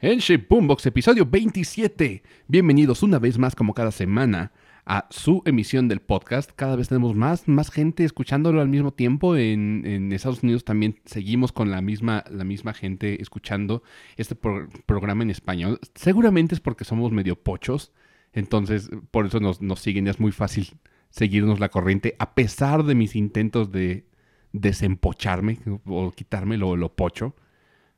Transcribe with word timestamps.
en 0.00 0.18
Shape 0.20 0.46
Boombox, 0.48 0.86
episodio 0.86 1.26
27. 1.26 2.22
Bienvenidos 2.46 3.02
una 3.02 3.18
vez 3.18 3.36
más, 3.38 3.54
como 3.56 3.74
cada 3.74 3.90
semana, 3.90 4.52
a 4.86 5.06
su 5.10 5.42
emisión 5.44 5.88
del 5.88 6.00
podcast. 6.00 6.50
Cada 6.54 6.76
vez 6.76 6.88
tenemos 6.88 7.16
más, 7.16 7.48
más 7.48 7.70
gente 7.70 8.04
escuchándolo 8.04 8.60
al 8.60 8.68
mismo 8.68 8.92
tiempo. 8.92 9.36
En, 9.36 9.82
en 9.84 10.12
Estados 10.12 10.42
Unidos 10.42 10.64
también 10.64 11.00
seguimos 11.04 11.50
con 11.52 11.70
la 11.70 11.80
misma, 11.82 12.24
la 12.30 12.44
misma 12.44 12.74
gente 12.74 13.20
escuchando 13.20 13.82
este 14.16 14.36
pro- 14.36 14.68
programa 14.86 15.24
en 15.24 15.30
español. 15.30 15.80
Seguramente 15.94 16.54
es 16.54 16.60
porque 16.60 16.84
somos 16.84 17.10
medio 17.10 17.36
pochos. 17.36 17.92
Entonces, 18.32 18.90
por 19.10 19.26
eso 19.26 19.40
nos, 19.40 19.60
nos 19.60 19.80
siguen. 19.80 20.06
Es 20.06 20.20
muy 20.20 20.30
fácil 20.32 20.78
seguirnos 21.10 21.58
la 21.58 21.70
corriente, 21.70 22.14
a 22.20 22.34
pesar 22.34 22.84
de 22.84 22.94
mis 22.94 23.16
intentos 23.16 23.72
de 23.72 24.06
desempocharme 24.52 25.58
o 25.86 26.12
quitarme 26.12 26.56
lo 26.56 26.94
pocho. 26.94 27.34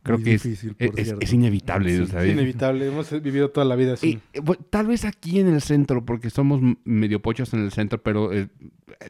Creo 0.03 0.17
Muy 0.17 0.25
que 0.25 0.35
es, 0.35 0.43
difícil, 0.43 0.75
es, 0.79 0.91
por 0.91 1.23
es- 1.23 1.33
inevitable. 1.33 1.95
Sí, 1.95 2.03
es 2.17 2.27
inevitable. 2.33 2.87
Hemos 2.89 3.11
vivido 3.23 3.51
toda 3.51 3.67
la 3.67 3.77
vida 3.77 3.95
así. 3.95 4.19
y, 4.33 4.39
eh, 4.39 4.43
tal 4.71 4.87
vez 4.87 5.05
aquí 5.05 5.41
en 5.41 5.49
el 5.49 5.61
centro, 5.61 6.05
porque 6.07 6.31
somos 6.31 6.61
medio 6.85 7.21
pochos 7.21 7.53
en 7.53 7.61
el 7.61 7.71
centro, 7.71 8.03
pero 8.03 8.33
eh, 8.33 8.49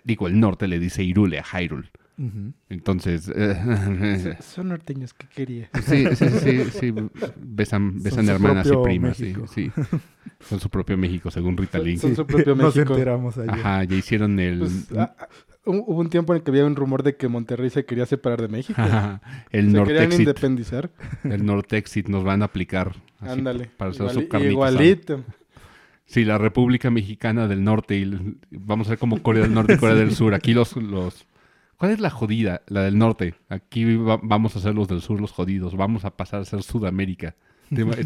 digo, 0.04 0.26
el 0.26 0.40
norte 0.40 0.66
le 0.66 0.78
dice 0.80 1.02
Irule 1.04 1.38
a 1.38 1.44
Hyrule. 1.44 1.90
Entonces, 2.68 3.32
eh, 3.34 4.36
Son- 4.42 4.68
norteños, 4.68 5.14
¿qué 5.14 5.26
quería? 5.34 5.70
sí, 5.82 6.04
sí, 6.14 6.26
sí, 6.28 6.64
sí, 6.78 6.94
besan, 7.40 8.02
besan 8.02 8.28
hermanas 8.28 8.66
y 8.66 8.76
primas, 8.84 9.16
sí, 9.16 9.32
sí. 9.54 9.70
Son 10.40 10.60
su 10.60 10.68
propio 10.68 10.98
México, 10.98 11.30
según 11.30 11.56
Rita 11.56 11.78
Son- 11.78 11.86
Lee. 11.86 11.96
son 11.96 12.14
su 12.16 12.26
propio 12.26 12.54
Nos 12.56 12.74
México. 12.76 12.92
enteramos 12.92 13.38
ayer. 13.38 13.50
Ajá, 13.50 13.84
ya 13.84 13.96
hicieron 13.96 14.38
el, 14.38 14.58
Pues, 14.58 14.88
ah, 14.98 15.14
hubo 15.70 16.00
un 16.00 16.10
tiempo 16.10 16.32
en 16.32 16.38
el 16.38 16.42
que 16.42 16.50
había 16.50 16.64
un 16.66 16.76
rumor 16.76 17.02
de 17.02 17.16
que 17.16 17.28
Monterrey 17.28 17.70
se 17.70 17.84
quería 17.84 18.06
separar 18.06 18.40
de 18.42 18.48
México. 18.48 18.80
ajá, 18.80 19.20
el 19.50 19.72
se 19.72 19.82
querían 19.84 20.12
independizar. 20.12 20.90
El 21.24 21.44
Nortexit 21.46 22.08
nos 22.08 22.24
van 22.24 22.42
a 22.42 22.46
aplicar. 22.46 22.92
así, 23.20 23.32
Ándale. 23.38 23.70
Para 23.76 23.92
igualito. 24.44 25.24
Sí, 26.06 26.24
la 26.24 26.38
República 26.38 26.90
Mexicana 26.90 27.46
del 27.46 27.62
Norte 27.62 27.96
y 27.96 28.36
vamos 28.50 28.88
a 28.88 28.90
ver 28.90 28.98
como 28.98 29.22
Corea 29.22 29.42
del 29.44 29.54
Norte 29.54 29.74
y 29.74 29.76
Corea 29.76 29.94
del 29.96 30.12
Sur. 30.14 30.34
Aquí 30.34 30.52
los, 30.54 30.76
los... 30.76 31.24
¿Cuál 31.76 31.92
es 31.92 32.00
la 32.00 32.10
jodida? 32.10 32.62
La 32.66 32.82
del 32.82 32.98
norte. 32.98 33.34
Aquí 33.48 33.96
va- 33.96 34.20
vamos 34.22 34.54
a 34.56 34.60
ser 34.60 34.74
los 34.74 34.86
del 34.88 35.00
sur 35.00 35.18
los 35.20 35.30
jodidos. 35.32 35.76
Vamos 35.76 36.04
a 36.04 36.10
pasar 36.10 36.40
a 36.40 36.44
ser 36.44 36.62
Sudamérica. 36.62 37.36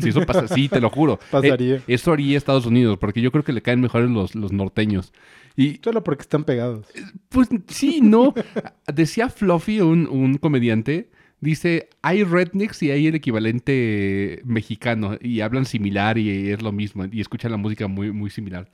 Si 0.00 0.10
eso 0.10 0.24
pasa, 0.26 0.46
sí, 0.46 0.68
te 0.68 0.80
lo 0.80 0.90
juro. 0.90 1.18
Pasaría. 1.30 1.76
Eh, 1.76 1.82
eso 1.88 2.12
haría 2.12 2.36
Estados 2.36 2.66
Unidos, 2.66 2.98
porque 2.98 3.20
yo 3.22 3.32
creo 3.32 3.42
que 3.42 3.52
le 3.54 3.62
caen 3.62 3.80
mejores 3.80 4.10
los, 4.10 4.34
los 4.36 4.52
norteños. 4.52 5.12
Y 5.56 5.80
Solo 5.84 6.02
porque 6.02 6.22
están 6.22 6.44
pegados. 6.44 6.86
pues 7.28 7.48
sí, 7.68 8.00
no. 8.02 8.34
Decía 8.92 9.28
Fluffy, 9.28 9.80
un, 9.80 10.08
un 10.08 10.36
comediante, 10.38 11.10
dice, 11.40 11.90
hay 12.02 12.24
rednecks 12.24 12.82
y 12.82 12.90
hay 12.90 13.06
el 13.06 13.14
equivalente 13.14 14.40
mexicano 14.44 15.16
y 15.20 15.40
hablan 15.42 15.64
similar 15.66 16.18
y 16.18 16.50
es 16.50 16.62
lo 16.62 16.72
mismo 16.72 17.04
y 17.10 17.20
escuchan 17.20 17.50
la 17.52 17.56
música 17.58 17.86
muy, 17.86 18.10
muy 18.12 18.30
similar. 18.30 18.68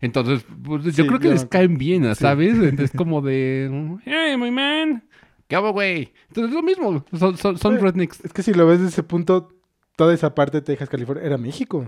Entonces, 0.00 0.44
pues, 0.62 0.84
yo 0.84 0.92
Sí, 0.92 1.06
creo 1.06 1.18
que 1.20 1.28
les 1.28 1.44
caen 1.46 1.78
bien, 1.78 2.04
Sí. 2.14 2.20
¿sabes? 2.20 2.56
Es 2.58 2.90
como 2.92 3.20
de, 3.22 3.98
hey, 4.04 4.36
my 4.36 4.50
man, 4.50 5.04
¿qué 5.48 5.56
hago, 5.56 5.72
güey? 5.72 6.12
Entonces, 6.28 6.50
es 6.50 6.54
lo 6.54 6.62
mismo, 6.62 7.04
son, 7.18 7.36
son, 7.36 7.58
son 7.58 7.76
Eh, 7.76 7.78
rednecks. 7.78 8.24
Es 8.24 8.32
que 8.32 8.42
si 8.42 8.52
lo 8.54 8.66
ves 8.66 8.78
desde 8.78 8.90
ese 8.90 9.02
punto, 9.02 9.48
toda 9.96 10.12
esa 10.14 10.34
parte 10.34 10.58
de 10.58 10.62
Texas, 10.62 10.88
California, 10.88 11.24
era 11.24 11.38
México. 11.38 11.86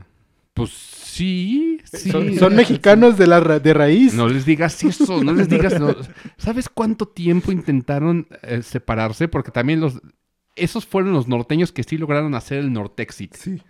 Pues 0.54 0.70
sí, 0.70 1.78
sí. 1.84 2.10
Son, 2.10 2.34
son 2.38 2.54
mexicanos 2.56 3.16
de, 3.16 3.26
la 3.26 3.40
ra- 3.40 3.58
de 3.58 3.72
raíz. 3.74 4.12
No 4.14 4.28
les 4.28 4.44
digas 4.44 4.82
eso, 4.84 5.22
no 5.24 5.32
les 5.32 5.48
digas. 5.48 5.80
no. 5.80 5.94
¿Sabes 6.36 6.68
cuánto 6.68 7.08
tiempo 7.08 7.52
intentaron 7.52 8.26
eh, 8.42 8.62
separarse? 8.62 9.28
Porque 9.28 9.50
también 9.50 9.80
los. 9.80 10.00
Esos 10.54 10.84
fueron 10.84 11.12
los 11.14 11.28
norteños 11.28 11.72
que 11.72 11.82
sí 11.82 11.96
lograron 11.96 12.34
hacer 12.34 12.58
el 12.58 12.72
Nortexit. 12.72 13.34
Sí. 13.34 13.62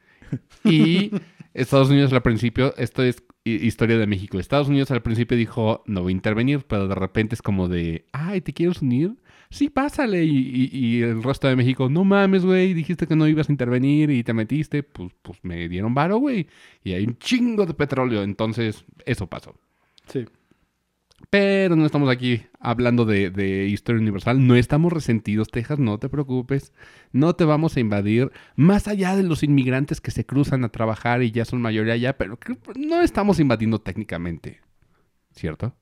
Y 0.65 1.13
Estados 1.55 1.91
Unidos 1.91 2.13
al 2.13 2.23
principio, 2.23 2.75
esto 2.77 3.03
es 3.05 3.23
hi- 3.45 3.65
historia 3.67 3.99
de 3.99 4.07
México. 4.09 4.41
Estados 4.41 4.69
Unidos 4.69 4.91
al 4.91 5.03
principio 5.03 5.37
dijo, 5.37 5.85
no 5.87 6.03
voy 6.03 6.13
a 6.13 6.17
intervenir, 6.17 6.65
pero 6.67 6.89
de 6.89 6.95
repente 6.97 7.35
es 7.37 7.43
como 7.43 7.69
de, 7.69 8.07
ay, 8.13 8.41
¿te 8.41 8.53
quieres 8.53 8.83
unir? 8.83 9.15
Sí, 9.53 9.69
pásale. 9.69 10.25
Y, 10.25 10.31
y- 10.73 10.79
y 10.99 11.03
el 11.03 11.23
resto 11.23 11.47
de 11.49 11.57
México, 11.57 11.89
no 11.91 12.05
mames, 12.05 12.45
güey, 12.45 12.73
dijiste 12.75 13.07
que 13.07 13.15
no 13.17 13.29
ibas 13.29 13.49
a 13.49 13.53
intervenir 13.53 14.11
y 14.11 14.25
te 14.25 14.33
metiste, 14.33 14.83
pues, 14.83 15.13
pues 15.23 15.39
me 15.43 15.69
dieron 15.69 15.95
varo, 15.95 16.17
güey. 16.19 16.49
Y 16.83 16.93
hay 16.95 17.05
un 17.05 17.19
chingo 17.19 17.67
de 17.67 17.75
petróleo, 17.75 18.23
entonces 18.23 18.85
eso 19.05 19.27
pasó. 19.27 19.55
Sí. 20.09 20.25
Pero 21.31 21.77
no 21.77 21.87
estamos 21.87 22.11
aquí 22.11 22.43
hablando 22.61 23.05
de, 23.05 23.31
de 23.31 23.67
historia 23.67 24.01
universal. 24.01 24.45
No 24.47 24.57
estamos 24.57 24.93
resentidos, 24.93 25.49
Texas, 25.49 25.79
no 25.79 25.99
te 25.99 26.09
preocupes. 26.09 26.73
No 27.13 27.35
te 27.35 27.45
vamos 27.45 27.77
a 27.77 27.81
invadir. 27.81 28.33
Más 28.57 28.89
allá 28.89 29.17
de 29.17 29.23
los 29.23 29.43
inmigrantes 29.43 30.01
que 30.01 30.11
se 30.11 30.27
cruzan 30.27 30.65
a 30.65 30.71
trabajar 30.71 31.23
y 31.23 31.31
ya 31.31 31.45
son 31.45 31.61
mayoría 31.63 31.95
allá, 31.95 32.19
pero 32.19 32.39
no 32.77 33.03
estamos 33.03 33.39
invadiendo 33.39 33.81
técnicamente. 33.81 34.61
¿Cierto? 35.31 35.75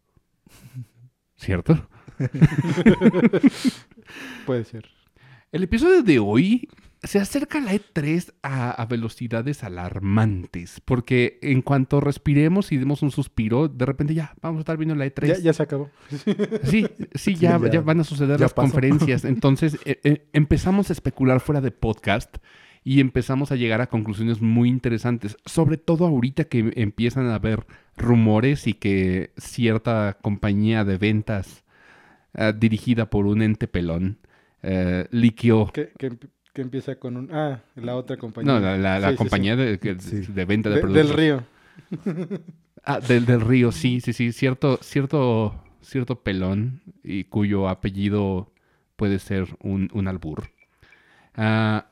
¿Cierto? 1.36 1.88
Puede 4.46 4.64
ser. 4.64 4.86
El 5.52 5.62
episodio 5.64 6.02
de 6.02 6.18
hoy 6.18 6.68
se 7.02 7.18
acerca 7.18 7.58
a 7.58 7.60
la 7.62 7.72
E3 7.72 8.32
a, 8.42 8.70
a 8.70 8.86
velocidades 8.86 9.64
alarmantes. 9.64 10.80
Porque 10.84 11.38
en 11.42 11.62
cuanto 11.62 12.00
respiremos 12.00 12.72
y 12.72 12.76
demos 12.76 13.02
un 13.02 13.10
suspiro, 13.10 13.68
de 13.68 13.86
repente 13.86 14.14
ya 14.14 14.34
vamos 14.42 14.58
a 14.58 14.60
estar 14.60 14.76
viendo 14.76 14.94
la 14.94 15.06
E3. 15.06 15.26
Ya, 15.28 15.38
ya 15.38 15.52
se 15.52 15.62
acabó. 15.62 15.90
Sí, 16.64 16.86
sí, 17.14 17.34
ya, 17.34 17.58
ya- 17.62 17.70
ya 17.70 17.80
van 17.80 18.00
a 18.00 18.04
suceder 18.04 18.38
las 18.38 18.52
pasó. 18.52 18.66
conferencias. 18.70 19.24
Entonces 19.24 19.78
eh, 19.84 20.00
eh, 20.04 20.28
empezamos 20.32 20.90
a 20.90 20.92
especular 20.92 21.40
fuera 21.40 21.60
de 21.60 21.70
podcast 21.70 22.36
y 22.84 23.00
empezamos 23.00 23.50
a 23.52 23.56
llegar 23.56 23.80
a 23.80 23.88
conclusiones 23.88 24.40
muy 24.40 24.68
interesantes. 24.68 25.36
Sobre 25.46 25.76
todo 25.78 26.06
ahorita 26.06 26.44
que 26.44 26.72
empiezan 26.76 27.26
a 27.26 27.34
haber 27.34 27.66
rumores 27.96 28.66
y 28.66 28.74
que 28.74 29.32
cierta 29.36 30.16
compañía 30.22 30.84
de 30.84 30.96
ventas 30.96 31.64
eh, 32.34 32.52
dirigida 32.56 33.08
por 33.10 33.26
un 33.26 33.42
ente 33.42 33.66
pelón 33.68 34.18
eh, 34.62 35.06
liqueó. 35.10 35.66
Que, 35.72 35.92
que, 35.98 36.10
que 36.52 36.62
empieza 36.62 36.96
con 36.96 37.16
un... 37.16 37.28
Ah, 37.32 37.62
la 37.76 37.96
otra 37.96 38.16
compañía. 38.16 38.52
No, 38.52 38.60
la, 38.60 38.76
la- 38.76 38.98
la 39.00 39.08
Sí, 39.08 39.12
sí, 39.14 39.18
compañía 39.18 39.56
De, 39.56 39.78
que- 39.78 39.98
Sí. 40.00 40.20
de 40.32 40.44
venta 40.44 40.68
de, 40.68 40.76
De- 40.76 40.80
productos. 40.82 41.08
del 41.08 41.16
río. 41.16 41.44
Ah, 42.84 43.00
del, 43.00 43.26
del 43.26 43.40
río, 43.40 43.72
sí, 43.72 44.00
sí, 44.00 44.12
sí. 44.12 44.32
Cierto, 44.32 44.78
cierto, 44.82 45.54
cierto 45.82 46.22
pelón 46.22 46.82
y 47.04 47.24
cuyo 47.24 47.68
apellido 47.68 48.52
puede 48.96 49.18
ser 49.18 49.48
un, 49.62 49.88
un 49.92 50.08
albur. 50.08 50.50
Ah, 51.34 51.86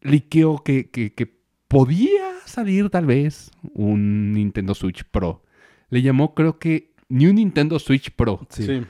liqueó 0.00 0.62
que, 0.64 0.90
que, 0.90 1.12
que 1.14 1.38
podía 1.68 2.32
salir 2.46 2.88
tal 2.90 3.06
vez 3.06 3.50
un 3.74 4.32
Nintendo 4.32 4.74
Switch 4.74 5.04
Pro. 5.04 5.42
Le 5.90 6.02
llamó, 6.02 6.34
creo 6.34 6.58
que, 6.58 6.92
New 7.10 7.32
Nintendo 7.32 7.78
Switch 7.78 8.10
Pro. 8.10 8.46
Sí. 8.50 8.82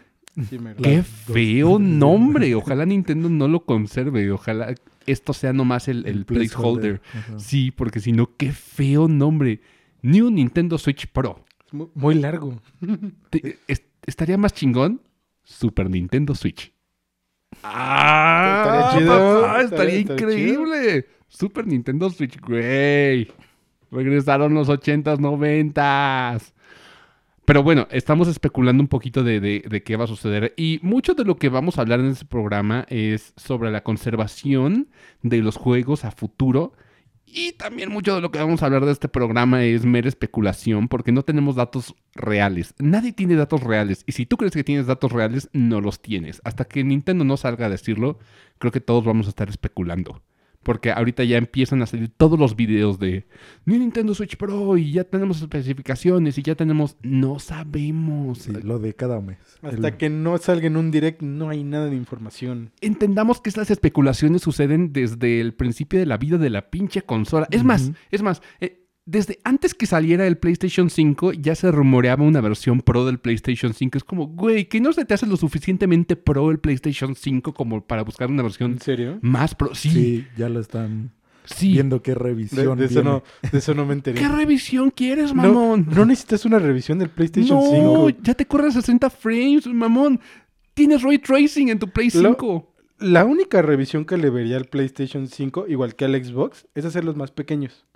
Sí. 0.48 0.58
Qué 0.82 1.02
feo 1.02 1.78
nombre. 1.78 2.54
Ojalá 2.54 2.84
Nintendo 2.86 3.28
no 3.28 3.48
lo 3.48 3.64
conserve. 3.64 4.30
Ojalá 4.30 4.74
esto 5.06 5.32
sea 5.32 5.52
nomás 5.52 5.88
el, 5.88 6.06
el 6.06 6.24
placeholder. 6.24 7.00
Ajá. 7.14 7.38
Sí, 7.38 7.70
porque 7.70 8.00
si 8.00 8.12
no, 8.12 8.36
qué 8.36 8.52
feo 8.52 9.08
nombre. 9.08 9.60
New 10.02 10.30
Nintendo 10.30 10.78
Switch 10.78 11.06
Pro. 11.08 11.44
Es 11.66 11.72
mu- 11.74 11.90
muy 11.94 12.14
largo. 12.14 12.60
Te- 13.30 13.58
es- 13.66 13.82
estaría 14.06 14.38
más 14.38 14.52
chingón 14.52 15.00
Super 15.42 15.90
Nintendo 15.90 16.34
Switch. 16.34 16.72
¡Ah! 17.62 18.62
Estaría 18.92 18.98
chido, 19.00 19.40
papá, 19.42 19.62
estaría, 19.62 19.94
estaría- 19.98 19.98
estaría 20.00 20.34
increíble. 20.44 21.06
Super 21.28 21.66
Nintendo 21.66 22.10
Switch, 22.10 22.40
güey. 22.40 23.28
Regresaron 23.90 24.54
los 24.54 24.68
80s, 24.68 25.18
90s. 25.18 26.52
Pero 27.48 27.62
bueno, 27.62 27.88
estamos 27.90 28.28
especulando 28.28 28.82
un 28.82 28.88
poquito 28.88 29.24
de, 29.24 29.40
de- 29.40 29.82
qué 29.82 29.96
va 29.96 30.04
a 30.04 30.06
suceder. 30.06 30.52
Y 30.58 30.80
mucho 30.82 31.14
de 31.14 31.24
lo 31.24 31.36
que 31.38 31.48
vamos 31.48 31.78
a 31.78 31.80
hablar 31.80 31.98
en 32.00 32.08
este 32.08 32.26
programa 32.26 32.84
es 32.90 33.32
sobre 33.38 33.70
la 33.70 33.82
conservación 33.82 34.88
de 35.22 35.38
los 35.38 35.56
juegos 35.56 36.04
a 36.04 36.10
futuro. 36.10 36.74
Y 37.24 37.52
también 37.52 37.90
mucho 37.90 38.14
de 38.14 38.20
lo 38.20 38.30
que 38.30 38.38
vamos 38.38 38.62
a 38.62 38.66
hablar 38.66 38.84
de 38.84 38.92
este 38.92 39.08
programa 39.08 39.64
es 39.64 39.86
mera 39.86 40.10
especulación 40.10 40.88
porque 40.88 41.10
no 41.10 41.22
tenemos 41.22 41.56
datos 41.56 41.94
reales. 42.14 42.74
Nadie 42.78 43.14
tiene 43.14 43.34
datos 43.34 43.62
reales. 43.62 44.04
Y 44.06 44.12
si 44.12 44.26
tú 44.26 44.36
crees 44.36 44.52
que 44.52 44.62
tienes 44.62 44.86
datos 44.86 45.10
reales, 45.10 45.48
no 45.54 45.80
los 45.80 46.02
tienes. 46.02 46.42
Hasta 46.44 46.66
que 46.66 46.84
Nintendo 46.84 47.24
no 47.24 47.38
salga 47.38 47.64
a 47.64 47.70
decirlo, 47.70 48.18
creo 48.58 48.72
que 48.72 48.82
todos 48.82 49.06
vamos 49.06 49.24
a 49.24 49.30
estar 49.30 49.48
especulando. 49.48 50.20
Porque 50.68 50.92
ahorita 50.92 51.24
ya 51.24 51.38
empiezan 51.38 51.80
a 51.80 51.86
salir 51.86 52.10
todos 52.14 52.38
los 52.38 52.54
videos 52.54 52.98
de 52.98 53.26
"Ni 53.64 53.78
Nintendo 53.78 54.14
Switch 54.14 54.36
Pro 54.36 54.76
y 54.76 54.92
ya 54.92 55.04
tenemos 55.04 55.40
especificaciones 55.40 56.36
y 56.36 56.42
ya 56.42 56.56
tenemos... 56.56 56.98
No 57.02 57.38
sabemos. 57.38 58.40
Sí, 58.40 58.52
lo 58.62 58.78
de 58.78 58.92
cada 58.94 59.18
mes. 59.22 59.38
Hasta 59.62 59.88
El- 59.88 59.96
que 59.96 60.10
no 60.10 60.36
salga 60.36 60.66
en 60.66 60.76
un 60.76 60.90
direct, 60.90 61.22
no 61.22 61.48
hay 61.48 61.64
nada 61.64 61.86
de 61.86 61.96
información. 61.96 62.70
Entendamos 62.82 63.40
que 63.40 63.48
estas 63.48 63.70
especulaciones 63.70 64.42
suceden 64.42 64.92
desde 64.92 65.40
el 65.40 65.54
principio 65.54 65.98
de 65.98 66.04
la 66.06 66.18
vida 66.18 66.36
de 66.36 66.50
la 66.50 66.68
pinche 66.70 67.00
consola. 67.00 67.48
Es 67.50 67.64
más, 67.64 67.90
es 68.10 68.20
más, 68.22 68.42
eh, 68.60 68.84
desde 69.10 69.38
antes 69.42 69.72
que 69.74 69.86
saliera 69.86 70.26
el 70.26 70.36
PlayStation 70.36 70.90
5 70.90 71.32
ya 71.32 71.54
se 71.54 71.72
rumoreaba 71.72 72.24
una 72.24 72.42
versión 72.42 72.82
Pro 72.82 73.06
del 73.06 73.18
PlayStation 73.18 73.72
5. 73.72 73.96
Es 73.96 74.04
como, 74.04 74.26
güey, 74.26 74.66
que 74.68 74.80
no 74.80 74.92
se 74.92 75.04
te 75.06 75.14
hace 75.14 75.26
lo 75.26 75.36
suficientemente 75.38 76.14
Pro 76.14 76.50
el 76.50 76.58
PlayStation 76.58 77.14
5 77.14 77.54
como 77.54 77.80
para 77.80 78.02
buscar 78.02 78.28
una 78.28 78.42
versión 78.42 78.72
¿En 78.72 78.80
serio? 78.80 79.18
más 79.22 79.54
Pro. 79.54 79.74
Sí, 79.74 79.90
Sí, 79.90 80.26
ya 80.36 80.48
lo 80.50 80.60
están 80.60 81.12
Sí. 81.46 81.72
viendo 81.72 82.02
qué 82.02 82.14
revisión 82.14 82.76
de 82.78 82.84
eso 82.84 83.02
no, 83.02 83.22
de 83.50 83.56
eso 83.58 83.72
no 83.72 83.86
me 83.86 83.94
enteré. 83.94 84.20
¿Qué 84.20 84.28
revisión 84.28 84.90
quieres, 84.90 85.34
No, 85.34 85.42
mamón? 85.42 85.86
no 85.90 86.04
necesitas 86.04 86.44
una 86.44 86.58
revisión 86.58 86.98
del 86.98 87.08
PlayStation 87.08 87.58
No, 87.58 88.08
5. 88.08 88.10
ya 88.22 88.34
te 88.34 88.44
corre 88.46 88.68
a 88.68 88.72
60 88.72 89.08
frames, 89.08 89.66
mamón. 89.66 90.20
Tienes 90.74 91.02
ray 91.02 91.18
tracing 91.18 91.70
en 91.70 91.78
tu 91.78 91.88
Play 91.88 92.10
Lo- 92.14 92.28
5. 92.34 92.74
La 92.98 93.24
única 93.24 93.62
revisión 93.62 94.04
que 94.04 94.18
le 94.18 94.28
vería 94.28 94.58
al 94.58 94.66
PlayStation 94.66 95.28
5, 95.28 95.64
igual 95.68 95.94
que 95.94 96.04
al 96.04 96.22
Xbox, 96.22 96.66
es 96.74 96.84
hacerlos 96.84 97.16
más 97.16 97.30
pequeños. 97.30 97.86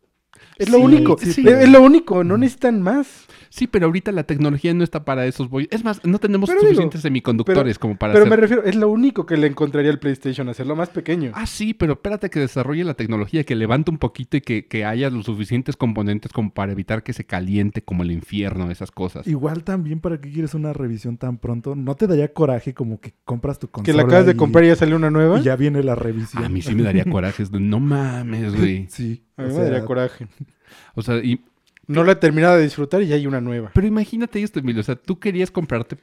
Es 0.59 0.69
lo 0.71 0.79
Sí, 0.79 0.85
único. 0.85 1.17
sí. 1.19 1.29
Es, 1.47 1.55
es 1.65 1.69
lo 1.69 1.83
único. 1.83 2.25
No 2.25 2.37
necesitan 2.39 2.83
más. 2.83 3.27
Sí, 3.51 3.67
pero 3.67 3.85
ahorita 3.87 4.13
la 4.13 4.25
tecnología 4.25 4.73
no 4.73 4.83
está 4.83 5.05
para 5.05 5.27
esos 5.27 5.51
boy. 5.51 5.69
Es 5.71 5.85
más, 5.85 6.03
no 6.07 6.19
tenemos 6.19 6.49
Pero 6.49 6.61
digo, 6.61 6.71
suficientes 6.71 7.03
semiconductores 7.03 7.79
como 7.79 7.97
para 7.97 8.15
Pero 8.15 8.25
hacer... 8.25 8.31
me 8.31 8.37
refiero, 8.41 8.65
es 8.65 8.77
lo 8.77 8.89
único 8.89 9.27
que 9.27 9.37
le 9.37 9.47
encontraría 9.47 9.91
al 9.91 9.99
PlayStation, 9.99 10.49
hacerlo 10.49 10.75
más 10.75 10.89
pequeño. 10.89 11.33
Ah, 11.35 11.45
sí, 11.47 11.75
pero 11.75 11.93
espérate 11.95 12.31
que 12.31 12.41
desarrolle 12.41 12.83
la 12.85 12.95
tecnología, 12.95 13.45
que 13.45 13.55
levante 13.55 13.91
un 13.91 13.99
poquito 13.99 14.39
y 14.39 14.41
que, 14.41 14.67
que 14.67 14.87
haya 14.87 15.11
los 15.11 15.27
suficientes 15.27 15.77
componentes 15.77 16.33
como 16.33 16.51
para 16.55 16.73
evitar 16.73 17.03
que 17.03 17.13
se 17.13 17.25
caliente 17.25 17.83
como 17.83 18.05
el 18.05 18.11
infierno, 18.13 18.71
esas 18.71 18.91
cosas. 18.91 19.27
Igual 19.27 19.65
también, 19.65 20.01
¿para 20.01 20.19
qué 20.19 20.31
quieres 20.33 20.55
una 20.55 20.73
revisión 20.73 21.19
tan 21.19 21.37
pronto? 21.37 21.77
¿No 21.77 21.95
te 21.95 22.07
daría 22.07 22.33
coraje 22.33 22.73
como 22.73 23.01
que 23.01 23.13
compras 23.25 23.59
tu 23.59 23.67
que 23.67 23.73
consola 23.73 23.99
la 23.99 24.03
acabas 24.05 24.25
de 24.27 24.35
comprar 24.37 24.65
y 24.65 24.69
ya 24.69 24.77
salió 24.77 24.97
una 24.97 25.11
nueva. 25.11 25.39
y 25.41 25.43
ya 25.43 25.57
viene 25.57 25.83
la 25.83 25.95
revisión? 25.95 26.43
A 26.43 26.49
mí 26.49 26.63
sí 26.63 26.75
me 26.75 26.85
daría 26.85 27.05
coraje. 27.05 27.43
es 27.43 27.51
de, 27.51 27.61
no 27.61 27.81
mames, 27.81 28.55
güey. 28.57 28.87
Sí. 28.89 29.25
A 29.37 29.43
mí 29.43 29.47
o 29.47 29.49
me 29.49 29.55
sea, 29.55 29.65
daría 29.65 29.85
coraje. 29.85 30.27
O 30.95 31.03
sea, 31.03 31.17
y, 31.19 31.41
No 31.87 32.05
la 32.05 32.13
he 32.13 32.17
terminado 32.17 32.57
de 32.57 32.63
disfrutar 32.63 33.03
y 33.03 33.07
ya 33.09 33.17
hay 33.17 33.27
una 33.27 33.41
nueva. 33.41 33.71
pero 33.75 33.87
imagínate 33.87 34.43
esto, 34.43 34.61
Emilio. 34.61 34.81
O 34.81 34.85
sea, 34.85 34.97
tú 34.97 35.19
querías 35.19 35.51
comprarte, 35.51 35.97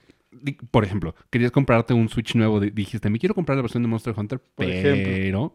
por 0.71 0.83
ejemplo, 0.83 1.15
querías 1.29 1.51
comprarte 1.51 1.93
un 1.93 2.09
Switch 2.09 2.35
nuevo. 2.35 2.59
di- 2.59 2.69
Dijiste, 2.71 3.09
me 3.09 3.19
quiero 3.19 3.33
comprar 3.35 3.55
la 3.57 3.61
versión 3.63 3.83
de 3.83 3.89
Monster 3.89 4.13
Hunter, 4.17 4.39
Por 4.39 4.65
pero 4.65 4.71
ejemplo. 4.93 5.53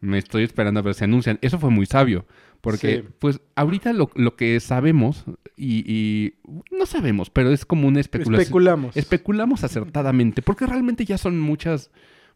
me 0.00 0.18
estoy 0.18 0.44
esperando 0.44 0.80
a 0.80 0.82
ver 0.82 0.94
si 0.94 1.04
anuncian. 1.04 1.38
Eso 1.40 1.58
fue 1.58 1.70
muy 1.70 1.86
sabio. 1.86 2.26
Porque, 2.60 3.02
Sí. 3.02 3.08
pues, 3.18 3.40
ahorita 3.56 3.92
lo, 3.92 4.10
lo 4.14 4.36
que 4.36 4.58
sabemos, 4.60 5.24
y, 5.56 5.84
y 5.86 6.34
no 6.70 6.86
sabemos, 6.86 7.28
pero 7.30 7.50
es 7.52 7.64
como 7.66 7.86
una 7.88 8.00
especulación. 8.00 8.40
Especulamos. 8.40 8.96
Especulamos 8.96 9.64
acertadamente, 9.64 10.40
porque 10.42 10.64
realmente 10.66 11.04
ya 11.04 11.18
son 11.18 11.38
muchas, 11.38 11.90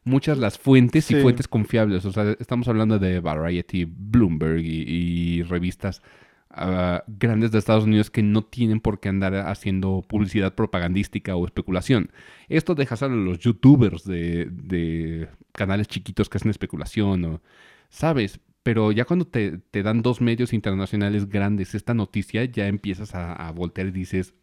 muchas 0.05 0.39
las 0.39 0.59
fuentes 0.59 1.11
y 1.11 1.17
fuentes 1.17 1.49
confiables. 1.49 2.05
O 2.05 2.13
sea, 2.13 2.37
estamos 2.39 2.69
hablando 2.69 2.99
de 2.99 3.21
Variety, 3.21 3.85
Bloomberg 3.85 4.61
y, 4.61 4.85
y 4.87 5.43
revistas 5.43 6.03
ah, 6.51 7.03
grandes 7.07 7.53
de 7.53 7.59
Estados 7.59 7.85
Unidos 7.85 8.11
que 8.11 8.23
no 8.23 8.43
tienen 8.43 8.81
por 8.81 9.01
qué 9.01 9.09
andar 9.09 9.35
haciendo 9.35 10.05
publicidad 10.07 10.55
propagandística 10.55 11.37
o 11.37 11.45
especulación. 11.45 12.11
Esto 12.49 12.75
deja 12.75 12.97
solo 12.97 13.15
a 13.15 13.25
los 13.25 13.39
youtubers 13.39 14.05
de, 14.05 14.49
de 14.51 15.29
canales 15.53 15.89
chiquitos 15.89 16.29
que 16.29 16.39
hacen 16.39 16.51
especulación 16.51 17.25
o, 17.25 17.43
¿sabes? 17.89 18.41
Pero 18.63 18.93
ya 18.93 19.05
cuando 19.05 19.27
te, 19.27 19.59
te 19.59 19.83
dan 19.83 20.03
dos 20.03 20.21
medios 20.21 20.53
internacionales 20.53 21.29
grandes 21.29 21.75
esta 21.75 21.95
noticia, 21.95 22.45
ya 22.45 22.67
empiezas 22.67 23.15
a, 23.15 23.33
a 23.33 23.51
voltear 23.53 23.87
y 23.87 23.93
dices, 23.93 24.35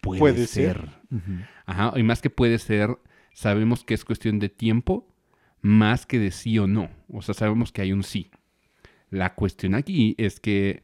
puede, 0.00 0.20
Puede 0.20 0.46
ser. 0.46 0.88
Ajá, 1.66 1.92
y 1.96 2.02
más 2.02 2.22
que 2.22 2.30
puede 2.30 2.58
ser, 2.58 2.96
sabemos 3.36 3.84
que 3.84 3.92
es 3.92 4.04
cuestión 4.04 4.38
de 4.38 4.48
tiempo, 4.48 5.06
más 5.60 6.06
que 6.06 6.18
de 6.18 6.30
sí 6.30 6.58
o 6.58 6.66
no. 6.66 6.88
O 7.08 7.20
sea, 7.20 7.34
sabemos 7.34 7.70
que 7.70 7.82
hay 7.82 7.92
un 7.92 8.02
sí. 8.02 8.30
La 9.10 9.34
cuestión 9.34 9.74
aquí 9.74 10.14
es 10.16 10.40
que 10.40 10.82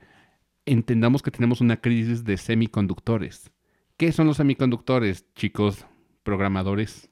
entendamos 0.67 1.23
que 1.23 1.31
tenemos 1.31 1.63
una 1.63 1.81
crisis 1.81 2.25
de 2.25 2.37
semiconductores. 2.37 3.51
¿Qué 3.97 4.13
son 4.13 4.27
los 4.27 4.37
semiconductores, 4.37 5.25
chicos 5.35 5.87
programadores? 6.25 7.09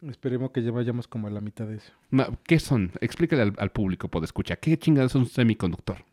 Esperemos 0.00 0.50
que 0.50 0.62
ya 0.62 0.70
vayamos 0.70 1.06
como 1.06 1.28
a 1.28 1.30
la 1.30 1.42
mitad 1.42 1.66
de 1.66 1.76
eso. 1.76 1.92
¿Qué 2.44 2.58
son? 2.58 2.90
Explícale 3.02 3.42
al, 3.42 3.54
al 3.58 3.72
público, 3.72 4.08
por 4.08 4.24
escucha. 4.24 4.56
¿Qué 4.56 4.78
chingados 4.78 5.12
es 5.12 5.16
un 5.16 5.26
semiconductor? 5.26 6.06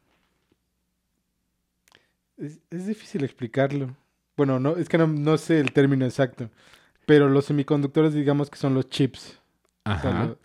Es, 2.36 2.60
es 2.70 2.86
difícil 2.86 3.24
explicarlo. 3.24 3.96
Bueno, 4.36 4.60
no, 4.60 4.76
es 4.76 4.90
que 4.90 4.98
no, 4.98 5.08
no 5.08 5.38
sé 5.38 5.62
el 5.62 5.72
término 5.72 6.04
exacto. 6.04 6.52
Pero 7.08 7.28
los 7.30 7.46
semiconductores, 7.46 8.14
digamos 8.14 8.52
que 8.52 8.58
son 8.60 8.76
los 8.76 8.88
chips. 8.90 9.40
O 9.86 10.00
sea, 10.00 10.12
Ajá. 10.12 10.26
lo- 10.26 10.38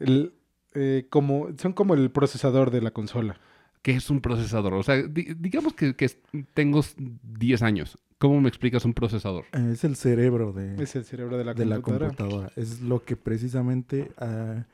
el, 0.00 0.32
eh, 0.74 1.06
como, 1.10 1.48
son 1.58 1.72
como 1.74 1.94
el 1.94 2.10
procesador 2.10 2.70
de 2.72 2.80
la 2.82 2.90
consola. 2.90 3.38
¿Qué 3.82 3.92
es 3.92 4.10
un 4.10 4.20
procesador? 4.20 4.74
O 4.74 4.82
sea, 4.82 4.96
di- 5.02 5.34
digamos 5.38 5.74
que, 5.74 5.94
que 5.94 6.10
tengo 6.54 6.80
10 7.22 7.62
años. 7.62 7.96
¿Cómo 8.18 8.40
me 8.40 8.48
explicas 8.48 8.84
un 8.84 8.94
procesador? 8.94 9.44
Eh, 9.52 9.70
Es 9.72 9.84
el 9.84 9.94
cerebro 9.94 10.52
de, 10.52 10.82
Es 10.82 10.96
el 10.96 11.04
cerebro 11.04 11.36
de 11.38 11.44
la 11.44 11.54
de 11.54 11.64
la 11.66 11.80
computadora. 11.80 12.50
Es 12.56 12.80
lo 12.80 13.04
que 13.04 13.14
precisamente 13.16 14.10
ah, 14.18 14.64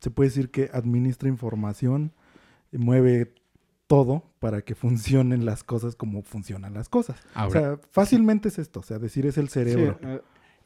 se 0.00 0.10
puede 0.10 0.30
decir 0.30 0.50
que 0.50 0.70
administra 0.72 1.28
información, 1.28 2.10
y 2.72 2.78
mueve 2.78 3.32
todo 3.86 4.24
para 4.40 4.62
que 4.62 4.74
funcionen 4.74 5.44
las 5.44 5.62
cosas 5.62 5.94
como 5.94 6.22
funcionan 6.22 6.74
las 6.74 6.88
cosas. 6.88 7.20
Ahora, 7.34 7.48
o 7.48 7.50
sea, 7.76 7.80
fácilmente 7.92 8.48
es 8.48 8.58
esto, 8.58 8.80
o 8.80 8.82
sea, 8.82 8.98
decir 8.98 9.26
es 9.26 9.38
el 9.38 9.48
Sí, 9.48 9.52
cerebro. 9.60 9.98
eh, 10.02 10.20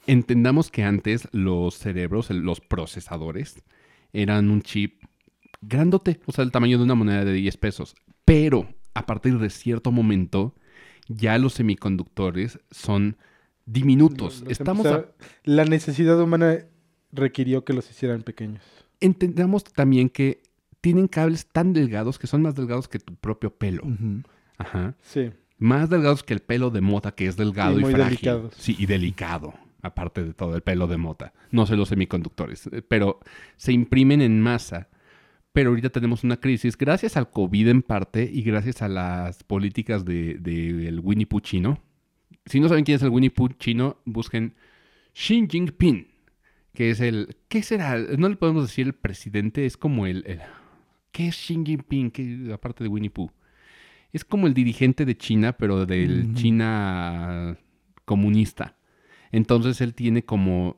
Entendamos 0.08 0.70
que 0.70 0.82
antes 0.84 1.28
los 1.32 1.74
cerebros, 1.76 2.30
los 2.30 2.60
procesadores, 2.60 3.62
eran 4.12 4.50
un 4.50 4.62
chip 4.62 5.02
grandote, 5.60 6.18
o 6.26 6.32
sea, 6.32 6.44
el 6.44 6.50
tamaño 6.50 6.78
de 6.78 6.84
una 6.84 6.94
moneda 6.94 7.24
de 7.24 7.32
10 7.34 7.56
pesos. 7.58 7.94
Pero 8.24 8.66
a 8.94 9.04
partir 9.06 9.38
de 9.38 9.50
cierto 9.50 9.92
momento, 9.92 10.54
ya 11.08 11.36
los 11.38 11.52
semiconductores 11.54 12.58
son 12.70 13.16
diminutos. 13.66 14.40
los 14.42 14.50
Estamos 14.52 14.86
a- 14.86 15.06
La 15.44 15.64
necesidad 15.66 16.18
humana 16.20 16.64
requirió 17.12 17.64
que 17.64 17.74
los 17.74 17.90
hicieran 17.90 18.22
pequeños. 18.22 18.62
entendamos 19.00 19.62
también 19.64 20.08
que 20.08 20.42
tienen 20.80 21.06
cables 21.06 21.46
tan 21.46 21.72
delgados 21.74 22.18
que 22.18 22.26
son 22.26 22.42
más 22.42 22.54
delgados 22.54 22.88
que 22.88 22.98
tu 22.98 23.14
propio 23.14 23.50
pelo. 23.54 23.82
Ajá. 24.56 24.94
Sí. 25.02 25.30
Más 25.58 25.90
delgados 25.90 26.22
que 26.22 26.32
el 26.34 26.40
pelo 26.40 26.70
de 26.70 26.80
mota, 26.80 27.12
que 27.12 27.26
es 27.26 27.36
delgado 27.36 27.74
Y 27.76 27.80
y, 27.80 27.84
muy 27.84 27.92
frágil. 27.92 28.10
delicados. 28.16 28.54
Sí, 28.56 28.74
y 28.78 28.86
delicado, 28.86 29.54
aparte 29.82 30.24
de 30.24 30.34
todo 30.34 30.56
el 30.56 30.62
pelo 30.62 30.86
de 30.86 30.96
mota. 30.96 31.32
No 31.50 31.66
sé 31.66 31.76
los 31.76 31.88
semiconductores, 31.88 32.66
eh, 32.68 32.82
pero 32.82 33.20
se 33.56 33.72
imprimen 33.72 34.20
en 34.22 34.40
masa. 34.40 34.88
Pero 35.52 35.70
ahorita 35.70 35.90
tenemos 35.90 36.24
una 36.24 36.36
crisis 36.36 36.76
gracias 36.76 37.16
al 37.16 37.30
COVID 37.30 37.68
en 37.68 37.82
parte 37.82 38.28
y 38.32 38.42
gracias 38.42 38.82
a 38.82 38.88
las 38.88 39.42
políticas 39.44 40.04
del 40.04 40.42
de, 40.42 41.00
Winnie 41.02 41.26
Pooh 41.26 41.40
chino. 41.40 41.80
Si 42.46 42.60
no 42.60 42.68
saben 42.68 42.84
quién 42.84 42.96
es 42.96 43.02
el 43.02 43.08
Winnie 43.08 43.30
Pooh 43.30 43.48
chino, 43.58 43.96
busquen 44.04 44.54
Xi 45.14 45.46
Jinping, 45.50 46.06
que 46.74 46.90
es 46.90 47.00
el... 47.00 47.36
¿Qué 47.48 47.62
será? 47.62 47.98
No 47.98 48.28
le 48.28 48.36
podemos 48.36 48.62
decir 48.64 48.86
el 48.86 48.92
presidente, 48.92 49.66
es 49.66 49.76
como 49.76 50.06
el... 50.06 50.22
el- 50.26 50.40
¿Qué 51.12 51.28
es 51.28 51.34
Xi 51.36 51.58
Jinping? 51.64 52.10
¿Qué- 52.10 52.50
aparte 52.52 52.84
de 52.84 52.88
Winnie 52.90 53.10
Pooh. 53.10 53.30
Es 54.12 54.24
como 54.24 54.46
el 54.46 54.54
dirigente 54.54 55.04
de 55.04 55.16
China, 55.16 55.52
pero 55.54 55.84
del. 55.86 56.34
China 56.34 57.58
comunista. 58.04 58.76
Entonces 59.32 59.80
él 59.80 59.94
tiene 59.94 60.24
como 60.24 60.76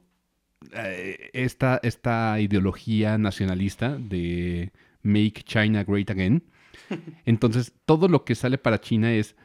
eh, 0.73 1.30
esta, 1.33 1.80
esta 1.83 2.38
ideología 2.40 3.19
nacionalista 3.19 3.97
de 3.97 4.73
Make 5.02 5.42
China 5.45 5.85
Great 5.85 6.11
Again. 6.11 6.45
Entonces 7.25 7.73
todo 7.87 8.09
lo 8.09 8.25
que 8.25 8.35
sale 8.35 8.59
para 8.59 8.80
China 8.80 9.12
es 9.12 9.37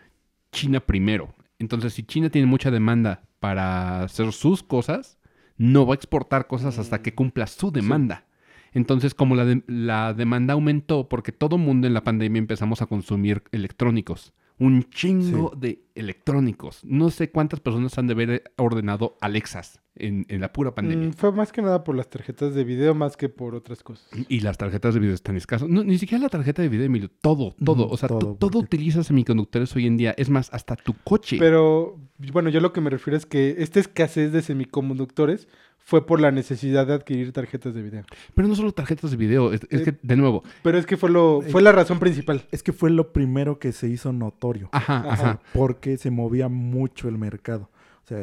China 0.52 0.80
primero. 0.80 1.34
Entonces 1.60 1.94
si 1.94 2.04
China 2.04 2.30
tiene 2.30 2.48
mucha 2.48 2.72
demanda 2.72 3.24
para 3.40 4.04
hacer 4.04 4.32
sus 4.34 4.64
cosas, 4.64 5.18
no 5.58 5.86
va 5.86 5.94
a 5.94 5.96
exportar 5.96 6.48
cosas 6.48 6.80
hasta 6.80 7.02
que 7.02 7.14
cumpla 7.16 7.48
su 7.48 7.72
demanda. 7.72 8.26
Entonces, 8.74 9.14
como 9.14 9.36
la, 9.36 9.46
de- 9.46 9.64
la 9.68 10.14
demanda 10.14 10.54
aumentó, 10.54 11.08
porque 11.08 11.32
todo 11.32 11.58
mundo 11.58 11.88
en 11.88 11.94
la 11.94 12.04
pandemia 12.04 12.40
empezamos 12.40 12.82
a 12.82 12.88
consumir 12.88 13.44
electrónicos, 13.54 14.34
un 14.58 14.84
chingo 14.90 15.52
de 15.56 15.84
electrónicos. 15.96 16.80
No 16.84 17.10
sé 17.10 17.30
cuántas 17.32 17.60
personas 17.60 17.98
han 17.98 18.08
de 18.08 18.14
haber 18.14 18.44
ordenado 18.58 19.18
Alexas 19.22 19.82
en, 19.96 20.26
en 20.30 20.42
la 20.42 20.52
pura 20.54 20.74
pandemia. 20.76 21.10
Mm, 21.10 21.14
fue 21.14 21.32
más 21.32 21.52
que 21.52 21.62
nada 21.62 21.84
por 21.84 21.96
las 21.96 22.10
tarjetas 22.10 22.54
de 22.54 22.64
video 22.64 22.94
más 22.96 23.18
que 23.18 23.28
por 23.30 23.54
otras 23.56 23.84
cosas. 23.84 24.08
Y 24.30 24.40
las 24.42 24.58
tarjetas 24.58 24.94
de 24.94 25.00
video 25.00 25.14
están 25.16 25.36
escasas. 25.36 25.68
No, 25.70 25.84
ni 25.84 25.98
siquiera 25.98 26.24
la 26.24 26.30
tarjeta 26.30 26.62
de 26.62 26.70
video, 26.70 26.86
Emilio. 26.86 27.10
Todo, 27.22 27.54
todo. 27.64 27.86
Ujú, 27.86 27.94
o 27.94 27.98
sea, 27.98 28.10
to- 28.10 28.20
todo, 28.20 28.36
todo, 28.36 28.52
porque- 28.52 28.66
utiliza 28.78 29.04
semiconductores 29.04 29.76
hoy 29.76 29.88
en 29.88 29.98
día. 29.98 30.14
Es 30.18 30.30
más, 30.30 30.54
hasta 30.54 30.76
tu 30.76 30.94
coche. 31.04 31.38
Pero 31.40 32.00
bueno, 32.34 32.50
yo 32.50 32.60
lo 32.62 32.72
que 32.74 32.82
me 32.82 32.90
refiero 32.90 33.18
es 33.18 33.26
que 33.26 33.56
esta 33.60 33.80
escasez 33.80 34.32
de 34.32 34.42
semiconductores 34.42 35.48
fue 35.88 36.06
por 36.06 36.20
la 36.20 36.32
necesidad 36.32 36.88
de 36.88 36.94
adquirir 36.96 37.32
tarjetas 37.32 37.74
de 37.76 37.82
video. 37.84 38.04
Pero 38.34 38.48
no 38.48 38.56
solo 38.56 38.72
tarjetas 38.72 39.12
de 39.12 39.18
video. 39.18 39.54
Es, 39.54 39.62
es 39.70 39.82
Eh, 39.82 39.84
que, 39.86 39.98
de 40.02 40.16
nuevo, 40.18 40.44
Pero 40.64 40.78
es 40.80 40.86
que 40.88 40.98
fue 40.98 41.10
lo 41.12 41.42
fue 41.52 41.62
la 41.62 41.72
razón 41.72 42.00
principal. 42.00 42.44
Es 42.52 42.64
que 42.64 42.74
fue 42.74 42.90
lo 42.90 43.14
primero 43.14 43.60
que 43.60 43.72
se 43.72 43.88
hizo 43.88 44.12
notorio. 44.12 44.68
ajá, 44.72 44.98
Ajá. 44.98 45.12
ajá. 45.14 45.40
porque 45.54 45.98
se 45.98 46.10
movía 46.12 46.50
mucho 46.50 47.08
el 47.08 47.18
mercado. 47.20 47.70
O 48.04 48.08
sea, 48.08 48.18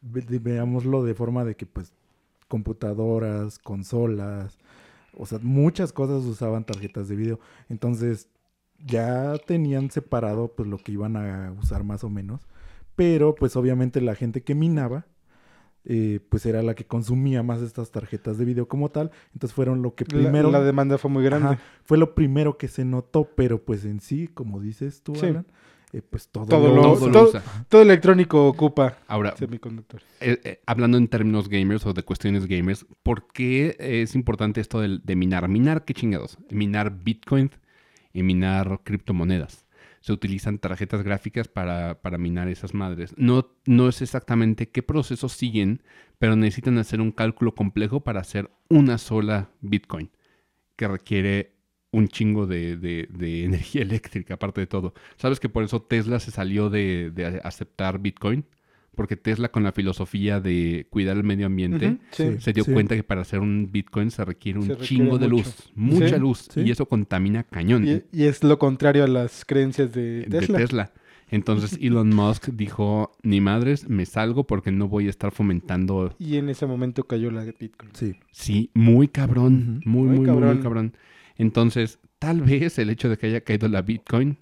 ve- 0.00 0.38
veámoslo 0.40 1.02
de 1.04 1.14
forma 1.14 1.44
de 1.44 1.56
que 1.56 1.66
pues 1.66 1.92
computadoras, 2.46 3.58
consolas, 3.58 4.58
o 5.16 5.26
sea, 5.26 5.38
muchas 5.42 5.92
cosas 5.92 6.24
usaban 6.24 6.64
tarjetas 6.64 7.08
de 7.08 7.16
video. 7.16 7.40
Entonces, 7.68 8.28
ya 8.86 9.34
tenían 9.46 9.90
separado 9.90 10.48
pues 10.56 10.68
lo 10.68 10.78
que 10.78 10.92
iban 10.92 11.16
a 11.16 11.52
usar 11.60 11.82
más 11.82 12.04
o 12.04 12.10
menos, 12.10 12.42
pero 12.94 13.34
pues 13.34 13.56
obviamente 13.56 14.00
la 14.00 14.14
gente 14.14 14.42
que 14.42 14.54
minaba 14.54 15.06
eh, 15.90 16.20
pues 16.28 16.44
era 16.46 16.62
la 16.62 16.74
que 16.74 16.84
consumía 16.84 17.42
más 17.42 17.62
estas 17.62 17.90
tarjetas 17.90 18.36
de 18.38 18.44
video 18.44 18.68
como 18.68 18.90
tal. 18.90 19.10
Entonces 19.32 19.54
fueron 19.54 19.80
lo 19.82 19.94
que 19.94 20.04
La- 20.04 20.18
primero... 20.20 20.50
La, 20.50 20.60
demanda 20.62 20.98
fue 20.98 21.10
muy 21.10 21.24
grande. 21.24 21.48
Ajá, 21.54 21.58
fue 21.84 21.96
lo 21.98 22.14
primero 22.14 22.58
que 22.58 22.68
se 22.68 22.84
notó, 22.84 23.30
pero 23.34 23.64
pues 23.64 23.84
en 23.86 24.00
sí, 24.00 24.28
como 24.28 24.60
dices 24.60 25.02
tú, 25.02 25.14
Sí. 25.16 25.26
Alan, 25.26 25.46
eh, 25.94 26.02
pues 26.02 26.28
todo, 26.28 26.44
Todo 26.44 26.68
lo 26.68 26.74
lo- 26.76 26.82
Todo 26.94 27.06
lo 27.06 27.12
todo- 27.12 27.28
usa. 27.30 27.42
Todo 27.70 27.80
electrónico 27.80 28.46
ocupa 28.46 28.98
Ahora, 29.06 29.34
semiconductores. 29.36 30.06
eh, 30.20 30.38
eh, 30.44 30.60
hablando 30.66 30.98
en 30.98 31.08
términos 31.08 31.48
gamers 31.48 31.86
o 31.86 31.94
de 31.94 32.02
cuestiones 32.02 32.44
gamers, 32.46 32.84
¿por 33.02 33.26
qué 33.32 33.74
es 33.78 34.14
importante 34.14 34.60
esto 34.60 34.80
del- 34.80 35.00
de, 35.02 35.16
minar? 35.16 35.48
¿Minar 35.48 35.86
qué 35.86 35.94
chingados? 35.94 36.36
Minar 36.50 36.98
Bitcoin 37.02 37.50
y 38.12 38.22
minar 38.22 38.80
criptomonedas. 38.84 39.66
Se 40.00 40.12
utilizan 40.12 40.58
tarjetas 40.58 41.02
gráficas 41.02 41.48
para, 41.48 42.00
para 42.00 42.18
minar 42.18 42.48
esas 42.48 42.74
madres. 42.74 43.14
No, 43.16 43.48
no 43.66 43.88
es 43.88 44.00
exactamente 44.02 44.68
qué 44.68 44.82
procesos 44.82 45.32
siguen, 45.32 45.82
pero 46.18 46.36
necesitan 46.36 46.78
hacer 46.78 47.00
un 47.00 47.12
cálculo 47.12 47.54
complejo 47.54 48.00
para 48.00 48.20
hacer 48.20 48.50
una 48.68 48.98
sola 48.98 49.50
Bitcoin, 49.60 50.10
que 50.76 50.88
requiere 50.88 51.52
un 51.90 52.08
chingo 52.08 52.46
de, 52.46 52.76
de- 52.76 53.08
energía 53.44 53.82
eléctrica, 53.82 54.34
aparte 54.34 54.60
de 54.60 54.66
todo. 54.66 54.94
¿Sabes 55.16 55.40
que 55.40 55.48
por 55.48 55.64
eso 55.64 55.82
Tesla 55.82 56.20
se 56.20 56.30
salió 56.30 56.70
de, 56.70 57.10
de 57.10 57.40
aceptar 57.44 57.98
Bitcoin? 57.98 58.44
Porque 58.98 59.16
Tesla 59.16 59.48
con 59.50 59.62
la 59.62 59.70
filosofía 59.70 60.40
de 60.40 60.88
cuidar 60.90 61.16
el 61.16 61.22
medio 61.22 61.46
ambiente. 61.46 61.98
Sí. 62.10 62.34
se 62.40 62.52
dio 62.52 62.64
cuenta 62.64 62.96
que 62.96 63.04
para 63.04 63.20
hacer 63.20 63.38
un 63.38 63.70
Bitcoin 63.70 64.10
se 64.10 64.24
requiere 64.24 64.58
un 64.58 64.66
Se 64.66 64.72
requiere 64.74 64.88
chingo 64.88 65.18
de 65.18 65.28
luz, 65.28 65.70
mucha 65.76 66.08
Sí, 66.08 66.18
luz, 66.18 66.48
sí. 66.52 66.62
y 66.62 66.70
eso 66.72 66.84
contamina 66.86 67.44
cañón 67.44 67.86
Y, 67.86 68.02
y 68.12 68.24
es 68.24 68.42
lo 68.42 68.58
contrario 68.58 69.04
a 69.04 69.06
las 69.06 69.44
creencias 69.44 69.92
de 69.92 70.22
de 70.26 70.40
Tesla. 70.46 70.92
Entonces 71.30 71.78
Elon 71.80 72.08
Musk 72.08 72.48
dijo, 72.48 73.12
ni 73.22 73.40
madres, 73.40 73.88
me 73.88 74.04
salgo 74.04 74.48
porque 74.48 74.72
no 74.72 74.88
voy 74.88 75.06
a 75.06 75.10
estar 75.10 75.30
fomentando 75.30 76.12
Y 76.18 76.36
en 76.38 76.48
ese 76.48 76.66
momento 76.66 77.04
cayó 77.04 77.30
la 77.30 77.44
de 77.44 77.54
Bitcoin. 77.58 77.92
Sí, 77.94 78.16
Sí, 78.32 78.70
muy 78.74 79.06
cabrón, 79.06 79.80
muy, 79.84 80.08
Muy 80.08 80.08
muy, 80.08 80.08
muy, 80.08 80.18
muy 80.18 80.26
cabrón. 80.26 80.62
cabrón. 80.62 80.92
Entonces, 81.36 82.00
tal 82.18 82.40
vez 82.42 82.78
el 82.80 82.90
hecho 82.90 83.08
de 83.08 83.16
que 83.16 83.28
haya 83.28 83.42
caído 83.42 83.68
la 83.68 83.82
Bitcoin 83.82 84.38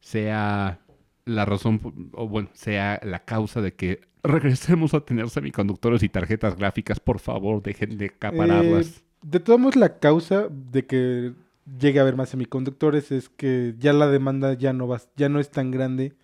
sea 0.00 0.80
la 1.28 1.44
razón, 1.44 1.80
o 2.12 2.26
bueno, 2.28 2.48
sea 2.54 3.00
la 3.04 3.24
causa 3.24 3.60
de 3.60 3.74
que 3.74 4.00
regresemos 4.22 4.94
a 4.94 5.00
tener 5.00 5.30
semiconductores 5.30 6.02
y 6.02 6.08
tarjetas 6.08 6.56
gráficas, 6.56 6.98
por 7.00 7.20
favor, 7.20 7.62
dejen 7.62 7.96
de 7.98 8.06
acapararlas. 8.06 8.88
Eh, 8.88 9.00
de 9.22 9.40
todos 9.40 9.60
modos, 9.60 9.76
la 9.76 9.98
causa 9.98 10.48
de 10.50 10.86
que 10.86 11.32
llegue 11.78 11.98
a 11.98 12.02
haber 12.02 12.16
más 12.16 12.30
semiconductores 12.30 13.12
es 13.12 13.28
que 13.28 13.74
ya 13.78 13.92
la 13.92 14.08
demanda 14.08 14.54
ya 14.54 14.72
no 14.72 14.88
va, 14.88 15.00
ya 15.16 15.28
no 15.28 15.38
es 15.40 15.50
tan 15.50 15.70
grande 15.70 16.14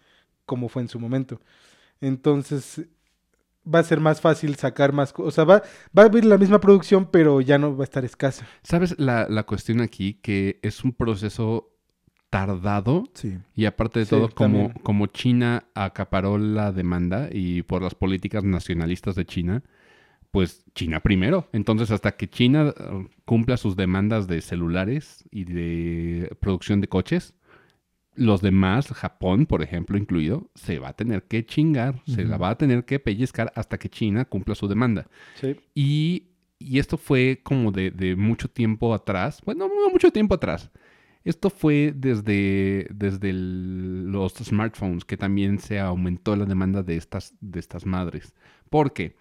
como 0.46 0.68
fue 0.68 0.82
en 0.82 0.88
su 0.88 0.98
momento. 0.98 1.40
Entonces 2.00 2.86
va 3.66 3.78
a 3.78 3.84
ser 3.84 4.00
más 4.00 4.20
fácil 4.20 4.56
sacar 4.56 4.92
más, 4.92 5.12
co- 5.12 5.24
o 5.24 5.30
sea, 5.30 5.44
va, 5.44 5.62
va 5.96 6.02
a 6.02 6.06
haber 6.06 6.24
la 6.24 6.38
misma 6.38 6.60
producción, 6.60 7.08
pero 7.10 7.40
ya 7.40 7.58
no 7.58 7.76
va 7.76 7.84
a 7.84 7.84
estar 7.84 8.04
escasa. 8.04 8.46
¿Sabes 8.62 8.98
la, 8.98 9.26
la 9.28 9.44
cuestión 9.44 9.80
aquí? 9.80 10.14
Que 10.14 10.58
es 10.62 10.84
un 10.84 10.92
proceso 10.92 11.73
tardado 12.34 13.04
sí. 13.14 13.38
y 13.54 13.64
aparte 13.66 14.00
de 14.00 14.06
Sí, 14.06 14.10
todo, 14.10 14.28
como, 14.28 14.58
también. 14.58 14.82
como 14.82 15.06
China 15.06 15.64
acaparó 15.74 16.36
la 16.36 16.72
demanda 16.72 17.28
y 17.30 17.62
por 17.62 17.80
las 17.80 17.94
políticas 17.94 18.42
nacionalistas 18.42 19.14
de 19.14 19.24
China, 19.24 19.62
pues 20.32 20.64
China 20.74 20.98
primero. 20.98 21.48
Entonces, 21.52 21.92
hasta 21.92 22.16
que 22.16 22.28
China 22.28 22.74
eh, 22.76 23.06
cumpla 23.24 23.56
sus 23.56 23.76
demandas 23.76 24.26
de 24.26 24.40
celulares 24.40 25.22
y 25.30 25.44
de 25.44 26.36
producción 26.40 26.80
de 26.80 26.88
coches, 26.88 27.34
los 28.16 28.40
demás, 28.42 28.88
Japón, 28.92 29.46
por 29.46 29.62
ejemplo, 29.62 29.96
incluido, 29.96 30.50
se 30.56 30.80
va 30.80 30.88
a 30.88 30.92
tener 30.94 31.22
que 31.24 31.46
chingar, 31.46 32.02
se 32.06 32.24
la 32.24 32.36
va 32.36 32.50
a 32.50 32.58
tener 32.58 32.84
que 32.84 32.98
pellizcar 32.98 33.52
hasta 33.54 33.78
que 33.78 33.88
China 33.88 34.24
cumpla 34.24 34.54
su 34.56 34.66
demanda. 34.66 35.06
Sí. 35.40 35.56
Y, 35.74 36.24
y 36.58 36.78
esto 36.80 36.96
fue 36.96 37.40
como 37.44 37.70
de, 37.70 37.90
de 37.92 38.16
mucho 38.16 38.48
tiempo 38.48 38.92
atrás. 38.92 39.40
Bueno, 39.44 39.68
no 39.68 39.90
mucho 39.90 40.10
tiempo 40.10 40.34
atrás. 40.34 40.70
Esto 41.24 41.48
fue 41.50 41.92
desde, 41.96 42.86
desde 42.94 43.30
el- 43.30 44.10
los 44.12 44.34
smartphones, 44.34 45.04
que 45.04 45.16
también 45.16 45.58
se 45.58 45.80
aumentó 45.80 46.36
la 46.36 46.44
demanda 46.44 46.82
de 46.82 46.96
estas, 46.96 47.34
de 47.40 47.60
estas 47.60 47.86
madres. 47.86 48.34
Porque 48.70 49.16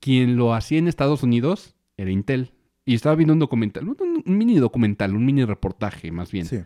quien 0.00 0.36
lo 0.36 0.52
hacía 0.54 0.78
en 0.78 0.88
Estados 0.88 1.22
Unidos 1.22 1.74
era 1.96 2.10
Intel. 2.10 2.50
Y 2.86 2.94
estaba 2.94 3.14
viendo 3.14 3.32
un 3.32 3.38
documental, 3.38 3.88
un, 3.88 4.22
mini 4.26 4.56
documental, 4.56 5.14
un 5.14 5.24
mini 5.24 5.44
reportaje 5.44 6.10
más 6.12 6.30
bien. 6.32 6.44
Sí. 6.46 6.58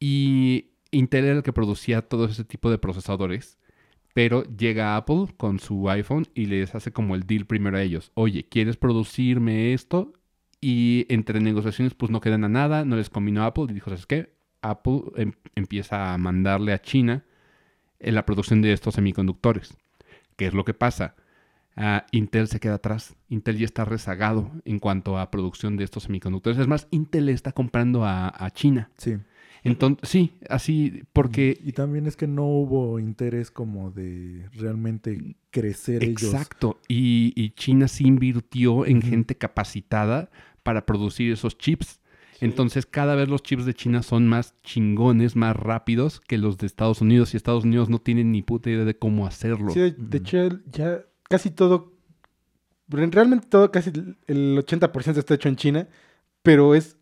Y 0.00 0.70
Intel 0.90 1.24
era 1.26 1.36
el 1.36 1.42
que 1.42 1.52
producía 1.52 2.02
todo 2.02 2.26
ese 2.26 2.44
tipo 2.44 2.70
de 2.70 2.78
procesadores. 2.78 3.58
Pero 4.14 4.44
llega 4.44 4.96
Apple 4.96 5.26
con 5.36 5.58
su 5.58 5.90
iPhone 5.90 6.26
y 6.34 6.46
les 6.46 6.74
hace 6.76 6.92
como 6.92 7.16
el 7.16 7.24
deal 7.26 7.46
primero 7.46 7.76
a 7.76 7.82
ellos. 7.82 8.12
Oye, 8.14 8.44
¿quieres 8.48 8.76
producirme 8.76 9.72
esto? 9.74 10.12
Y 10.66 11.04
entre 11.10 11.40
negociaciones 11.40 11.92
pues 11.92 12.10
no 12.10 12.22
quedan 12.22 12.42
a 12.42 12.48
nada. 12.48 12.86
No 12.86 12.96
les 12.96 13.10
combinó 13.10 13.44
Apple 13.44 13.66
y 13.68 13.74
dijo, 13.74 13.90
¿sabes 13.90 14.06
qué? 14.06 14.32
Apple 14.62 15.02
em- 15.16 15.34
empieza 15.54 16.14
a 16.14 16.16
mandarle 16.16 16.72
a 16.72 16.80
China 16.80 17.22
en 17.98 18.14
la 18.14 18.24
producción 18.24 18.62
de 18.62 18.72
estos 18.72 18.94
semiconductores. 18.94 19.76
¿Qué 20.36 20.46
es 20.46 20.54
lo 20.54 20.64
que 20.64 20.72
pasa? 20.72 21.16
Ah, 21.76 22.06
Intel 22.12 22.48
se 22.48 22.60
queda 22.60 22.76
atrás. 22.76 23.14
Intel 23.28 23.58
ya 23.58 23.66
está 23.66 23.84
rezagado 23.84 24.50
en 24.64 24.78
cuanto 24.78 25.18
a 25.18 25.30
producción 25.30 25.76
de 25.76 25.84
estos 25.84 26.04
semiconductores. 26.04 26.58
Es 26.58 26.66
más, 26.66 26.88
Intel 26.90 27.28
está 27.28 27.52
comprando 27.52 28.06
a, 28.06 28.32
a 28.34 28.50
China. 28.50 28.88
Sí. 28.96 29.18
Entonces, 29.64 30.08
sí, 30.08 30.32
así, 30.48 31.02
porque... 31.12 31.58
Y 31.62 31.72
también 31.72 32.06
es 32.06 32.16
que 32.16 32.26
no 32.26 32.46
hubo 32.46 32.98
interés 32.98 33.50
como 33.50 33.90
de 33.90 34.48
realmente 34.54 35.36
crecer 35.50 36.04
ellos. 36.04 36.32
Exacto. 36.32 36.80
Y, 36.88 37.34
y 37.36 37.50
China 37.50 37.86
sí 37.86 38.06
invirtió 38.06 38.86
en 38.86 39.02
gente 39.02 39.36
capacitada 39.36 40.30
para 40.64 40.84
producir 40.84 41.32
esos 41.32 41.56
chips. 41.56 42.00
Entonces, 42.40 42.84
cada 42.84 43.14
vez 43.14 43.28
los 43.28 43.42
chips 43.44 43.64
de 43.64 43.74
China 43.74 44.02
son 44.02 44.26
más 44.26 44.54
chingones, 44.64 45.36
más 45.36 45.54
rápidos 45.56 46.20
que 46.20 46.36
los 46.36 46.58
de 46.58 46.66
Estados 46.66 47.00
Unidos. 47.00 47.32
Y 47.32 47.36
Estados 47.36 47.62
Unidos 47.64 47.88
no 47.88 48.00
tienen 48.00 48.32
ni 48.32 48.42
puta 48.42 48.68
idea 48.70 48.84
de 48.84 48.98
cómo 48.98 49.26
hacerlo. 49.26 49.70
Sí, 49.70 49.78
de, 49.80 49.92
de 49.96 50.18
hecho, 50.18 50.48
ya 50.72 51.02
casi 51.28 51.50
todo, 51.50 51.92
re- 52.88 53.06
realmente 53.06 53.46
todo, 53.48 53.70
casi 53.70 53.90
el- 53.90 54.16
el 54.26 54.58
80% 54.58 55.18
está 55.20 55.34
hecho 55.34 55.48
en 55.48 55.56
China, 55.56 55.88
pero 56.42 56.74
es, 56.74 56.96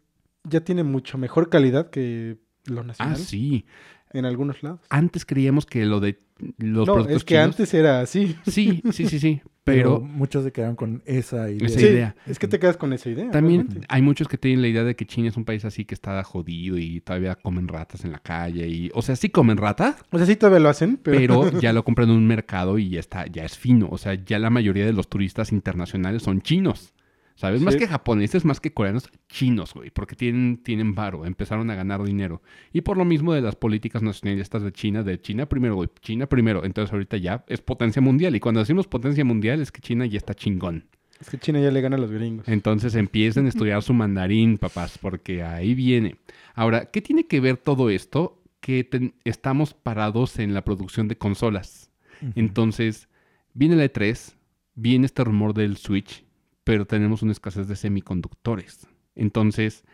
ya 0.44 0.60
tiene 0.60 0.84
mucho 0.84 1.16
mejor 1.18 1.48
calidad 1.48 1.88
que 1.90 2.38
lo 2.66 2.82
ah, 2.82 2.84
nacional 2.84 3.16
sí. 3.16 3.64
en 4.12 4.26
algunos 4.26 4.62
lados. 4.62 4.80
Antes 4.90 5.24
creíamos 5.24 5.64
que 5.66 5.84
lo 5.86 5.98
de 6.00 6.20
los 6.58 6.86
no, 6.86 6.94
productos 6.94 7.16
es 7.16 7.24
que 7.24 7.34
chinos- 7.36 7.44
antes 7.46 7.74
era 7.74 8.00
así. 8.02 8.36
Sí, 8.46 8.82
sí, 8.92 9.06
sí, 9.08 9.18
sí. 9.18 9.40
Pero, 9.64 9.98
Pero 9.98 10.00
muchos 10.00 10.42
se 10.42 10.50
quedaron 10.50 10.74
con 10.74 11.02
esa 11.06 11.48
idea. 11.48 11.66
Esa 11.68 11.78
Sí, 11.78 11.86
idea. 11.86 12.16
es 12.26 12.38
que 12.40 12.48
te 12.48 12.58
quedas 12.58 12.76
con 12.76 12.92
esa 12.92 13.08
idea. 13.10 13.30
también 13.30 13.60
realmente. 13.62 13.86
hay 13.88 14.02
muchos 14.02 14.26
que 14.26 14.36
tienen 14.36 14.60
la 14.60 14.66
idea 14.66 14.82
de 14.82 14.96
que 14.96 15.06
China 15.06 15.28
es 15.28 15.36
un 15.36 15.44
país 15.44 15.64
así 15.64 15.84
que 15.84 15.94
está 15.94 16.22
jodido 16.24 16.78
y 16.78 17.00
todavía 17.00 17.36
comen 17.36 17.68
ratas 17.68 18.04
en 18.04 18.10
la 18.10 18.18
calle. 18.18 18.66
y 18.66 18.90
O 18.94 19.02
sea, 19.02 19.14
sí 19.14 19.28
comen 19.28 19.56
rata, 19.58 19.96
O 20.10 20.18
sea, 20.18 20.26
sí 20.26 20.34
todavía 20.34 20.58
lo 20.58 20.68
hacen, 20.68 20.96
pero, 21.00 21.42
pero 21.42 21.60
ya 21.60 21.72
lo 21.72 21.84
compran 21.84 22.10
en 22.10 22.16
un 22.16 22.26
mercado 22.26 22.76
y 22.78 22.88
ya 22.88 22.98
está, 23.00 23.26
ya 23.26 23.44
es 23.44 23.56
fino. 23.56 23.88
O 23.90 23.98
sea, 23.98 24.14
ya 24.14 24.40
la 24.40 24.50
mayoría 24.50 24.84
de 24.84 24.92
los 24.92 25.08
turistas 25.08 25.52
internacionales 25.52 26.22
son 26.24 26.42
chinos. 26.42 26.91
¿Sabes? 27.34 27.62
Más 27.62 27.76
que 27.76 27.86
japoneses, 27.88 28.44
más 28.44 28.60
que 28.60 28.72
coreanos, 28.72 29.08
chinos, 29.28 29.74
güey, 29.74 29.90
porque 29.90 30.14
tienen, 30.14 30.58
tienen 30.62 30.94
varo, 30.94 31.24
empezaron 31.26 31.70
a 31.70 31.74
ganar 31.74 32.02
dinero. 32.04 32.42
Y 32.72 32.82
por 32.82 32.96
lo 32.96 33.04
mismo 33.04 33.32
de 33.32 33.40
las 33.40 33.56
políticas 33.56 34.02
nacionalistas 34.02 34.62
de 34.62 34.70
China, 34.72 35.02
de 35.02 35.20
China 35.20 35.46
primero, 35.46 35.74
güey, 35.76 35.88
China 36.00 36.26
primero. 36.26 36.64
Entonces 36.64 36.92
ahorita 36.92 37.16
ya 37.16 37.44
es 37.48 37.60
potencia 37.60 38.00
mundial. 38.02 38.36
Y 38.36 38.40
cuando 38.40 38.60
decimos 38.60 38.86
potencia 38.86 39.24
mundial 39.24 39.60
es 39.60 39.72
que 39.72 39.80
China 39.80 40.06
ya 40.06 40.18
está 40.18 40.34
chingón. 40.34 40.84
es 41.20 41.30
que 41.30 41.38
China 41.38 41.58
ya 41.60 41.70
le 41.70 41.80
gana 41.80 41.96
a 41.96 41.98
los 42.00 42.10
gringos. 42.12 42.46
Entonces 42.48 42.94
empiecen 42.94 43.46
a 43.46 43.48
estudiar 43.50 43.82
su 43.82 43.94
mandarín, 43.94 44.58
papás, 44.58 44.98
porque 44.98 45.42
ahí 45.42 45.74
viene. 45.74 46.16
Ahora, 46.54 46.86
¿qué 46.90 47.00
tiene 47.02 47.26
que 47.26 47.40
ver 47.40 47.56
todo 47.56 47.90
esto? 47.90 48.42
Que 48.60 48.84
ten- 48.84 49.14
estamos 49.24 49.74
parados 49.74 50.38
en 50.38 50.52
la 50.54 50.62
producción 50.64 51.08
de 51.08 51.16
consolas. 51.16 51.90
Entonces, 52.36 53.08
viene 53.54 53.74
la 53.76 53.84
E3, 53.84 54.34
viene 54.74 55.06
este 55.06 55.24
rumor 55.24 55.54
del 55.54 55.76
Switch, 55.76 56.24
pero 56.64 56.86
tenemos 56.86 57.22
una 57.22 57.32
escasez 57.32 57.68
de 57.68 57.76
semiconductores. 57.76 58.86
Entonces, 59.14 59.84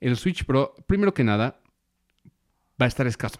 el 0.00 0.16
Switch 0.16 0.44
Pro, 0.44 0.74
primero 0.86 1.14
que 1.14 1.24
nada, 1.24 1.60
va 2.80 2.84
a 2.84 2.88
estar 2.88 3.06
escaso 3.06 3.38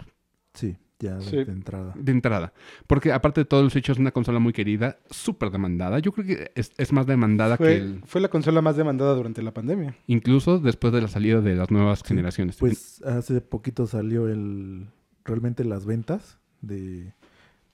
Sí, 0.55 0.77
ya 0.99 1.17
de, 1.17 1.23
Sí. 1.23 1.37
de 1.37 1.53
entrada. 1.53 1.93
de 1.95 2.13
entrada. 2.13 2.53
Porque 2.87 3.13
aparte 3.13 3.43
de 3.43 3.45
todo, 3.45 3.61
el 3.61 3.71
Switch 3.71 3.91
es 3.91 3.99
una 3.99 4.11
consola 4.13 4.39
muy 4.39 4.55
querida, 4.55 4.99
súper 5.11 5.51
demandada. 5.51 5.99
Yo 5.99 6.13
creo 6.13 6.27
que 6.27 6.53
es, 6.55 6.73
es 6.79 6.93
más 6.93 7.07
demandada 7.07 7.59
que 7.59 7.65
Fue, 7.65 7.77
el, 7.77 8.03
fue 8.07 8.21
la 8.23 8.29
consola 8.29 8.63
más 8.63 8.77
demandada 8.79 9.15
durante 9.15 9.43
la 9.43 9.53
pandemia. 9.53 9.95
incluso 10.07 10.59
después 10.59 10.95
de 10.95 11.03
la 11.03 11.09
salida 11.09 11.43
de 11.43 11.55
las 11.57 11.71
nuevas 11.71 11.99
Sí, 11.99 12.07
generaciones. 12.09 12.57
Pues 12.57 13.03
hace 13.03 13.41
poquito 13.43 13.87
salió 13.87 14.29
el 14.29 14.89
realmente 15.25 15.65
las 15.65 15.85
ventas 15.85 16.39
de, 16.63 17.13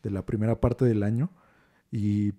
de 0.02 0.11
la 0.11 0.26
primera 0.26 0.61
parte 0.61 0.85
del 0.85 1.04
año 1.04 1.31
y 1.92 2.33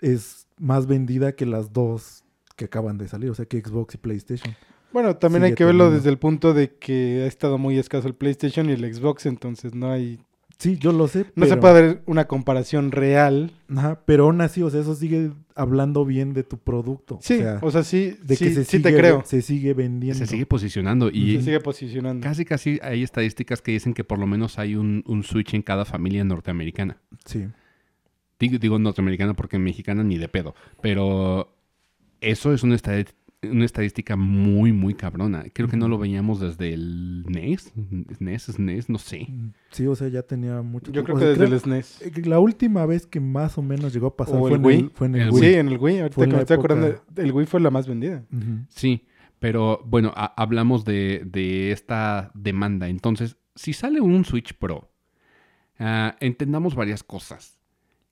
es 0.00 0.46
más 0.58 0.86
vendida 0.86 1.32
que 1.32 1.46
las 1.46 1.72
dos 1.72 2.24
que 2.56 2.66
acaban 2.66 2.98
de 2.98 3.08
salir, 3.08 3.30
o 3.30 3.34
sea 3.34 3.46
que 3.46 3.60
Xbox 3.60 3.94
y 3.94 3.98
PlayStation. 3.98 4.54
Bueno, 4.92 5.16
también 5.16 5.44
hay 5.44 5.54
que 5.54 5.64
verlo 5.64 5.84
teniendo. 5.84 5.96
desde 5.98 6.10
el 6.10 6.18
punto 6.18 6.54
de 6.54 6.74
que 6.74 7.22
ha 7.24 7.26
estado 7.26 7.58
muy 7.58 7.78
escaso 7.78 8.08
el 8.08 8.14
PlayStation 8.14 8.68
y 8.70 8.72
el 8.72 8.94
Xbox, 8.94 9.26
entonces 9.26 9.74
no 9.74 9.90
hay 9.90 10.18
Sí, 10.58 10.76
yo 10.76 10.90
lo 10.90 11.06
sé. 11.06 11.26
No 11.36 11.46
se 11.46 11.56
puede 11.56 11.74
ver 11.82 12.02
una 12.06 12.26
comparación 12.26 12.90
real. 12.90 13.52
Ajá, 13.68 14.00
pero 14.04 14.24
aún 14.24 14.40
así, 14.40 14.60
o 14.60 14.70
sea, 14.70 14.80
eso 14.80 14.96
sigue 14.96 15.30
hablando 15.54 16.04
bien 16.04 16.34
de 16.34 16.42
tu 16.42 16.58
producto. 16.58 17.20
Sí, 17.22 17.40
o 17.62 17.70
sea, 17.70 17.84
sí, 17.84 18.16
de 18.24 18.34
sí, 18.34 18.44
que 18.46 18.54
se 18.54 18.64
sí 18.64 18.78
sigue, 18.78 18.90
te 18.90 18.96
creo. 18.96 19.22
se 19.24 19.40
sigue 19.40 19.72
vendiendo. 19.72 20.18
Se 20.18 20.26
sigue 20.26 20.46
posicionando 20.46 21.10
y 21.10 21.36
Se 21.36 21.42
sigue 21.44 21.60
posicionando. 21.60 22.24
casi 22.24 22.44
casi 22.44 22.80
hay 22.82 23.04
estadísticas 23.04 23.62
que 23.62 23.70
dicen 23.70 23.94
que 23.94 24.02
por 24.02 24.18
lo 24.18 24.26
menos 24.26 24.58
hay 24.58 24.74
un, 24.74 25.04
un 25.06 25.22
Switch 25.22 25.54
en 25.54 25.62
cada 25.62 25.84
familia 25.84 26.24
norteamericana. 26.24 26.98
Sí. 27.24 27.46
Digo, 28.38 28.58
digo 28.58 28.78
norteamericana 28.78 29.34
porque 29.34 29.58
mexicana 29.58 30.02
ni 30.04 30.16
de 30.18 30.28
pedo. 30.28 30.54
Pero 30.80 31.54
eso 32.20 32.52
es 32.54 32.62
una, 32.62 32.76
estadística 33.64 34.16
muy, 34.16 34.72
muy 34.72 34.94
cabrona. 34.94 35.44
Creo 35.52 35.68
que 35.68 35.76
no 35.76 35.88
lo 35.88 35.98
veíamos 35.98 36.40
desde 36.40 36.72
el 36.72 37.24
E 37.28 37.30
NES. 37.30 37.72
NES, 38.20 38.42
SNES, 38.44 38.88
no 38.90 38.98
sé. 38.98 39.26
Sí, 39.70 39.86
o 39.86 39.94
sea, 39.96 40.08
ya 40.08 40.22
tenía 40.22 40.62
mucho 40.62 40.90
Yo 40.92 41.04
creo 41.04 41.16
O 41.16 41.18
que 41.18 41.24
desde 41.26 41.44
creo- 41.44 41.54
el 41.54 41.60
SNES. 41.60 42.02
eh, 42.02 42.12
La 42.26 42.38
última 42.40 42.86
vez 42.86 43.06
que 43.06 43.20
más 43.20 43.58
o 43.58 43.62
menos 43.62 43.92
llegó 43.92 44.08
a 44.08 44.16
pasar 44.16 44.36
O 44.36 44.40
fue, 44.40 44.50
el 44.50 44.56
en 44.56 44.64
Wii. 44.64 44.78
el, 44.78 44.90
fue 44.90 45.06
en 45.08 45.14
el 45.16 45.20
El 45.22 45.30
Wii. 45.30 45.40
Sí, 45.42 45.54
en 45.54 45.68
el 45.68 45.78
Wii. 45.78 45.98
Ahorita 45.98 46.14
Fue 46.14 46.28
que 46.28 46.34
me 46.34 46.40
estoy 46.40 46.54
época- 46.54 46.74
acordando, 46.74 47.04
el 47.16 47.32
Wii 47.32 47.46
fue 47.46 47.60
la 47.60 47.70
más 47.70 47.86
vendida. 47.88 48.24
Sí, 48.68 49.04
pero 49.40 49.82
bueno, 49.86 50.12
ha- 50.16 50.34
hablamos 50.40 50.84
de, 50.84 51.22
de 51.24 51.72
esta 51.72 52.30
demanda. 52.34 52.88
Entonces, 52.88 53.36
si 53.54 53.72
sale 53.72 54.00
un 54.00 54.24
Switch 54.24 54.54
Pro, 54.54 54.90
ah, 55.78 56.16
entendamos 56.20 56.74
varias 56.74 57.02
cosas. 57.02 57.57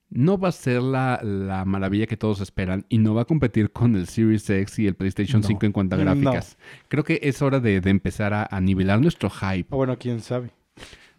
No 0.09 0.37
va 0.37 0.49
a 0.49 0.51
ser 0.53 0.81
la, 0.81 1.19
la 1.23 1.65
maravilla 1.65 2.05
que 2.07 2.15
todos 2.17 2.39
esperan 2.39 2.85
y 2.87 2.97
no 2.97 3.13
va 3.13 3.23
a 3.23 3.25
competir 3.25 3.71
con 3.71 3.95
el 3.95 4.07
Series 4.07 4.49
X 4.49 4.79
y 4.79 4.87
el 4.87 4.95
PlayStation 4.95 5.41
No. 5.41 5.47
5 5.47 5.65
en 5.65 5.71
cuanto 5.73 5.95
a 5.95 5.97
No. 5.99 6.05
gráficas. 6.05 6.57
Creo 6.87 7.03
que 7.03 7.19
es 7.23 7.41
hora 7.41 7.59
de, 7.59 7.81
de 7.81 7.89
empezar 7.89 8.33
a, 8.33 8.47
a 8.49 8.61
nivelar 8.61 9.01
nuestro 9.01 9.29
hype. 9.29 9.67
O 9.69 9.77
bueno, 9.77 9.97
quién 9.99 10.21
sabe. 10.21 10.51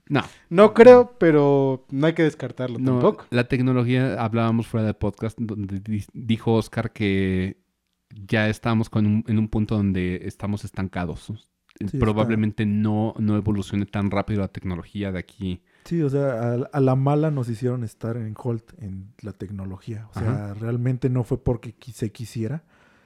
No, 0.09 0.23
No 0.49 0.73
creo, 0.73 1.17
pero 1.19 1.85
no 1.91 2.07
hay 2.07 2.15
que 2.15 2.23
descartarlo 2.23 2.79
no, 2.79 2.93
tampoco. 2.93 3.27
la 3.29 3.45
tecnología, 3.47 4.15
hablábamos 4.23 4.67
fuera 4.67 4.87
del 4.87 4.95
podcast, 4.95 5.39
donde 5.39 5.81
di- 5.81 6.07
dijo 6.15 6.55
Oscar 6.55 6.91
que 6.93 7.59
ya 8.27 8.49
estamos 8.49 8.89
con 8.89 9.05
un- 9.07 9.25
en 9.29 9.39
un 9.39 9.49
punto 9.49 9.77
donde 9.77 10.23
estamos 10.25 10.65
estancados. 10.65 11.31
Probablemente 12.01 12.65
no, 12.67 13.15
no 13.19 13.37
evolucione 13.37 13.85
tan 13.87 14.11
rápido 14.11 14.41
la 14.41 14.49
tecnología 14.49 15.13
de 15.13 15.19
aquí. 15.19 15.61
Sí, 15.89 16.03
o 16.03 16.11
sea, 16.11 16.53
a, 16.53 16.55
a 16.71 16.81
la 16.81 16.97
mala 16.97 17.31
nos 17.31 17.49
hicieron 17.49 17.83
estar 17.83 18.19
en 18.19 18.35
hold 18.37 18.63
en 18.77 19.15
la 19.23 19.33
tecnología. 19.33 20.07
O 20.11 20.19
sea, 20.19 20.53
realmente 20.53 21.09
no 21.09 21.25
fue 21.25 21.43
porque 21.43 21.75
se 21.95 22.13
quisiera, 22.13 22.63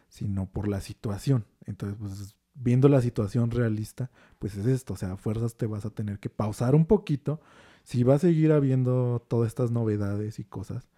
sino 0.08 0.46
por 0.46 0.66
la 0.66 0.80
situación. 0.80 1.44
Entonces, 1.64 1.96
pues, 2.00 2.34
viendo 2.54 2.88
la 2.88 3.00
situación 3.00 3.52
realista, 3.52 4.10
pues 4.40 4.56
es 4.56 4.66
esto. 4.66 4.94
O 4.94 4.96
sea, 4.96 5.12
a 5.12 5.16
fuerzas 5.16 5.54
te 5.54 5.66
vas 5.66 5.86
a 5.86 5.90
tener 5.90 6.18
que 6.18 6.28
pausar 6.28 6.74
un 6.74 6.84
poquito. 6.86 7.40
Si 7.84 8.02
va 8.02 8.16
a 8.16 8.18
seguir 8.18 8.50
habiendo 8.50 9.24
todas 9.28 9.46
estas 9.46 9.70
novedades 9.70 10.40
y 10.40 10.44
cosas, 10.44 10.88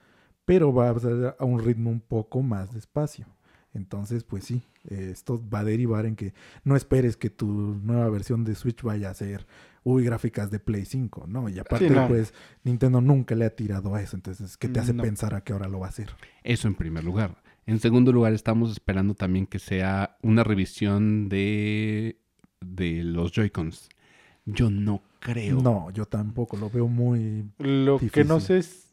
pero 0.47 0.73
va 0.73 0.89
a 0.89 0.99
ser 0.99 1.37
a 1.39 1.45
un 1.45 1.63
ritmo 1.63 1.91
un 1.91 2.01
poco 2.01 2.41
más 2.41 2.73
despacio. 2.73 3.27
Entonces, 3.75 4.23
pues 4.25 4.45
sí, 4.45 4.63
eh, 4.89 5.11
esto 5.13 5.43
va 5.53 5.61
a 5.61 5.65
derivar 5.65 6.07
en 6.07 6.15
que 6.17 6.33
no 6.63 6.77
esperes 6.77 7.17
que 7.17 7.29
tu 7.29 7.47
nueva 7.83 8.09
versión 8.09 8.45
de 8.45 8.55
Switch 8.55 8.83
vaya 8.83 9.11
a 9.11 9.15
ser, 9.15 9.47
uy, 9.83 10.05
gráficas 10.05 10.51
de 10.51 10.61
Play 10.61 10.85
5, 10.85 11.27
¿no? 11.27 11.49
Y 11.49 11.59
aparte, 11.59 11.91
no. 11.91 12.07
pues, 12.09 12.33
Nintendo 12.63 13.01
nunca 13.01 13.35
le 13.35 13.45
ha 13.45 13.51
tirado 13.55 13.95
a 13.95 14.01
eso, 14.01 14.17
entonces, 14.17 14.57
¿qué 14.57 14.69
te 14.69 14.79
hace 14.81 14.95
No. 14.95 15.03
pensar 15.03 15.35
a 15.35 15.43
que 15.43 15.53
ahora 15.53 15.69
lo 15.69 15.81
va 15.81 15.87
a 15.87 15.91
hacer? 15.91 16.11
Eso 16.45 16.69
en 16.69 16.77
primer 16.77 17.03
lugar. 17.05 17.43
En 17.67 17.81
segundo 17.81 18.13
lugar, 18.13 18.33
estamos 18.33 18.71
esperando 18.71 19.15
también 19.15 19.47
que 19.47 19.59
sea 19.59 20.17
una 20.23 20.45
revisión 20.45 21.29
de, 21.29 22.21
de 22.61 23.03
los 23.03 23.33
Joy-Cons. 23.33 23.89
Yo 24.45 24.71
no 24.71 25.03
creo. 25.21 25.61
No, 25.63 25.91
yo 25.91 26.05
tampoco, 26.05 26.57
lo 26.59 26.69
veo 26.71 26.87
muy... 26.87 27.51
Lo 27.59 27.99
que 27.99 28.25
no 28.25 28.39
sé 28.41 28.59
es. 28.59 28.84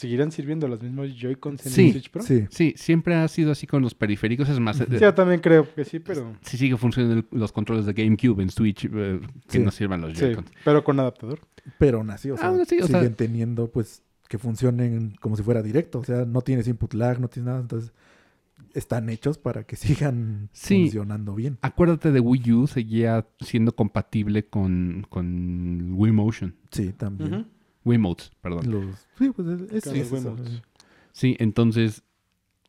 ¿Seguirán 0.00 0.32
sirviendo 0.32 0.66
los 0.66 0.80
mismos 0.82 1.08
Joy-Cons 1.14 1.66
en 1.66 1.72
Sí, 1.72 1.86
el 1.86 1.92
Switch 1.92 2.10
Pro? 2.10 2.22
Sí, 2.22 2.46
Sí, 2.50 2.74
siempre 2.76 3.14
ha 3.14 3.28
sido 3.28 3.52
así 3.52 3.66
con 3.66 3.82
los 3.82 3.94
periféricos. 3.94 4.48
Es 4.48 4.58
más, 4.58 4.80
eh, 4.80 4.86
Sí, 4.90 4.98
yo 4.98 5.12
también 5.14 5.40
creo 5.40 5.72
que 5.74 5.84
sí, 5.84 5.98
pero. 5.98 6.34
si 6.42 6.56
sigue 6.56 6.76
funcionando 6.76 7.18
el- 7.20 7.26
los 7.38 7.52
controles 7.52 7.84
de 7.86 7.92
GameCube 7.92 8.42
en 8.42 8.50
Switch, 8.50 8.86
eh, 8.86 9.20
que 9.48 9.58
Sí. 9.58 9.64
no 9.64 9.70
sirvan 9.70 10.00
los 10.00 10.12
Sí, 10.16 10.24
Joy-Cons. 10.24 10.50
pero 10.64 10.82
con 10.84 10.98
adaptador. 11.00 11.40
pero 11.78 11.98
aún 11.98 12.10
así, 12.10 12.30
o 12.30 12.36
sea, 12.38 12.50
sea- 12.64 12.76
siguen 12.86 13.14
teniendo, 13.14 13.70
pues, 13.70 14.02
que 14.28 14.38
funcionen 14.38 15.14
como 15.20 15.36
si 15.36 15.42
fuera 15.42 15.62
directo, 15.62 15.98
o 15.98 16.04
sea, 16.04 16.24
no 16.24 16.40
tienes 16.40 16.66
input 16.68 16.94
lag, 16.94 17.20
no 17.20 17.28
tienes 17.28 17.46
nada, 17.48 17.60
entonces 17.60 17.92
están 18.74 19.08
hechos 19.10 19.38
para 19.38 19.64
que 19.64 19.76
sigan 20.14 20.48
Sí. 20.52 20.82
funcionando 20.84 21.34
bien. 21.34 21.58
Acuérdate 21.62 22.12
de 22.12 22.20
Wii 22.20 22.52
U, 22.52 22.66
seguía 22.66 23.26
siendo 23.40 23.72
compatible 23.72 24.46
con, 24.46 25.04
con 25.08 25.92
Wii 25.92 26.12
Motion. 26.12 26.54
Sí, 26.70 26.92
también. 26.92 27.34
Ujú. 27.34 27.44
Wiimotes, 27.84 28.30
perdón. 28.40 28.70
Los, 28.70 29.06
sí, 29.18 29.30
pues 29.30 29.48
es, 29.48 29.72
es- 29.72 29.86
es. 29.86 30.12
Wiimotes. 30.12 30.62
Sí, 31.12 31.36
entonces, 31.40 32.02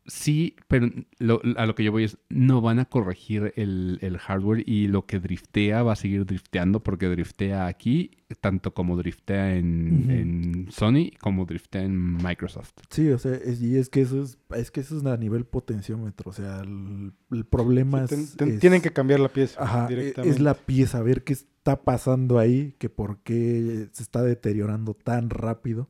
sí, 0.07 0.55
pero 0.67 0.89
lo- 1.19 1.41
a 1.57 1.65
lo 1.65 1.75
que 1.75 1.83
yo 1.83 1.91
voy 1.91 2.05
es, 2.05 2.17
no 2.29 2.59
van 2.61 2.79
a 2.79 2.85
corregir 2.85 3.53
el, 3.55 3.99
el 4.01 4.17
hardware 4.17 4.63
y 4.67 4.87
lo 4.87 5.05
que 5.05 5.19
driftea 5.19 5.83
va 5.83 5.93
a 5.93 5.95
seguir 5.95 6.25
drifteando 6.25 6.81
porque 6.81 7.07
driftea 7.07 7.67
aquí, 7.67 8.11
tanto 8.41 8.73
como 8.73 8.97
driftea 8.97 9.55
en, 9.55 10.67
Sony 10.71 11.11
como 11.19 11.45
driftea 11.45 11.83
en 11.83 12.15
Microsoft. 12.15 12.71
Sí, 12.89 13.09
o 13.09 13.19
sea, 13.19 13.35
es- 13.35 13.61
y 13.61 13.77
es 13.77 13.89
que 13.89 14.01
eso 14.01 14.23
es, 14.23 14.37
es 14.55 14.71
que 14.71 14.79
eso 14.79 14.97
es 14.97 15.05
a 15.05 15.17
nivel 15.17 15.45
potenciómetro, 15.45 16.31
o 16.31 16.33
sea, 16.33 16.61
el, 16.61 17.13
el 17.31 17.45
problema 17.45 18.07
Sí, 18.07 18.15
ten- 18.15 18.23
es, 18.23 18.35
ten- 18.37 18.51
es- 18.53 18.59
Tienen 18.59 18.81
que 18.81 18.91
cambiar 18.91 19.19
la 19.19 19.29
pieza 19.29 19.61
ajá, 19.63 19.85
e- 19.85 19.89
directamente. 19.95 20.35
es 20.35 20.41
la 20.41 20.55
pieza, 20.55 20.97
a 20.97 21.03
ver 21.03 21.23
qué 21.23 21.35
está 21.61 21.83
pasando 21.83 22.39
ahí, 22.39 22.73
que 22.79 22.89
por 22.89 23.19
qué 23.19 23.87
se 23.91 24.01
está 24.01 24.23
deteriorando 24.23 24.95
tan 24.95 25.29
rápido. 25.29 25.89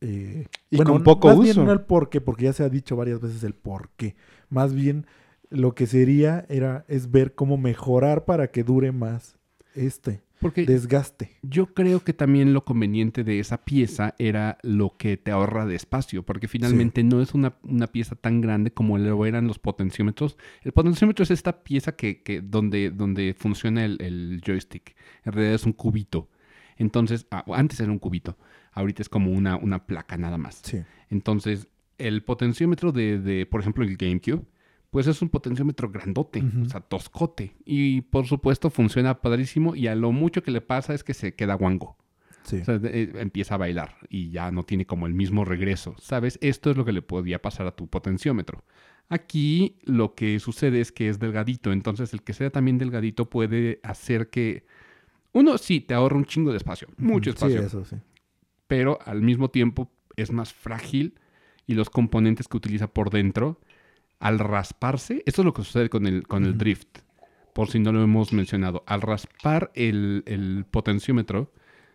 Eh, 0.00 0.48
Y 0.68 0.80
con 0.80 1.04
poco 1.04 1.28
más 1.28 1.38
bien 1.38 1.52
uso. 1.52 1.64
no 1.64 1.70
el 1.72 1.82
por 1.82 2.08
qué, 2.10 2.20
porque 2.20 2.44
ya 2.46 2.52
se 2.52 2.64
ha 2.64 2.68
dicho 2.68 2.96
varias 2.96 3.20
veces 3.20 3.44
el 3.44 3.54
por 3.54 3.90
qué. 3.90 4.16
Más 4.48 4.74
bien 4.74 5.06
lo 5.48 5.74
que 5.76 5.86
sería 5.86 6.44
era 6.48 6.84
es 6.88 7.12
ver 7.12 7.36
cómo 7.36 7.56
mejorar 7.56 8.24
para 8.24 8.50
que 8.50 8.64
dure 8.64 8.90
más 8.90 9.36
este 9.74 10.22
Porque 10.40 10.64
desgaste. 10.64 11.36
yo 11.42 11.74
creo 11.74 12.02
que 12.02 12.12
también 12.12 12.52
lo 12.54 12.64
conveniente 12.64 13.24
de 13.24 13.40
esa 13.40 13.64
pieza 13.64 14.14
era 14.18 14.58
lo 14.62 14.96
que 14.96 15.16
te 15.16 15.30
ahorra 15.30 15.66
de 15.66 15.74
espacio, 15.74 16.22
porque 16.22 16.48
finalmente 16.48 17.02
no 17.04 17.20
es 17.20 17.34
una, 17.34 17.54
una 17.62 17.86
pieza 17.86 18.14
tan 18.14 18.40
grande 18.40 18.72
como 18.72 18.96
lo 18.96 19.26
eran 19.26 19.46
los 19.46 19.58
potenciómetros. 19.58 20.36
El 20.62 20.72
potenciómetro 20.72 21.22
es 21.22 21.30
esta 21.30 21.62
pieza 21.62 21.92
que, 21.92 22.22
que 22.22 22.40
donde, 22.40 22.90
donde 22.90 23.34
funciona 23.38 23.84
el, 23.84 23.98
el 24.00 24.40
joystick. 24.44 24.96
En 25.24 25.32
realidad 25.32 25.54
es 25.54 25.66
un 25.66 25.72
cubito. 25.72 26.28
Entonces, 26.76 27.26
ah, 27.30 27.44
antes 27.54 27.78
era 27.80 27.92
un 27.92 27.98
cubito, 27.98 28.38
ahorita 28.72 29.02
es 29.02 29.10
como 29.10 29.32
una, 29.32 29.56
una 29.56 29.84
placa 29.86 30.16
nada 30.16 30.38
más. 30.38 30.62
Sí. 30.64 30.80
Entonces, 31.10 31.68
el 31.98 32.22
potenciómetro 32.22 32.92
de, 32.92 33.18
de, 33.18 33.44
por 33.44 33.60
ejemplo, 33.60 33.84
el 33.84 33.98
GameCube, 33.98 34.42
pues 34.90 35.06
es 35.06 35.22
un 35.22 35.28
potenciómetro 35.28 35.90
grandote, 35.90 36.42
o 36.62 36.68
sea, 36.68 36.80
toscote. 36.80 37.54
Y 37.64 38.02
por 38.02 38.26
supuesto 38.26 38.70
funciona 38.70 39.20
padrísimo 39.20 39.76
y 39.76 39.86
a 39.86 39.94
lo 39.94 40.10
mucho 40.12 40.42
que 40.42 40.50
le 40.50 40.60
pasa 40.60 40.94
es 40.94 41.04
que 41.04 41.14
se 41.14 41.34
queda 41.34 41.54
guango. 41.54 41.96
Sí. 42.42 42.56
O 42.62 42.64
sea, 42.64 42.80
eh, 42.82 43.12
empieza 43.16 43.54
a 43.54 43.58
bailar 43.58 43.96
y 44.08 44.30
ya 44.30 44.50
no 44.50 44.64
tiene 44.64 44.86
como 44.86 45.06
el 45.06 45.14
mismo 45.14 45.44
regreso. 45.44 45.94
¿Sabes? 45.98 46.38
Esto 46.42 46.70
es 46.70 46.76
lo 46.76 46.84
que 46.84 46.92
le 46.92 47.02
podía 47.02 47.40
pasar 47.40 47.66
a 47.66 47.76
tu 47.76 47.86
potenciómetro. 47.86 48.64
Aquí 49.08 49.76
lo 49.84 50.14
que 50.14 50.38
sucede 50.40 50.80
es 50.80 50.90
que 50.92 51.08
es 51.08 51.18
delgadito, 51.18 51.72
entonces 51.72 52.12
el 52.12 52.22
que 52.22 52.32
sea 52.32 52.50
también 52.50 52.78
delgadito 52.78 53.28
puede 53.28 53.80
hacer 53.82 54.30
que... 54.30 54.64
Uno, 55.32 55.58
sí, 55.58 55.80
te 55.80 55.94
ahorra 55.94 56.16
un 56.16 56.24
chingo 56.24 56.50
de 56.50 56.56
espacio, 56.56 56.88
mucho 56.96 57.30
espacio 57.30 57.60
Sí, 57.60 57.66
eso 57.66 57.84
sí. 57.84 57.96
pero 58.66 58.98
al 59.04 59.22
mismo 59.22 59.50
tiempo 59.50 59.90
es 60.16 60.32
más 60.32 60.52
frágil 60.52 61.14
y 61.66 61.74
los 61.74 61.90
componentes 61.90 62.48
que 62.48 62.56
utiliza 62.56 62.88
por 62.88 63.10
dentro, 63.10 63.60
al 64.20 64.38
rasparse, 64.38 65.22
esto 65.26 65.42
es 65.42 65.46
lo 65.46 65.52
que 65.52 65.64
sucede 65.64 65.88
con 65.88 66.06
el, 66.06 66.26
con 66.26 66.44
el 66.44 66.56
drift, 66.56 66.98
por 67.52 67.68
si 67.68 67.80
no 67.80 67.90
lo 67.90 68.02
hemos 68.02 68.32
mencionado, 68.32 68.84
al 68.86 69.00
raspar 69.00 69.72
el, 69.74 70.22
el 70.26 70.64
potenciómetro, 70.70 71.52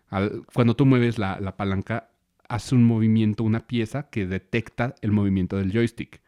al- 0.09 0.43
cuando 0.53 0.75
tú 0.75 0.85
mueves 0.85 1.17
la, 1.17 1.39
la 1.39 1.55
palanca, 1.55 2.09
hace 2.49 2.75
un 2.75 2.83
movimiento, 2.83 3.43
una 3.43 3.65
pieza 3.67 4.09
que 4.09 4.27
detecta 4.27 4.95
el 5.01 5.11
movimiento 5.11 5.57
del 5.57 5.71
joystick. 5.71 6.21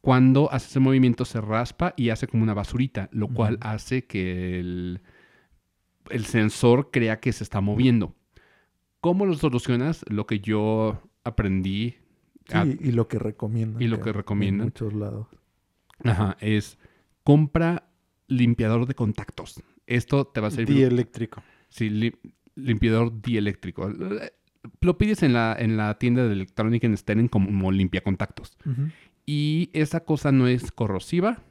Cuando 0.00 0.52
hace 0.52 0.68
ese 0.68 0.78
movimiento 0.78 1.24
se 1.24 1.40
raspa 1.40 1.92
y 1.96 2.10
hace 2.10 2.28
como 2.28 2.44
una 2.44 2.54
basurita, 2.54 3.08
lo 3.10 3.26
cual 3.26 3.58
hace 3.60 4.04
que 4.04 4.60
el, 4.60 5.00
el 6.10 6.24
sensor 6.26 6.90
crea 6.92 7.18
que 7.18 7.32
se 7.32 7.42
está 7.42 7.60
moviendo. 7.60 8.14
¿Cómo 9.00 9.26
lo 9.26 9.34
solucionas? 9.34 10.04
Lo 10.08 10.26
que 10.26 10.38
yo 10.38 11.02
aprendí 11.24 11.96
Sí, 12.48 12.56
a- 12.56 12.64
y 12.64 12.92
lo 12.92 13.08
que 13.08 13.18
recomiendan. 13.18 13.82
y 13.82 13.88
lo 13.88 14.00
que 14.00 14.10
en 14.10 14.14
recomiendan. 14.16 14.66
muchos 14.68 14.94
lados. 14.94 15.26
ajá, 16.04 16.36
es 16.40 16.78
compra 17.24 17.88
limpiador 18.28 18.86
de 18.86 18.94
contactos. 18.94 19.62
Esto 19.86 20.26
te 20.26 20.40
va 20.40 20.48
a 20.48 20.50
servir. 20.50 20.76
Dieléctrico. 20.76 21.42
Sí, 21.68 21.90
li- 21.90 22.14
limpiador 22.54 23.20
dieléctrico. 23.22 23.90
Lo 24.80 24.98
pides 24.98 25.22
en 25.22 25.32
la, 25.32 25.54
en 25.58 25.76
la 25.76 25.98
tienda 25.98 26.24
de 26.26 26.32
electrónica 26.32 26.86
en 26.86 26.96
Steren 26.96 27.28
como 27.28 27.70
limpia 27.72 28.00
contactos. 28.02 28.56
Ujú. 28.64 28.88
Y 29.24 29.70
esa 29.72 30.00
cosa 30.00 30.32
no 30.32 30.46
es 30.48 30.70
corrosiva 30.72 31.42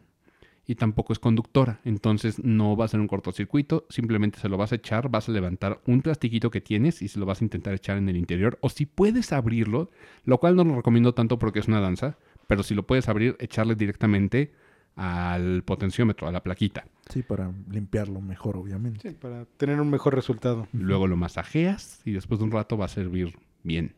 y 0.68 0.76
tampoco 0.76 1.14
es 1.14 1.20
conductora. 1.20 1.80
Entonces 1.86 2.44
no 2.44 2.76
va 2.76 2.86
a 2.86 2.88
ser 2.88 3.00
un 3.00 3.08
cortocircuito, 3.08 3.86
simplemente 3.90 4.40
se 4.40 4.50
lo 4.50 4.58
vas 4.58 4.72
a 4.72 4.76
echar, 4.76 5.10
vas 5.10 5.30
a 5.30 5.32
levantar 5.32 5.82
un 5.86 6.02
plastiquito 6.02 6.50
que 6.50 6.62
tienes 6.62 7.02
y 7.02 7.08
se 7.08 7.20
lo 7.20 7.26
vas 7.26 7.42
a 7.42 7.46
intentar 7.46 7.74
echar 7.74 7.98
en 7.98 8.10
el 8.10 8.18
interior. 8.18 8.58
O 8.62 8.70
si 8.70 8.86
puedes 8.86 9.32
abrirlo, 9.32 9.92
lo 10.24 10.40
cual 10.40 10.56
no 10.56 10.64
lo 10.64 10.76
recomiendo 10.76 11.14
tanto 11.14 11.40
porque 11.40 11.60
es 11.60 11.68
una 11.68 11.80
danza, 11.80 12.18
pero 12.48 12.64
si 12.64 12.74
lo 12.76 12.86
puedes 12.86 13.10
abrir, 13.10 13.36
echarle 13.40 13.76
directamente 13.76 14.54
al 14.96 15.64
potenciómetro, 15.64 16.28
a 16.28 16.32
la 16.32 16.42
plaquita. 16.42 16.86
Sí, 17.10 17.22
para 17.22 17.52
limpiarlo 17.70 18.22
mejor, 18.22 18.58
obviamente. 18.58 19.10
Sí, 19.10 19.16
para 19.16 19.46
tener 19.58 19.82
un 19.82 19.90
mejor 19.90 20.16
resultado. 20.16 20.68
Luego 20.72 21.08
lo 21.08 21.18
masajeas 21.18 22.02
y 22.06 22.12
después 22.12 22.40
de 22.40 22.46
un 22.46 22.52
rato 22.52 22.78
va 22.78 22.86
a 22.86 22.90
servir 22.90 23.38
bien. 23.64 23.94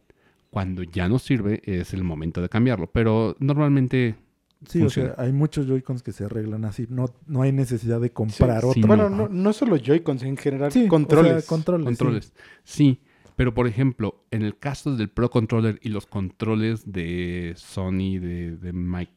Cuando 0.50 0.82
ya 0.84 1.08
no 1.08 1.20
sirve 1.20 1.62
es 1.66 1.94
el 1.94 2.04
momento 2.04 2.42
de 2.42 2.50
cambiarlo, 2.50 2.88
pero 2.88 3.36
normalmente 3.40 4.16
Sí, 4.66 4.80
Funciona. 4.80 5.12
o 5.12 5.16
sea, 5.16 5.24
hay 5.26 5.32
muchos 5.34 5.68
Joy-Cons 5.68 6.02
que 6.04 6.12
se 6.12 6.26
arreglan 6.26 6.66
así. 6.66 6.88
No, 6.90 7.06
no 7.28 7.42
hay 7.44 7.52
necesidad 7.52 8.02
de 8.02 8.12
comprar 8.12 8.62
Sí, 8.62 8.66
otro. 8.68 8.74
sí, 8.74 8.82
Bueno, 8.88 9.10
no. 9.10 9.28
no, 9.28 9.30
no 9.30 9.54
solo 9.54 9.78
Joy-Cons, 9.78 10.24
en 10.24 10.38
general, 10.38 10.72
Sí, 10.72 10.80
o 10.80 10.82
sea, 10.84 10.90
controles. 10.90 11.46
controles. 11.46 11.86
sí. 11.86 11.88
controles. 11.98 12.34
Sí, 12.64 13.00
pero 13.36 13.54
por 13.54 13.68
ejemplo, 13.68 14.26
en 14.32 14.42
el 14.42 14.58
caso 14.58 14.96
del 14.96 15.10
Pro 15.10 15.30
Controller 15.30 15.80
y 15.84 15.90
los 15.90 16.08
controles 16.08 16.92
de 16.92 17.54
Sony, 17.56 18.18
de, 18.20 18.58
de, 18.58 18.74
Mi- 18.74 19.10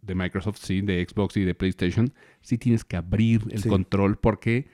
de 0.00 0.14
Microsoft, 0.14 0.56
sí, 0.62 0.80
de 0.80 1.06
Xbox 1.06 1.36
y 1.36 1.44
de 1.44 1.54
PlayStation, 1.54 2.12
sí 2.40 2.56
tienes 2.56 2.84
que 2.84 2.96
abrir 2.96 3.42
el 3.50 3.62
Sí. 3.62 3.68
control 3.68 4.16
porque 4.16 4.68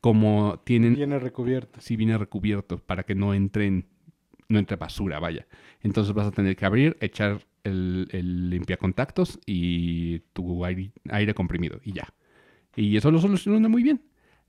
como 0.00 0.60
tienen, 0.64 0.94
Viene 0.94 1.18
recubierto. 1.18 1.80
sí 1.80 1.96
viene 1.96 2.16
recubierto 2.18 2.78
para 2.78 3.02
que 3.04 3.14
no 3.16 3.34
entren, 3.34 3.86
no 4.48 4.58
entre 4.60 4.76
basura, 4.76 5.18
vaya. 5.18 5.46
Entonces 5.80 6.12
vas 6.14 6.26
a 6.28 6.30
tener 6.30 6.54
que 6.56 6.64
abrir, 6.64 6.96
echar 7.00 7.40
el, 7.64 8.08
el 8.10 8.50
limpiacontactos 8.50 9.38
y 9.46 10.20
tu 10.32 10.64
aire, 10.64 10.92
aire 11.10 11.34
comprimido 11.34 11.80
y 11.84 11.92
ya. 11.92 12.08
Y 12.76 12.96
eso 12.96 13.10
lo 13.10 13.20
soluciona 13.20 13.68
muy 13.68 13.82
bien. 13.82 14.00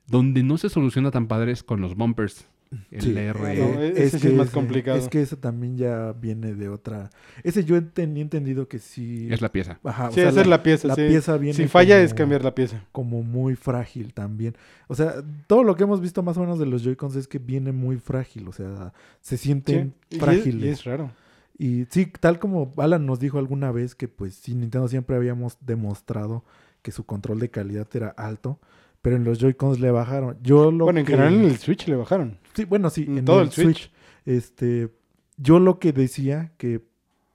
Donde 0.07 0.43
no 0.43 0.57
se 0.57 0.69
soluciona 0.69 1.11
tan 1.11 1.27
padre 1.27 1.51
es 1.51 1.63
con 1.63 1.79
los 1.81 1.95
bumpers. 1.95 2.47
El 2.89 3.01
Sí, 3.01 3.15
R. 3.15 3.39
No, 3.59 3.81
ese 3.83 4.17
sí 4.17 4.27
es 4.29 4.33
más 4.33 4.47
ese- 4.47 4.53
complicado. 4.55 4.97
Es 4.97 5.07
que 5.07 5.21
ese 5.21 5.37
también 5.37 5.77
ya 5.77 6.11
viene 6.13 6.55
de 6.55 6.69
otra. 6.69 7.11
Ese 7.43 7.63
yo 7.63 7.81
tenía 7.83 8.23
entendido 8.23 8.67
que 8.67 8.79
sí. 8.79 9.27
Es 9.29 9.41
la 9.41 9.51
pieza. 9.51 9.79
Ajá, 9.83 10.07
o 10.07 10.11
Sí, 10.11 10.15
sea, 10.21 10.29
esa 10.29 10.41
es 10.41 10.47
la 10.47 10.63
pieza. 10.63 10.87
la 10.87 10.95
sí. 10.95 11.03
pieza 11.07 11.37
viene 11.37 11.53
Si 11.55 11.67
falla 11.67 11.95
como- 11.97 12.05
es 12.05 12.13
cambiar 12.15 12.43
la 12.43 12.55
pieza. 12.55 12.83
como 12.91 13.21
muy 13.21 13.55
frágil 13.55 14.13
también. 14.15 14.55
O 14.87 14.95
sea, 14.95 15.23
todo 15.45 15.63
lo 15.63 15.75
que 15.75 15.83
hemos 15.83 16.01
visto 16.01 16.23
más 16.23 16.35
o 16.37 16.41
menos 16.41 16.57
de 16.57 16.65
los 16.65 16.81
Joy-Cons 16.83 17.15
es 17.15 17.27
que 17.27 17.37
viene 17.37 17.71
muy 17.71 17.97
frágil. 17.97 18.47
O 18.47 18.51
sea, 18.51 18.91
se 19.21 19.37
Sí, 19.37 19.43
sienten 19.45 19.93
y 20.09 20.15
es- 20.15 20.21
frágiles. 20.21 20.63
y 20.63 20.67
es 20.69 20.83
raro. 20.83 21.11
Y 21.57 21.85
sí, 21.89 22.07
tal 22.19 22.39
como 22.39 22.73
Alan 22.77 23.05
nos 23.05 23.19
dijo 23.19 23.37
alguna 23.37 23.71
vez 23.71 23.95
que 23.95 24.07
pues 24.07 24.35
sí, 24.35 24.55
Nintendo 24.55 24.87
siempre 24.87 25.15
habíamos 25.15 25.57
demostrado 25.61 26.43
que 26.81 26.91
su 26.91 27.05
control 27.05 27.39
de 27.39 27.49
calidad 27.51 27.87
era 27.93 28.09
alto, 28.09 28.59
pero 29.01 29.15
en 29.15 29.23
los 29.23 29.39
Joy-Cons 29.39 29.79
le 29.79 29.91
bajaron. 29.91 30.37
Yo 30.41 30.71
lo 30.71 30.85
Bueno, 30.85 30.99
en 31.01 31.05
que- 31.05 31.11
general 31.13 31.33
en 31.35 31.45
el 31.45 31.57
Switch 31.57 31.87
le 31.87 31.95
bajaron. 31.95 32.39
Sí, 32.53 32.65
bueno, 32.65 32.89
sí, 32.89 33.03
en 33.07 33.19
en 33.19 33.25
todo 33.25 33.41
el 33.41 33.47
el 33.47 33.51
Switch. 33.53 33.91
Este, 34.25 34.89
yo 35.37 35.59
lo 35.59 35.79
que 35.79 35.93
decía 35.93 36.51
que 36.57 36.81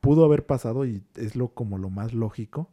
pudo 0.01 0.25
haber 0.25 0.47
pasado 0.47 0.85
y 0.87 1.03
es 1.17 1.37
lo 1.37 1.49
como 1.49 1.79
lo 1.79 1.91
más 1.91 2.13
lógico 2.15 2.71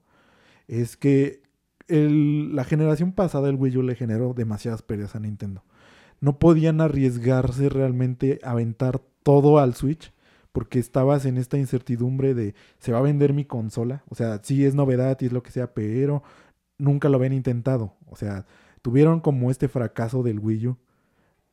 es 0.67 0.97
que 0.97 1.41
el- 1.87 2.55
la 2.55 2.63
generación 2.63 3.11
pasada 3.11 3.49
el 3.49 3.55
Wii 3.55 3.77
U 3.77 3.81
le 3.83 3.95
generó 3.95 4.33
demasiadas 4.33 4.81
pérdidas 4.81 5.15
a 5.15 5.19
Nintendo. 5.19 5.63
No 6.21 6.39
podían 6.39 6.81
arriesgarse 6.81 7.69
realmente 7.69 8.39
a 8.43 8.51
aventar 8.51 9.01
todo 9.23 9.59
al 9.59 9.75
Switch 9.75 10.11
porque 10.55 10.79
estabas 10.79 11.25
en 11.25 11.37
esta 11.37 11.57
incertidumbre 11.57 12.33
de 12.33 12.55
se 12.79 12.93
va 12.93 12.99
a 12.99 13.01
vender 13.01 13.33
mi 13.33 13.43
consola, 13.43 14.05
o 14.07 14.15
sea, 14.15 14.39
sí 14.41 14.63
es 14.63 14.73
novedad 14.73 15.17
y 15.19 15.25
es 15.25 15.33
lo 15.33 15.43
que 15.43 15.51
sea, 15.51 15.73
pero 15.73 16.23
nunca 16.77 17.09
lo 17.09 17.17
habían 17.17 17.33
intentado, 17.33 17.97
o 18.09 18.15
sea, 18.15 18.45
tuvieron 18.81 19.19
como 19.19 19.51
este 19.51 19.67
fracaso 19.67 20.23
del 20.23 20.39
Wii 20.39 20.67
U. 20.67 20.77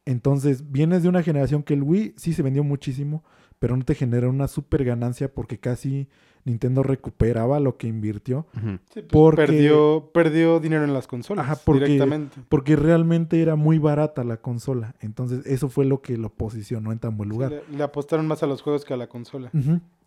Entonces, 0.05 0.71
vienes 0.71 1.03
de 1.03 1.09
una 1.09 1.25
generación 1.25 1.65
que 1.65 1.75
el 1.75 1.83
Wii 1.83 2.15
sí 2.17 2.33
se 2.33 2.43
vendió 2.43 2.63
muchísimo, 2.63 3.25
pero 3.63 3.77
no 3.77 3.85
te 3.85 3.95
genera 3.95 4.29
una 4.29 4.49
super 4.49 4.83
ganancia 4.85 5.33
porque 5.33 5.57
casi 5.59 6.09
Nintendo 6.45 6.83
recuperaba 6.83 7.61
lo 7.61 7.77
que 7.77 7.87
invirtió. 7.87 8.45
Sí, 8.53 8.61
pues, 8.95 9.07
Porque- 9.13 9.37
perdió, 9.47 10.11
perdió 10.13 10.59
dinero 10.59 10.83
en 10.83 10.93
las 10.93 11.07
consolas 11.07 11.45
Ajá, 11.47 11.61
porque- 11.65 11.85
directamente. 11.85 12.41
Porque 12.49 12.75
realmente 12.75 13.41
era 13.41 13.55
muy 13.55 13.79
barata 13.79 14.25
la 14.25 14.39
consola. 14.39 14.97
Entonces, 14.99 15.47
eso 15.47 15.69
fue 15.69 15.85
lo 15.85 16.03
que 16.03 16.17
lo 16.19 16.31
posicionó 16.31 16.91
en 16.91 16.99
tan 16.99 17.17
buen 17.17 17.29
lugar. 17.29 17.53
Le, 17.53 17.77
le 17.79 17.85
apostaron 17.85 18.27
más 18.27 18.43
a 18.43 18.49
los 18.49 18.63
juegos 18.63 18.85
que 18.85 18.95
a 18.95 18.97
la 18.97 19.07
consola. 19.07 19.53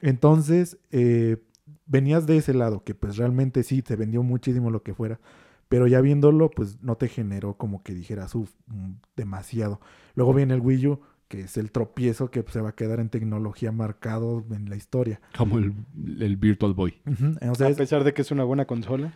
Entonces, 0.02 0.78
eh, 0.91 1.38
venías 1.86 2.26
de 2.28 2.36
ese 2.36 2.54
lado, 2.54 2.84
que 2.84 2.94
pues 2.96 3.15
realmente 3.15 3.63
sí, 3.63 3.82
te 3.82 3.96
vendió 3.96 4.22
muchísimo 4.22 4.70
lo 4.70 4.84
que 4.84 4.94
fuera. 4.94 5.20
Pero 5.70 5.88
ya 5.88 6.02
viéndolo, 6.02 6.52
pues 6.52 6.82
no 6.84 6.96
te 6.98 7.08
generó 7.08 7.54
como 7.56 7.82
que 7.84 7.94
dijeras, 7.94 8.36
uff, 8.36 8.52
demasiado. 9.15 9.80
Luego 10.13 10.34
viene 10.34 10.54
el 10.54 10.60
Wii 10.62 10.88
U, 10.88 11.00
que 11.27 11.41
es 11.41 11.57
el 11.57 11.71
tropiezo 11.71 12.29
que 12.29 12.43
se 12.49 12.61
va 12.61 12.69
a 12.69 12.75
quedar 12.75 12.99
en 12.99 13.09
tecnología 13.09 13.71
marcado 13.71 14.45
en 14.51 14.69
la 14.69 14.75
historia. 14.75 15.19
Como 15.38 15.57
el, 15.57 15.73
el 16.19 16.38
Virtual 16.38 16.73
Boy. 16.73 17.01
Ujú. 17.05 17.35
O 17.51 17.55
sea, 17.55 17.67
a 17.67 17.69
es- 17.71 17.77
pesar 17.77 18.03
de 18.03 18.13
que 18.13 18.21
es 18.21 18.31
una 18.31 18.43
buena 18.43 18.65
consola. 18.65 19.13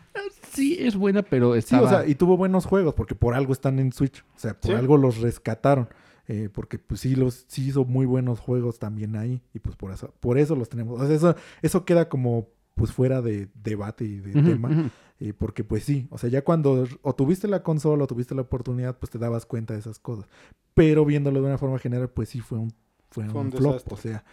Sí, 0.52 0.78
es 0.80 0.96
buena, 0.96 1.22
pero 1.22 1.54
Sí, 1.54 1.60
estaba... 1.60 1.84
o 1.86 1.90
sea, 1.90 2.08
y 2.08 2.16
tuvo 2.16 2.36
buenos 2.36 2.66
juegos, 2.66 2.94
porque 2.96 3.14
por 3.16 3.36
algo 3.36 3.54
están 3.54 3.78
en 3.80 3.92
Switch. 3.94 4.24
O 4.36 4.40
sea, 4.40 4.54
por 4.60 4.72
Sí. 4.72 4.78
algo 4.78 4.98
los 4.98 5.20
rescataron. 5.20 5.88
eh, 6.32 6.48
porque 6.54 6.78
pues 6.78 7.00
sí, 7.00 7.16
los, 7.16 7.46
sí 7.48 7.68
hizo 7.70 7.86
muy 7.86 8.06
buenos 8.06 8.40
juegos 8.40 8.78
también 8.78 9.16
ahí. 9.16 9.42
Y 9.54 9.58
pues 9.60 9.76
por 9.76 9.92
eso, 9.92 10.14
por 10.20 10.38
eso 10.38 10.56
los 10.56 10.70
tenemos. 10.70 11.02
O 11.02 11.08
sea, 11.08 11.16
eso, 11.16 11.36
eso 11.64 11.86
queda 11.86 12.08
como 12.08 12.50
pues 12.76 12.92
fuera 12.92 13.22
de 13.24 13.48
debate 13.56 14.06
y 14.06 14.20
de 14.20 14.42
tema. 14.44 14.70
ujú. 14.70 14.90
Eh, 15.20 15.34
porque 15.34 15.64
pues 15.64 15.84
sí, 15.84 16.08
o 16.12 16.18
sea, 16.18 16.30
ya 16.30 16.44
cuando 16.44 16.88
o 17.02 17.14
tuviste 17.14 17.48
la 17.48 17.62
consola 17.62 18.06
o 18.06 18.08
tuviste 18.08 18.36
la 18.36 18.42
oportunidad, 18.44 18.98
pues 18.98 19.10
te 19.10 19.18
dabas 19.18 19.46
cuenta 19.46 19.74
de 19.74 19.80
esas 19.80 20.00
cosas. 20.00 20.28
Pero 20.74 21.04
viéndolo 21.06 21.42
de 21.42 21.48
una 21.48 21.58
forma 21.58 21.78
general, 21.80 22.10
pues 22.10 22.30
sí 22.30 22.40
fue 22.40 22.58
un, 22.58 22.74
fue 23.10 23.28
Fue 23.30 23.42
un, 23.42 23.48
un 23.48 23.52
flop. 23.52 23.82
O 23.92 23.98
sea, 23.98 24.24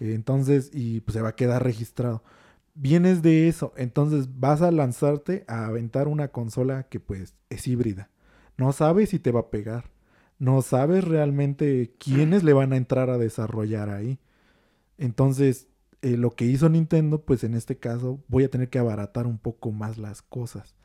eh, 0.00 0.14
entonces, 0.14 0.70
y 0.72 1.00
pues 1.02 1.14
se 1.14 1.22
va 1.22 1.30
a 1.30 1.36
quedar 1.36 1.62
registrado. 1.62 2.22
Vienes 2.74 3.22
de 3.22 3.46
eso, 3.46 3.72
entonces 3.76 4.40
vas 4.40 4.60
a 4.60 4.72
lanzarte 4.72 5.44
a 5.46 5.66
aventar 5.66 6.08
una 6.08 6.28
consola 6.28 6.84
que 6.88 6.98
pues 6.98 7.34
es 7.48 7.68
híbrida. 7.68 8.10
No 8.56 8.72
sabes 8.72 9.10
si 9.10 9.20
te 9.20 9.30
va 9.30 9.40
a 9.40 9.50
pegar. 9.50 9.90
No 10.40 10.62
sabes 10.62 11.04
realmente 11.04 11.94
quiénes 11.98 12.42
le 12.42 12.52
van 12.52 12.72
a 12.72 12.76
entrar 12.76 13.08
a 13.08 13.18
desarrollar 13.18 13.88
ahí. 13.88 14.18
Entonces, 14.98 15.68
eh, 16.04 16.18
lo 16.18 16.32
que 16.32 16.44
hizo 16.44 16.68
Nintendo, 16.68 17.22
pues 17.22 17.44
en 17.44 17.54
este 17.54 17.78
caso 17.78 18.22
voy 18.28 18.44
a 18.44 18.50
tener 18.50 18.68
que 18.68 18.78
abaratar 18.78 19.26
un 19.26 19.38
poco 19.38 19.72
más 19.72 19.96
las 19.96 20.20
cosas. 20.20 20.76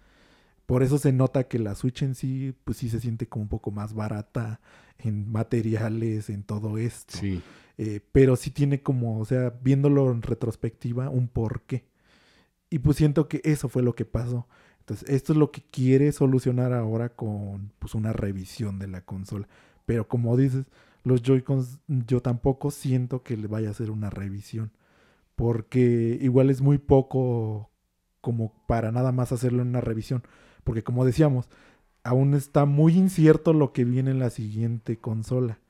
Por 0.65 0.81
eso 0.81 0.97
se 0.97 1.11
nota 1.11 1.43
que 1.43 1.59
la 1.59 1.75
Switch 1.75 2.03
en 2.03 2.15
sí, 2.15 2.55
pues 2.63 2.77
sí 2.77 2.89
se 2.89 3.01
siente 3.01 3.27
como 3.27 3.43
un 3.43 3.49
poco 3.49 3.69
más 3.69 3.93
barata 3.93 4.61
en 4.97 5.29
materiales, 5.29 6.29
en 6.29 6.43
todo 6.43 6.77
esto. 6.77 7.17
Sí. 7.17 7.41
Eh, 7.77 7.99
pero 8.13 8.37
sí 8.37 8.49
tiene 8.49 8.81
como, 8.81 9.19
o 9.19 9.25
sea, 9.25 9.49
viéndolo 9.61 10.09
en 10.09 10.21
retrospectiva, 10.21 11.09
un 11.09 11.27
porqué. 11.27 11.85
Y 12.69 12.79
pues 12.79 12.95
siento 12.95 13.27
que 13.27 13.41
eso 13.43 13.67
fue 13.67 13.83
lo 13.83 13.95
que 13.95 14.05
pasó. 14.05 14.47
Entonces, 14.79 15.09
esto 15.09 15.33
es 15.33 15.39
lo 15.39 15.51
que 15.51 15.63
quiere 15.69 16.13
solucionar 16.13 16.71
ahora 16.71 17.09
con 17.09 17.73
pues 17.79 17.93
una 17.93 18.13
revisión 18.13 18.79
de 18.79 18.87
la 18.87 19.01
consola. 19.01 19.49
Pero 19.85 20.07
como 20.07 20.37
dices, 20.37 20.65
los 21.03 21.23
Joy-Cons 21.23 21.79
yo 21.87 22.21
tampoco 22.21 22.71
siento 22.71 23.21
que 23.21 23.35
le 23.35 23.47
vaya 23.47 23.67
a 23.67 23.71
hacer 23.71 23.91
una 23.91 24.09
revisión. 24.09 24.71
Porque 25.39 26.19
igual 26.21 26.49
es 26.49 26.59
muy 26.59 26.79
poco 26.79 27.71
como 28.19 28.51
para 28.67 28.91
nada 28.91 29.13
más 29.13 29.31
hacerlo 29.31 29.61
en 29.61 29.69
una 29.69 29.79
revisión. 29.79 30.21
Porque 30.65 30.83
como 30.83 31.05
decíamos, 31.05 31.47
aún 32.03 32.33
está 32.33 32.65
muy 32.65 32.97
incierto 32.97 33.53
lo 33.53 33.71
que 33.71 33.85
viene 33.85 34.11
en 34.11 34.19
la 34.19 34.31
siguiente 34.31 34.97
consola. 34.97 35.61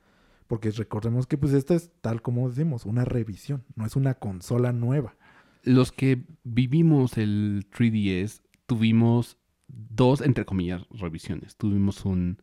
Porque 0.48 0.72
recordemos 0.72 1.28
que 1.28 1.38
pues 1.38 1.54
esta 1.54 1.76
es 1.76 1.92
tal 2.02 2.24
como 2.24 2.50
decimos, 2.50 2.88
una 2.88 3.06
revisión, 3.06 3.64
no 3.76 3.86
es 3.86 3.96
una 3.96 4.16
consola 4.16 4.74
nueva. 4.74 5.16
Los 5.62 5.92
que 5.92 6.24
vivimos 6.44 7.20
el 7.20 7.68
3DS 7.70 8.42
tuvimos 8.66 9.38
dos, 9.68 10.22
entre 10.22 10.46
comillas, 10.46 10.82
revisiones. 10.90 11.56
Tuvimos 11.58 12.06
un, 12.06 12.42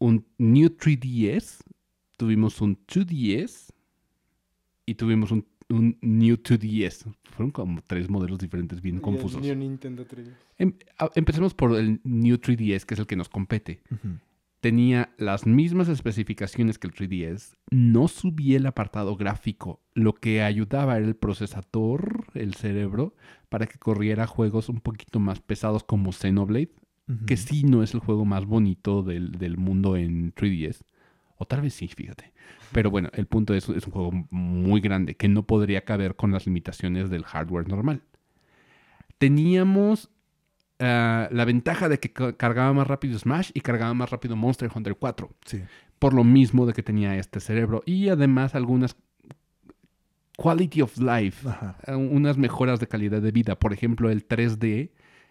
un 0.00 0.26
New 0.38 0.70
3DS, 0.70 1.58
tuvimos 2.16 2.60
un 2.60 2.84
2DS 2.88 3.68
y 4.86 4.96
tuvimos 4.96 5.30
un, 5.30 5.46
un 5.70 5.96
New 6.02 6.36
2DS. 6.36 7.06
Fueron 7.30 7.50
como 7.52 7.80
tres 7.82 8.10
modelos 8.10 8.38
diferentes 8.38 8.80
bien 8.82 8.96
Y 8.96 8.98
el 8.98 9.02
confusos. 9.02 9.40
New 9.42 9.54
Nintendo 9.56 10.04
3DS. 10.06 10.34
Em- 10.58 10.74
a- 10.98 11.10
empecemos 11.14 11.54
por 11.54 11.76
el 11.78 12.00
New 12.04 12.36
3DS, 12.38 12.84
que 12.84 12.94
es 12.94 13.00
el 13.00 13.06
que 13.06 13.16
nos 13.16 13.28
compete. 13.28 13.80
Tenía 14.60 15.14
las 15.16 15.46
mismas 15.46 15.88
especificaciones 15.88 16.78
que 16.78 16.86
el 16.86 16.92
3DS, 16.92 17.56
no 17.70 18.08
subía 18.08 18.58
el 18.58 18.66
apartado 18.66 19.16
gráfico. 19.16 19.80
Lo 19.94 20.12
que 20.12 20.42
ayudaba 20.42 20.98
era 20.98 21.06
el 21.06 21.16
procesador, 21.16 22.26
el 22.34 22.52
cerebro, 22.54 23.14
para 23.48 23.66
que 23.66 23.78
corriera 23.78 24.26
juegos 24.26 24.68
un 24.68 24.80
poquito 24.80 25.18
más 25.18 25.40
pesados 25.40 25.82
como 25.82 26.12
Xenoblade, 26.12 26.72
que 27.26 27.36
sí 27.38 27.64
no 27.64 27.82
es 27.82 27.94
el 27.94 28.00
juego 28.00 28.24
más 28.26 28.44
bonito 28.44 29.02
del, 29.02 29.32
del 29.32 29.56
mundo 29.56 29.96
en 29.96 30.32
3DS. 30.34 30.82
O 31.42 31.46
tal 31.46 31.62
vez 31.62 31.72
sí, 31.72 31.88
fíjate. 31.88 32.32
Pero 32.70 32.90
bueno, 32.90 33.08
el 33.14 33.24
punto 33.26 33.54
es, 33.54 33.66
es 33.70 33.86
un 33.86 33.92
juego 33.92 34.12
muy 34.30 34.80
grande 34.82 35.14
que 35.16 35.26
no 35.26 35.42
podría 35.46 35.84
caber 35.86 36.14
con 36.16 36.32
las 36.32 36.44
limitaciones 36.44 37.08
del 37.08 37.24
hardware 37.24 37.66
normal. 37.66 38.02
Teníamos 39.18 40.10
ah, 40.80 41.28
la 41.30 41.44
ventaja 41.46 41.88
de 41.88 41.98
que 41.98 42.12
ca- 42.12 42.34
cargaba 42.34 42.72
más 42.72 42.86
rápido 42.86 43.18
Smash 43.18 43.50
y 43.54 43.60
cargaba 43.60 43.94
más 43.94 44.10
rápido 44.10 44.36
Monster 44.36 44.70
Hunter 44.74 44.96
4. 44.96 45.30
Sí. 45.46 45.62
Por 45.98 46.12
lo 46.14 46.24
mismo 46.24 46.66
de 46.66 46.72
que 46.74 46.82
tenía 46.82 47.16
este 47.16 47.40
cerebro. 47.40 47.82
Y 47.86 48.08
además 48.08 48.54
algunas 48.54 48.96
quality 50.36 50.82
of 50.82 50.96
life. 50.98 51.48
Ajá. 51.48 51.76
eh, 51.86 51.94
Unas 51.94 52.36
mejoras 52.38 52.80
de 52.80 52.86
calidad 52.86 53.20
de 53.20 53.30
vida. 53.32 53.58
Por 53.58 53.72
ejemplo, 53.72 54.10
el 54.10 54.26
3D. 54.26 54.90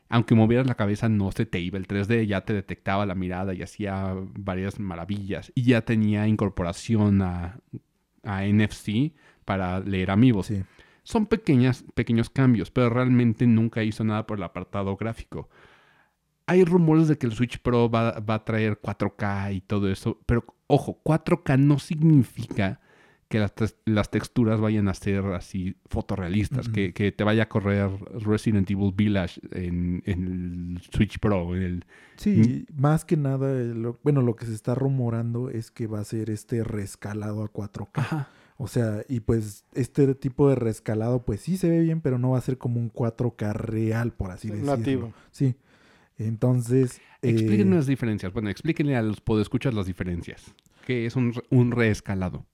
Aunque 0.10 0.34
movieras 0.34 0.66
la 0.66 0.76
cabeza, 0.76 1.08
no 1.08 1.32
se 1.32 1.46
te 1.46 1.60
iba. 1.60 1.78
El 1.78 1.88
3D 1.88 2.26
ya 2.26 2.42
te 2.42 2.54
detectaba 2.54 3.06
la 3.06 3.16
mirada 3.16 3.54
y 3.54 3.62
hacía 3.62 4.16
varias 4.38 4.80
maravillas. 4.80 5.52
Y 5.54 5.64
ya 5.64 5.82
tenía 5.82 6.28
incorporación 6.28 7.22
a, 7.22 7.60
a 8.24 8.44
NFC 8.44 9.14
para 9.46 9.80
leer 9.80 10.10
amigos. 10.10 10.48
Sí. 10.48 10.64
Son 11.04 11.28
pequeñas, 11.28 11.86
pequeños 11.94 12.30
cambios, 12.30 12.72
pero 12.72 12.90
realmente 12.90 13.46
nunca 13.48 13.84
hizo 13.84 14.04
nada 14.04 14.26
por 14.26 14.38
el 14.38 14.44
apartado 14.44 14.96
gráfico. 14.96 15.50
Hay 16.48 16.64
rumores 16.64 17.08
de 17.08 17.18
que 17.18 17.28
el 17.28 17.34
Switch 17.34 17.60
Pro 17.60 17.90
va, 17.90 18.20
va 18.20 18.36
a 18.36 18.46
traer 18.46 18.80
4K 18.82 19.56
y 19.56 19.62
todo 19.62 19.90
eso, 19.92 20.20
pero 20.26 20.44
ojo, 20.66 21.00
4K 21.04 21.60
no 21.60 21.78
significa 21.78 22.80
que 23.30 23.40
las, 23.40 23.54
las 23.86 24.10
texturas 24.12 24.60
vayan 24.60 24.88
a 24.90 24.94
ser 24.94 25.24
así 25.28 25.76
fotorrealistas, 25.86 26.68
que, 26.68 26.94
que 26.94 27.12
te 27.12 27.24
vaya 27.24 27.44
a 27.44 27.48
correr 27.50 27.90
Resident 28.26 28.70
Evil 28.72 28.92
Village 28.94 29.40
en, 29.52 30.02
en 30.06 30.76
el 30.76 30.82
Switch 30.92 31.20
Pro. 31.20 31.56
en 31.56 31.62
el- 31.62 31.86
Sí, 32.18 32.66
más 32.76 33.06
que 33.06 33.16
nada, 33.18 33.52
eh, 33.52 33.74
lo- 33.76 33.98
bueno, 34.04 34.22
lo 34.24 34.36
que 34.36 34.46
se 34.48 34.54
está 34.54 34.74
rumorando 34.76 35.50
es 35.50 35.70
que 35.72 35.86
va 35.88 36.00
a 36.00 36.04
ser 36.04 36.30
este 36.32 36.64
rescalado 36.64 37.44
a 37.44 37.54
4K. 37.54 38.28
O 38.58 38.68
sea, 38.68 39.04
y 39.08 39.22
pues 39.22 39.64
este 39.74 40.14
tipo 40.16 40.50
de 40.50 40.56
rescalado, 40.56 41.24
pues 41.24 41.40
sí 41.40 41.56
se 41.56 41.70
ve 41.70 41.80
bien, 41.80 42.02
pero 42.02 42.18
no 42.20 42.32
va 42.32 42.40
a 42.40 42.42
ser 42.42 42.58
como 42.58 42.80
un 42.82 42.92
4K 42.92 43.54
real, 43.54 44.12
por 44.12 44.32
así 44.32 44.50
decirlo. 44.50 44.76
Nativo. 44.76 45.14
Sí. 45.32 45.56
Entonces. 46.18 47.00
eh, 47.22 47.30
Explíquenme 47.30 47.76
las 47.76 47.88
diferencias. 47.88 48.34
Bueno, 48.34 48.50
explíquenle 48.50 48.96
a 48.96 49.02
los 49.02 49.22
podescuchas 49.22 49.74
las 49.74 49.86
diferencias. 49.86 50.54
¿Qué 50.86 51.06
es 51.06 51.16
un, 51.16 51.34
un 51.50 51.72
reescalado? 51.72 52.46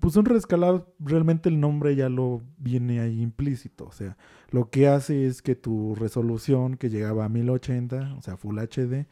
Pues 0.00 0.16
un 0.16 0.26
rescalado, 0.26 0.94
realmente 0.98 1.48
el 1.48 1.60
nombre 1.60 1.96
ya 1.96 2.10
lo 2.10 2.42
viene 2.58 3.00
ahí 3.00 3.22
implícito. 3.22 3.86
O 3.86 3.92
sea, 3.92 4.18
lo 4.50 4.68
que 4.68 4.86
hace 4.86 5.26
es 5.26 5.40
que 5.40 5.54
tu 5.54 5.94
resolución 5.94 6.76
que 6.76 6.90
llegaba 6.90 7.24
a 7.24 7.28
1080, 7.30 8.14
o 8.18 8.22
sea, 8.22 8.36
Full 8.36 8.58
HD, 8.58 9.06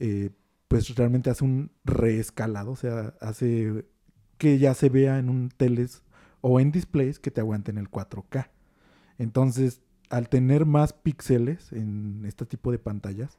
eh, 0.00 0.30
pues 0.66 0.94
realmente 0.96 1.30
hace 1.30 1.44
un 1.44 1.70
reescalado. 1.84 2.72
O 2.72 2.76
sea, 2.76 3.14
hace 3.20 3.84
que 4.38 4.58
ya 4.58 4.74
se 4.74 4.88
vea 4.88 5.18
en 5.18 5.28
un 5.28 5.50
teles 5.50 6.02
o 6.40 6.60
en 6.60 6.72
displays 6.72 7.18
que 7.20 7.30
te 7.30 7.40
aguanten 7.40 7.78
el 7.78 7.88
4K. 7.88 8.50
Entonces, 9.18 9.82
al 10.10 10.28
tener 10.28 10.66
más 10.66 10.92
píxeles 10.92 11.72
en 11.72 12.24
este 12.24 12.46
tipo 12.46 12.72
de 12.72 12.78
pantallas, 12.78 13.38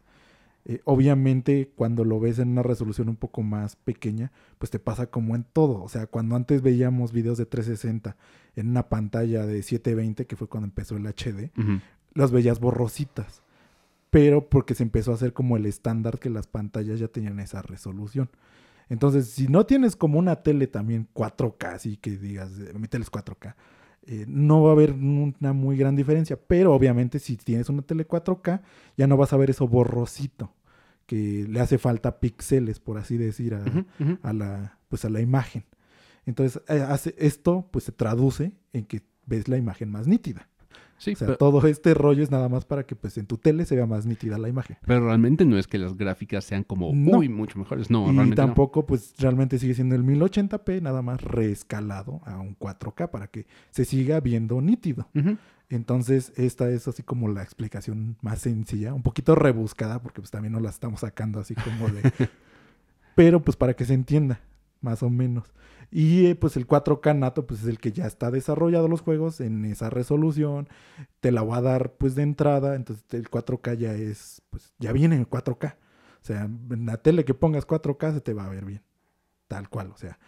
eh, 0.71 0.81
obviamente 0.83 1.71
cuando 1.75 2.05
lo 2.05 2.19
ves 2.19 2.37
en 2.37 2.49
una 2.49 2.61
resolución 2.61 3.09
un 3.09 3.15
poco 3.15 3.41
más 3.41 3.75
pequeña, 3.75 4.31
pues 4.59 4.69
te 4.69 4.77
pasa 4.77 5.07
como 5.07 5.35
en 5.35 5.43
todo. 5.43 5.81
O 5.81 5.89
sea, 5.89 6.05
cuando 6.05 6.35
antes 6.35 6.61
veíamos 6.61 7.11
videos 7.11 7.39
de 7.39 7.47
360 7.47 8.15
en 8.55 8.69
una 8.69 8.87
pantalla 8.87 9.47
de 9.47 9.63
720, 9.63 10.27
que 10.27 10.35
fue 10.35 10.47
cuando 10.47 10.67
empezó 10.67 10.95
el 10.95 11.07
HD, 11.07 11.49
las 12.13 12.29
veías 12.29 12.59
borrositas. 12.59 13.41
Pero 14.11 14.47
porque 14.47 14.75
se 14.75 14.83
empezó 14.83 15.09
a 15.09 15.15
hacer 15.15 15.33
como 15.33 15.57
el 15.57 15.65
estándar 15.65 16.19
que 16.19 16.29
las 16.29 16.45
pantallas 16.45 16.99
ya 16.99 17.07
tenían 17.07 17.39
esa 17.39 17.63
resolución. 17.63 18.29
Entonces, 18.89 19.27
si 19.27 19.47
no 19.47 19.65
tienes 19.65 19.95
como 19.95 20.19
una 20.19 20.43
tele 20.43 20.67
también 20.67 21.07
4K, 21.15 21.73
así 21.73 21.97
que 21.97 22.11
digas, 22.11 22.51
eh, 22.59 22.73
mi 22.77 22.87
tele 22.87 23.05
es 23.05 23.11
4K, 23.11 23.55
eh, 24.05 24.25
no 24.27 24.61
va 24.61 24.69
a 24.69 24.73
haber 24.73 24.91
una 24.93 25.53
muy 25.53 25.77
gran 25.77 25.95
diferencia. 25.95 26.37
Pero 26.39 26.75
obviamente 26.75 27.17
si 27.17 27.37
tienes 27.37 27.69
una 27.69 27.81
tele 27.81 28.07
4K, 28.07 28.61
ya 28.97 29.07
no 29.07 29.17
vas 29.17 29.33
a 29.33 29.37
ver 29.37 29.49
eso 29.49 29.67
borrosito, 29.67 30.51
que 31.09 31.47
le 31.49 31.59
hace 31.59 31.79
falta 31.79 32.19
píxeles, 32.19 32.79
por 32.79 32.99
así 32.99 33.17
decir, 33.17 33.55
a, 33.55 34.31
la, 34.33 34.77
pues 34.89 35.05
a 35.05 35.09
la 35.09 35.21
imagen. 35.21 35.65
Entonces, 36.27 36.61
eh, 36.69 36.85
hace, 36.87 37.15
esto 37.17 37.67
pues 37.71 37.85
se 37.85 37.91
traduce 37.91 38.51
en 38.73 38.85
que 38.85 39.01
ves 39.25 39.47
la 39.47 39.57
imagen 39.57 39.89
más 39.89 40.05
nítida. 40.07 40.47
Sí, 40.99 41.13
O 41.13 41.15
sea, 41.15 41.27
pero, 41.27 41.37
todo 41.37 41.65
este 41.65 41.95
rollo 41.95 42.21
es 42.21 42.29
nada 42.29 42.47
más 42.47 42.65
para 42.65 42.85
que 42.85 42.95
pues 42.95 43.17
en 43.17 43.25
tu 43.25 43.37
tele 43.37 43.65
se 43.65 43.75
vea 43.75 43.87
más 43.87 44.05
nítida 44.05 44.37
la 44.37 44.49
imagen. 44.49 44.77
pero 44.85 45.03
realmente 45.05 45.45
no 45.45 45.57
es 45.57 45.65
que 45.65 45.77
las 45.79 45.95
gráficas 45.97 46.43
sean 46.43 46.63
como 46.63 46.87
No. 46.93 47.13
muy, 47.17 47.27
mucho 47.29 47.57
mejores. 47.57 47.89
No, 47.89 48.03
y 48.03 48.05
realmente 48.13 48.35
no. 48.41 48.45
tampoco 48.47 48.85
pues 48.85 49.15
realmente 49.17 49.57
sigue 49.57 49.73
siendo 49.73 49.95
el 49.95 50.03
1080p, 50.03 50.79
nada 50.81 51.01
más 51.01 51.21
reescalado 51.23 52.21
a 52.25 52.39
un 52.39 52.55
4K 52.55 53.09
para 53.09 53.27
que 53.27 53.47
se 53.71 53.83
siga 53.85 54.19
viendo 54.19 54.61
nítido. 54.61 55.07
Entonces, 55.69 56.33
esta 56.35 56.69
es 56.69 56.87
así 56.87 57.03
como 57.03 57.27
la 57.27 57.43
explicación 57.43 58.17
más 58.21 58.39
sencilla, 58.39 58.93
un 58.93 59.03
poquito 59.03 59.35
rebuscada, 59.35 60.01
porque 60.01 60.21
pues 60.21 60.31
también 60.31 60.53
no 60.53 60.59
la 60.59 60.69
estamos 60.69 61.01
sacando 61.01 61.39
así 61.39 61.55
como 61.55 61.89
de... 61.89 62.11
Pero 63.15 63.41
pues 63.41 63.57
para 63.57 63.75
que 63.75 63.85
se 63.85 63.93
entienda, 63.93 64.41
más 64.81 65.03
o 65.03 65.09
menos. 65.09 65.53
Y 65.91 66.27
eh, 66.27 66.35
pues 66.35 66.55
el 66.55 66.67
4K 66.67 67.17
nato, 67.17 67.45
pues 67.47 67.61
es 67.61 67.67
el 67.67 67.79
que 67.79 67.91
ya 67.91 68.05
está 68.05 68.31
desarrollado 68.31 68.87
los 68.87 69.01
juegos 69.01 69.41
en 69.41 69.65
esa 69.65 69.89
resolución. 69.89 70.69
Te 71.19 71.31
la 71.31 71.43
va 71.43 71.57
a 71.57 71.61
dar 71.61 71.93
pues 71.93 72.15
de 72.15 72.23
entrada, 72.23 72.75
entonces 72.75 73.03
el 73.11 73.29
4K 73.29 73.75
ya 73.75 73.93
es, 73.93 74.41
pues 74.49 74.73
ya 74.79 74.91
viene 74.91 75.15
en 75.15 75.27
4K. 75.27 75.75
O 75.75 76.25
sea, 76.25 76.43
en 76.43 76.85
la 76.85 76.97
tele 76.97 77.25
que 77.25 77.33
pongas 77.33 77.67
4K 77.67 78.13
se 78.13 78.21
te 78.21 78.33
va 78.33 78.45
a 78.45 78.49
ver 78.49 78.65
bien. 78.65 78.83
Tal 79.47 79.69
cual, 79.69 79.91
o 79.91 79.97
sea. 79.97 80.19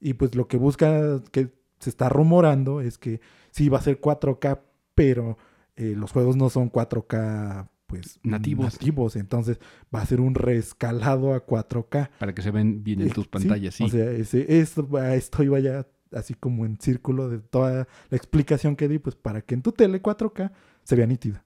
Y 0.00 0.14
pues 0.14 0.34
lo 0.34 0.48
que 0.48 0.56
busca, 0.56 1.20
que 1.30 1.50
se 1.78 1.90
está 1.90 2.08
rumorando, 2.08 2.80
es 2.80 2.98
que 2.98 3.20
sí 3.50 3.68
va 3.68 3.78
a 3.78 3.82
ser 3.82 4.00
4K, 4.00 4.60
pero 4.94 5.38
eh, 5.76 5.94
los 5.96 6.12
juegos 6.12 6.36
no 6.36 6.50
son 6.50 6.70
4K, 6.70 7.68
pues 7.86 8.18
Nativos. 8.22 8.74
nativos. 8.74 9.16
Entonces 9.16 9.58
va 9.94 10.00
a 10.02 10.06
ser 10.06 10.20
un 10.20 10.34
reescalado 10.34 11.34
a 11.34 11.44
4K. 11.46 12.10
Para 12.18 12.34
que 12.34 12.42
se 12.42 12.50
ven 12.50 12.82
bien 12.84 13.00
en 13.02 13.08
Eh, 13.08 13.10
tus 13.10 13.28
pantallas, 13.28 13.74
sí. 13.74 13.84
O 13.84 13.88
sea, 13.88 14.10
ese, 14.10 14.60
esto, 14.60 14.88
esto 15.02 15.42
iba 15.42 15.58
ya 15.60 15.86
así 16.12 16.34
como 16.34 16.64
en 16.64 16.78
círculo 16.78 17.28
de 17.28 17.38
toda 17.40 17.88
la 18.08 18.16
explicación 18.16 18.76
que 18.76 18.86
di, 18.88 18.98
pues 19.00 19.16
para 19.16 19.40
que 19.42 19.54
en 19.54 19.62
tu 19.62 19.72
tele 19.72 20.00
4K 20.00 20.52
se 20.84 20.94
vea 20.96 21.06
nítida. 21.06 21.44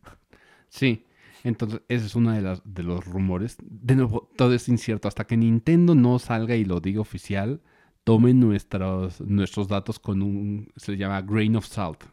Sí. 0.69 1.05
Entonces, 1.45 1.81
ese 1.89 2.07
es 2.07 2.15
uno 2.17 2.33
de, 2.33 2.43
las, 2.43 2.61
de 2.65 2.83
los 2.83 3.07
rumores. 3.07 3.57
De 3.63 3.95
nuevo, 3.95 4.29
todo 4.37 4.53
es 4.55 4.69
incierto. 4.69 5.09
Hasta 5.09 5.25
que 5.27 5.37
Nintendo 5.37 5.95
no 5.95 6.19
salga 6.19 6.57
y 6.57 6.65
lo 6.65 6.81
diga 6.81 7.01
oficial, 7.01 7.63
tomen 8.09 8.41
nuestros, 8.41 9.21
nuestros 9.21 9.69
datos 9.69 9.99
con 9.99 10.23
un, 10.23 10.73
se 10.77 10.93
le 10.93 10.99
llama 10.99 11.21
grain 11.21 11.57
of 11.57 11.67
salt, 11.67 12.05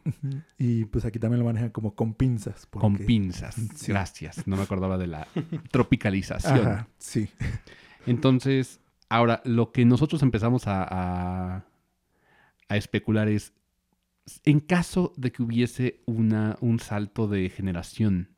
Y 0.58 0.84
pues 0.84 1.06
aquí 1.06 1.18
también 1.18 1.38
lo 1.38 1.46
manejan 1.46 1.70
como 1.70 1.94
con 1.94 2.12
pinzas. 2.12 2.66
con 2.66 2.98
pinzas. 2.98 3.56
Sí. 3.76 3.92
Gracias. 3.92 4.46
No 4.46 4.56
me 4.56 4.62
acordaba 4.64 4.98
de 4.98 5.06
la 5.06 5.26
tropicalización. 5.70 6.58
Ajá, 6.60 6.88
sí. 6.98 7.30
Entonces, 8.06 8.78
ahora, 9.08 9.40
lo 9.46 9.72
que 9.72 9.86
nosotros 9.86 10.22
empezamos 10.22 10.66
a, 10.66 10.82
a, 10.84 11.64
a 12.68 12.76
especular 12.76 13.28
es, 13.28 13.54
en 14.44 14.60
caso 14.60 15.14
de 15.16 15.32
que 15.32 15.42
hubiese 15.42 16.02
una, 16.04 16.58
un 16.60 16.78
salto 16.78 17.26
de 17.26 17.48
generación, 17.48 18.36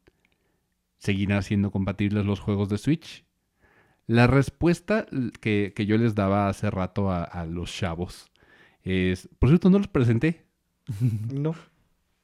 ¿seguirán 0.99 1.43
siendo 1.43 1.73
compatibles 1.73 2.25
los 2.25 2.39
juegos 2.39 2.69
de 2.69 2.79
Switch? 2.79 3.25
La 4.09 4.27
respuesta 4.27 5.07
que, 5.41 5.73
que 5.77 5.87
yo 5.87 5.97
les 5.99 6.15
daba 6.17 6.49
hace 6.49 6.69
rato 6.71 7.11
a, 7.13 7.23
a 7.23 7.47
los 7.47 7.71
chavos 7.73 8.27
es, 8.83 9.29
por 9.39 9.51
cierto, 9.51 9.71
no 9.71 9.79
los 9.79 9.89
presenté. 9.89 10.45
No. 11.33 11.55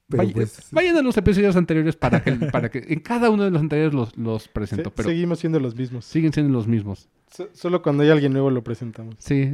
Pero 0.09 0.23
Vaya- 0.23 0.35
pues, 0.35 0.69
Vayan 0.73 0.97
a 0.99 1.03
los 1.03 1.17
episodios 1.17 1.57
anteriores 1.57 1.97
para 1.97 2.23
que, 2.23 2.33
para 2.53 2.71
que 2.71 2.85
en 2.89 3.01
cada 3.01 3.31
uno 3.31 3.45
de 3.45 3.51
los 3.51 3.61
anteriores 3.63 3.95
los, 3.95 4.17
los 4.19 4.49
presento, 4.49 4.91
Se- 4.91 4.97
pero 4.97 5.09
Seguimos 5.09 5.39
siendo 5.39 5.61
los 5.61 5.75
mismos. 5.77 6.05
siguen 6.05 6.33
siendo 6.33 6.53
los 6.53 6.67
mismos. 6.67 7.09
So- 7.31 7.49
solo 7.55 7.81
cuando 7.83 8.03
hay 8.03 8.11
alguien 8.11 8.33
nuevo 8.33 8.51
lo 8.51 8.63
presentamos. 8.65 9.15
Sí, 9.19 9.51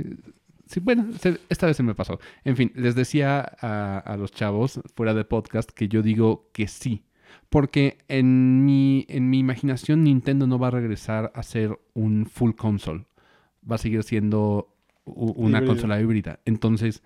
sí, 0.67 0.81
bueno, 0.81 1.07
se- 1.21 1.39
esta 1.49 1.67
vez 1.67 1.77
se 1.77 1.83
me 1.85 1.95
pasó. 1.95 2.19
En 2.45 2.57
fin, 2.57 2.73
les 2.75 2.95
decía 2.97 3.41
a, 3.61 3.99
a 3.99 4.17
los 4.17 4.33
chavos 4.33 4.81
fuera 4.97 5.15
de 5.15 5.25
podcast 5.25 5.71
que 5.71 5.89
yo 5.89 6.03
digo 6.03 6.49
que 6.53 6.67
sí. 6.69 7.05
Porque 7.49 7.99
en 8.09 8.65
mi, 8.65 9.07
en 9.09 9.29
mi 9.31 9.39
imaginación 9.39 10.05
Nintendo 10.05 10.47
no 10.47 10.59
va 10.59 10.69
a 10.69 10.73
regresar 10.73 11.33
a 11.35 11.43
ser 11.43 11.79
un 11.95 12.27
full 12.27 12.53
console. 12.53 13.07
Va 13.71 13.75
a 13.77 13.79
seguir 13.79 14.03
siendo 14.05 14.69
una 15.05 15.65
consola 15.65 16.01
híbrida. 16.01 16.41
Entonces, 16.45 17.03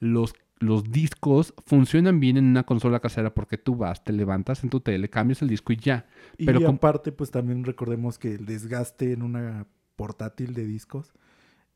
los, 0.00 0.34
los 0.58 0.90
discos 0.90 1.54
funcionan 1.66 2.20
bien 2.20 2.36
en 2.36 2.46
una 2.46 2.64
consola 2.64 3.00
casera 3.00 3.34
porque 3.34 3.58
tú 3.58 3.76
vas, 3.76 4.02
te 4.04 4.12
levantas 4.12 4.64
en 4.64 4.70
tu 4.70 4.80
tele, 4.80 5.10
cambias 5.10 5.42
el 5.42 5.48
disco 5.48 5.72
y 5.72 5.76
ya. 5.76 6.06
y 6.38 6.46
pero 6.46 6.62
com- 6.62 6.76
aparte, 6.76 7.12
pues 7.12 7.30
también 7.30 7.64
recordemos 7.64 8.18
que 8.18 8.34
el 8.34 8.46
desgaste 8.46 9.12
en 9.12 9.22
una 9.22 9.66
portátil 9.96 10.54
de 10.54 10.66
discos 10.66 11.12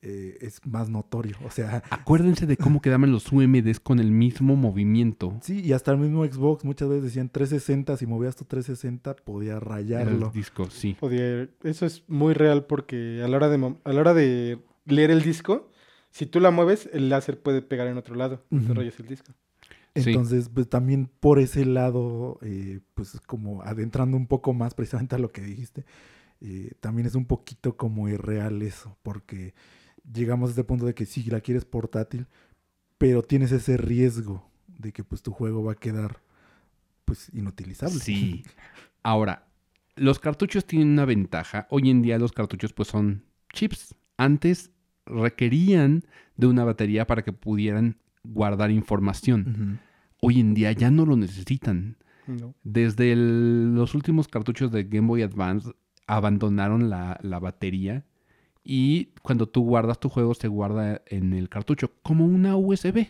eh, 0.08 0.38
es 0.40 0.60
más 0.66 0.88
notorio. 0.88 1.36
O 1.44 1.50
sea, 1.50 1.82
Acuérdense 1.90 2.46
de 2.46 2.56
cómo 2.56 2.80
quedaban 2.80 3.10
los 3.10 3.32
UMDs 3.32 3.80
con 3.80 3.98
el 3.98 4.10
mismo 4.12 4.54
movimiento. 4.54 5.36
sí, 5.42 5.60
y 5.64 5.72
hasta 5.72 5.90
el 5.92 5.98
mismo 5.98 6.24
Xbox 6.24 6.64
muchas 6.64 6.88
veces 6.88 7.04
decían 7.04 7.28
360, 7.28 7.96
si 7.96 8.06
movías 8.06 8.36
tu 8.36 8.44
360 8.44 9.16
podía 9.16 9.58
rayarlo. 9.58 10.26
el 10.28 10.32
disco, 10.32 10.70
sí. 10.70 10.96
Podía- 11.00 11.48
Eso 11.64 11.86
es 11.86 12.04
muy 12.08 12.34
real 12.34 12.66
porque 12.66 13.20
a 13.24 13.28
la 13.28 13.36
hora 13.36 13.48
de 13.48 13.56
a 13.84 13.92
la 13.92 14.00
hora 14.00 14.14
de 14.14 14.58
leer 14.84 15.10
el 15.10 15.22
disco, 15.22 15.70
si 16.10 16.26
tú 16.26 16.38
la 16.40 16.50
mueves, 16.50 16.88
el 16.92 17.08
láser 17.08 17.40
puede 17.42 17.60
pegar 17.62 17.88
en 17.88 17.96
otro 17.98 18.14
lado. 18.14 18.44
te 18.50 18.56
Ujú. 18.56 18.74
rayas 18.74 18.98
el 19.00 19.06
disco. 19.08 19.32
Sí. 19.96 20.10
Entonces, 20.10 20.50
pues 20.50 20.68
también 20.68 21.08
por 21.20 21.38
ese 21.38 21.64
lado, 21.64 22.38
eh, 22.42 22.80
pues 22.94 23.18
como 23.26 23.62
adentrando 23.62 24.16
un 24.16 24.26
poco 24.26 24.52
más 24.52 24.74
precisamente 24.74 25.14
a 25.14 25.18
lo 25.18 25.32
que 25.32 25.40
dijiste, 25.40 25.84
eh, 26.42 26.72
también 26.80 27.06
es 27.06 27.14
un 27.14 27.24
poquito 27.24 27.76
como 27.78 28.06
irreal 28.10 28.60
eso, 28.60 28.96
porque 29.02 29.54
llegamos 30.12 30.48
a 30.48 30.50
este 30.52 30.64
punto 30.64 30.86
de 30.86 30.94
que 30.94 31.06
sí, 31.06 31.24
la 31.24 31.40
quieres 31.40 31.64
portátil, 31.64 32.26
pero 32.98 33.22
tienes 33.22 33.52
ese 33.52 33.76
riesgo 33.76 34.48
de 34.78 34.92
que 34.92 35.04
pues 35.04 35.22
tu 35.22 35.32
juego 35.32 35.64
va 35.64 35.72
a 35.72 35.76
quedar 35.76 36.20
pues 37.04 37.30
inutilizable. 37.34 37.98
Sí. 37.98 38.44
Ahora, 39.02 39.46
los 39.96 40.18
cartuchos 40.18 40.64
tienen 40.66 40.88
una 40.90 41.04
ventaja. 41.04 41.66
Hoy 41.70 41.90
en 41.90 42.02
día 42.02 42.18
los 42.18 42.32
cartuchos 42.32 42.72
pues 42.72 42.88
son 42.88 43.22
chips. 43.52 43.94
Antes 44.16 44.70
requerían 45.06 46.04
de 46.36 46.46
una 46.46 46.64
batería 46.64 47.06
para 47.06 47.22
que 47.22 47.32
pudieran 47.32 47.96
guardar 48.24 48.70
información. 48.70 49.80
Hoy 50.20 50.40
en 50.40 50.54
día 50.54 50.72
ya 50.72 50.90
no 50.90 51.06
lo 51.06 51.16
necesitan. 51.16 51.96
No. 52.26 52.54
Desde 52.64 53.12
el- 53.12 53.74
los 53.76 53.94
últimos 53.94 54.26
cartuchos 54.26 54.72
de 54.72 54.84
Game 54.84 55.06
Boy 55.06 55.22
Advance 55.22 55.70
abandonaron 56.08 56.90
la, 56.90 57.18
la 57.22 57.38
batería 57.38 58.04
y 58.66 59.10
cuando 59.22 59.46
tú 59.48 59.62
guardas 59.62 60.00
tu 60.00 60.08
juego 60.08 60.34
se 60.34 60.48
guarda 60.48 61.00
en 61.06 61.32
el 61.32 61.48
cartucho 61.48 61.92
como 62.02 62.24
una 62.26 62.56
USB. 62.56 63.06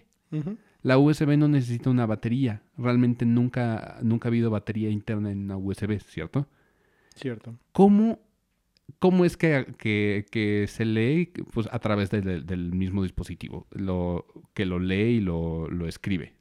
La 0.82 0.98
USB 0.98 1.36
no 1.36 1.48
necesita 1.48 1.90
una 1.90 2.06
batería. 2.06 2.62
Realmente 2.78 3.24
nunca, 3.26 3.98
nunca 4.02 4.28
ha 4.28 4.30
habido 4.30 4.50
batería 4.50 4.90
interna 4.90 5.32
en 5.32 5.44
una 5.44 5.56
USB, 5.56 5.98
¿cierto? 6.00 6.46
Cierto. 7.14 7.56
¿Cómo, 7.72 8.20
cómo 8.98 9.24
es 9.24 9.36
que, 9.36 9.74
que- 9.78 10.26
que 10.30 10.66
se 10.68 10.84
lee? 10.84 11.32
Pues 11.52 11.68
a 11.72 11.78
través 11.80 12.10
del, 12.10 12.44
del 12.46 12.72
mismo 12.72 13.02
dispositivo, 13.02 13.66
lo, 13.70 14.26
que 14.54 14.66
lo 14.66 14.78
lee 14.78 15.16
y 15.16 15.20
lo, 15.20 15.68
lo 15.70 15.88
escribe. 15.88 16.34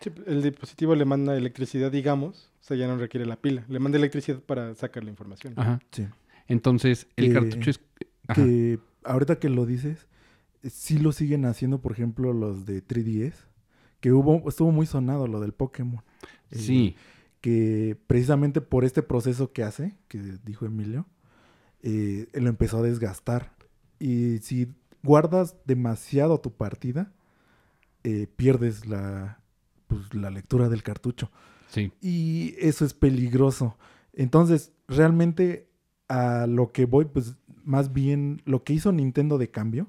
Sí, 0.00 0.10
el 0.26 0.42
dispositivo 0.42 0.94
le 0.94 1.04
manda 1.06 1.34
electricidad, 1.36 1.90
digamos, 1.90 2.50
o 2.60 2.64
sea, 2.64 2.76
ya 2.76 2.86
no 2.86 2.98
requiere 2.98 3.24
la 3.24 3.36
pila. 3.36 3.64
Le 3.68 3.78
manda 3.78 3.96
electricidad 3.96 4.40
para 4.40 4.74
sacar 4.74 5.04
la 5.04 5.10
información. 5.10 5.54
Ajá. 5.56 5.80
Sí. 5.92 6.04
Entonces, 6.48 7.06
el 7.16 7.28
Que- 7.28 7.32
cartucho 7.32 7.70
es... 7.70 7.80
Ajá. 8.28 8.42
Que 8.42 8.78
ahorita 9.04 9.38
que 9.38 9.48
lo 9.48 9.66
dices, 9.66 10.06
eh, 10.62 10.70
sí 10.70 10.98
lo 10.98 11.12
siguen 11.12 11.44
haciendo, 11.44 11.80
por 11.80 11.92
ejemplo, 11.92 12.32
los 12.32 12.66
de 12.66 12.82
3DS, 12.86 13.34
que 14.00 14.12
hubo, 14.12 14.48
estuvo 14.48 14.72
muy 14.72 14.86
sonado 14.86 15.26
lo 15.26 15.40
del 15.40 15.52
Pokémon. 15.52 16.02
Eh, 16.50 16.58
Sí, 16.58 16.96
que 17.40 17.96
precisamente 18.06 18.60
por 18.60 18.84
este 18.84 19.02
proceso 19.02 19.52
que 19.52 19.62
hace, 19.62 19.96
que 20.08 20.18
dijo 20.44 20.66
Emilio, 20.66 21.06
eh, 21.82 22.28
lo 22.34 22.48
empezó 22.48 22.78
a 22.78 22.82
desgastar. 22.82 23.52
Y 23.98 24.38
si 24.38 24.74
guardas 25.02 25.56
demasiado 25.64 26.40
tu 26.40 26.52
partida, 26.52 27.12
eh, 28.04 28.26
pierdes 28.36 28.86
la, 28.86 29.40
pues, 29.86 30.12
la 30.14 30.30
lectura 30.30 30.68
del 30.68 30.82
cartucho. 30.82 31.30
sí. 31.68 31.92
Y 32.00 32.54
eso 32.58 32.84
es 32.84 32.94
peligroso. 32.94 33.76
Entonces, 34.12 34.72
realmente 34.88 35.68
a 36.08 36.46
lo 36.46 36.72
que 36.72 36.86
voy, 36.86 37.04
pues 37.04 37.36
más 37.66 37.92
bien 37.92 38.40
lo 38.46 38.64
que 38.64 38.72
hizo 38.72 38.92
Nintendo 38.92 39.36
de 39.36 39.50
cambio. 39.50 39.88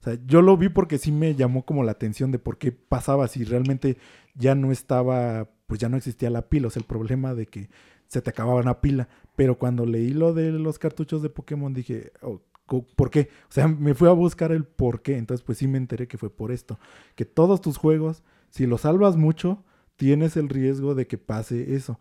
O 0.00 0.04
sea, 0.04 0.18
yo 0.26 0.40
lo 0.42 0.56
vi 0.56 0.68
porque 0.68 0.96
sí 0.96 1.12
me 1.12 1.34
llamó 1.34 1.64
como 1.64 1.82
la 1.82 1.92
atención 1.92 2.30
de 2.30 2.38
por 2.38 2.56
qué 2.56 2.72
pasaba 2.72 3.28
si 3.28 3.44
realmente 3.44 3.98
ya 4.34 4.54
no 4.54 4.70
estaba, 4.70 5.48
pues 5.66 5.80
ya 5.80 5.88
no 5.88 5.96
existía 5.96 6.30
la 6.30 6.48
pila. 6.48 6.68
O 6.68 6.70
sea, 6.70 6.80
el 6.80 6.86
problema 6.86 7.34
de 7.34 7.46
que 7.46 7.68
se 8.06 8.22
te 8.22 8.30
acababa 8.30 8.62
la 8.62 8.80
pila. 8.80 9.08
Pero 9.36 9.58
cuando 9.58 9.84
leí 9.84 10.10
lo 10.10 10.32
de 10.32 10.52
los 10.52 10.78
cartuchos 10.78 11.20
de 11.20 11.30
Pokémon 11.30 11.74
dije, 11.74 12.12
oh, 12.22 12.40
¿por 12.96 13.10
qué? 13.10 13.28
O 13.48 13.52
sea, 13.52 13.66
me 13.66 13.94
fui 13.94 14.08
a 14.08 14.12
buscar 14.12 14.52
el 14.52 14.64
por 14.64 15.02
qué. 15.02 15.18
Entonces, 15.18 15.44
pues 15.44 15.58
sí 15.58 15.66
me 15.66 15.78
enteré 15.78 16.06
que 16.06 16.18
fue 16.18 16.30
por 16.30 16.52
esto. 16.52 16.78
Que 17.16 17.24
todos 17.24 17.60
tus 17.60 17.76
juegos, 17.76 18.22
si 18.50 18.66
los 18.66 18.82
salvas 18.82 19.16
mucho, 19.16 19.64
tienes 19.96 20.36
el 20.36 20.48
riesgo 20.48 20.94
de 20.94 21.06
que 21.06 21.18
pase 21.18 21.74
eso. 21.74 21.98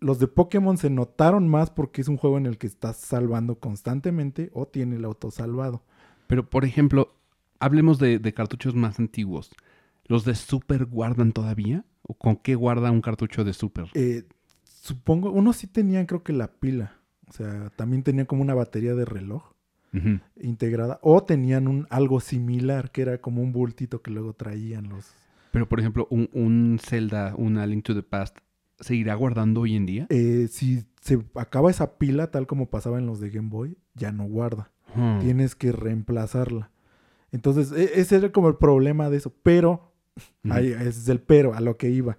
Los 0.00 0.18
de 0.18 0.28
Pokémon 0.28 0.78
se 0.78 0.90
notaron 0.90 1.48
más 1.48 1.70
porque 1.70 2.00
es 2.00 2.08
un 2.08 2.16
juego 2.16 2.38
en 2.38 2.46
el 2.46 2.58
que 2.58 2.66
estás 2.66 2.96
salvando 2.96 3.56
constantemente 3.56 4.50
o 4.52 4.66
tiene 4.66 4.96
el 4.96 5.04
autosalvado. 5.04 5.82
Pero, 6.26 6.48
por 6.48 6.64
ejemplo, 6.64 7.14
hablemos 7.58 7.98
de, 7.98 8.18
de 8.18 8.34
cartuchos 8.34 8.74
más 8.74 8.98
antiguos. 8.98 9.50
¿Los 10.06 10.24
de 10.24 10.34
Super 10.34 10.86
guardan 10.86 11.32
todavía? 11.32 11.84
¿O 12.02 12.14
con 12.14 12.36
qué 12.36 12.54
guarda 12.54 12.90
un 12.90 13.02
cartucho 13.02 13.44
de 13.44 13.52
Super? 13.52 13.86
Eh, 13.94 14.24
supongo, 14.64 15.30
unos 15.30 15.56
sí 15.56 15.66
tenían 15.66 16.06
creo 16.06 16.22
que 16.22 16.32
la 16.32 16.48
pila. 16.48 16.94
O 17.28 17.32
sea, 17.32 17.70
también 17.76 18.02
tenían 18.02 18.26
como 18.26 18.42
una 18.42 18.54
batería 18.54 18.94
de 18.94 19.04
reloj 19.04 19.52
integrada. 20.40 20.98
O 21.02 21.24
tenían 21.24 21.66
un 21.66 21.86
algo 21.90 22.20
similar 22.20 22.90
que 22.92 23.02
era 23.02 23.18
como 23.18 23.42
un 23.42 23.52
bultito 23.52 24.00
que 24.00 24.10
luego 24.10 24.32
traían 24.32 24.88
los... 24.88 25.12
Pero, 25.50 25.68
por 25.68 25.80
ejemplo, 25.80 26.06
un, 26.10 26.28
un 26.32 26.78
Zelda, 26.80 27.34
una 27.36 27.66
Link 27.66 27.84
to 27.84 27.94
the 27.94 28.02
Past, 28.02 28.38
¿se 28.80 28.94
irá 28.94 29.14
guardando 29.14 29.62
hoy 29.62 29.76
en 29.76 29.86
día? 29.86 30.06
Eh, 30.10 30.48
si 30.50 30.84
se 31.00 31.18
acaba 31.34 31.70
esa 31.70 31.98
pila, 31.98 32.30
tal 32.30 32.46
como 32.46 32.70
pasaba 32.70 32.98
en 32.98 33.06
los 33.06 33.20
de 33.20 33.30
Game 33.30 33.48
Boy, 33.48 33.76
ya 33.94 34.12
no 34.12 34.24
guarda. 34.24 34.70
Hmm. 34.94 35.18
Tienes 35.20 35.54
que 35.54 35.72
reemplazarla. 35.72 36.70
Entonces, 37.30 37.72
e- 37.72 38.00
ese 38.00 38.16
era 38.16 38.32
como 38.32 38.48
el 38.48 38.56
problema 38.56 39.10
de 39.10 39.16
eso. 39.18 39.34
Pero. 39.42 39.92
Ahí, 40.50 40.68
ese 40.72 40.88
es 40.88 41.08
el 41.08 41.20
pero, 41.20 41.54
a 41.54 41.60
lo 41.60 41.76
que 41.76 41.90
iba. 41.90 42.18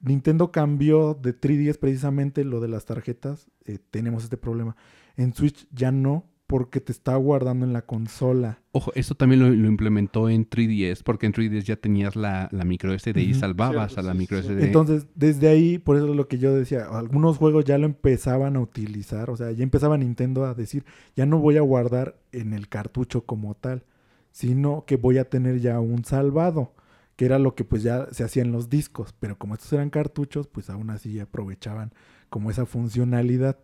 Nintendo 0.00 0.52
cambió 0.52 1.14
de 1.14 1.38
3DS 1.38 1.78
precisamente 1.78 2.44
lo 2.44 2.60
de 2.60 2.68
las 2.68 2.84
tarjetas. 2.84 3.50
eh, 3.64 3.78
tenemos 3.90 4.24
este 4.24 4.36
problema. 4.36 4.76
En 5.16 5.34
Switch 5.34 5.66
ya 5.72 5.90
no, 5.92 6.24
porque 6.46 6.80
te 6.80 6.92
está 6.92 7.16
guardando 7.16 7.66
en 7.66 7.72
la 7.72 7.82
consola. 7.82 8.60
Ojo, 8.70 8.92
esto 8.94 9.16
también 9.16 9.40
lo, 9.40 9.50
lo 9.50 9.68
implementó 9.68 10.28
en 10.28 10.48
3DS, 10.48 11.02
porque 11.02 11.26
en 11.26 11.32
3DS 11.32 11.64
ya 11.64 11.76
tenías 11.76 12.14
la, 12.14 12.48
la 12.52 12.64
micro 12.64 12.96
SD 12.96 13.20
y 13.20 13.34
salvabas 13.34 13.98
a 13.98 14.02
la 14.02 14.12
sí, 14.12 14.18
micro 14.18 14.40
sí. 14.40 14.48
SD. 14.48 14.64
Entonces, 14.64 15.06
desde 15.14 15.48
ahí, 15.48 15.78
por 15.78 15.96
eso 15.96 16.08
es 16.08 16.16
lo 16.16 16.28
que 16.28 16.38
yo 16.38 16.54
decía, 16.54 16.86
algunos 16.86 17.38
juegos 17.38 17.64
ya 17.64 17.78
lo 17.78 17.86
empezaban 17.86 18.56
a 18.56 18.60
utilizar. 18.60 19.28
O 19.30 19.36
sea, 19.36 19.50
ya 19.50 19.64
empezaba 19.64 19.98
Nintendo 19.98 20.44
a 20.44 20.54
decir, 20.54 20.84
ya 21.16 21.26
no 21.26 21.38
voy 21.38 21.56
a 21.56 21.62
guardar 21.62 22.16
en 22.30 22.52
el 22.52 22.68
cartucho 22.68 23.26
como 23.26 23.54
tal, 23.54 23.84
sino 24.30 24.84
que 24.86 24.96
voy 24.96 25.18
a 25.18 25.28
tener 25.28 25.60
ya 25.60 25.80
un 25.80 26.04
salvado. 26.04 26.74
Que 27.16 27.24
era 27.24 27.38
lo 27.38 27.54
que 27.54 27.64
pues 27.64 27.82
ya 27.82 28.08
se 28.12 28.24
hacía 28.24 28.42
en 28.42 28.52
los 28.52 28.68
discos. 28.68 29.14
Pero 29.18 29.38
como 29.38 29.54
estos 29.54 29.72
eran 29.72 29.88
cartuchos, 29.88 30.48
pues 30.48 30.68
aún 30.68 30.90
así 30.90 31.18
aprovechaban 31.18 31.92
como 32.28 32.50
esa 32.50 32.66
funcionalidad. 32.66 33.56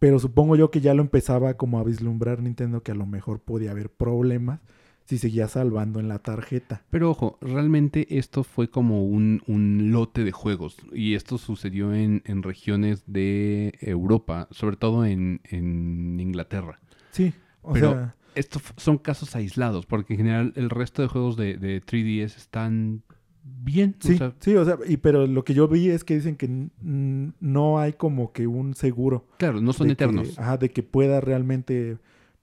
Pero 0.00 0.18
supongo 0.18 0.56
yo 0.56 0.70
que 0.72 0.80
ya 0.80 0.94
lo 0.94 1.02
empezaba 1.02 1.54
como 1.54 1.78
a 1.78 1.84
vislumbrar 1.84 2.42
Nintendo 2.42 2.82
que 2.82 2.90
a 2.90 2.96
lo 2.96 3.06
mejor 3.06 3.38
podía 3.40 3.70
haber 3.70 3.90
problemas 3.90 4.60
si 5.04 5.18
seguía 5.18 5.46
salvando 5.48 6.00
en 6.00 6.08
la 6.08 6.20
tarjeta. 6.20 6.82
Pero 6.88 7.10
ojo, 7.10 7.36
realmente 7.40 8.06
esto 8.18 8.42
fue 8.44 8.70
como 8.70 9.04
un, 9.04 9.42
un 9.46 9.90
lote 9.92 10.24
de 10.24 10.32
juegos 10.32 10.78
y 10.92 11.14
esto 11.14 11.36
sucedió 11.36 11.92
en, 11.94 12.22
en 12.24 12.42
regiones 12.42 13.04
de 13.06 13.74
Europa, 13.80 14.48
sobre 14.52 14.76
todo 14.76 15.04
en, 15.04 15.40
en 15.44 16.18
Inglaterra. 16.18 16.80
Sí, 17.10 17.34
o 17.62 17.72
Pero 17.72 17.90
sea, 17.92 18.14
Estos 18.36 18.62
son 18.76 18.98
casos 18.98 19.34
aislados, 19.36 19.84
porque 19.84 20.14
en 20.14 20.18
general 20.18 20.52
el 20.56 20.70
resto 20.70 21.02
de 21.02 21.08
juegos 21.08 21.36
de, 21.36 21.56
de 21.58 21.82
3DS 21.82 22.36
están 22.36 23.02
bien. 23.42 23.96
o 24.02 24.06
sí, 24.06 24.16
sea, 24.18 24.32
sí, 24.40 24.54
o 24.54 24.64
sea, 24.64 24.78
y 24.86 24.96
pero 24.98 25.26
lo 25.26 25.44
que 25.44 25.54
yo 25.54 25.68
vi 25.68 25.88
es 25.90 26.04
que 26.04 26.14
dicen 26.14 26.36
que 26.36 26.48
no 26.80 27.78
hay 27.78 27.92
como 27.94 28.32
que 28.32 28.46
un 28.46 28.74
seguro. 28.74 29.26
claro, 29.38 29.60
no 29.60 29.72
son 29.72 29.88
de 29.88 29.96
que- 29.96 30.04
eternos. 30.04 30.38
ajá, 30.38 30.56
de 30.56 30.70
que 30.70 30.82
pueda 30.82 31.20
realmente, 31.20 31.98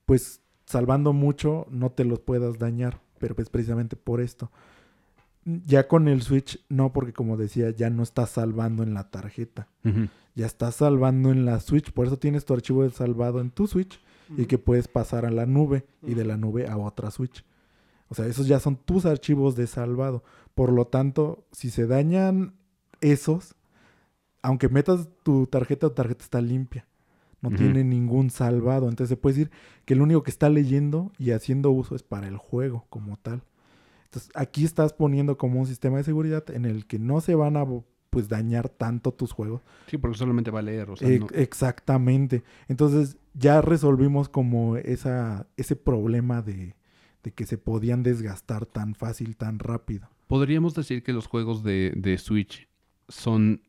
pues, 0.06 0.42
salvando 0.66 1.14
mucho, 1.14 1.66
no 1.70 1.92
te 1.92 2.04
los 2.06 2.20
puedas 2.20 2.60
dañar. 2.60 3.00
Pero 3.20 3.34
pues 3.36 3.50
precisamente 3.50 3.96
por 3.96 4.22
esto. 4.22 4.52
Ya 5.66 5.88
con 5.88 6.08
el 6.08 6.22
Switch, 6.22 6.60
no, 6.70 6.92
porque 6.94 7.14
como 7.14 7.36
decía, 7.38 7.70
ya 7.72 7.90
no 7.90 8.04
está 8.04 8.28
salvando 8.28 8.84
en 8.84 8.94
la 8.94 9.10
tarjeta. 9.10 9.68
Ya 10.36 10.46
está 10.46 10.72
salvando 10.72 11.32
en 11.32 11.46
la 11.46 11.60
Switch. 11.62 11.92
Por 11.92 12.06
eso 12.06 12.20
tienes 12.20 12.46
tu 12.46 12.54
archivo 12.54 12.84
de 12.84 12.92
salvado 12.92 13.40
en 13.42 13.50
tu 13.50 13.66
Switch 13.66 14.00
y 14.38 14.46
que 14.46 14.58
puedes 14.60 14.88
pasar 14.90 15.26
a 15.26 15.32
la 15.32 15.46
nube 15.48 15.86
y 16.06 16.14
de 16.16 16.26
la 16.26 16.36
nube 16.38 16.68
a 16.68 16.78
otra 16.78 17.10
Switch. 17.10 17.44
O 18.10 18.14
sea, 18.14 18.26
esos 18.28 18.46
ya 18.46 18.60
son 18.60 18.76
tus 18.76 19.06
archivos 19.06 19.56
de 19.56 19.66
salvado. 19.68 20.22
Por 20.58 20.74
lo 20.74 20.88
tanto, 20.88 21.46
si 21.52 21.70
se 21.70 21.86
dañan 21.86 22.56
esos, 23.00 23.54
aunque 24.42 24.70
metas 24.70 25.08
tu 25.22 25.46
tarjeta, 25.46 25.88
tu 25.90 25.94
tarjeta 25.94 26.24
está 26.24 26.42
limpia. 26.42 26.88
No 27.42 27.52
tiene 27.52 27.84
ningún 27.84 28.32
salvado. 28.32 28.90
Entonces 28.90 29.10
se 29.10 29.18
puede 29.18 29.36
decir 29.36 29.52
que 29.86 29.94
lo 29.94 30.04
único 30.04 30.24
que 30.24 30.32
está 30.32 30.50
leyendo 30.50 31.12
y 31.20 31.30
haciendo 31.30 31.70
uso 31.70 31.96
es 31.96 32.02
para 32.02 32.28
el 32.28 32.38
juego 32.38 32.88
como 32.90 33.18
tal. 33.18 33.44
Entonces 34.06 34.32
aquí 34.34 34.66
estás 34.66 34.94
poniendo 34.94 35.38
como 35.38 35.60
un 35.60 35.68
sistema 35.68 35.98
de 35.98 36.04
seguridad 36.04 36.50
en 36.50 36.66
el 36.66 36.88
que 36.88 36.98
no 36.98 37.22
se 37.22 37.36
van 37.36 37.56
a 37.56 37.64
pues 38.10 38.28
dañar 38.28 38.70
tanto 38.70 39.14
tus 39.14 39.32
juegos 39.34 39.62
Sí, 39.86 40.00
porque 40.00 40.18
solamente 40.18 40.50
va 40.50 40.60
a 40.60 40.64
leer. 40.64 40.90
O 40.90 40.96
sea, 40.96 41.08
no- 41.20 41.28
Exactamente. 41.36 42.42
Entonces 42.68 43.18
ya 43.36 43.62
resolvimos 43.62 44.28
como 44.30 44.78
esa, 44.78 45.46
ese 45.58 45.76
problema 45.76 46.42
de, 46.42 46.76
de 47.22 47.32
que 47.32 47.46
se 47.46 47.60
podían 47.60 48.02
desgastar 48.02 48.66
tan 48.66 48.96
fácil, 48.96 49.38
tan 49.38 49.60
rápido. 49.60 50.10
Podríamos 50.28 50.76
decir 50.76 51.04
que 51.04 51.14
los 51.14 51.28
juegos 51.28 51.64
de, 51.64 51.94
de 51.96 52.18
Switch 52.18 52.68
son, 53.08 53.62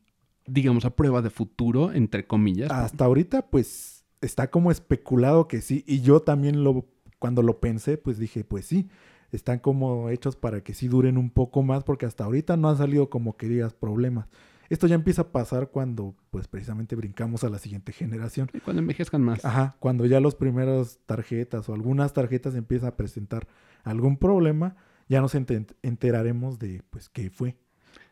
digamos, 0.45 0.85
a 0.85 0.95
prueba 0.95 1.21
de 1.21 1.29
futuro, 1.29 1.91
entre 1.93 2.27
comillas. 2.27 2.69
Hasta 2.71 3.05
ahorita 3.05 3.47
pues 3.49 4.05
está 4.21 4.49
como 4.49 4.71
especulado 4.71 5.47
que 5.47 5.61
sí. 5.61 5.83
Y 5.87 6.01
yo 6.01 6.21
también 6.21 6.63
lo, 6.63 6.85
cuando 7.17 7.41
lo 7.41 7.59
pensé 7.59 7.97
pues 7.97 8.17
dije 8.17 8.43
pues 8.43 8.65
sí. 8.65 8.89
están 9.31 9.59
como 9.59 10.09
hechos 10.09 10.35
para 10.35 10.61
que 10.61 10.73
sí 10.73 10.87
duren 10.87 11.17
un 11.17 11.29
poco 11.29 11.63
más, 11.63 11.83
porque 11.83 12.05
hasta 12.05 12.23
ahorita 12.25 12.57
no 12.57 12.69
han 12.69 12.77
salido 12.77 13.09
como 13.09 13.37
que 13.37 13.47
digas 13.47 13.73
problemas. 13.73 14.27
Esto 14.69 14.85
ya 14.85 14.95
empieza 14.95 15.23
a 15.23 15.31
pasar 15.31 15.69
cuando, 15.69 16.15
pues 16.29 16.47
precisamente 16.47 16.95
brincamos 16.95 17.43
a 17.43 17.49
la 17.49 17.57
siguiente 17.57 17.91
generación. 17.91 18.49
Y 18.53 18.59
Cuando 18.59 18.81
envejezcan 18.81 19.21
más. 19.21 19.43
Ajá, 19.43 19.75
cuando 19.79 20.05
ya 20.05 20.19
los 20.19 20.35
primeros 20.35 20.99
tarjetas 21.07 21.67
o 21.69 21.73
algunas 21.73 22.13
tarjetas 22.13 22.53
empiezan 22.53 22.89
a 22.89 22.95
presentar 22.95 23.47
algún 23.83 24.17
problema, 24.17 24.75
ya 25.09 25.19
nos 25.21 25.35
ente- 25.35 25.75
enteraremos 25.81 26.59
de, 26.59 26.81
pues, 26.89 27.09
qué 27.09 27.29
fue. 27.29 27.57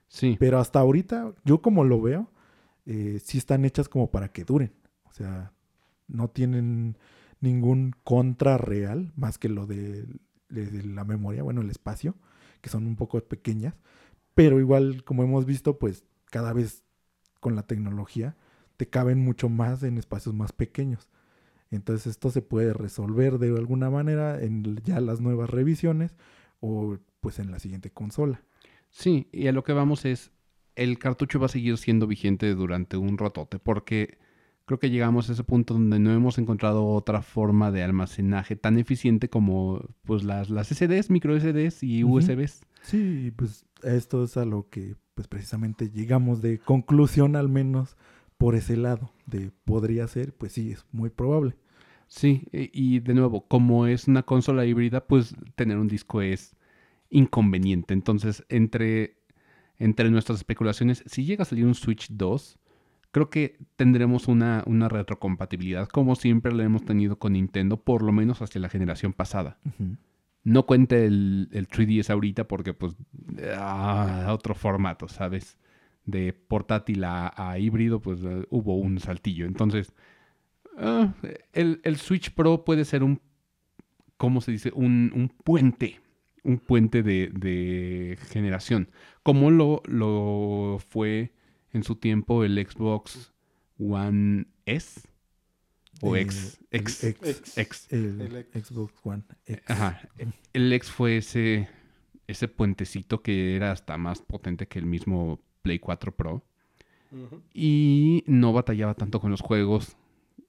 Sí. 0.09 0.35
Pero 0.39 0.59
hasta 0.59 0.79
ahorita, 0.79 1.33
yo 1.45 1.61
como 1.61 1.85
lo 1.85 2.01
veo, 2.01 2.29
eh, 2.85 3.19
sí 3.23 3.37
están 3.37 3.63
hechas 3.65 3.87
como 3.87 4.11
para 4.11 4.29
que 4.33 4.43
duren. 4.43 4.73
O 5.05 5.11
sea, 5.13 5.53
no 6.07 6.29
tienen 6.29 6.97
ningún 7.39 7.93
contra 8.03 8.57
real, 8.57 9.13
más 9.15 9.37
que 9.37 9.47
lo 9.49 9.65
de, 9.67 10.05
de- 10.49 10.65
de 10.67 10.83
la 10.83 11.05
memoria, 11.05 11.43
bueno, 11.43 11.61
el 11.61 11.69
espacio, 11.69 12.15
que 12.61 12.69
son 12.69 12.87
un 12.87 12.95
poco 12.95 13.19
pequeñas. 13.21 13.75
Pero 14.33 14.59
igual, 14.59 15.03
como 15.03 15.23
hemos 15.23 15.45
visto, 15.45 15.77
pues 15.79 16.03
cada 16.31 16.53
vez 16.53 16.83
con 17.39 17.55
la 17.55 17.63
tecnología 17.63 18.35
te 18.77 18.87
caben 18.89 19.19
mucho 19.19 19.49
más 19.49 19.83
en 19.83 19.97
espacios 19.97 20.35
más 20.35 20.51
pequeños. 20.51 21.09
Entonces 21.71 22.07
esto 22.07 22.29
se 22.31 22.41
puede 22.41 22.73
resolver 22.73 23.39
de 23.39 23.49
alguna 23.49 23.89
manera 23.89 24.41
en 24.41 24.77
ya 24.83 25.01
las 25.01 25.19
nuevas 25.19 25.49
revisiones 25.49 26.15
o 26.60 26.97
pues 27.20 27.39
en 27.39 27.51
la 27.51 27.60
siguiente 27.60 27.91
consola. 27.91 28.41
Sí, 28.89 29.28
y 29.32 29.47
a 29.47 29.51
lo 29.51 29.64
que 29.64 29.74
vamos 29.74 30.05
es, 30.05 30.32
el 30.76 30.97
cartucho 30.99 31.39
va 31.39 31.47
a 31.47 31.49
seguir 31.49 31.78
siendo 31.78 32.08
vigente 32.08 32.53
durante 32.55 32.97
un 32.97 33.18
ratote, 33.18 33.60
porque 33.60 34.18
creo 34.66 34.80
que 34.80 34.89
llegamos 34.89 35.30
a 35.30 35.34
ese 35.34 35.43
punto 35.43 35.74
donde 35.74 35.99
no 35.99 36.12
hemos 36.14 36.38
encontrado 36.38 36.86
otra 36.86 37.22
forma 37.22 37.72
de 37.72 37.84
almacenaje 37.84 38.55
tan 38.55 38.78
eficiente 38.78 39.30
como 39.30 39.82
pues 40.03 40.24
las, 40.24 40.49
las 40.49 40.72
SDs, 40.72 41.10
micro 41.10 41.39
SDs 41.39 41.84
y 41.84 42.03
Ujú. 42.03 42.18
USBs. 42.18 42.62
Sí, 42.82 43.32
pues 43.36 43.66
esto 43.84 44.24
es 44.24 44.38
a 44.38 44.45
lo 44.45 44.70
que 44.70 44.95
pues 45.16 45.28
precisamente 45.28 45.89
llegamos 45.89 46.41
de 46.41 46.60
conclusión 46.60 47.36
al 47.36 47.49
menos 47.49 47.97
por 48.38 48.55
ese 48.55 48.78
lado 48.78 49.12
de 49.26 49.51
podría 49.66 50.08
ser, 50.08 50.34
pues 50.34 50.51
sí, 50.53 50.72
es 50.72 50.86
muy 50.91 51.10
probable. 51.10 51.55
Sí, 52.08 52.43
e- 52.51 52.70
y 52.74 52.99
de 52.99 53.14
nuevo, 53.14 53.47
como 53.47 53.86
es 53.88 54.08
una 54.08 54.24
consola 54.24 54.66
híbrida, 54.66 55.05
pues 55.08 55.36
tener 55.55 55.78
un 55.78 55.88
disco 55.88 56.22
es 56.22 56.55
inconveniente. 57.10 57.93
Entonces, 57.93 58.45
entre, 58.49 59.18
entre 59.80 60.10
nuestras 60.12 60.39
especulaciones, 60.39 61.03
si 61.08 61.26
llega 61.26 61.43
a 61.43 61.45
salir 61.45 61.66
un 61.66 61.76
Switch 61.76 62.10
2, 62.12 62.60
creo 63.12 63.30
que 63.30 63.58
tendremos 63.78 64.28
una, 64.28 64.64
una 64.68 64.89
retrocompatibilidad, 64.89 65.88
como 65.89 66.16
siempre 66.16 66.53
la 66.53 66.64
hemos 66.64 66.86
tenido 66.86 67.20
con 67.20 67.34
Nintendo, 67.34 67.78
por 67.78 68.03
lo 68.03 68.12
menos 68.14 68.41
hacia 68.41 68.62
la 68.62 68.70
generación 68.70 69.14
pasada. 69.14 69.60
No 70.43 70.66
cuente 70.66 71.05
el, 71.05 71.49
el 71.51 71.68
3DS 71.68 72.12
ahorita 72.12 72.47
porque, 72.47 72.74
pues, 72.74 72.95
ah, 73.58 74.28
otro 74.32 74.55
formato, 74.55 75.08
¿sabes? 75.08 75.58
De 76.05 76.32
portátil 76.34 77.03
a, 77.03 77.34
a 77.36 77.60
híbrido, 77.60 78.01
pues 78.01 78.22
hubo 78.49 78.78
un 78.78 78.99
saltillo. 78.99 79.45
Entonces, 79.45 79.93
ah, 80.78 81.13
el, 81.53 81.82
el 81.84 81.97
Switch 81.97 82.32
Pro 82.34 82.63
puede 82.63 82.86
ser 82.86 83.03
un, 83.03 83.21
¿cómo 84.17 84.41
se 84.41 84.51
dice? 84.51 84.71
Un, 84.73 85.11
un 85.15 85.30
puente. 85.30 85.99
Un 86.43 86.59
puente 86.59 87.03
de, 87.03 87.30
de 87.34 88.17
generación. 88.30 88.89
Como 89.23 89.51
lo, 89.51 89.82
lo 89.86 90.80
fue 90.88 91.34
en 91.73 91.84
su 91.84 91.95
tiempo 91.97 92.43
el 92.45 92.57
Xbox 92.65 93.34
One 93.78 94.45
S. 94.65 95.01
O 96.01 96.15
Eh, 96.15 96.21
X. 96.21 96.59
el 96.71 96.80
X. 96.82 97.03
X, 97.03 97.57
X. 97.57 97.88
el. 97.91 98.45
Xbox 98.53 98.93
One. 99.03 99.23
X. 99.45 99.63
Ajá. 99.67 100.07
El 100.53 100.71
X 100.71 100.89
fue 100.89 101.17
ese, 101.17 101.67
ese 102.28 102.47
puentecito 102.47 103.21
que 103.21 103.55
era 103.55 103.71
hasta 103.71 103.97
más 103.97 104.21
potente 104.21 104.67
que 104.67 104.80
el 104.80 104.86
mismo 104.86 105.41
Play 105.63 105.80
4 105.80 106.15
Pro. 106.15 106.45
Y 107.53 108.23
no 108.28 108.53
batallaba 108.53 108.93
tanto 108.93 109.19
con 109.19 109.32
los 109.32 109.41
juegos 109.41 109.97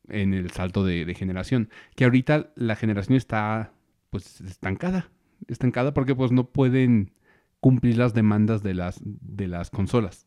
en 0.08 0.34
el 0.34 0.50
salto 0.50 0.84
de, 0.84 1.04
de 1.04 1.14
generación. 1.14 1.68
Que 1.96 2.04
ahorita 2.04 2.50
la 2.56 2.76
generación 2.76 3.16
está 3.16 3.72
pues 4.10 4.40
estancada. 4.40 5.10
Estancada 5.48 5.94
porque 5.94 6.14
pues 6.14 6.32
no 6.32 6.48
pueden 6.50 7.12
cumplir 7.60 7.96
las 7.98 8.14
demandas 8.14 8.62
de 8.62 8.74
las, 8.74 9.00
de 9.04 9.48
las 9.48 9.70
consolas. 9.70 10.26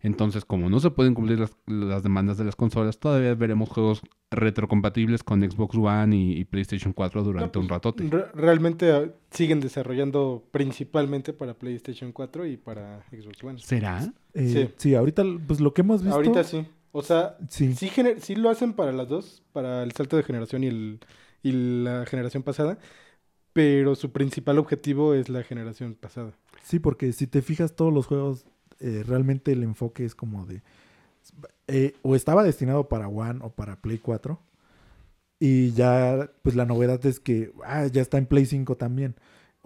Entonces, 0.00 0.44
como 0.44 0.68
no 0.68 0.80
se 0.80 0.90
pueden 0.90 1.14
cumplir 1.14 1.38
las, 1.40 1.56
las 1.66 2.02
demandas 2.02 2.36
de 2.36 2.44
las 2.44 2.56
consolas, 2.56 2.98
todavía 2.98 3.34
veremos 3.34 3.70
juegos 3.70 4.02
retrocompatibles 4.30 5.22
con 5.22 5.40
Xbox 5.48 5.76
One 5.76 6.14
y, 6.16 6.32
y 6.38 6.44
PlayStation 6.44 6.92
4 6.92 7.22
durante 7.24 7.58
No, 7.58 7.62
un 7.62 7.68
pues, 7.68 7.76
ratote. 7.76 8.08
re- 8.10 8.26
realmente 8.34 8.92
ah, 8.92 9.04
siguen 9.30 9.60
desarrollando 9.60 10.44
principalmente 10.50 11.32
para 11.32 11.54
PlayStation 11.54 12.12
4 12.12 12.46
y 12.46 12.56
para 12.58 13.02
Xbox 13.10 13.42
One. 13.44 13.58
¿Será? 13.60 14.12
Eh, 14.34 14.48
Sí. 14.48 14.74
sí. 14.76 14.94
ahorita 14.94 15.22
pues 15.46 15.60
lo 15.60 15.72
que 15.72 15.80
hemos 15.80 16.02
visto. 16.02 16.14
Ahorita 16.16 16.44
sí. 16.44 16.66
O 16.94 17.02
sea, 17.02 17.38
Sí. 17.48 17.74
sí, 17.74 17.88
gener- 17.90 18.20
sí 18.20 18.36
lo 18.36 18.50
hacen 18.50 18.74
para 18.74 18.92
las 18.92 19.08
dos, 19.08 19.42
para 19.52 19.82
el 19.82 19.92
salto 19.92 20.16
de 20.16 20.22
generación 20.22 20.64
y, 20.64 20.68
el, 20.68 21.00
y 21.42 21.52
la 21.84 22.06
generación 22.06 22.42
pasada, 22.44 22.78
pero 23.52 23.94
su 23.96 24.12
principal 24.12 24.58
objetivo 24.58 25.14
es 25.14 25.28
la 25.30 25.42
generación 25.44 25.94
pasada. 25.96 26.32
Sí, 26.62 26.78
porque 26.78 27.12
si 27.12 27.26
te 27.26 27.42
fijas 27.42 27.76
todos 27.76 27.92
los 27.92 28.06
juegos, 28.06 28.46
eh, 28.80 29.02
realmente 29.06 29.52
el 29.52 29.62
enfoque 29.62 30.04
es 30.04 30.14
como 30.14 30.46
de... 30.46 30.62
eh, 31.68 31.94
o 32.02 32.14
estaba 32.14 32.42
destinado 32.42 32.88
para 32.88 33.08
One 33.08 33.40
o 33.42 33.50
para 33.50 33.76
Play 33.80 33.98
4. 33.98 34.40
Y 35.40 35.72
ya, 35.72 36.30
pues 36.42 36.56
la 36.56 36.66
novedad 36.66 37.04
es 37.06 37.20
que 37.20 37.52
ah, 37.64 37.86
ya 37.88 38.02
está 38.02 38.18
en 38.18 38.26
Play 38.26 38.46
5 38.46 38.76
también. 38.76 39.16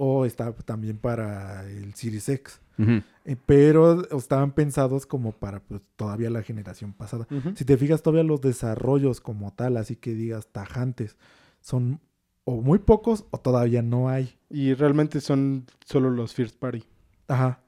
O 0.01 0.25
está 0.25 0.53
también 0.53 0.97
para 0.97 1.69
el 1.69 1.95
Series 1.95 2.29
X. 2.29 2.61
Eh, 3.25 3.37
pero 3.45 4.09
estaban 4.17 4.53
pensados 4.53 5.05
como 5.05 5.33
para 5.33 5.61
pues, 5.61 5.83
todavía 5.97 6.31
la 6.31 6.43
generación 6.43 6.93
pasada. 6.93 7.27
Si 7.57 7.65
te 7.65 7.77
fijas, 7.77 8.03
todavía 8.03 8.23
los 8.23 8.41
desarrollos 8.41 9.21
como 9.21 9.53
tal, 9.53 9.77
así 9.77 9.97
que 9.97 10.15
digas 10.15 10.47
tajantes, 10.53 11.17
son 11.61 12.01
o 12.45 12.63
muy 12.63 12.79
pocos 12.79 13.27
o 13.31 13.39
todavía 13.39 13.83
no 13.83 14.09
hay. 14.09 14.39
Y 14.49 14.73
realmente 14.75 15.21
son 15.21 15.67
solo 15.85 16.11
los 16.11 16.33
First 16.33 16.57
Party. 16.59 16.85
Ajá. 17.27 17.61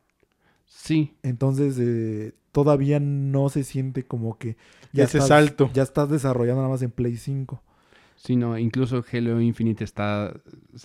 Sí, 0.64 1.16
Entonces, 1.24 1.76
eh, 1.80 2.32
todavía 2.52 3.00
no 3.00 3.48
se 3.48 3.64
siente 3.64 4.04
como 4.06 4.38
que 4.38 4.56
Ese 4.92 5.18
estás, 5.18 5.28
salto. 5.28 5.70
Ya 5.74 5.82
estás 5.82 6.08
desarrollando 6.08 6.62
nada 6.62 6.72
más 6.72 6.82
en 6.82 6.92
Play 6.92 7.16
5. 7.16 7.62
Sí, 8.22 8.36
no, 8.36 8.58
incluso 8.58 9.04
Halo 9.12 9.40
Infinite 9.40 9.84
está, 9.84 10.32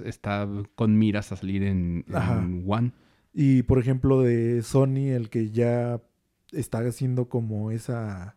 está 0.03 0.47
con 0.75 0.97
miras 0.97 1.31
a 1.31 1.35
salir 1.35 1.63
en. 1.63 2.05
One. 2.67 2.93
Y 3.33 3.63
por 3.63 3.79
ejemplo, 3.79 4.21
de 4.21 4.61
Sony, 4.63 5.11
el 5.13 5.29
que 5.29 5.51
ya 5.51 6.01
está 6.51 6.79
haciendo 6.79 7.27
como 7.27 7.71
esa 7.71 8.35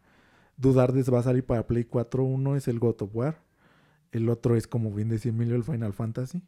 dudar 0.56 0.92
de 0.92 1.04
si 1.04 1.10
va 1.10 1.20
a 1.20 1.22
salir 1.22 1.44
para 1.44 1.66
Play 1.66 1.84
4, 1.84 2.24
uno 2.24 2.56
es 2.56 2.68
el 2.68 2.78
God 2.80 3.02
of 3.02 3.14
War. 3.14 3.42
El 4.10 4.28
otro 4.28 4.56
es, 4.56 4.66
como 4.66 4.92
bien 4.92 5.08
decía 5.08 5.30
Emilio, 5.30 5.54
el 5.54 5.64
Final 5.64 5.92
Fantasy. 5.92 6.42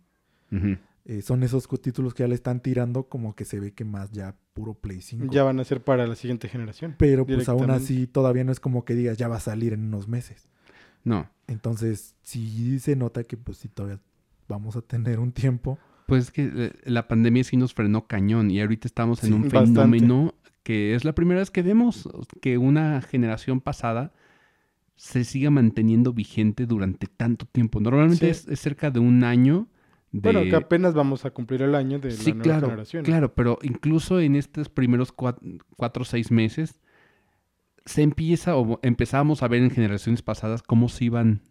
Eh, 1.05 1.23
son 1.23 1.45
esos 1.45 1.69
títulos 1.81 2.13
que 2.13 2.25
ya 2.25 2.29
le 2.29 2.35
están 2.35 2.61
tirando 2.61 3.05
como 3.05 3.37
que 3.37 3.45
se 3.45 3.61
ve 3.61 3.73
que 3.73 3.85
más 3.85 4.11
ya 4.11 4.37
puro 4.53 4.75
Play 4.75 5.01
5. 5.01 5.27
Ya 5.31 5.45
van 5.45 5.61
a 5.61 5.65
ser 5.65 5.83
para 5.83 6.07
la 6.07 6.17
siguiente 6.17 6.49
generación. 6.49 6.97
Pero 6.99 7.25
pues 7.25 7.49
aún 7.49 7.71
así 7.71 8.07
todavía 8.07 8.45
no 8.45 8.53
es 8.53 8.61
como 8.61 8.85
que 8.85 8.95
digas 8.95 9.17
ya 9.17 9.29
va 9.29 9.37
a 9.37 9.41
salir 9.41 9.73
en 9.73 9.85
unos 9.85 10.09
meses. 10.09 10.49
No, 11.05 11.29
Entonces 11.47 12.15
sí 12.23 12.79
se 12.79 12.95
nota 12.97 13.25
que 13.25 13.37
pues 13.37 13.59
sí 13.59 13.69
todavía 13.69 14.01
vamos 14.49 14.77
a 14.77 14.83
tener 14.83 15.19
un 15.21 15.33
tiempo. 15.33 15.79
pues 16.07 16.25
es 16.25 16.31
que 16.31 16.51
eh, 16.55 16.73
la 16.85 17.07
pandemia 17.09 17.45
sí 17.45 17.57
nos 17.57 17.73
frenó 17.75 18.07
cañón 18.07 18.51
y 18.51 18.61
ahorita 18.61 18.87
estamos 18.89 19.23
en 19.25 19.29
Sí, 19.29 19.35
un 19.35 19.43
bastante. 19.43 19.71
fenómeno 19.75 20.35
que 20.63 20.95
es 20.95 21.05
la 21.05 21.15
primera 21.15 21.41
vez 21.41 21.51
que 21.51 21.63
vemos 21.63 22.09
que 22.43 22.59
una 22.59 23.01
generación 23.01 23.61
pasada 23.61 24.13
se 24.97 25.25
siga 25.25 25.51
manteniendo 25.51 26.13
vigente 26.13 26.67
durante 26.67 27.07
tanto 27.07 27.47
tiempo. 27.47 27.81
Normalmente 27.81 28.27
Sí. 28.27 28.31
es, 28.31 28.49
es 28.49 28.61
cerca 28.61 28.91
de 28.91 29.01
un 29.01 29.25
año 29.25 29.67
de... 30.13 30.21
Bueno, 30.33 30.43
que 30.43 30.57
apenas 30.57 30.93
vamos 30.95 31.25
a 31.25 31.31
cumplir 31.31 31.63
el 31.63 31.75
año 31.75 31.99
de 31.99 32.11
Sí, 32.11 32.31
la 32.31 32.35
nueva 32.37 32.43
claro, 32.43 32.67
generación. 32.67 33.05
claro, 33.05 33.35
pero 33.35 33.59
incluso 33.63 34.21
en 34.21 34.37
estos 34.37 34.69
primeros 34.69 35.17
cua- 35.17 35.39
cuatro 35.77 36.03
o 36.03 36.05
seis 36.05 36.31
meses 36.31 36.81
se 37.91 38.03
empieza 38.03 38.57
o 38.57 38.79
empezamos 38.83 39.43
a 39.43 39.49
ver 39.49 39.63
en 39.63 39.71
generaciones 39.71 40.23
pasadas 40.23 40.63
cómo 40.63 40.89
se 40.89 41.07
iban 41.07 41.43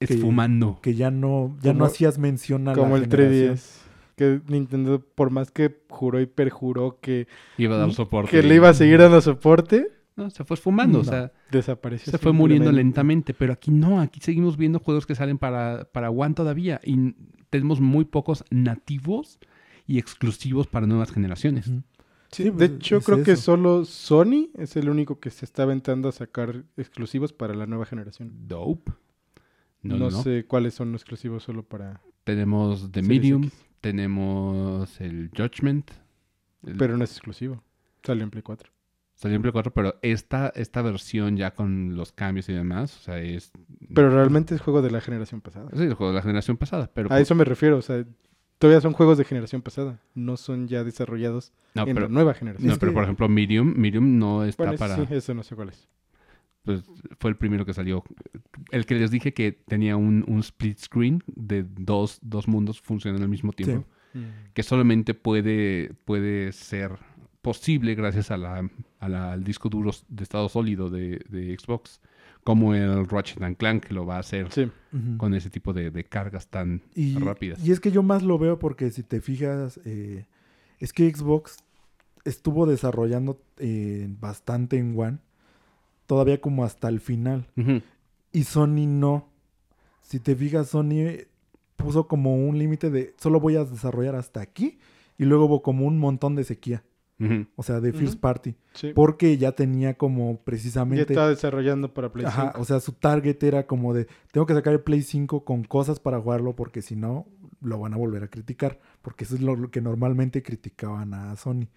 esfumando. 0.00 0.80
Que, 0.82 0.94
ya 0.94 1.10
no, 1.10 1.56
ya 1.62 1.72
no 1.72 1.84
hacías 1.84 2.18
mención 2.18 2.66
a 2.68 2.72
la 2.72 2.76
Como 2.76 2.96
el 2.96 3.02
generación. 3.08 3.56
3DS. 3.56 3.82
Que 4.16 4.40
Nintendo, 4.48 5.00
por 5.14 5.30
más 5.30 5.50
que 5.50 5.76
juró 5.90 6.20
y 6.20 6.26
perjuró 6.26 6.98
que, 7.00 7.28
Iba 7.58 7.76
a 7.76 7.78
dar 7.78 7.92
soporte. 7.92 8.30
que 8.30 8.42
le 8.42 8.54
iba 8.54 8.68
a 8.70 8.74
seguir 8.74 8.98
dando 8.98 9.20
soporte, 9.20 9.88
No, 10.16 10.30
se 10.30 10.42
fue 10.44 10.54
esfumando, 10.54 11.00
o 11.00 11.04
sea, 11.04 11.32
desapareció. 11.50 12.10
se 12.10 12.16
fue 12.18 12.32
muriendo 12.32 12.72
lentamente, 12.72 13.34
pero 13.34 13.52
aquí 13.52 13.70
no, 13.70 14.00
aquí 14.00 14.20
seguimos 14.22 14.56
viendo 14.56 14.78
juegos 14.80 15.04
que 15.06 15.14
salen 15.14 15.36
para, 15.36 15.84
para 15.92 16.08
One 16.10 16.34
todavía 16.34 16.80
y 16.82 17.14
tenemos 17.50 17.80
muy 17.80 18.06
pocos 18.06 18.42
nativos 18.50 19.38
y 19.86 19.98
exclusivos 19.98 20.66
para 20.66 20.86
nuevas 20.86 21.12
generaciones. 21.12 21.70
Sí, 22.36 22.44
de 22.44 22.52
pues, 22.52 22.70
hecho, 22.70 22.96
es 22.98 23.06
creo 23.06 23.22
que 23.22 23.36
solo 23.36 23.86
Sony 23.86 24.50
es 24.58 24.76
el 24.76 24.90
único 24.90 25.20
que 25.20 25.30
se 25.30 25.46
está 25.46 25.62
aventando 25.62 26.08
a 26.10 26.12
sacar 26.12 26.64
exclusivos 26.76 27.32
para 27.32 27.54
la 27.54 27.66
nueva 27.66 27.86
generación. 27.86 28.30
Dope. 28.46 28.92
No, 29.82 29.96
No, 29.96 30.10
no, 30.10 30.10
no. 30.10 30.22
sé 30.22 30.44
cuáles 30.46 30.74
son 30.74 30.92
los 30.92 31.00
exclusivos 31.00 31.44
solo 31.44 31.62
para... 31.62 32.02
Tenemos 32.24 32.92
The 32.92 33.00
Medium. 33.00 33.48
Tenemos 33.80 35.00
el 35.00 35.30
Judgment. 35.34 35.90
El- 36.62 36.76
Pero 36.76 36.98
no 36.98 37.04
es 37.04 37.12
exclusivo. 37.12 37.62
Salió 38.02 38.24
en 38.24 38.30
Play 38.30 38.42
4. 38.42 38.70
Salió 39.14 39.36
en 39.36 39.42
Play 39.42 39.52
4, 39.52 39.72
pero 39.72 39.98
esta, 40.02 40.52
esta 40.54 40.82
versión 40.82 41.38
ya 41.38 41.54
con 41.54 41.96
los 41.96 42.12
cambios 42.12 42.50
y 42.50 42.52
demás, 42.52 42.98
o 42.98 43.00
sea, 43.00 43.18
es... 43.18 43.50
Pero 43.94 44.10
realmente 44.10 44.54
es 44.54 44.60
juego 44.60 44.82
de 44.82 44.90
la 44.90 45.00
generación 45.00 45.40
pasada. 45.40 45.70
Sí, 45.74 45.84
el 45.84 45.94
juego 45.94 46.12
de 46.12 46.16
la 46.16 46.22
generación 46.22 46.58
pasada, 46.58 46.90
pero... 46.92 47.10
A 47.10 47.18
eso 47.18 47.34
me 47.34 47.44
refiero. 47.44 47.78
O 47.78 47.82
sea, 47.82 48.04
todavía 48.58 48.80
son 48.80 48.92
juegos 48.92 49.18
de 49.18 49.24
generación 49.24 49.62
pasada. 49.62 50.00
No 50.14 50.36
son 50.36 50.68
ya 50.68 50.84
desarrollados 50.84 51.52
no, 51.74 51.82
en 51.86 51.94
pero, 51.94 52.06
la 52.08 52.12
nueva 52.12 52.34
generación. 52.34 52.70
no, 52.70 52.78
pero 52.78 52.92
por 52.94 53.02
ejemplo, 53.04 53.28
Medium, 53.28 53.74
Medium 53.76 54.18
no 54.18 54.44
está 54.44 54.64
Bueno, 54.64 54.78
para... 54.78 54.96
sí, 54.96 55.06
eso 55.10 55.34
no 55.34 55.42
sé 55.42 55.54
cuál 55.56 55.70
es. 55.70 55.88
pues, 56.62 56.84
fue 57.18 57.30
el 57.30 57.36
primero 57.36 57.64
que 57.66 57.74
salió. 57.74 58.02
El 58.70 58.86
que 58.86 58.94
les 58.96 59.10
dije 59.10 59.32
que 59.34 59.52
tenía 59.52 59.96
un, 59.96 60.24
un 60.26 60.40
split 60.40 60.78
screen 60.78 61.22
de 61.26 61.64
dos, 61.64 62.18
dos 62.22 62.48
mundos 62.48 62.80
funcionando 62.80 63.24
al 63.24 63.30
mismo 63.30 63.52
tiempo. 63.52 63.86
Mm. 64.14 64.52
Que 64.54 64.62
solamente 64.62 65.14
puede, 65.14 65.92
puede 66.04 66.52
ser 66.52 66.92
posible 67.42 67.94
gracias 67.94 68.30
a 68.30 68.36
la, 68.36 68.68
a 68.98 69.08
la- 69.08 69.32
al 69.32 69.44
disco 69.44 69.68
duro 69.68 69.92
de 70.08 70.22
estado 70.24 70.48
sólido 70.48 70.88
de, 70.90 71.20
de 71.28 71.56
Xbox. 71.58 72.00
Como 72.46 72.74
el 72.74 73.06
Ratchet 73.08 73.42
and 73.42 73.56
Clank 73.56 73.86
que 73.86 73.92
lo 73.94 74.06
va 74.06 74.16
a 74.16 74.20
hacer 74.20 74.50
Sí. 74.52 74.70
Con 75.18 75.34
ese 75.34 75.50
tipo 75.50 75.74
de, 75.74 75.90
de 75.90 76.04
cargas 76.04 76.46
tan 76.48 76.80
y, 76.94 77.18
rápidas. 77.18 77.62
y 77.62 77.70
es 77.72 77.80
que 77.80 77.90
yo 77.90 78.02
más 78.02 78.22
lo 78.22 78.38
veo 78.38 78.58
porque 78.58 78.90
si 78.90 79.02
te 79.02 79.20
fijas, 79.20 79.78
eh, 79.84 80.24
es 80.78 80.92
que 80.94 81.12
Xbox 81.14 81.58
estuvo 82.24 82.64
desarrollando 82.66 83.42
eh, 83.58 84.06
bastante 84.20 84.78
en 84.78 84.98
One, 84.98 85.18
todavía 86.06 86.40
como 86.40 86.64
hasta 86.64 86.88
el 86.88 87.00
final. 87.00 87.46
Y 88.32 88.44
Sony 88.44 88.86
no. 88.86 89.28
Si 90.00 90.18
te 90.20 90.34
fijas, 90.34 90.68
Sony 90.68 91.26
puso 91.76 92.06
como 92.08 92.36
un 92.36 92.58
límite 92.58 92.90
de 92.90 93.14
solo 93.18 93.38
voy 93.40 93.56
a 93.56 93.64
desarrollar 93.64 94.14
hasta 94.14 94.40
aquí. 94.40 94.78
Y 95.18 95.24
luego 95.24 95.46
hubo 95.46 95.62
como 95.62 95.84
un 95.86 95.98
montón 95.98 96.36
de 96.36 96.44
sequía. 96.44 96.84
O 97.56 97.62
sea, 97.62 97.80
de 97.80 97.92
First. 97.92 98.20
Party. 98.20 98.54
Sí. 98.74 98.92
Porque 98.94 99.38
ya 99.38 99.52
tenía 99.52 99.94
como 99.94 100.32
Ya 100.34 100.44
precisamente. 100.44 101.12
está 101.14 101.28
desarrollando 101.28 101.94
para 101.94 102.12
Play 102.12 102.26
Ajá, 102.26 102.48
5. 102.52 102.60
o 102.60 102.64
sea, 102.64 102.80
su 102.80 102.92
target 102.92 103.42
era 103.42 103.66
como 103.66 103.94
de 103.94 104.06
tengo 104.32 104.46
que 104.46 104.52
sacar 104.54 104.74
el 104.74 104.80
Play 104.80 105.02
5 105.02 105.44
con 105.44 105.64
cosas 105.64 105.98
para 105.98 106.20
jugarlo 106.20 106.54
porque 106.54 106.82
si 106.82 106.94
no 106.94 107.26
lo 107.62 107.78
van 107.80 107.94
a 107.94 107.96
volver 107.96 108.22
a 108.22 108.28
criticar. 108.28 108.78
Porque 109.00 109.24
eso 109.24 109.34
es 109.34 109.40
lo, 109.40 109.56
lo 109.56 109.70
que 109.70 109.80
normalmente 109.80 110.42
criticaban 110.42 111.14
a 111.14 111.34
Sony. 111.36 111.68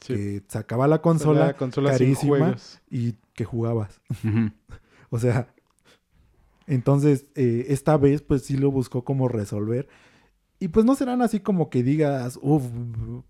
Sí. 0.00 0.14
Que 0.14 0.42
sacaba 0.48 0.86
la 0.88 1.02
consola 1.02 1.46
La 1.48 1.54
consola 1.54 1.90
carísima. 1.90 2.56
y 2.90 3.14
que 3.34 3.44
jugabas. 3.44 4.00
O 5.10 5.18
sea, 5.18 5.48
entonces 6.66 7.26
eh, 7.34 7.66
esta 7.68 7.96
vez 7.96 8.20
pues 8.22 8.42
sí 8.42 8.56
lo 8.56 8.70
buscó 8.70 9.04
como 9.04 9.28
resolver. 9.28 9.88
Y 10.60 10.68
pues 10.68 10.84
no 10.84 10.96
serán 10.96 11.22
así 11.22 11.38
como 11.38 11.70
que 11.70 11.84
digas, 11.84 12.38
uff, 12.42 12.64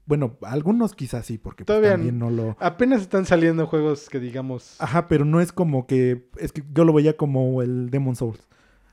bueno, 0.06 0.38
algunos 0.42 0.94
quizás 0.94 1.26
sí, 1.26 1.36
porque 1.36 1.64
pues, 1.64 1.66
Todavía 1.66 1.90
también 1.92 2.18
no 2.18 2.30
lo... 2.30 2.56
Apenas 2.58 3.02
están 3.02 3.26
saliendo 3.26 3.66
juegos 3.66 4.08
que 4.08 4.18
digamos... 4.18 4.76
Ajá, 4.78 5.08
pero 5.08 5.26
no 5.26 5.40
es 5.42 5.52
como 5.52 5.86
que, 5.86 6.26
es 6.38 6.52
que 6.52 6.64
yo 6.72 6.84
lo 6.84 6.94
veía 6.94 7.18
como 7.18 7.60
el 7.60 7.90
Demon 7.90 8.16
Souls. 8.16 8.48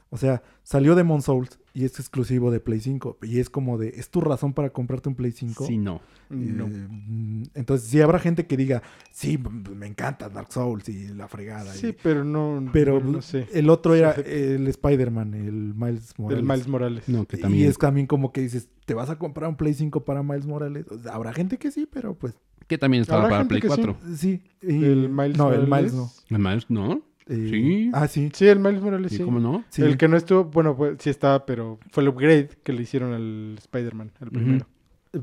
O 0.10 0.18
sea, 0.18 0.44
salió 0.64 0.96
Demon 0.96 1.22
Souls 1.22 1.60
y 1.74 1.84
es 1.84 2.00
exclusivo 2.00 2.50
de 2.52 2.60
Play 2.62 2.80
5. 2.80 3.18
Y 3.24 3.40
es 3.40 3.50
como 3.50 3.78
de, 3.78 3.90
¿es 3.90 4.10
tu 4.10 4.22
razón 4.22 4.54
para 4.54 4.70
comprarte 4.72 5.10
un 5.10 5.16
Play 5.16 5.32
5? 5.34 5.66
Sí, 5.66 5.78
no. 5.78 6.00
no. 6.30 6.68
Eh, 6.68 6.88
mm, 6.90 7.44
entonces 7.56 7.90
sí 7.90 8.00
habrá 8.00 8.20
gente 8.20 8.46
que 8.46 8.56
diga, 8.56 8.82
sí, 9.12 9.38
me 9.76 9.88
encanta 9.88 10.30
Dark 10.30 10.54
Souls 10.54 10.88
y 10.88 11.10
la 11.10 11.28
fregada. 11.28 11.76
y- 11.76 11.80
Sí, 11.80 11.96
pero 12.02 12.24
no... 12.24 12.70
pero 12.72 13.02
no 13.02 13.22
sé. 13.22 13.48
el 13.52 13.70
otro 13.70 13.94
era 13.96 14.12
el 14.14 14.68
Spider-Man, 14.68 15.34
el 15.34 15.74
Miles 15.76 16.18
Morales. 16.18 16.40
El 16.42 16.48
Miles 16.48 16.68
Morales. 16.68 17.10
No, 17.10 17.26
que 17.26 17.36
Y 17.38 17.42
también... 17.42 17.70
es 17.70 17.78
también 17.78 18.08
como 18.08 18.32
que 18.32 18.42
dices, 18.42 18.70
¿te 18.86 18.94
vas 18.94 19.10
a 19.10 19.18
comprar 19.18 19.50
un 19.50 19.58
Play 19.58 19.74
5 19.74 20.06
para 20.06 20.24
Miles 20.24 20.46
Morales? 20.46 20.86
O 20.90 20.98
sea, 21.00 21.14
habrá 21.14 21.34
gente 21.34 21.58
que 21.58 21.72
sí, 21.72 21.90
pero 21.92 22.14
pues 22.14 22.36
Que 22.68 22.78
también 22.78 23.02
estaba 23.02 23.28
para 23.28 23.46
Play 23.48 23.60
que 23.60 23.70
sí. 23.70 23.76
4. 23.76 23.98
sí. 24.16 24.42
y- 24.62 24.84
El 24.86 25.10
Miles 25.10 25.38
no, 25.38 25.52
el. 25.52 25.68
Miles 25.68 25.94
no. 25.94 26.10
¿El 26.30 26.40
Miles? 26.40 26.66
¿No? 26.70 27.02
Eh, 27.28 27.48
Sí. 27.50 27.90
Ah, 27.94 28.08
sí. 28.08 28.30
Sí, 28.34 28.48
el 28.48 28.60
Miles 28.60 28.82
Morales 28.82 29.12
¿Y 29.14 29.18
sí. 29.18 29.24
cómo 29.24 29.40
no? 29.40 29.64
sí. 29.70 29.82
El 29.82 29.98
que 29.98 30.08
no 30.08 30.16
estuvo, 30.18 30.46
bueno, 30.46 30.76
pues, 30.76 30.98
sí 31.00 31.10
estaba, 31.10 31.46
pero 31.46 31.80
fue 31.92 32.04
el 32.04 32.10
upgrade 32.10 32.50
que 32.64 32.74
le 32.74 32.84
hicieron 32.84 33.14
al 33.14 33.56
Spider-Man, 33.58 34.12
el 34.22 34.32
primero. 34.32 34.68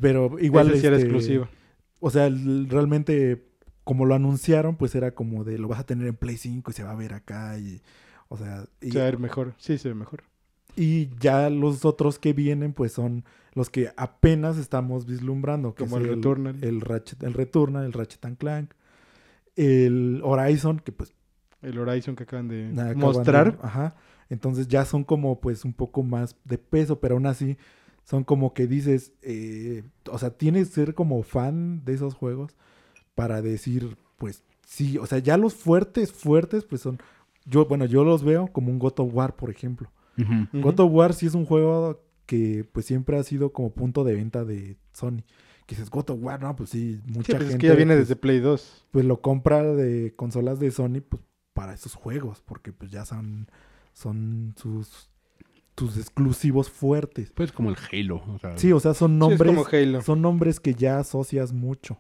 Pero 0.01 0.39
igual 0.41 0.69
Ese 0.71 0.81
sí 0.81 0.87
era 0.87 0.97
este, 0.97 1.07
exclusivo. 1.09 1.49
O 2.01 2.11
sea, 2.11 2.27
el- 2.27 2.69
realmente 2.69 3.45
como 3.85 4.07
lo 4.07 4.15
anunciaron, 4.15 4.77
pues 4.77 4.95
era 4.95 5.13
como 5.13 5.45
de 5.45 5.59
lo 5.59 5.69
vas 5.69 5.81
a 5.81 5.85
tener 5.87 6.07
en 6.07 6.15
Play 6.17 6.37
5 6.37 6.71
y 6.71 6.75
se 6.75 6.83
va 6.85 6.93
a 6.93 6.97
ver 6.97 7.15
acá 7.15 7.59
y 7.59 7.81
o 8.29 8.37
sea, 8.39 8.65
y, 8.81 8.91
Se 8.93 8.99
va 8.99 9.05
a 9.05 9.11
ver 9.11 9.19
mejor. 9.19 9.55
Sí, 9.59 9.77
se 9.79 9.89
ve 9.89 9.95
mejor. 9.95 10.23
y 10.77 11.11
ya 11.21 11.51
los 11.51 11.85
otros 11.85 12.19
que 12.19 12.33
vienen 12.33 12.73
pues 12.73 12.93
son 12.93 13.25
los 13.55 13.69
que 13.71 13.91
apenas 13.97 14.57
estamos 14.57 15.05
vislumbrando, 15.05 15.75
que 15.75 15.85
Como 15.85 15.99
es 15.99 16.05
el 16.05 16.09
Returnal. 16.15 16.57
el 16.65 16.81
Ratchet, 16.81 17.23
el 17.25 17.35
Returnal, 17.35 17.85
el 17.85 17.93
Ratchet 17.93 18.25
and 18.25 18.39
Clank, 18.39 18.71
el 19.57 20.21
Horizon 20.25 20.79
que 20.81 20.93
pues 20.93 21.13
El 21.63 21.79
Horizon 21.79 22.17
que 22.17 22.25
acaban 22.25 22.49
de 22.49 22.69
acaban 22.73 22.89
de- 22.89 22.95
mostrar. 22.95 23.59
ajá. 23.63 23.95
Entonces 24.29 24.69
ya 24.69 24.85
son 24.85 25.05
como 25.05 25.41
pues 25.41 25.65
un 25.65 25.73
poco 25.73 26.03
más 26.03 26.37
de 26.45 26.59
peso, 26.59 27.01
pero 27.01 27.15
aún 27.15 27.27
así 27.27 27.57
son 28.05 28.25
como 28.25 28.53
que 28.55 28.67
dices, 28.67 29.13
eh, 29.23 29.85
o 30.11 30.19
sea, 30.19 30.31
tienes 30.31 30.69
que 30.69 30.75
ser 30.75 30.95
como 30.95 31.23
fan 31.23 31.85
de 31.85 31.95
esos 31.95 32.15
juegos 32.15 32.57
para 33.15 33.43
decir, 33.43 33.97
pues 34.17 34.43
sí, 34.67 34.99
o 34.99 35.07
sea, 35.07 35.19
ya 35.19 35.37
los 35.37 35.55
fuertes, 35.55 36.13
fuertes, 36.13 36.65
pues 36.65 36.81
son, 36.81 36.99
yo, 37.45 37.67
bueno, 37.67 37.85
yo 37.85 38.05
los 38.05 38.25
veo 38.25 38.49
como 38.49 38.71
un 38.73 38.79
God 38.79 38.95
of 39.01 39.15
War, 39.15 39.37
por 39.37 39.51
ejemplo. 39.51 39.91
Ujú. 40.19 40.61
God 40.63 40.81
of 40.81 40.93
War 40.93 41.15
sí 41.15 41.27
es 41.27 41.35
un 41.35 41.45
juego 41.45 42.01
que 42.27 42.67
pues 42.73 42.87
siempre 42.87 43.19
ha 43.19 43.23
sido 43.23 43.53
como 43.53 43.71
punto 43.73 44.03
de 44.05 44.15
venta 44.15 44.45
de 44.45 44.77
Sony. 44.93 45.23
Que 45.67 45.75
dices, 45.77 45.91
God 45.91 46.11
of 46.11 46.19
War, 46.23 46.41
no, 46.41 46.57
pues 46.57 46.71
sí, 46.71 47.01
Sí, 47.05 47.13
mucha 47.13 47.33
pues 47.37 47.39
gente 47.51 47.53
es 47.55 47.59
que 47.59 47.67
ya 47.69 47.75
viene 47.75 47.95
pues, 47.95 48.09
desde 48.09 48.17
Play 48.21 48.41
2. 48.41 48.87
pues 48.91 49.05
lo 49.05 49.21
compra 49.21 49.63
de 49.63 50.15
consolas 50.17 50.59
de 50.59 50.71
Sony 50.71 51.01
pues 51.09 51.23
para 51.55 51.75
esos 51.75 51.95
juegos, 51.95 52.43
porque 52.45 52.73
pues 52.73 52.91
ya 52.91 53.05
son, 53.05 53.49
son 53.93 54.55
sus, 54.57 55.11
sus 55.77 55.97
exclusivos 55.97 56.71
fuertes. 56.71 57.33
Pues 57.35 57.53
como 57.53 57.71
el 57.71 57.77
Halo. 57.91 58.23
O 58.29 58.39
sea, 58.39 58.57
Sí, 58.59 58.73
o 58.73 58.81
sea, 58.81 58.95
son 58.95 59.11
Sí, 59.13 59.15
es 59.15 59.19
nombres, 59.21 59.55
como 59.55 59.67
Halo. 59.71 60.03
son 60.03 60.23
nombres 60.23 60.61
que 60.61 60.75
ya 60.75 60.99
asocias 60.99 61.53
mucho. 61.53 61.99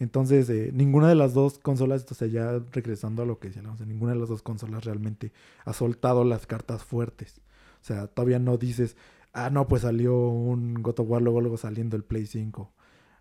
Entonces, 0.00 0.48
eh, 0.48 0.70
ninguna 0.72 1.08
de 1.08 1.16
las 1.16 1.34
dos 1.34 1.58
consolas, 1.58 2.06
o 2.08 2.14
sea, 2.14 2.28
ya 2.28 2.60
regresando 2.72 3.22
a 3.22 3.26
lo 3.26 3.40
que 3.40 3.48
decíamos, 3.48 3.80
ninguna 3.80 4.12
de 4.12 4.18
las 4.20 4.28
dos 4.28 4.42
consolas 4.42 4.84
realmente 4.84 5.32
ha 5.64 5.72
soltado 5.72 6.22
las 6.24 6.46
cartas 6.46 6.84
fuertes. 6.84 7.40
O 7.82 7.84
sea, 7.84 8.06
todavía 8.06 8.38
no 8.38 8.58
dices, 8.58 8.96
ah, 9.32 9.50
no, 9.50 9.66
pues 9.66 9.82
salió 9.82 10.16
un 10.16 10.82
God 10.82 11.00
of 11.00 11.10
War, 11.10 11.22
luego, 11.22 11.40
luego 11.40 11.56
saliendo 11.56 11.96
el 11.96 12.04
Play 12.04 12.26
5. 12.26 12.72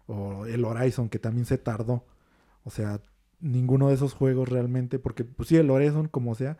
O 0.06 0.46
el 0.46 0.64
Horizon, 0.66 1.10
que 1.10 1.18
también 1.20 1.46
se 1.46 1.58
tardó. 1.58 2.06
O 2.64 2.70
sea, 2.70 3.02
ninguno 3.40 3.90
de 3.90 3.96
esos 3.96 4.14
juegos 4.14 4.50
realmente, 4.50 5.00
porque 5.00 5.24
pues 5.24 5.50
sí, 5.50 5.56
el 5.58 5.70
Horizon, 5.70 6.08
como 6.08 6.36
sea, 6.36 6.58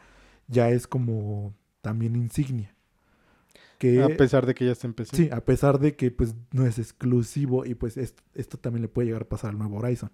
ya 0.48 0.70
es 0.70 0.88
como 0.88 1.54
también 1.82 2.16
insignia. 2.16 2.74
Que, 3.78 4.02
A 4.02 4.08
pesar 4.18 4.46
de 4.48 4.56
que 4.56 4.66
ya 4.66 4.72
está 4.72 4.88
en 4.88 4.94
PC. 4.94 5.16
Sí, 5.16 5.30
a 5.32 5.42
pesar 5.46 5.80
de 5.80 5.96
que 5.96 6.10
pues 6.10 6.36
no 6.52 6.66
es 6.66 6.80
exclusivo 6.80 7.64
y 7.66 7.76
pues 7.76 7.96
es- 7.98 8.16
esto 8.34 8.58
también 8.58 8.82
le 8.82 8.88
puede 8.88 9.08
llegar 9.08 9.22
a 9.24 9.30
pasar 9.30 9.52
al 9.52 9.60
nuevo 9.60 9.78
Horizon. 9.78 10.10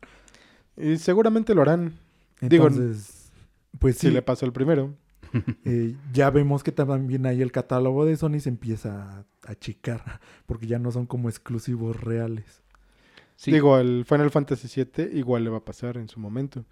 Y 0.76 0.98
seguramente 0.98 1.54
lo 1.56 1.62
harán. 1.62 1.94
Digo, 2.42 2.68
Entonces, 2.68 3.32
pues 3.80 3.98
Si 3.98 4.08
sí, 4.08 4.14
le 4.14 4.22
pasó 4.22 4.46
el 4.46 4.52
primero. 4.52 4.94
eh, 5.66 5.96
ya 6.12 6.30
vemos 6.30 6.62
que 6.62 6.72
también 6.74 7.26
ahí 7.26 7.42
el 7.42 7.52
catálogo 7.54 8.06
de 8.06 8.18
Sony 8.18 8.40
se 8.40 8.50
empieza 8.50 9.20
a 9.20 9.26
achicar, 9.52 10.20
porque 10.46 10.68
ya 10.68 10.78
no 10.80 10.92
son 10.92 11.06
como 11.06 11.30
exclusivos 11.30 12.02
reales. 12.02 12.63
Sí. 13.44 13.52
Digo, 13.52 13.76
al 13.76 14.06
Final 14.06 14.32
Fantasy 14.32 14.68
VII 14.96 15.10
igual 15.18 15.44
le 15.44 15.50
va 15.50 15.58
a 15.58 15.66
pasar 15.66 15.98
en 15.98 16.08
su 16.08 16.20
momento. 16.20 16.66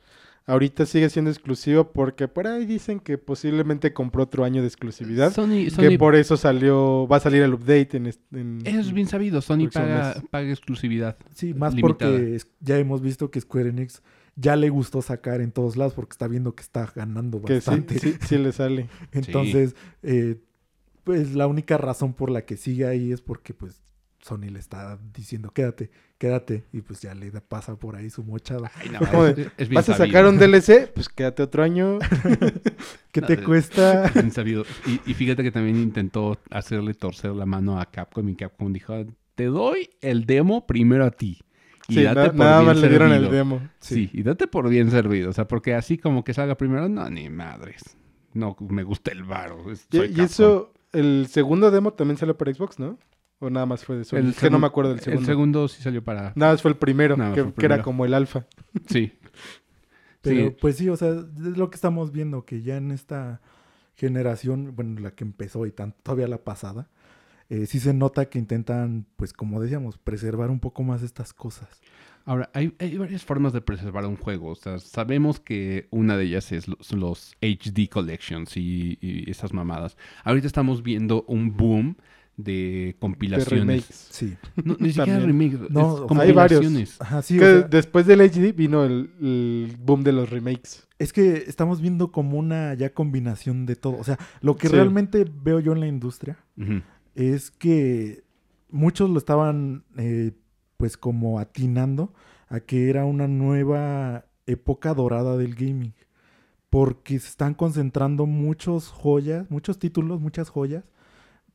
Ahorita 0.47 0.87
sigue 0.87 1.07
siendo 1.11 1.29
exclusivo 1.29 1.91
porque 1.91 2.27
por 2.27 2.47
ahí 2.47 2.65
dicen 2.65 2.99
que 2.99 3.19
posiblemente 3.19 3.93
compró 3.93 4.23
otro 4.23 4.43
año 4.43 4.61
de 4.61 4.67
exclusividad. 4.67 5.31
Sony, 5.31 5.65
Que 5.65 5.69
Sony 5.69 5.97
por 5.99 6.15
eso 6.15 6.35
salió, 6.35 7.07
va 7.07 7.17
a 7.17 7.19
salir 7.19 7.43
el 7.43 7.53
update 7.53 7.89
en, 7.97 8.11
en- 8.31 8.61
es 8.65 8.91
bien 8.91 9.07
sabido. 9.07 9.39
Sony 9.41 9.69
paga, 9.71 10.15
exclusividad. 10.49 11.15
Sí, 11.35 11.53
más 11.53 11.75
Limitada. 11.75 12.11
porque 12.11 12.37
ya 12.59 12.79
hemos 12.79 13.01
visto 13.01 13.29
que 13.29 13.39
Square 13.39 13.69
Enix 13.69 14.01
ya 14.35 14.55
le 14.55 14.69
gustó 14.69 15.03
sacar 15.03 15.41
en 15.41 15.51
todos 15.51 15.77
lados 15.77 15.93
porque 15.93 16.13
está 16.13 16.27
viendo 16.27 16.55
que 16.55 16.63
está 16.63 16.91
ganando 16.95 17.39
que 17.41 17.47
sí, 17.61 17.69
bastante. 17.69 17.99
sí, 17.99 18.15
sí 18.27 18.37
le 18.39 18.51
sale. 18.51 18.89
Entonces, 19.11 19.75
eh, 20.01 20.37
pues 21.03 21.35
la 21.35 21.45
única 21.45 21.77
razón 21.77 22.13
por 22.13 22.31
la 22.31 22.45
que 22.45 22.57
sigue 22.57 22.87
ahí 22.87 23.11
es 23.11 23.21
porque 23.21 23.53
pues 23.53 23.79
Sony 24.21 24.49
le 24.51 24.59
está 24.59 24.99
diciendo 25.13 25.51
quédate, 25.51 25.89
quédate 26.17 26.65
y 26.71 26.81
pues 26.81 27.01
ya 27.01 27.13
le 27.15 27.31
pasa 27.41 27.75
por 27.75 27.95
ahí 27.95 28.09
su 28.09 28.23
mochada. 28.23 28.71
Ay, 28.75 28.89
no, 28.89 28.99
Como 29.11 29.25
es, 29.25 29.37
es 29.57 29.69
bien 29.69 29.73
¿Vas 29.75 29.89
a 29.89 29.95
sacar 29.97 30.25
un 30.27 30.37
DLC? 30.37 30.91
Pues 30.93 31.09
quédate 31.09 31.43
otro 31.43 31.63
año. 31.63 31.99
¿Qué 33.11 33.21
No, 33.21 33.27
te 33.27 33.43
cuesta? 33.43 34.05
Es 34.05 34.13
bien 34.13 34.31
sabido. 34.31 34.63
Y, 34.85 35.01
y 35.09 35.13
fíjate 35.13 35.43
que 35.43 35.51
también 35.51 35.77
intentó 35.77 36.37
hacerle 36.49 36.93
torcer 36.93 37.31
la 37.31 37.45
mano 37.45 37.79
a 37.79 37.85
Capcom 37.85 38.27
y 38.29 38.35
Capcom 38.35 38.71
dijo, 38.71 38.93
te 39.35 39.45
doy 39.45 39.89
el 40.01 40.25
demo 40.25 40.65
primero 40.67 41.05
a 41.05 41.11
ti. 41.11 41.39
Y 41.87 41.95
Sí, 41.95 42.03
date 42.03 42.19
na- 42.19 42.25
por 42.27 42.35
nada 42.35 42.57
bien 42.59 42.67
más 42.67 42.77
le 42.77 42.89
dieron 42.89 43.07
el 43.11 43.21
servido". 43.23 43.31
demo. 43.35 43.69
Sí. 43.79 44.09
y 44.13 44.23
date 44.23 44.47
por 44.47 44.69
bien 44.69 44.91
servido. 44.91 45.29
O 45.29 45.33
sea, 45.33 45.47
porque 45.47 45.73
así 45.73 45.97
como 45.97 46.23
que 46.23 46.33
salga 46.33 46.55
primero, 46.55 46.87
no, 46.87 47.09
ni 47.09 47.29
madres. 47.29 47.81
No, 48.33 48.55
me 48.59 48.83
gusta 48.83 49.11
el 49.11 49.23
varo. 49.23 49.65
Y, 49.91 50.21
eso, 50.21 50.71
el 50.93 51.27
segundo 51.29 51.69
demo 51.71 51.91
también 51.93 52.17
salió 52.17 52.37
para 52.37 52.53
Xbox, 52.53 52.79
¿no? 52.79 52.97
¿O 53.41 53.49
nada 53.49 53.65
más 53.65 53.83
fue 53.83 53.97
de 53.97 54.03
Sony? 54.05 54.17
El 54.17 54.29
es 54.29 54.39
que 54.39 54.51
no 54.51 54.59
me 54.59 54.67
acuerdo 54.67 54.91
del 54.91 54.99
segundo. 54.99 55.19
El 55.21 55.25
segundo 55.25 55.67
sí 55.67 55.81
salió 55.81 56.03
para... 56.03 56.31
Nada 56.35 56.53
más 56.53 56.61
fue 56.61 56.69
el 56.69 56.77
primero, 56.77 57.15
que, 57.15 57.23
fue 57.23 57.41
el 57.41 57.53
que 57.53 57.65
era 57.65 57.81
como 57.81 58.05
el 58.05 58.13
alfa. 58.13 58.45
Sí. 58.87 59.13
Pero 60.21 60.49
Sí. 60.51 60.55
pues 60.61 60.77
sí, 60.77 60.87
o 60.89 60.95
sea, 60.95 61.09
es 61.09 61.57
lo 61.57 61.71
que 61.71 61.75
estamos 61.75 62.11
viendo, 62.11 62.45
que 62.45 62.61
ya 62.61 62.77
en 62.77 62.91
esta 62.91 63.41
generación, 63.95 64.75
bueno, 64.75 65.01
la 65.01 65.11
que 65.11 65.23
empezó 65.23 65.65
y 65.65 65.71
tan, 65.71 65.93
todavía 66.03 66.27
la 66.27 66.43
pasada, 66.43 66.89
eh, 67.49 67.65
sí 67.65 67.79
se 67.79 67.95
nota 67.95 68.29
que 68.29 68.37
intentan, 68.37 69.07
pues 69.15 69.33
como 69.33 69.59
decíamos, 69.59 69.97
preservar 69.97 70.51
un 70.51 70.59
poco 70.59 70.83
más 70.83 71.01
estas 71.01 71.33
cosas. 71.33 71.81
Ahora, 72.25 72.51
hay, 72.53 72.75
hay 72.77 72.95
varias 72.95 73.25
formas 73.25 73.53
de 73.53 73.61
preservar 73.61 74.05
un 74.05 74.17
juego. 74.17 74.49
O 74.49 74.55
sea, 74.55 74.77
sabemos 74.77 75.39
que 75.39 75.87
una 75.89 76.15
de 76.15 76.25
ellas 76.25 76.51
es 76.51 76.67
los, 76.67 76.91
los 76.91 77.35
HD 77.41 77.89
Collections 77.89 78.55
y, 78.55 78.99
y 79.01 79.31
esas 79.31 79.51
mamadas. 79.53 79.97
Ahorita 80.23 80.45
estamos 80.45 80.83
viendo 80.83 81.23
un 81.27 81.57
boom 81.57 81.97
de 82.37 82.51
De 82.53 82.95
compilaciones. 82.99 83.49
remakes. 83.67 84.07
Sí. 84.11 84.35
No, 84.63 84.75
ni 84.79 84.89
siquiera 84.93 85.19
También. 85.19 85.39
remake, 85.51 85.69
No, 85.69 86.07
hay 86.19 86.31
varios. 86.31 86.59
compilaciones. 86.61 87.01
Ajá, 87.01 87.21
sí, 87.21 87.37
o 87.37 87.39
que 87.39 87.45
sea, 87.45 87.61
después 87.63 88.05
del 88.07 88.21
HD 88.21 88.53
vino 88.53 88.83
el, 88.85 89.11
el 89.21 89.75
boom 89.79 90.03
de 90.03 90.11
los 90.13 90.29
remakes. 90.29 90.87
es 90.99 91.13
que 91.13 91.43
estamos 91.47 91.81
viendo 91.81 92.11
como 92.11 92.37
una 92.37 92.73
ya 92.73 92.93
combinación 92.93 93.65
de 93.65 93.75
todo. 93.75 93.97
O 93.97 94.03
sea, 94.03 94.17
lo 94.41 94.55
que 94.55 94.67
Sí. 94.69 94.75
realmente 94.75 95.25
veo 95.43 95.59
yo 95.59 95.73
en 95.73 95.79
la 95.81 95.87
industria 95.87 96.37
es 97.15 97.51
que 97.51 98.23
muchos 98.69 99.09
lo 99.09 99.17
estaban 99.17 99.83
eh, 99.97 100.31
pues 100.77 100.97
como 100.97 101.39
atinando 101.39 102.13
a 102.47 102.59
que 102.59 102.89
era 102.89 103.05
una 103.05 103.27
nueva 103.27 104.25
época 104.47 104.93
dorada 104.93 105.37
del 105.37 105.55
gaming. 105.55 105.93
Porque 106.69 107.19
se 107.19 107.27
están 107.27 107.53
concentrando 107.53 108.25
muchos 108.25 108.87
joyas, 108.89 109.49
muchos 109.51 109.77
títulos, 109.77 110.21
muchas 110.21 110.49
joyas 110.49 110.85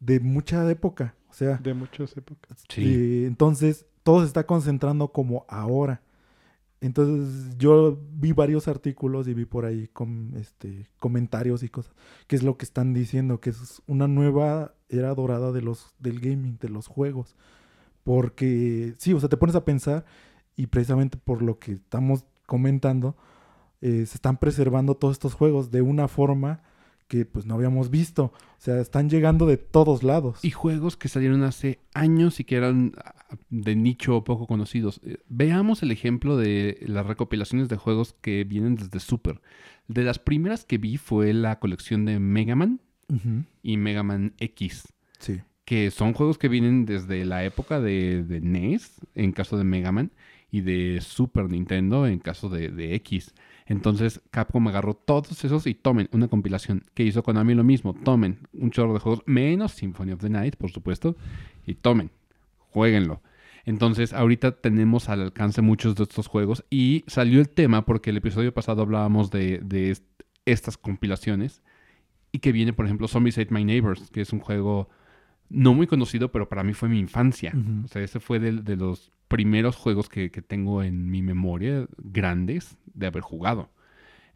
de 0.01 0.21
mucha 0.21 0.69
época. 0.71 1.15
O 1.29 1.33
sea, 1.33 1.57
De 1.59 1.75
muchas 1.75 2.17
épocas. 2.17 2.65
Sí. 2.69 2.83
eh, 2.85 3.27
entonces 3.27 3.87
todo 4.03 4.21
se 4.21 4.27
está 4.27 4.47
concentrando 4.47 5.09
como 5.13 5.45
ahora. 5.49 6.03
Entonces 6.81 7.57
yo 7.59 7.99
vi 8.13 8.33
varios 8.33 8.69
artículos 8.69 9.27
y 9.29 9.35
vi 9.35 9.45
por 9.47 9.65
ahí 9.65 9.89
com- 9.89 10.35
este, 10.37 10.89
comentarios 10.99 11.63
y 11.63 11.69
cosas, 11.71 11.95
que 12.27 12.37
es 12.37 12.43
lo 12.43 12.57
que 12.59 12.65
están 12.67 12.93
diciendo, 12.93 13.41
que 13.41 13.51
es 13.51 13.83
una 13.87 14.07
nueva 14.09 14.75
era 14.89 15.15
dorada 15.15 15.53
de 15.53 15.63
los, 15.63 15.95
del 15.99 16.21
gaming, 16.21 16.59
de 16.61 16.69
los 16.69 16.87
juegos. 16.87 17.35
Porque 18.05 18.95
sí, 18.99 19.13
o 19.15 19.21
sea, 19.21 19.29
te 19.29 19.37
pones 19.37 19.57
a 19.57 19.65
pensar 19.65 20.05
y 20.55 20.69
precisamente 20.69 21.19
por 21.19 21.43
lo 21.43 21.59
que 21.59 21.73
estamos 21.73 22.25
comentando, 22.47 23.17
eh, 23.81 24.07
se 24.07 24.17
están 24.17 24.37
preservando 24.39 24.95
todos 24.97 25.13
estos 25.15 25.35
juegos 25.35 25.71
de 25.71 25.83
una 25.83 26.09
forma 26.09 26.63
que 27.09 27.25
pues 27.25 27.47
no 27.47 27.55
habíamos 27.55 27.91
visto. 27.91 28.25
O 28.25 28.59
sea, 28.59 28.81
están 28.81 29.09
llegando 29.09 29.47
de 29.47 29.57
todos 29.57 30.03
lados. 30.03 30.45
Y 30.45 30.51
juegos 30.51 30.97
que 30.97 31.09
salieron 31.09 31.43
hace 31.45 31.81
años 31.95 32.41
y 32.41 32.45
que 32.45 32.57
eran 32.57 32.93
ah, 32.99 33.15
de 33.51 33.77
nicho 33.77 34.17
o 34.17 34.25
poco 34.25 34.47
conocidos. 34.47 35.01
Eh, 35.05 35.19
Veamos 35.29 35.83
el 35.83 35.91
ejemplo 35.93 36.37
de 36.37 36.79
las 36.87 37.07
recopilaciones 37.07 37.69
de 37.69 37.77
juegos 37.77 38.15
que 38.21 38.45
vienen 38.45 38.75
desde 38.77 38.99
Super. 39.01 39.41
De 39.89 40.03
las 40.03 40.19
primeras 40.19 40.65
que 40.65 40.79
vi 40.79 40.97
fue 40.97 41.33
la 41.33 41.59
colección 41.61 42.05
de 42.05 42.19
Mega 42.19 42.57
Man 42.57 42.81
y 43.63 43.77
Mega 43.77 44.03
Man 44.03 44.35
X. 44.39 44.89
Sí. 45.21 45.41
que 45.65 45.91
son 45.93 46.13
juegos 46.13 46.39
que 46.39 46.49
vienen 46.49 46.87
desde 46.87 47.25
la 47.25 47.45
época 47.45 47.81
de, 47.81 48.25
de 48.25 48.41
NES, 48.41 49.01
en 49.15 49.31
caso 49.33 49.57
de 49.57 49.65
Mega 49.65 49.93
Man, 49.93 50.11
y 50.51 50.61
de 50.63 51.01
Super 51.01 51.49
Nintendo, 51.49 52.07
en 52.07 52.19
caso 52.19 52.49
de, 52.49 52.69
de 52.71 52.95
X. 52.97 53.33
Entonces 53.67 54.21
Capcom 54.31 54.69
agarró 54.69 54.95
todos 54.95 55.45
esos 55.45 55.67
y 55.67 55.75
tomen 55.75 56.09
una 56.13 56.29
compilación 56.29 56.85
que 56.95 57.03
hizo 57.03 57.23
Konami 57.23 57.55
lo 57.55 57.65
mismo. 57.65 57.95
Tomen 57.95 58.39
un 58.53 58.71
chorro 58.71 58.95
de 58.95 59.01
juegos, 59.01 59.23
menos 59.27 59.73
Symphony 59.73 60.13
of 60.13 60.21
the 60.21 60.31
Night, 60.31 60.57
por 60.57 60.71
supuesto, 60.71 61.17
y 61.67 61.75
tomen, 61.75 62.11
jueguenlo. 62.59 63.23
Entonces, 63.65 64.13
ahorita 64.13 64.53
tenemos 64.61 65.09
al 65.09 65.21
alcance 65.23 65.61
muchos 65.63 65.97
de 65.97 66.05
estos 66.05 66.29
juegos 66.29 66.65
y 66.71 67.03
salió 67.09 67.41
el 67.41 67.49
tema 67.49 67.85
porque 67.85 68.11
el 68.11 68.17
episodio 68.19 68.55
pasado 68.55 68.83
hablábamos 68.83 69.33
de, 69.33 69.59
de 69.59 69.91
est- 69.91 70.05
estas 70.45 70.77
compilaciones 70.79 71.63
y 72.31 72.39
que 72.39 72.53
viene, 72.53 72.73
por 72.73 72.85
ejemplo, 72.85 73.09
Zombies 73.09 73.39
Ate 73.39 73.53
My 73.53 73.65
Neighbors, 73.65 74.09
que 74.13 74.21
es 74.21 74.33
un 74.33 74.39
juego 74.39 74.89
no 75.49 75.75
muy 75.75 75.89
conocido, 75.89 76.31
pero 76.31 76.49
para 76.49 76.63
mí 76.63 76.75
fue 76.75 76.89
mi 76.89 77.01
infancia. 77.01 77.53
O 77.85 77.89
sea, 77.89 78.03
ese 78.03 78.21
fue 78.21 78.39
de, 78.39 78.53
de 78.53 78.77
los 78.77 79.11
primeros 79.29 79.77
juegos 79.77 80.09
que, 80.09 80.31
que 80.31 80.43
tengo 80.43 80.83
en 80.83 81.11
mi 81.11 81.23
memoria 81.23 81.87
grandes 81.99 82.77
de 82.95 83.07
haber 83.07 83.23
jugado. 83.23 83.71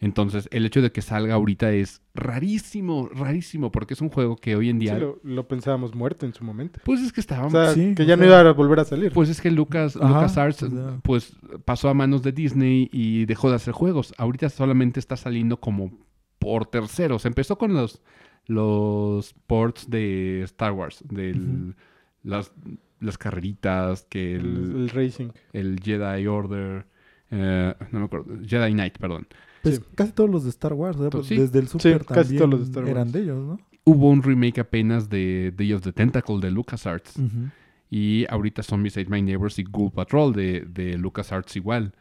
Entonces, 0.03 0.49
el 0.51 0.65
hecho 0.65 0.81
de 0.81 0.93
que 0.93 1.03
salga 1.03 1.35
ahorita 1.35 1.73
es 1.73 2.01
rarísimo, 2.15 3.11
rarísimo, 3.13 3.71
porque 3.71 3.93
es 3.93 4.01
un 4.01 4.09
juego 4.09 4.37
que 4.37 4.57
hoy 4.57 4.71
en 4.71 4.77
Sí, 4.79 4.87
día... 4.87 4.99
lo, 4.99 5.21
lo 5.23 5.47
pensábamos 5.47 5.95
muerto 5.95 6.25
en 6.25 6.33
su 6.33 6.43
momento. 6.43 6.81
Pues 6.85 7.03
es 7.03 7.13
que 7.13 7.21
estaba... 7.21 7.47
O 7.47 7.51
sea, 7.51 7.75
sí, 7.75 7.95
que 7.95 8.05
o 8.05 8.07
ya 8.07 8.17
no 8.17 8.25
iba 8.25 8.41
a 8.41 8.53
volver 8.53 8.81
a 8.81 8.85
salir. 8.87 9.13
Pues 9.13 9.29
es 9.29 9.43
que 9.43 9.51
Lucas, 9.51 9.97
Ajá, 9.97 10.09
LucasArts, 10.09 10.63
o 10.63 10.71
sea. 10.71 11.01
pues 11.03 11.37
pasó 11.67 11.91
a 11.91 11.95
manos 11.95 12.23
de 12.23 12.33
Disney 12.33 12.89
y 12.91 13.27
dejó 13.27 13.51
de 13.51 13.57
hacer 13.57 13.75
juegos. 13.75 14.15
Ahorita 14.17 14.49
solamente 14.49 15.01
está 15.01 15.17
saliendo 15.19 15.59
como 15.61 15.93
por 16.39 16.65
terceros. 16.65 17.27
Empezó 17.27 17.59
con 17.59 17.75
los, 17.75 18.01
los 18.47 19.35
ports 19.47 19.91
de 19.91 20.41
Star 20.45 20.73
Wars, 20.73 21.05
de 21.11 21.75
las, 22.23 22.53
las 23.01 23.19
carreritas, 23.19 24.07
que 24.09 24.35
el, 24.37 24.47
el, 24.77 24.89
racing. 24.91 25.29
el 25.53 25.81
Jedi 25.83 26.27
Order, 26.27 26.87
eh, 27.31 27.75
no 27.91 27.99
me 28.01 28.05
acuerdo, 28.07 28.27
Jedi 28.47 28.73
Knight, 28.73 28.99
perdón. 28.99 29.27
Pues 29.63 29.77
Sí. 29.77 29.83
casi 29.95 30.13
todos 30.13 30.31
los 30.31 30.45
de 30.45 30.51
Star 30.51 30.73
Wars, 30.73 30.97
¿verdad? 30.97 31.13
Pues 31.19 31.27
Sí. 31.27 31.37
desde 31.37 31.59
el 31.59 31.69
Super 31.69 32.05
casi 32.05 32.15
también 32.15 32.39
todos 32.39 32.51
los 32.51 32.61
de 32.61 32.65
Star 32.67 32.83
Wars. 32.85 32.91
eran 32.93 33.13
de 33.13 33.21
ellos, 33.23 33.39
¿no? 33.47 33.61
Hubo 33.85 34.11
un 34.11 34.23
remake 34.23 34.59
apenas 34.61 35.09
de 35.09 35.53
Day 35.57 35.73
of 35.73 35.83
the 35.83 35.93
Tentacle 35.93 36.39
de 36.41 36.51
LucasArts. 36.51 37.17
Ujú. 37.17 37.49
Y 37.91 38.25
ahorita 38.31 38.63
Zombies 38.63 38.97
Ate 38.97 39.11
My 39.11 39.21
Neighbors 39.21 39.59
y 39.59 39.65
Ghoul 39.65 39.91
Patrol 39.91 40.33
de, 40.33 40.61
de 40.69 40.97
LucasArts 40.97 41.57
igual. 41.57 41.95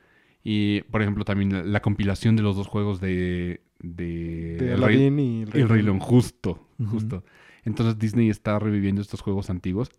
Y, 0.43 0.81
por 0.83 1.01
ejemplo, 1.01 1.25
también 1.25 1.51
la, 1.51 1.63
la 1.63 1.81
compilación 1.81 2.35
de 2.35 2.43
los 2.43 2.55
dos 2.55 2.67
juegos 2.67 2.99
de... 3.01 3.61
De, 3.81 4.57
De 4.59 4.73
El 4.73 4.81
Rey- 4.81 4.97
Aladdin 5.07 5.19
y 5.19 5.41
el 5.43 5.49
y 5.55 5.61
el 5.61 5.69
Rey 5.69 5.81
León, 5.81 5.99
justo, 5.99 6.67
justo. 6.91 7.23
Entonces 7.63 7.97
Disney 7.97 8.29
está 8.29 8.59
reviviendo 8.59 9.01
estos 9.01 9.21
juegos 9.21 9.49
antiguos. 9.49 9.89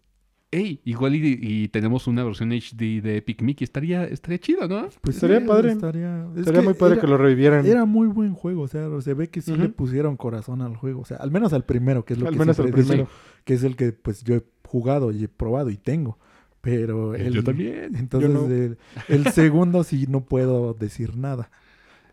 ¡Ey! 0.53 0.81
Igual 0.85 1.15
y, 1.15 1.39
y 1.41 1.69
tenemos 1.69 2.09
una 2.09 2.25
versión 2.25 2.51
HD 2.53 3.01
de 3.01 3.19
Epic 3.19 3.41
Mickey. 3.43 3.65
Estaría, 3.65 4.05
estaría 4.05 4.39
chido, 4.39 4.67
¿no? 4.67 4.89
Pues 5.01 5.15
Estaría 5.17 5.39
sí, 5.41 5.47
padre. 5.47 5.73
Estaría, 5.73 6.27
es 6.37 6.65
muy 6.65 6.75
padre 6.75 6.95
era- 6.95 7.01
que 7.01 7.07
lo 7.07 7.17
revivieran. 7.17 7.65
Era 7.65 7.85
muy 7.85 8.09
buen 8.09 8.35
juego, 8.35 8.63
o 8.63 8.69
sea, 8.69 8.89
se 9.01 9.15
ve 9.15 9.29
que 9.29 9.41
sí 9.43 9.55
le 9.57 9.69
pusieron 9.69 10.17
corazón 10.17 10.61
al 10.61 10.77
juego, 10.77 11.03
o 11.03 11.05
sea, 11.05 11.19
al 11.19 11.31
menos 11.31 11.53
al 11.53 11.65
primero, 11.65 12.05
que 12.05 12.15
es 12.15 12.19
lo 12.19 12.27
Al 12.27 12.33
que 12.33 12.39
menos 12.41 12.59
al 12.59 12.67
digo, 12.67 12.79
primero. 12.79 13.09
que 13.45 13.55
es 13.55 13.63
el 13.63 13.77
que 13.77 13.93
pues 13.93 14.25
yo 14.25 14.35
he 14.35 14.43
jugado 14.67 15.13
y 15.13 15.23
he 15.25 15.29
probado 15.29 15.71
y 15.71 15.77
tengo, 15.77 16.19
pero 16.61 17.15
Eh, 17.15 17.27
el, 17.29 17.35
yo 17.35 17.45
también. 17.45 17.95
Entonces 17.95 18.29
Yo 18.33 18.41
no. 18.49 18.53
el, 18.53 18.77
el 19.09 19.27
segundo 19.33 19.85
sí 19.85 20.07
no 20.09 20.25
puedo 20.25 20.75
decir 20.75 21.17
nada. 21.17 21.51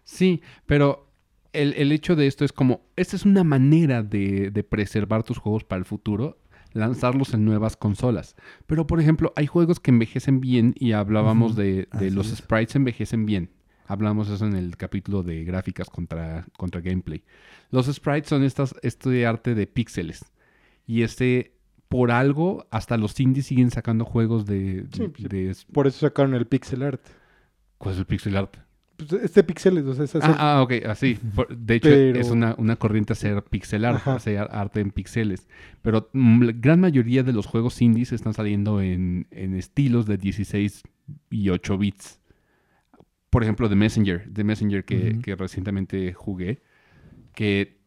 Sí, 0.03 0.41
pero 0.67 1.07
el, 1.53 1.73
el 1.73 1.91
hecho 1.91 2.15
de 2.15 2.27
esto 2.27 2.45
es 2.45 2.51
como, 2.53 2.81
esta 2.95 3.15
es 3.15 3.25
una 3.25 3.43
manera 3.43 4.03
de, 4.03 4.51
de 4.51 4.63
preservar 4.63 5.23
tus 5.23 5.39
juegos 5.39 5.63
para 5.63 5.79
el 5.79 5.85
futuro, 5.85 6.37
lanzarlos 6.77 7.33
en 7.33 7.43
nuevas 7.45 7.75
consolas. 7.75 8.35
Pero, 8.65 8.87
por 8.87 8.99
ejemplo, 9.01 9.33
hay 9.35 9.47
juegos 9.47 9.79
que 9.79 9.91
envejecen 9.91 10.39
bien 10.39 10.73
y 10.77 10.93
hablábamos 10.93 11.55
de, 11.55 11.87
los 12.11 12.31
es. 12.31 12.37
sprites 12.37 12.75
envejecen 12.75 13.25
bien. 13.25 13.49
Hablamos 13.85 14.29
eso 14.29 14.45
en 14.45 14.55
el 14.55 14.75
capítulo 14.77 15.23
de 15.23 15.43
gráficas 15.43 15.89
contra, 15.89 16.45
contra 16.57 16.81
gameplay. 16.81 17.23
Los 17.71 17.87
sprites 17.87 18.29
son 18.29 18.43
estas, 18.43 18.75
este 18.81 19.25
arte 19.25 19.55
de 19.55 19.65
píxeles. 19.67 20.25
Y 20.85 21.03
este, 21.03 21.53
por 21.89 22.11
algo, 22.11 22.67
hasta 22.69 22.97
los 22.97 23.17
indies 23.19 23.47
siguen 23.47 23.71
sacando 23.71 24.03
juegos 24.05 24.45
de... 24.45 24.85
Sí, 24.93 25.07
de- 25.27 25.55
Por 25.71 25.87
eso 25.87 25.99
sacaron 26.07 26.33
el 26.33 26.47
pixel 26.47 26.83
art. 26.83 27.01
¿Cuál 27.77 27.93
es 27.95 27.99
el 27.99 28.05
pixel 28.05 28.35
art? 28.35 28.57
Pues 28.97 29.13
este 29.13 29.43
pixel, 29.43 29.77
o 29.87 29.93
sea, 29.93 30.05
es 30.05 30.15
hacer- 30.15 30.29
Ah, 30.37 30.57
ah, 30.57 30.61
ok, 30.63 30.73
así. 30.87 31.19
Por- 31.35 31.55
De 31.55 31.75
hecho, 31.75 31.89
Pero- 31.89 32.19
es 32.19 32.29
una, 32.31 32.55
una 32.57 32.75
corriente 32.77 33.13
hacer 33.13 33.43
pixel 33.43 33.85
art, 33.85 33.97
Ajá. 33.97 34.15
hacer 34.15 34.39
arte 34.51 34.79
en 34.81 34.89
píxeles. 34.91 35.47
Pero 35.83 36.09
mm, 36.13 36.41
la 36.43 36.51
gran 36.53 36.79
mayoría 36.81 37.23
de 37.23 37.31
los 37.33 37.45
juegos 37.45 37.81
indies 37.81 38.11
están 38.11 38.33
saliendo 38.33 38.81
en, 38.81 39.27
en 39.31 39.55
estilos 39.55 40.05
de 40.07 40.17
16 40.17 40.83
y 41.29 41.49
8 41.49 41.77
bits. 41.77 42.19
Por 43.29 43.43
ejemplo, 43.43 43.69
The 43.69 43.75
Messenger, 43.75 44.29
The 44.33 44.43
Messenger 44.43 44.83
que, 44.85 45.35
recientemente 45.37 46.13
jugué, 46.13 46.61
que 47.35 47.77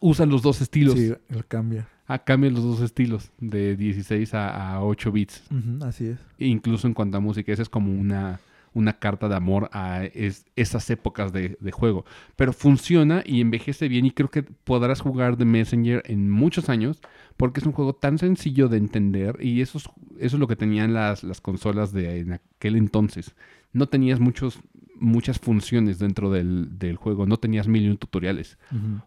usan 0.00 0.28
los 0.30 0.42
dos 0.42 0.60
estilos. 0.60 0.94
Sí, 0.94 1.12
el 1.28 1.46
cambia. 1.46 1.88
Ah, 2.06 2.20
cambian 2.22 2.54
los 2.54 2.62
dos 2.62 2.80
estilos, 2.82 3.32
de 3.40 3.76
16 3.76 4.32
a, 4.34 4.74
a 4.74 4.84
8 4.84 5.10
bits. 5.10 5.42
Así 5.82 6.06
es. 6.06 6.18
Incluso 6.38 6.86
en 6.86 6.94
cuanto 6.94 7.16
a 7.16 7.20
música, 7.20 7.52
esa 7.52 7.62
es 7.62 7.68
como 7.68 7.92
una, 7.92 8.38
una 8.76 8.98
carta 8.98 9.28
de 9.28 9.34
amor 9.36 9.70
a 9.72 10.04
es- 10.04 10.44
esas 10.54 10.88
épocas 10.90 11.32
de, 11.32 11.56
de 11.60 11.70
juego. 11.72 12.04
Pero 12.36 12.52
funciona 12.52 13.22
y 13.24 13.40
envejece 13.40 13.88
bien 13.88 14.04
y 14.04 14.10
creo 14.10 14.28
que 14.30 14.42
podrás 14.42 15.00
jugar 15.00 15.36
The 15.36 15.46
Messenger 15.46 16.02
en 16.04 16.30
muchos 16.30 16.68
años 16.68 17.00
porque 17.38 17.60
es 17.60 17.66
un 17.66 17.72
juego 17.72 17.94
tan 17.94 18.18
sencillo 18.18 18.68
de 18.68 18.76
entender 18.76 19.38
y 19.40 19.62
eso 19.62 19.78
es, 19.78 19.84
eso 20.18 20.36
es 20.36 20.40
lo 20.40 20.46
que 20.46 20.56
tenían 20.56 20.92
las, 20.92 21.24
las 21.24 21.40
consolas 21.40 21.92
de 21.92 22.18
en 22.20 22.32
aquel 22.34 22.76
entonces. 22.76 23.34
No 23.72 23.86
tenías 23.88 24.20
muchos, 24.20 24.58
muchas 24.94 25.38
funciones 25.38 25.98
dentro 25.98 26.30
del, 26.30 26.78
del 26.78 26.96
juego, 26.96 27.24
no 27.26 27.38
tenías 27.38 27.68
mil 27.68 27.82
y 27.84 27.88
un 27.88 27.96
tutoriales. 27.96 28.58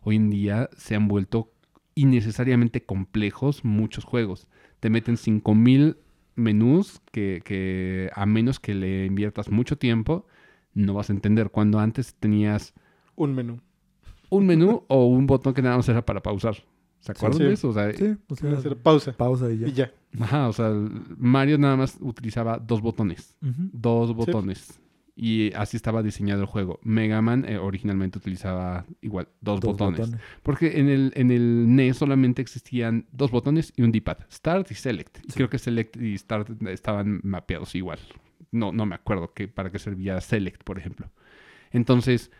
Hoy 0.03 0.15
en 0.15 0.29
día 0.31 0.69
se 0.77 0.95
han 0.95 1.07
vuelto 1.07 1.51
innecesariamente 1.95 2.83
complejos 2.83 3.63
muchos 3.63 4.03
juegos. 4.03 4.47
Te 4.79 4.89
meten 4.89 5.17
5000 5.17 5.97
menús 6.39 7.01
que, 7.11 7.41
que 7.45 8.09
a 8.15 8.25
menos 8.25 8.59
que 8.59 8.73
le 8.75 9.05
inviertas 9.05 9.49
mucho 9.51 9.77
tiempo, 9.77 10.25
no 10.73 10.93
vas 10.93 11.09
a 11.09 11.13
entender. 11.13 11.49
Cuando 11.51 11.79
antes 11.79 12.15
tenías 12.15 12.73
Un 13.15 13.35
menú. 13.35 13.59
un 14.29 14.45
menú 14.47 14.83
o 14.87 15.05
un 15.07 15.27
botón 15.27 15.53
que 15.53 15.61
nada 15.61 15.77
más 15.77 15.87
era 15.89 16.05
para 16.05 16.21
pausar. 16.21 16.55
¿Se 16.99 17.11
acuerdan 17.13 17.37
Sí. 17.39 17.43
de 17.45 17.53
eso? 17.53 17.69
O 17.69 17.73
sea, 17.73 17.91
Sí, 17.93 18.15
o 18.27 18.35
sea, 18.35 18.51
Hacer 18.53 18.75
pausa. 18.77 19.13
pausa 19.13 19.49
y 19.51 19.57
ya. 19.59 19.67
Y 19.67 19.71
ya. 19.73 19.91
ajá, 20.19 20.49
o 20.49 20.53
sea, 20.53 20.69
Mario 21.17 21.57
nada 21.57 21.77
más 21.77 21.97
utilizaba 22.01 22.57
dos 22.59 22.81
botones. 22.81 23.37
Dos 23.41 24.13
botones. 24.13 24.79
Y 25.21 25.51
así 25.53 25.75
estaba 25.75 26.01
diseñado 26.01 26.39
el 26.39 26.47
juego. 26.47 26.79
Mega 26.81 27.21
Man 27.21 27.43
eh, 27.45 27.57
originalmente 27.57 28.19
utilizaba 28.19 28.85
igual 29.01 29.27
dos, 29.41 29.59
Dos 29.59 29.71
botones. 29.73 29.99
botones. 29.99 30.21
Porque 30.43 30.79
en 30.79 30.87
el, 30.87 31.11
en 31.13 31.29
el 31.29 31.75
NES 31.75 31.97
solamente 31.97 32.41
existían 32.41 33.05
dos 33.11 33.29
botones 33.29 33.73
y 33.75 33.81
un 33.81 33.91
D-pad. 33.91 34.19
Start 34.31 34.71
y 34.71 34.75
Select. 34.75 35.17
Y 35.27 35.33
creo 35.33 35.49
que 35.49 35.57
Select 35.59 35.97
y 35.97 36.17
Start 36.17 36.61
estaban 36.67 37.19
mapeados 37.23 37.75
igual. 37.75 37.99
No, 38.51 38.71
no 38.71 38.85
me 38.85 38.95
acuerdo 38.95 39.33
que, 39.33 39.49
para 39.49 39.69
qué 39.71 39.77
servía 39.77 40.21
Select, 40.21 40.63
por 40.63 40.79
ejemplo. 40.79 41.11
Entonces, 41.71 42.31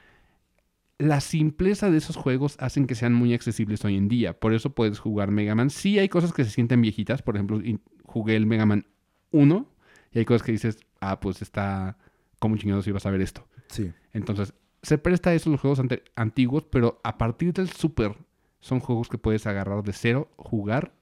la 0.99 1.19
simpleza 1.19 1.91
de 1.91 1.97
esos 1.97 2.15
juegos 2.15 2.55
hacen 2.61 2.87
que 2.87 2.95
sean 2.95 3.13
muy 3.13 3.33
accesibles 3.33 3.83
hoy 3.83 3.97
en 3.97 4.07
día. 4.07 4.39
Por 4.39 4.53
eso 4.53 4.69
puedes 4.69 4.99
jugar 4.99 5.31
Mega 5.31 5.53
Man. 5.53 5.69
Sí 5.69 5.99
hay 5.99 6.07
cosas 6.07 6.31
que 6.31 6.45
se 6.45 6.51
sienten 6.51 6.79
viejitas. 6.81 7.21
Por 7.23 7.35
ejemplo, 7.35 7.61
jugué 8.05 8.37
el 8.37 8.45
Mega 8.45 8.65
Man 8.65 8.85
1 9.31 9.67
y 10.13 10.19
hay 10.19 10.23
cosas 10.23 10.43
que 10.45 10.53
dices, 10.53 10.79
ah, 11.01 11.19
pues 11.19 11.41
está... 11.41 11.97
¿Cómo 12.39 12.57
chingados 12.57 12.87
ibas 12.87 13.05
a 13.05 13.11
ver 13.11 13.21
esto? 13.21 13.45
Sí. 13.67 13.91
Entonces, 14.13 14.53
se 14.81 14.97
presta 14.97 15.29
a 15.29 15.33
eso 15.33 15.49
los 15.49 15.59
juegos 15.59 15.81
antiguos, 16.15 16.65
pero 16.65 16.99
a 17.03 17.17
partir 17.17 17.53
del 17.53 17.69
Super 17.69 18.15
son 18.59 18.79
juegos 18.79 19.09
que 19.09 19.17
puedes 19.17 19.45
agarrar 19.45 19.83
de 19.83 19.93
cero, 19.93 20.29
jugar 20.37 20.93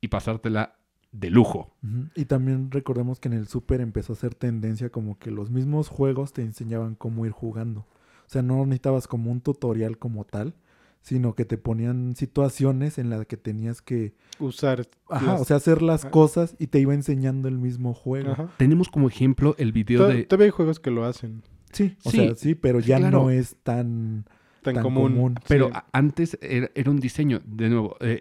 y 0.00 0.08
pasártela 0.08 0.76
de 1.10 1.30
lujo. 1.30 1.74
Y 2.14 2.26
también 2.26 2.70
recordemos 2.70 3.18
que 3.18 3.28
en 3.28 3.34
el 3.34 3.48
Super 3.48 3.80
empezó 3.80 4.12
a 4.12 4.16
ser 4.16 4.34
tendencia 4.34 4.90
como 4.90 5.18
que 5.18 5.30
los 5.30 5.50
mismos 5.50 5.88
juegos 5.88 6.32
te 6.32 6.42
enseñaban 6.42 6.94
cómo 6.94 7.24
ir 7.24 7.32
jugando. 7.32 7.80
O 7.80 8.30
sea, 8.30 8.42
no 8.42 8.64
necesitabas 8.66 9.08
como 9.08 9.30
un 9.32 9.40
tutorial 9.40 9.98
como 9.98 10.24
tal, 10.24 10.54
sino 11.02 11.34
que 11.34 11.44
te 11.44 11.56
ponían 11.58 12.14
situaciones 12.16 12.98
en 12.98 13.10
las 13.10 13.26
que 13.26 13.36
tenías 13.36 13.80
que, 13.82 14.14
Usar. 14.38 14.86
ajá, 15.08 15.26
las- 15.32 15.40
o 15.40 15.44
sea, 15.44 15.56
hacer 15.56 15.80
las 15.82 16.04
cosas 16.04 16.54
y 16.58 16.66
te 16.68 16.80
iba 16.80 16.94
enseñando 16.94 17.48
el 17.48 17.58
mismo 17.58 17.94
juego. 17.94 18.32
Ajá. 18.32 18.48
Tenemos 18.58 18.88
como 18.88 19.08
ejemplo 19.08 19.54
el 19.58 19.72
video 19.72 20.06
de... 20.08 20.24
Todavía 20.24 20.46
hay 20.46 20.50
juegos 20.50 20.80
que 20.80 20.90
lo 20.90 21.04
hacen. 21.04 21.42
Sí, 21.72 21.96
o 22.04 22.10
Sí. 22.10 22.16
sea, 22.18 22.34
sí, 22.34 22.54
pero 22.54 22.80
ya 22.80 22.98
claro. 22.98 23.22
no 23.24 23.30
es 23.30 23.56
tan... 23.62 24.26
Tan, 24.62 24.74
Tan 24.74 24.82
común. 24.82 25.12
común. 25.12 25.34
Pero 25.46 25.68
Sí. 25.68 25.72
antes 25.92 26.36
era, 26.42 26.68
era 26.74 26.90
un 26.90 26.98
diseño, 26.98 27.40
de 27.46 27.68
nuevo. 27.70 27.96
eh, 28.00 28.20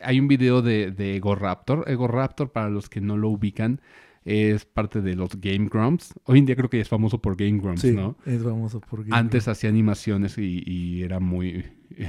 hay 0.00 0.18
un 0.18 0.28
video 0.28 0.62
de, 0.62 0.90
de 0.90 1.14
Ego 1.16 1.34
Raptor. 1.34 1.84
Ego 1.88 2.08
Raptor, 2.08 2.50
para 2.52 2.70
los 2.70 2.88
que 2.88 3.02
no 3.02 3.16
lo 3.18 3.28
ubican, 3.28 3.80
es 4.24 4.64
parte 4.64 5.00
de 5.02 5.14
los 5.14 5.38
Game 5.40 5.68
Grumps. 5.70 6.14
Hoy 6.24 6.38
en 6.38 6.46
día 6.46 6.56
creo 6.56 6.70
que 6.70 6.80
es 6.80 6.88
famoso 6.88 7.20
por 7.20 7.36
Game 7.36 7.58
Grumps, 7.60 7.82
Sí, 7.82 7.92
¿no? 7.92 8.16
es 8.24 8.42
famoso 8.42 8.80
por 8.80 9.04
Game 9.04 9.16
Antes 9.16 9.48
hacía 9.48 9.68
animaciones 9.70 10.38
y, 10.38 10.62
y 10.66 11.02
era 11.02 11.20
muy... 11.20 11.64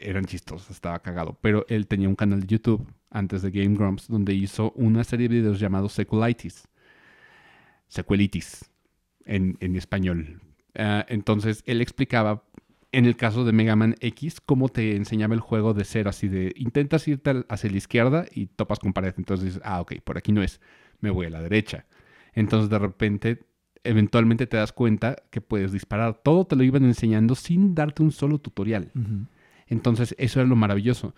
eran 0.00 0.24
chistosos, 0.26 0.70
estaba 0.70 1.00
cagado. 1.00 1.38
Pero 1.40 1.64
él 1.68 1.86
tenía 1.86 2.08
un 2.08 2.14
canal 2.16 2.40
de 2.40 2.46
YouTube 2.46 2.86
antes 3.10 3.42
de 3.42 3.50
Game 3.50 3.74
Grumps 3.76 4.08
donde 4.08 4.34
hizo 4.34 4.72
una 4.72 5.02
serie 5.04 5.28
de 5.28 5.36
videos 5.40 5.58
llamados 5.58 5.92
Sequelitis. 5.92 6.68
Sequelitis 7.88 8.70
en, 9.24 9.56
en 9.60 9.76
español. 9.76 10.40
Ah, 10.74 11.06
entonces 11.08 11.62
él 11.66 11.80
explicaba 11.80 12.44
en 12.92 13.04
el 13.04 13.16
caso 13.16 13.44
de 13.44 13.52
Mega 13.52 13.76
Man 13.76 13.94
X 14.00 14.40
cómo 14.40 14.68
te 14.68 14.96
enseñaba 14.96 15.34
el 15.34 15.40
juego 15.40 15.74
de 15.74 15.84
ser 15.84 16.08
así 16.08 16.28
de 16.28 16.52
intentas 16.56 17.06
irte 17.08 17.44
hacia 17.48 17.70
la 17.70 17.76
izquierda 17.76 18.26
y 18.32 18.46
topas 18.46 18.78
con 18.78 18.92
pared. 18.92 19.14
Entonces 19.16 19.46
dices, 19.46 19.62
ah, 19.64 19.80
ok, 19.80 19.94
por 20.04 20.18
aquí 20.18 20.32
no 20.32 20.42
es, 20.42 20.60
me 21.00 21.10
voy 21.10 21.26
a 21.26 21.30
la 21.30 21.42
derecha. 21.42 21.86
Entonces 22.34 22.68
de 22.70 22.78
repente 22.78 23.44
eventualmente 23.84 24.46
te 24.46 24.56
das 24.56 24.72
cuenta 24.72 25.16
que 25.30 25.40
puedes 25.40 25.70
disparar. 25.72 26.20
Todo 26.22 26.44
te 26.44 26.56
lo 26.56 26.64
iban 26.64 26.84
enseñando 26.84 27.34
sin 27.36 27.74
darte 27.74 28.02
un 28.02 28.10
solo 28.12 28.38
tutorial. 28.38 28.90
Entonces, 29.68 30.14
eso 30.18 30.40
era 30.40 30.48
lo 30.48 30.56
maravilloso. 30.56 31.14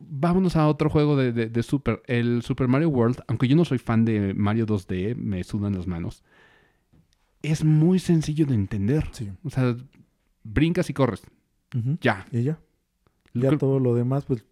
Vámonos 0.00 0.56
a 0.56 0.66
otro 0.66 0.88
juego 0.90 1.16
de, 1.16 1.32
de- 1.32 1.48
de 1.48 1.62
Super. 1.62 2.02
El 2.06 2.42
Super 2.42 2.68
Mario 2.68 2.88
World, 2.88 3.20
aunque 3.28 3.46
yo 3.46 3.54
no 3.54 3.64
soy 3.64 3.78
fan 3.78 4.04
de 4.04 4.34
Mario 4.34 4.66
2D, 4.66 5.14
me 5.14 5.44
sudan 5.44 5.74
las 5.74 5.86
manos. 5.86 6.24
Es 7.42 7.64
muy 7.64 7.98
sencillo 7.98 8.46
de 8.46 8.54
entender. 8.54 9.08
Sí. 9.12 9.30
O 9.44 9.50
sea, 9.50 9.76
brincas 10.42 10.90
y 10.90 10.94
corres. 10.94 11.22
Ya. 12.00 12.26
Y 12.32 12.42
ya. 12.42 12.58
Ya 13.34 13.56
todo 13.58 13.78
lo 13.78 13.94
demás, 13.94 14.24
pues, 14.24 14.44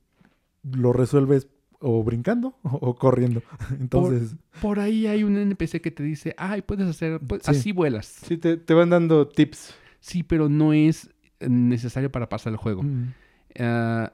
lo 0.63 0.93
resuelves 0.93 1.49
o 1.81 2.03
brincando 2.05 2.57
o, 2.63 2.69
o 2.81 2.95
corriendo. 2.97 3.43
Entonces, 3.81 4.35
Por 4.61 4.79
ahí 4.81 5.07
hay 5.07 5.23
un 5.25 5.37
NPC 5.37 5.81
que 5.81 5.91
te 5.91 6.03
dice, 6.03 6.35
ay, 6.39 6.63
puedes 6.63 6.87
hacer, 6.87 7.21
pues, 7.21 7.43
Sí. 7.45 7.51
así 7.51 7.73
vuelas. 7.73 8.07
Sí, 8.07 8.37
te, 8.39 8.57
te 8.57 8.75
van 8.75 8.91
dando 8.91 9.27
tips. 9.29 9.75
Sí, 10.01 10.23
pero 10.23 10.49
no 10.49 10.73
es 10.73 11.11
necesario 11.41 12.11
para 12.13 12.29
pasar 12.29 12.53
el 12.53 12.57
juego. 12.59 12.83
mm, 12.83 13.13
Ah, 13.59 14.13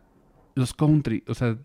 los 0.55 0.75
country, 0.75 1.25
o 1.29 1.35
sea, 1.35 1.59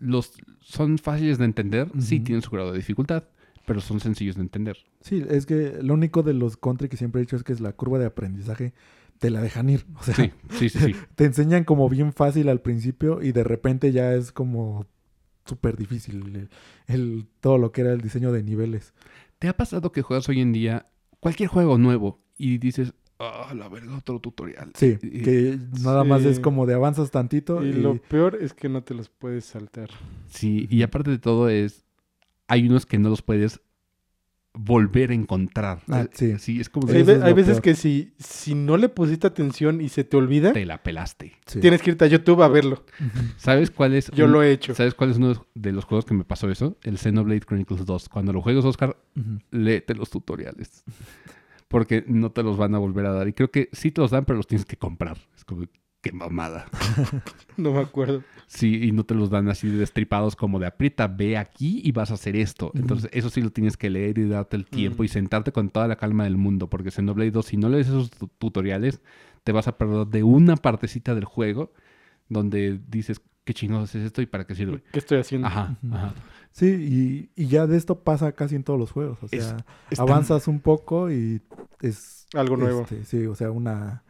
los 0.00 0.32
son 0.60 0.98
fáciles 0.98 1.38
de 1.38 1.44
entender, 1.44 1.88
sí 2.00 2.18
tienen 2.20 2.42
su 2.42 2.50
grado 2.50 2.72
de 2.72 2.78
dificultad, 2.78 3.24
pero 3.66 3.80
son 3.80 4.00
sencillos 4.00 4.34
de 4.36 4.42
entender. 4.42 4.76
sí, 5.00 5.24
es 5.30 5.46
que 5.46 5.78
lo 5.80 5.94
único 5.94 6.22
de 6.22 6.34
los 6.34 6.56
country 6.56 6.88
que 6.88 6.96
siempre 6.96 7.20
he 7.20 7.24
dicho 7.24 7.36
es 7.36 7.44
que 7.44 7.52
es 7.52 7.60
la 7.60 7.72
curva 7.72 7.98
de 8.00 8.06
aprendizaje 8.06 8.74
te 9.18 9.30
la 9.30 9.40
dejan 9.40 9.70
ir. 9.70 9.86
O 9.98 10.02
sea, 10.02 10.14
Sí, 10.16 10.32
sí, 10.58 10.68
sí, 10.68 10.78
sí. 10.80 10.94
te 11.14 11.24
enseñan 11.24 11.62
como 11.64 11.88
bien 11.88 12.12
fácil 12.12 12.48
al 12.48 12.60
principio 12.60 13.22
y 13.22 13.30
de 13.32 13.44
repente 13.44 13.92
ya 13.92 14.12
es 14.14 14.32
como 14.32 14.86
súper 15.44 15.76
difícil 15.76 16.22
el, 16.34 16.48
el- 16.86 17.26
todo 17.40 17.58
lo 17.58 17.72
que 17.72 17.80
era 17.82 17.92
el 17.92 18.00
diseño 18.00 18.32
de 18.32 18.42
niveles. 18.42 18.94
¿Te 19.38 19.48
ha 19.48 19.56
pasado 19.56 19.92
que 19.92 20.02
juegas 20.02 20.28
hoy 20.28 20.40
en 20.40 20.52
día 20.52 20.86
cualquier 21.20 21.48
juego 21.48 21.78
nuevo 21.78 22.20
y 22.38 22.58
dices, 22.58 22.94
ah, 23.18 23.52
la 23.56 23.68
verga, 23.68 23.96
otro 23.96 24.20
tutorial? 24.20 24.70
Sí, 24.74 24.98
Y- 25.02 25.22
que 25.22 25.58
nada 25.82 26.04
más 26.04 26.24
es 26.24 26.38
como 26.40 26.66
de 26.66 26.74
avanzas 26.74 27.10
tantito 27.10 27.64
Y 27.64 27.70
y, 27.70 27.72
lo 27.74 27.96
peor 28.02 28.38
es 28.40 28.54
que 28.54 28.68
no 28.68 28.82
te 28.82 28.94
los 28.94 29.08
puedes 29.08 29.44
saltar. 29.44 29.90
Sí, 30.28 30.66
y 30.70 30.82
aparte 30.82 31.10
de 31.10 31.18
todo 31.18 31.48
es, 31.48 31.84
hay 32.48 32.66
unos 32.68 32.86
que 32.86 32.98
no 32.98 33.08
los 33.08 33.22
puedes 33.22 33.60
volver 34.54 35.10
a 35.10 35.14
encontrar. 35.14 35.80
Ah, 35.88 36.06
Eh, 36.20 36.36
sí. 36.38 36.60
es 36.60 36.68
como 36.68 36.86
Sí, 36.86 36.96
hay 36.96 37.02
veces 37.32 37.52
peor. 37.54 37.62
que 37.62 37.74
si, 37.74 38.12
si 38.18 38.54
no 38.54 38.76
le 38.76 38.88
pusiste 38.90 39.26
atención 39.26 39.80
y 39.80 39.88
se 39.88 40.04
te 40.04 40.16
olvida, 40.16 40.52
te 40.52 40.66
la 40.66 40.82
pelaste. 40.82 41.32
sí. 41.46 41.60
tienes 41.60 41.80
que 41.80 41.90
irte 41.92 42.04
a 42.04 42.08
YouTube 42.08 42.42
a 42.42 42.48
verlo. 42.48 42.84
¿Sabes 43.38 43.70
cuál 43.70 43.94
es? 43.94 44.10
Yo 44.10 44.26
un- 44.26 44.32
lo 44.32 44.42
he 44.42 44.52
hecho. 44.52 44.74
¿Sabes 44.74 44.94
cuál 44.94 45.10
es 45.10 45.16
uno 45.16 45.46
de 45.54 45.72
los 45.72 45.84
juegos 45.84 46.04
que 46.04 46.14
me 46.14 46.24
pasó 46.24 46.50
eso? 46.50 46.76
El 46.82 46.98
Xenoblade 46.98 47.40
Chronicles 47.40 47.86
2. 47.86 48.08
Cuando 48.10 48.32
lo 48.32 48.42
juegas, 48.42 48.64
Oscar, 48.64 48.96
Ujú. 49.16 49.38
léete 49.50 49.94
los 49.94 50.10
tutoriales. 50.10 50.84
Porque 51.68 52.04
no 52.06 52.30
te 52.30 52.42
los 52.42 52.58
van 52.58 52.74
a 52.74 52.78
volver 52.78 53.06
a 53.06 53.12
dar. 53.12 53.28
Y 53.28 53.32
creo 53.32 53.50
que 53.50 53.70
sí 53.72 53.90
te 53.90 54.02
los 54.02 54.10
dan, 54.10 54.26
pero 54.26 54.36
los 54.36 54.46
tienes 54.46 54.66
que 54.66 54.76
comprar. 54.76 55.16
Es 55.34 55.44
como, 55.46 55.64
qué 56.02 56.12
mamada. 56.12 56.66
No 57.56 57.72
me 57.72 57.80
acuerdo. 57.80 58.22
Sí, 58.46 58.82
y 58.82 58.92
no 58.92 59.04
te 59.04 59.14
los 59.14 59.28
dan 59.30 59.48
así 59.48 59.68
destripados 59.68 60.36
como 60.36 60.58
de 60.58 60.66
aprieta, 60.66 61.06
ve 61.06 61.36
aquí 61.36 61.80
y 61.84 61.92
vas 61.92 62.10
a 62.10 62.14
hacer 62.14 62.34
esto. 62.36 62.70
Entonces, 62.74 63.10
eso 63.12 63.28
sí 63.30 63.40
lo 63.42 63.50
tienes 63.50 63.76
que 63.76 63.88
leer 63.90 64.16
y 64.18 64.26
darte 64.28 64.56
el 64.56 64.64
tiempo 64.66 65.02
Mm. 65.02 65.06
y 65.06 65.08
sentarte 65.08 65.52
con 65.52 65.68
toda 65.70 65.86
la 65.86 65.96
calma 65.96 66.24
del 66.24 66.36
mundo. 66.38 66.68
Porque 66.70 66.90
Xenoblade 66.90 67.30
2, 67.30 67.44
si 67.46 67.56
no 67.58 67.68
lees 67.68 67.88
esos 67.88 68.10
tu- 68.10 68.28
tutoriales, 68.28 69.00
te 69.44 69.52
vas 69.52 69.68
a 69.68 69.76
perder 69.76 70.06
de 70.06 70.22
una 70.22 70.56
partecita 70.56 71.14
del 71.14 71.24
juego 71.26 71.72
donde 72.28 72.80
dices, 72.88 73.20
¿qué 73.44 73.52
chingados 73.54 73.94
es 73.94 74.04
esto 74.06 74.22
y 74.22 74.26
para 74.26 74.46
qué 74.46 74.54
sirve? 74.54 74.82
¿Qué 74.92 74.98
estoy 74.98 75.18
haciendo? 75.18 75.46
Ajá, 75.48 75.76
ajá. 75.90 76.14
Sí, 76.52 76.66
y, 77.36 77.42
y 77.42 77.46
ya 77.48 77.66
de 77.66 77.76
esto 77.76 78.00
pasa 78.00 78.32
casi 78.32 78.56
en 78.56 78.64
todos 78.64 78.78
los 78.80 78.90
juegos. 78.92 79.18
O 79.22 79.28
sea, 79.28 79.58
Es 79.90 80.00
avanzas 80.00 80.48
un 80.48 80.60
poco 80.60 81.10
y 81.10 81.40
es... 81.80 82.26
Algo 82.34 82.56
nuevo. 82.56 82.82
este, 82.82 83.04
sí, 83.04 83.26
o 83.26 83.34
sea, 83.34 83.50
una... 83.50 84.04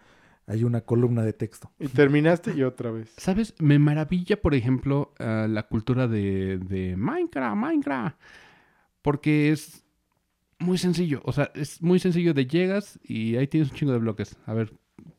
Hay 0.47 0.65
una 0.65 0.81
columna 0.83 1.23
de 1.23 1.33
texto. 1.33 1.71
Y 1.79 1.89
terminaste 1.89 2.53
y 2.57 2.63
otra 2.63 2.91
vez. 2.91 3.13
¿Sabes? 3.17 3.55
Me 3.61 3.79
maravilla, 3.79 4.41
por 4.41 4.55
ejemplo, 4.55 5.13
ah, 5.19 5.47
la 5.49 5.63
cultura 5.65 6.09
de, 6.09 6.59
de 6.59 6.97
Minecraft, 6.97 7.57
Minecraft. 7.57 8.17
Porque 9.03 9.51
es 9.51 9.85
muy 10.59 10.79
sencillo. 10.79 11.21
O 11.25 11.33
sea, 11.33 11.51
es 11.55 11.83
muy 11.83 11.99
sencillo 11.99 12.35
de 12.35 12.47
llegas 12.47 12.99
y 13.03 13.37
ahí 13.37 13.47
tienes 13.47 13.71
un 13.71 13.77
chingo 13.77 13.93
de 13.93 13.99
bloques. 13.99 14.37
A 14.47 14.55
ver, 14.55 14.73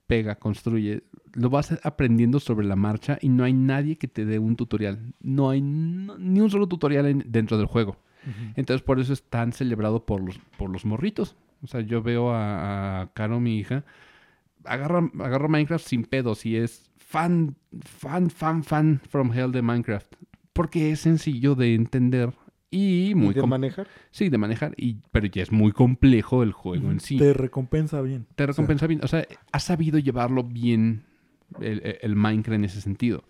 pega, 0.08 0.36
construye. 0.36 1.04
Lo 1.34 1.50
vas 1.50 1.78
aprendiendo 1.84 2.40
sobre 2.40 2.66
la 2.68 2.76
marcha 2.76 3.18
y 3.22 3.30
no 3.30 3.44
hay 3.44 3.54
nadie 3.54 3.98
que 3.98 4.08
te 4.08 4.26
dé 4.26 4.40
un 4.40 4.56
tutorial. 4.56 5.14
No 5.22 5.50
hay 5.50 5.62
no- 5.62 6.18
ni 6.18 6.40
un 6.42 6.50
solo 6.50 6.68
tutorial 6.68 7.08
en- 7.08 7.24
dentro 7.28 7.58
del 7.58 7.66
juego. 7.68 7.98
Entonces, 8.56 8.82
por 8.82 9.02
eso 9.02 9.12
es 9.12 9.24
tan 9.24 9.52
celebrado 9.52 10.06
por 10.06 10.22
los, 10.22 10.40
por 10.58 10.70
los 10.70 10.86
morritos. 10.86 11.36
O 11.62 11.68
sea, 11.68 11.82
yo 11.82 12.02
veo 12.02 12.32
a, 12.32 13.02
a 13.02 13.08
Caro, 13.14 13.42
mi 13.42 13.58
hija, 13.58 13.84
agarra, 14.66 15.10
agarra 15.20 15.48
Minecraft 15.48 15.86
sin 15.88 16.04
pedos 16.04 16.46
y 16.46 16.56
es 16.58 16.90
fan, 16.98 17.56
fan, 17.82 18.30
fan, 18.30 18.64
fan 18.64 19.02
from 19.10 19.32
hell 19.34 19.52
de 19.52 19.62
Minecraft. 19.62 20.14
Porque 20.54 20.92
es 20.92 21.00
sencillo 21.02 21.56
de 21.56 21.74
entender 21.76 22.34
y 22.70 23.12
¿Y 23.12 23.16
muy 23.16 23.34
de 23.34 23.42
com- 23.42 23.50
manejar? 23.50 23.88
sí, 24.12 24.30
de 24.30 24.38
manejar, 24.38 24.74
y, 24.78 24.98
pero 25.12 25.28
ya 25.28 25.44
es 25.44 25.52
muy 25.52 25.72
complejo 25.72 26.42
el 26.44 26.52
juego 26.54 26.90
en 26.92 27.00
sí. 27.00 27.18
Te 27.18 27.34
recompensa 27.34 28.02
bien. 28.02 28.26
Te 28.36 28.46
recompensa 28.48 28.88
bien. 28.88 29.02
O 29.04 29.08
sea, 29.08 29.26
has 29.52 29.64
sabido 29.64 30.00
llevarlo 30.00 30.44
bien 30.44 31.04
el, 31.62 31.82
el- 31.84 31.98
el 32.02 32.16
Minecraft 32.16 32.56
en 32.56 32.66
ese 32.66 32.82
sentido. 32.82 33.24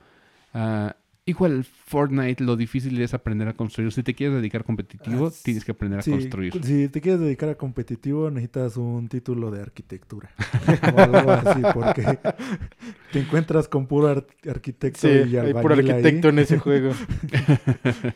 Ah, 0.53 0.95
igual 1.25 1.63
Fortnite, 1.63 2.43
lo 2.43 2.55
difícil 2.55 2.99
es 3.01 3.13
aprender 3.13 3.47
a 3.47 3.53
construir. 3.53 3.91
Si 3.91 4.03
te 4.03 4.13
quieres 4.13 4.35
dedicar 4.35 4.63
competitivo, 4.63 5.27
Ah, 5.27 5.31
tienes 5.43 5.63
que 5.63 5.71
aprender 5.71 5.99
a 5.99 6.01
Sí, 6.01 6.11
construir. 6.11 6.53
Si 6.63 6.89
te 6.89 6.99
quieres 7.01 7.21
dedicar 7.21 7.49
a 7.49 7.55
competitivo, 7.55 8.29
necesitas 8.29 8.77
un 8.77 9.07
título 9.07 9.49
de 9.51 9.61
arquitectura. 9.61 10.31
o 10.95 10.99
algo 10.99 11.31
así, 11.31 11.61
porque 11.73 12.19
te 13.11 13.19
encuentras 13.19 13.67
con 13.67 13.87
puro 13.87 14.07
ar- 14.09 14.27
arquitecto 14.49 14.99
Sí, 15.07 15.29
y 15.31 15.37
hay 15.37 15.53
puro 15.53 15.75
ahí. 15.75 15.89
arquitecto 15.89 16.29
en 16.29 16.39
ese 16.39 16.59
juego. 16.59 16.91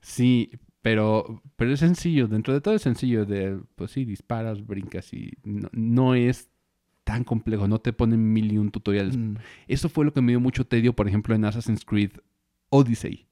Sí, 0.00 0.50
pero, 0.82 1.42
pero 1.56 1.72
es 1.72 1.80
sencillo. 1.80 2.28
Dentro 2.28 2.54
de 2.54 2.60
todo 2.60 2.74
es 2.74 2.82
sencillo. 2.82 3.24
De, 3.26 3.58
pues 3.74 3.90
sí, 3.90 4.04
disparas, 4.04 4.64
brincas 4.64 5.12
y 5.12 5.32
no, 5.42 5.68
no 5.72 6.14
es 6.14 6.48
tan 7.04 7.24
complejo. 7.24 7.66
No 7.66 7.80
te 7.80 7.92
ponen 7.92 8.32
mil 8.32 8.52
y 8.52 8.58
un 8.58 8.70
tutoriales. 8.70 9.16
Mm. 9.16 9.34
Eso 9.66 9.88
fue 9.88 10.04
lo 10.04 10.12
que 10.12 10.20
me 10.20 10.32
dio 10.32 10.40
mucho 10.40 10.64
tedio, 10.64 10.92
por 10.94 11.08
ejemplo, 11.08 11.34
en 11.34 11.44
Assassin's 11.44 11.84
Creed 11.84 12.12
Odyssey. 12.70 13.26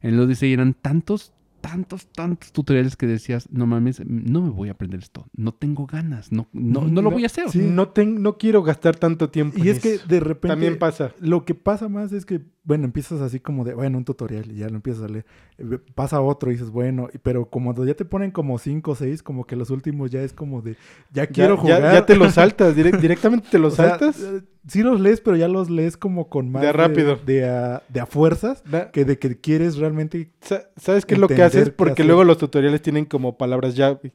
En 0.00 0.14
el 0.14 0.20
Odyssey 0.20 0.52
eran 0.52 0.74
tantos, 0.74 1.32
tantos, 1.60 2.06
tantos 2.06 2.50
tutoriales 2.50 2.96
que 2.96 3.06
decías, 3.06 3.48
no 3.52 3.66
mames, 3.66 4.02
no 4.04 4.42
me 4.42 4.50
voy 4.50 4.68
a 4.68 4.72
aprender 4.72 4.98
esto. 5.00 5.26
No 5.36 5.52
tengo 5.52 5.86
ganas. 5.86 6.32
No, 6.32 6.48
no, 6.52 6.88
no 6.88 7.02
lo 7.02 7.10
voy 7.12 7.22
a 7.22 7.26
hacer. 7.26 7.48
sí. 7.50 7.60
No, 7.60 7.88
ten- 7.90 8.20
no 8.20 8.36
quiero 8.36 8.62
gastar 8.64 8.96
tanto 8.96 9.30
tiempo. 9.30 9.58
Y 9.58 9.68
en 9.68 9.76
es 9.76 9.80
que 9.82 9.98
de 9.98 10.18
repente 10.18 10.48
También 10.48 10.78
pasa. 10.78 11.12
lo 11.20 11.44
que 11.44 11.54
pasa 11.54 11.88
más 11.88 12.12
es 12.12 12.26
que, 12.26 12.40
bueno, 12.64 12.84
empiezas 12.84 13.20
así 13.20 13.38
como 13.38 13.64
de, 13.64 13.74
bueno, 13.74 13.96
un 13.98 14.04
tutorial 14.04 14.50
y 14.50 14.56
ya 14.56 14.68
lo 14.68 14.74
empiezas 14.76 15.04
a 15.04 15.08
leer. 15.08 15.24
Eh, 15.58 15.78
Pasa 15.94 16.20
otro 16.20 16.50
y 16.50 16.54
dices, 16.54 16.70
bueno, 16.70 17.08
pero 17.22 17.48
como 17.48 17.72
ya 17.84 17.94
te 17.94 18.04
ponen 18.04 18.32
como 18.32 18.58
cinco 18.58 18.92
o 18.92 18.94
seis, 18.96 19.22
como 19.22 19.46
que 19.46 19.54
los 19.54 19.70
últimos 19.70 20.10
ya 20.10 20.22
es 20.22 20.32
como 20.32 20.62
de, 20.62 20.76
ya 21.12 21.28
quiero 21.28 21.54
ya, 21.56 21.60
jugar. 21.60 21.82
ya 21.94 22.06
te 22.06 22.16
lo 22.16 22.28
saltas, 22.32 22.76
direct- 22.76 22.98
directamente 23.00 23.46
te 23.52 23.58
lo 23.60 23.70
sea, 23.70 23.90
saltas. 23.90 24.20
eh, 24.20 24.42
sí 24.66 24.82
los 24.82 25.00
lees, 25.00 25.20
pero 25.20 25.36
ya 25.36 25.48
los 25.48 25.70
lees 25.70 25.96
como 25.96 26.28
con 26.28 26.50
más 26.50 26.62
De 26.62 26.72
rápido. 26.72 27.16
De, 27.24 27.44
a, 27.44 27.82
de 27.88 28.00
a 28.00 28.06
fuerzas 28.06 28.62
Da- 28.70 28.90
que 28.90 29.04
de 29.04 29.18
que 29.18 29.38
quieres 29.40 29.76
realmente. 29.76 30.30
sa- 30.40 30.68
¿Sabes 30.76 31.04
qué 31.06 31.14
es 31.14 31.20
lo 31.20 31.28
que 31.28 31.42
haces? 31.42 31.70
Porque 31.70 31.92
hacer. 31.92 32.06
luego 32.06 32.24
los 32.24 32.38
tutoriales 32.38 32.82
tienen 32.82 33.04
como 33.04 33.36
palabras 33.38 33.74
llave. 33.76 34.12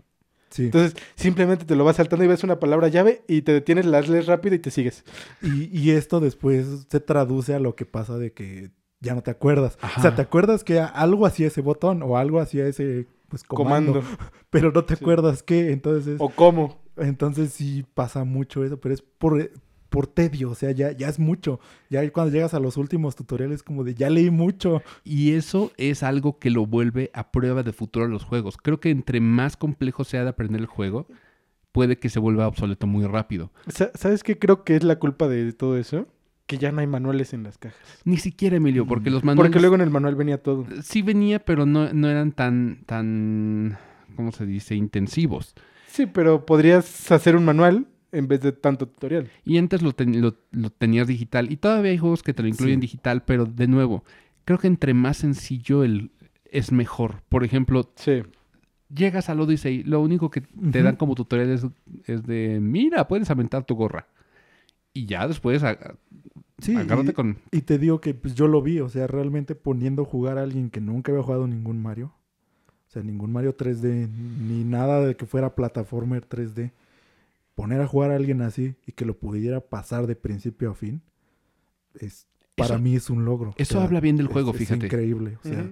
Sí. 0.49 0.65
Entonces, 0.65 0.95
simplemente 1.15 1.65
te 1.65 1.75
lo 1.75 1.83
vas 1.83 1.97
saltando 1.97 2.23
y 2.23 2.27
ves 2.29 2.43
una 2.45 2.57
palabra 2.59 2.87
llave 2.87 3.21
y 3.27 3.41
te 3.41 3.51
detienes, 3.51 3.85
las 3.85 4.07
lees 4.07 4.27
rápido 4.27 4.55
y 4.55 4.59
te 4.59 4.71
sigues. 4.71 5.03
Y, 5.41 5.65
y 5.77 5.91
esto 5.91 6.21
después 6.21 6.87
se 6.89 6.99
traduce 7.01 7.53
a 7.53 7.59
lo 7.59 7.75
que 7.75 7.85
pasa 7.85 8.17
de 8.17 8.31
que 8.31 8.71
ya 9.01 9.13
no 9.13 9.21
te 9.21 9.29
acuerdas. 9.31 9.77
Ajá. 9.81 9.99
O 9.99 10.01
sea, 10.01 10.15
te 10.15 10.21
acuerdas 10.21 10.63
que 10.63 10.79
algo 10.79 11.25
hacía 11.25 11.47
ese 11.47 11.59
botón 11.61 12.01
o 12.01 12.17
algo 12.17 12.39
hacía 12.39 12.65
ese 12.65 13.07
pues, 13.27 13.43
comando, 13.43 13.95
Comando. 13.99 14.17
pero 14.49 14.71
no 14.71 14.85
te 14.85 14.95
Sí. 14.95 15.03
acuerdas 15.03 15.43
qué. 15.43 15.71
Entonces, 15.73 16.15
O 16.19 16.29
cómo. 16.29 16.81
entonces 16.95 17.51
sí 17.51 17.85
pasa 17.93 18.23
mucho 18.23 18.63
eso, 18.63 18.79
pero 18.79 18.95
es 18.95 19.01
por, 19.01 19.51
por 19.89 20.07
tedio. 20.07 20.51
O 20.51 20.55
sea, 20.55 20.71
ya, 20.71 20.91
ya 20.91 21.07
es 21.09 21.19
mucho. 21.19 21.59
Ya 21.89 22.09
cuando 22.11 22.33
llegas 22.33 22.53
a 22.53 22.59
los 22.59 22.77
últimos 22.77 23.15
tutoriales, 23.15 23.63
como 23.63 23.83
de 23.83 23.93
ya 23.95 24.09
leí 24.09 24.29
mucho. 24.29 24.81
Y 25.03 25.33
eso 25.33 25.71
es 25.77 26.03
algo 26.03 26.39
que 26.39 26.49
lo 26.49 26.65
vuelve 26.65 27.11
a 27.13 27.31
prueba 27.31 27.63
de 27.63 27.73
futuro 27.73 28.05
a 28.05 28.09
los 28.09 28.23
juegos. 28.23 28.57
Creo 28.57 28.79
que 28.79 28.89
entre 28.89 29.19
más 29.19 29.57
complejo 29.57 30.03
sea 30.03 30.23
de 30.23 30.29
aprender 30.29 30.61
el 30.61 30.67
juego, 30.67 31.07
puede 31.71 31.99
que 31.99 32.09
se 32.09 32.19
vuelva 32.19 32.47
obsoleto 32.47 32.87
muy 32.87 33.05
rápido. 33.05 33.51
Sa- 33.67 33.91
¿Sabes 33.93 34.23
qué 34.23 34.37
creo 34.39 34.63
que 34.63 34.75
es 34.75 34.83
la 34.83 34.97
culpa 34.99 35.27
de 35.27 35.53
todo 35.53 35.77
eso? 35.77 36.07
Que 36.47 36.57
ya 36.57 36.71
no 36.71 36.79
hay 36.79 36.87
manuales 36.87 37.33
en 37.33 37.43
las 37.43 37.57
cajas. 37.57 37.77
Ni 38.05 38.17
siquiera, 38.17 38.55
Emilio, 38.55 38.87
porque 38.87 39.09
los 39.09 39.23
manuales... 39.23 39.49
Porque 39.51 39.59
luego 39.59 39.75
en 39.75 39.81
el 39.81 39.89
manual 39.89 40.15
venía 40.15 40.41
todo. 40.41 40.65
Sí 40.81 41.01
venía, 41.01 41.43
pero 41.43 41.65
no, 41.65 41.91
no 41.91 42.09
eran 42.09 42.31
tan, 42.31 42.83
tan, 42.85 43.77
¿cómo 44.15 44.31
se 44.31 44.45
dice? 44.45 44.73
Intensivos. 44.75 45.55
Sí, 45.87 46.05
pero 46.05 46.45
podrías 46.45 47.11
hacer 47.11 47.35
un 47.35 47.43
manual 47.43 47.87
en 48.17 48.27
vez 48.27 48.41
de 48.41 48.51
tanto 48.51 48.87
tutorial. 48.87 49.29
Y 49.45 49.57
antes 49.57 49.81
lo, 49.81 49.93
ten- 49.93 50.21
lo- 50.21 50.35
lo 50.51 50.69
tenías 50.69 51.07
digital. 51.07 51.51
Y 51.51 51.57
todavía 51.57 51.91
hay 51.91 51.97
juegos 51.97 52.23
que 52.23 52.33
te 52.33 52.41
lo 52.43 52.47
incluyen 52.49 52.77
Sí. 52.79 52.81
digital, 52.87 53.23
pero 53.23 53.45
de 53.45 53.67
nuevo, 53.67 54.03
creo 54.45 54.57
que 54.59 54.67
entre 54.67 54.93
más 54.93 55.17
sencillo 55.17 55.83
el, 55.83 56.11
es 56.51 56.71
mejor. 56.71 57.21
Por 57.29 57.43
ejemplo, 57.43 57.91
Sí. 57.95 58.23
llegas 58.93 59.29
al 59.29 59.39
Odyssey, 59.41 59.83
lo 59.83 60.01
único 60.01 60.29
que 60.31 60.41
te 60.41 60.81
dan 60.83 60.95
como 60.95 61.15
tutorial 61.15 61.49
es, 61.51 61.65
es 62.05 62.23
de, 62.23 62.59
mira, 62.61 63.07
puedes 63.07 63.29
aventar 63.29 63.63
tu 63.65 63.75
gorra. 63.75 64.07
Y 64.93 65.05
ya 65.05 65.27
después 65.27 65.63
a- 65.63 65.95
Sí, 66.59 66.75
agárrate 66.75 67.11
y- 67.11 67.13
con... 67.13 67.37
Y 67.51 67.61
te 67.61 67.77
digo 67.77 68.01
que 68.01 68.15
pues, 68.15 68.33
yo 68.33 68.47
lo 68.47 68.61
vi, 68.63 68.79
o 68.79 68.89
sea, 68.89 69.05
realmente 69.05 69.53
poniendo 69.53 70.01
a 70.01 70.05
jugar 70.05 70.37
a 70.39 70.41
alguien 70.43 70.71
que 70.71 70.81
nunca 70.81 71.11
había 71.11 71.23
jugado 71.23 71.47
ningún 71.47 71.81
Mario. 71.83 72.13
O 72.87 72.89
sea, 72.89 73.03
ningún 73.03 73.31
Mario 73.33 73.55
3D, 73.55 74.07
ni 74.07 74.63
nada 74.63 75.05
de 75.05 75.15
que 75.15 75.25
fuera 75.25 75.53
plataformer 75.53 76.25
3D. 76.25 76.71
Poner 77.57 77.81
a 77.81 77.87
jugar 77.87 78.11
a 78.11 78.15
alguien 78.15 78.43
así 78.43 78.75
y 78.85 78.91
que 78.91 79.03
lo 79.03 79.17
pudiera 79.17 79.59
pasar 79.61 80.05
de 80.05 80.15
principio 80.15 80.69
a 80.69 80.75
fin, 80.75 81.01
es, 81.99 82.27
para 82.55 82.75
Eso- 82.75 82.83
mí 82.83 82.95
es 82.95 83.09
un 83.09 83.25
logro. 83.25 83.49
O 83.49 83.53
Eso 83.57 83.73
sea, 83.73 83.83
habla 83.83 83.99
bien 83.99 84.15
del 84.15 84.27
es- 84.27 84.31
juego, 84.31 84.51
es 84.51 84.57
fíjate. 84.57 84.85
increíble. 84.85 85.37
O 85.43 85.47
sea, 85.47 85.67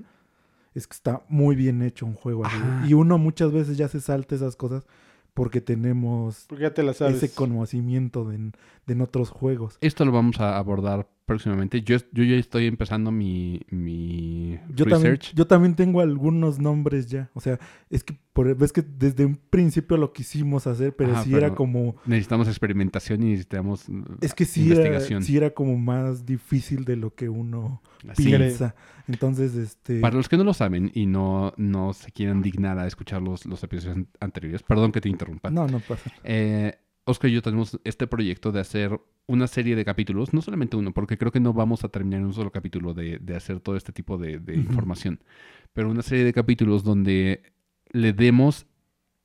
es 0.74 0.88
que 0.88 0.94
está 0.94 1.24
muy 1.30 1.56
bien 1.56 1.84
hecho 1.84 2.08
un 2.08 2.16
juego 2.16 2.44
así. 2.46 2.58
Y 2.88 2.96
uno 2.96 3.20
muchas 3.20 3.52
veces 3.52 3.78
ya 3.78 3.88
se 3.88 4.02
salta 4.02 4.34
esas 4.34 4.56
cosas 4.56 4.88
porque 5.36 5.62
tenemos 5.62 6.46
Porque 6.50 6.64
ya 6.64 6.74
te 6.74 6.82
la 6.82 6.94
sabes. 6.96 7.22
ese 7.22 7.34
conocimiento 7.36 8.26
de, 8.26 8.36
en- 8.36 8.54
de 8.88 8.94
en 8.94 9.02
otros 9.02 9.30
juegos. 9.30 9.78
Esto 9.82 10.06
lo 10.06 10.12
vamos 10.12 10.40
a 10.40 10.58
abordar 10.58 11.08
próximamente. 11.26 11.82
Yo, 11.82 11.98
yo 12.12 12.24
ya 12.24 12.36
estoy 12.36 12.68
empezando 12.68 13.12
mi, 13.12 13.62
mi 13.70 14.58
Yo 14.74 14.86
también, 14.86 15.16
research. 15.16 15.34
yo 15.36 15.48
también 15.48 15.76
tengo 15.76 16.02
algunos 16.02 16.60
nombres 16.60 17.08
ya. 17.08 17.30
O 17.34 17.40
sea, 17.42 17.60
es 17.90 18.04
que 18.04 18.18
por, 18.34 18.54
ves 18.56 18.72
que 18.72 18.82
desde 18.84 19.26
un 19.26 19.36
principio 19.36 19.98
lo 19.98 20.14
quisimos 20.14 20.68
hacer, 20.68 20.96
pero 20.96 21.14
Ajá, 21.14 21.24
sí 21.24 21.32
pero 21.32 21.46
era 21.48 21.56
como. 21.56 21.96
Necesitamos 22.06 22.48
experimentación 22.48 23.24
y 23.24 23.28
necesitamos 23.32 23.90
mm, 23.90 24.04
Es 24.22 24.34
que 24.34 24.46
sí 24.46 24.72
era, 24.72 25.00
sí 25.00 25.38
era 25.38 25.50
como 25.52 25.78
más 25.78 26.26
difícil 26.26 26.86
de 26.86 26.96
lo 26.98 27.14
que 27.16 27.30
uno 27.30 27.82
Así. 28.08 28.26
piensa. 28.26 28.76
Entonces, 29.08 29.56
este. 29.56 30.00
Para 30.00 30.16
los 30.16 30.30
que 30.30 30.38
no 30.38 30.44
lo 30.44 30.54
saben 30.54 30.92
y 30.94 31.06
no, 31.06 31.54
no 31.58 31.94
se 31.94 32.12
quieran 32.12 32.42
dignar 32.42 32.78
a 32.80 32.88
escuchar 32.88 33.22
los, 33.22 33.46
los 33.46 33.64
episodios 33.64 33.98
an- 33.98 34.08
anteriores, 34.20 34.64
perdón 34.64 34.92
que 34.92 35.02
te 35.02 35.10
interrumpa. 35.10 35.50
No, 35.50 35.68
no 35.68 35.80
pasa. 35.80 36.12
Eh, 36.24 36.76
Oscar 37.06 37.30
y 37.30 37.34
yo 37.34 37.41
tenemos 37.41 37.80
este 37.84 38.08
proyecto 38.08 38.51
de 38.51 38.60
hacer 38.60 38.99
una 39.28 39.47
serie 39.47 39.76
de 39.76 39.86
capítulos, 39.86 40.34
no 40.34 40.41
solamente 40.41 40.76
uno, 40.76 40.91
porque 40.91 41.18
creo 41.18 41.32
que 41.32 41.39
no 41.39 41.53
vamos 41.53 41.84
a 41.84 41.89
terminar 41.89 42.20
en 42.20 42.28
un 42.28 42.34
solo 42.34 42.51
capítulo 42.51 42.93
de, 42.93 43.20
de 43.20 43.36
hacer 43.36 43.60
todo 43.60 43.76
este 43.76 43.91
tipo 43.91 44.18
de, 44.18 44.41
información, 44.56 45.20
pero 45.74 45.89
una 45.89 46.01
serie 46.01 46.24
de 46.24 46.34
capítulos 46.34 46.84
donde 46.84 47.43
le 47.91 48.14
demos 48.14 48.66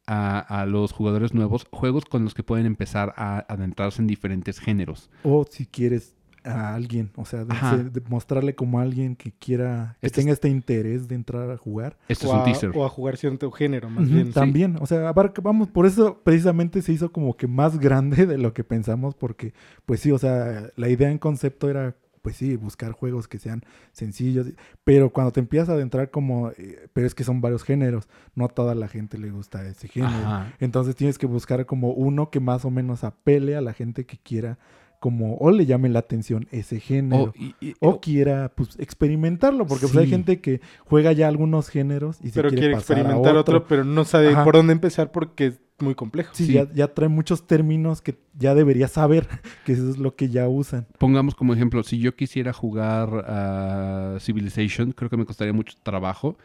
a, 0.07 0.39
a 0.39 0.67
los 0.67 0.93
jugadores 0.93 1.33
nuevos 1.33 1.67
juegos 1.71 2.05
con 2.05 2.25
los 2.25 2.35
que 2.35 2.43
pueden 2.43 2.67
empezar 2.67 3.15
a 3.17 3.47
adentrarse 3.49 4.03
en 4.03 4.09
diferentes 4.09 4.59
géneros. 4.59 5.11
O 5.23 5.47
si 5.49 5.67
quieres 5.67 6.15
a 6.45 6.75
alguien, 6.75 7.11
o 7.17 7.25
sea, 7.25 7.45
de- 7.45 8.01
mostrarle 8.09 8.55
como 8.55 8.79
a 8.79 8.83
alguien 8.83 9.17
que 9.17 9.33
quiera, 9.33 9.97
que 10.01 10.07
Este 10.07 10.21
es- 10.21 10.25
tenga 10.25 10.33
este 10.33 10.49
interés 10.49 11.09
de 11.09 11.15
entrar 11.15 11.51
a 11.51 11.57
jugar. 11.57 11.97
Este 12.09 12.27
o, 12.27 12.31
es 12.31 12.35
un 12.35 12.41
a, 12.41 12.45
teaser. 12.45 12.71
o 12.75 12.85
a 12.85 12.89
jugar 12.89 13.17
cierto 13.17 13.51
género, 13.51 13.91
más 13.91 14.09
bien. 14.11 14.33
También, 14.33 14.77
o 14.81 14.87
sea, 14.87 15.09
abarca, 15.09 15.41
vamos, 15.43 15.69
por 15.69 15.87
eso 15.87 16.21
precisamente 16.25 16.83
se 16.83 16.93
hizo 16.93 17.13
como 17.13 17.37
que 17.37 17.47
más 17.47 17.79
grande 17.79 18.27
de 18.27 18.39
lo 18.39 18.53
que 18.55 18.65
pensamos, 18.65 19.15
porque, 19.15 19.53
pues 19.87 20.01
sí, 20.01 20.11
o 20.11 20.19
sea, 20.19 20.71
la 20.77 20.89
idea 20.89 21.11
en 21.11 21.19
concepto 21.19 21.69
era, 21.69 21.97
pues 22.23 22.37
sí, 22.37 22.55
buscar 22.57 22.93
juegos 22.93 23.29
que 23.29 23.39
sean 23.39 23.63
sencillos, 23.93 24.47
pero 24.85 25.11
cuando 25.11 25.33
te 25.33 25.41
empiezas 25.41 25.71
a 25.71 25.73
adentrar 25.73 26.11
como, 26.11 26.51
eh, 26.51 26.89
pero 26.93 27.07
es 27.07 27.15
que 27.15 27.25
son 27.25 27.41
varios 27.41 27.63
géneros, 27.65 28.09
no 28.35 28.45
a 28.45 28.49
toda 28.49 28.75
la 28.75 28.89
gente 28.89 29.17
le 29.17 29.31
gusta 29.31 29.67
ese 29.67 29.89
género. 29.89 30.13
Ajá. 30.13 30.53
Entonces 30.61 30.95
tienes 30.97 31.17
que 31.17 31.27
buscar 31.27 31.65
como 31.65 31.93
uno 31.93 32.29
que 32.31 32.41
más 32.41 32.65
o 32.67 32.71
menos 32.71 33.05
apele 33.05 33.57
a 33.57 33.63
la 33.63 33.73
gente 33.73 34.05
que 34.05 34.19
quiera, 34.19 34.59
como, 35.01 35.37
o 35.39 35.51
le 35.51 35.67
llame 35.67 35.89
la 35.89 35.99
atención 36.01 36.47
ese 36.53 36.79
género. 36.79 37.23
O- 37.25 37.33
y- 37.37 37.55
y- 37.61 37.75
O 37.81 38.01
quiera 38.01 38.53
pues 38.55 38.79
experimentarlo, 38.79 39.67
porque 39.67 39.87
pues, 39.87 39.97
hay 39.97 40.09
gente 40.09 40.41
que 40.41 40.61
juega 40.85 41.11
ya 41.13 41.27
algunos 41.27 41.69
géneros 41.71 42.19
y 42.23 42.29
se 42.29 42.35
Pero 42.35 42.51
quiere, 42.51 42.61
quiere 42.61 42.75
pasar 42.77 42.97
a 42.97 43.01
experimentar 43.01 43.37
otro. 43.37 43.67
pero 43.67 43.83
no 43.85 44.05
sabe 44.05 44.29
Ajá. 44.29 44.45
por 44.45 44.55
dónde 44.55 44.73
empezar 44.75 45.11
porque 45.11 45.47
es 45.47 45.61
muy 45.81 45.95
complejo. 45.95 46.35
Sí, 46.35 46.45
Sí. 46.45 46.53
Ya, 46.53 46.71
ya 46.73 46.89
trae 46.93 47.09
muchos 47.09 47.47
términos 47.47 48.03
que 48.03 48.19
ya 48.39 48.55
debería 48.55 48.87
saber, 48.89 49.27
que 49.65 49.73
eso 49.73 49.89
es 49.89 49.97
lo 49.97 50.15
que 50.15 50.29
ya 50.29 50.47
usan. 50.49 50.87
Pongamos 50.99 51.35
como 51.35 51.55
ejemplo, 51.55 51.83
si 51.83 51.99
yo 51.99 52.15
quisiera 52.15 52.53
jugar 52.53 53.25
a 53.27 54.17
Civilization, 54.21 54.93
creo 54.93 55.09
que 55.09 55.17
me 55.17 55.25
costaría 55.25 55.55
mucho 55.55 55.75
trabajo 55.83 56.37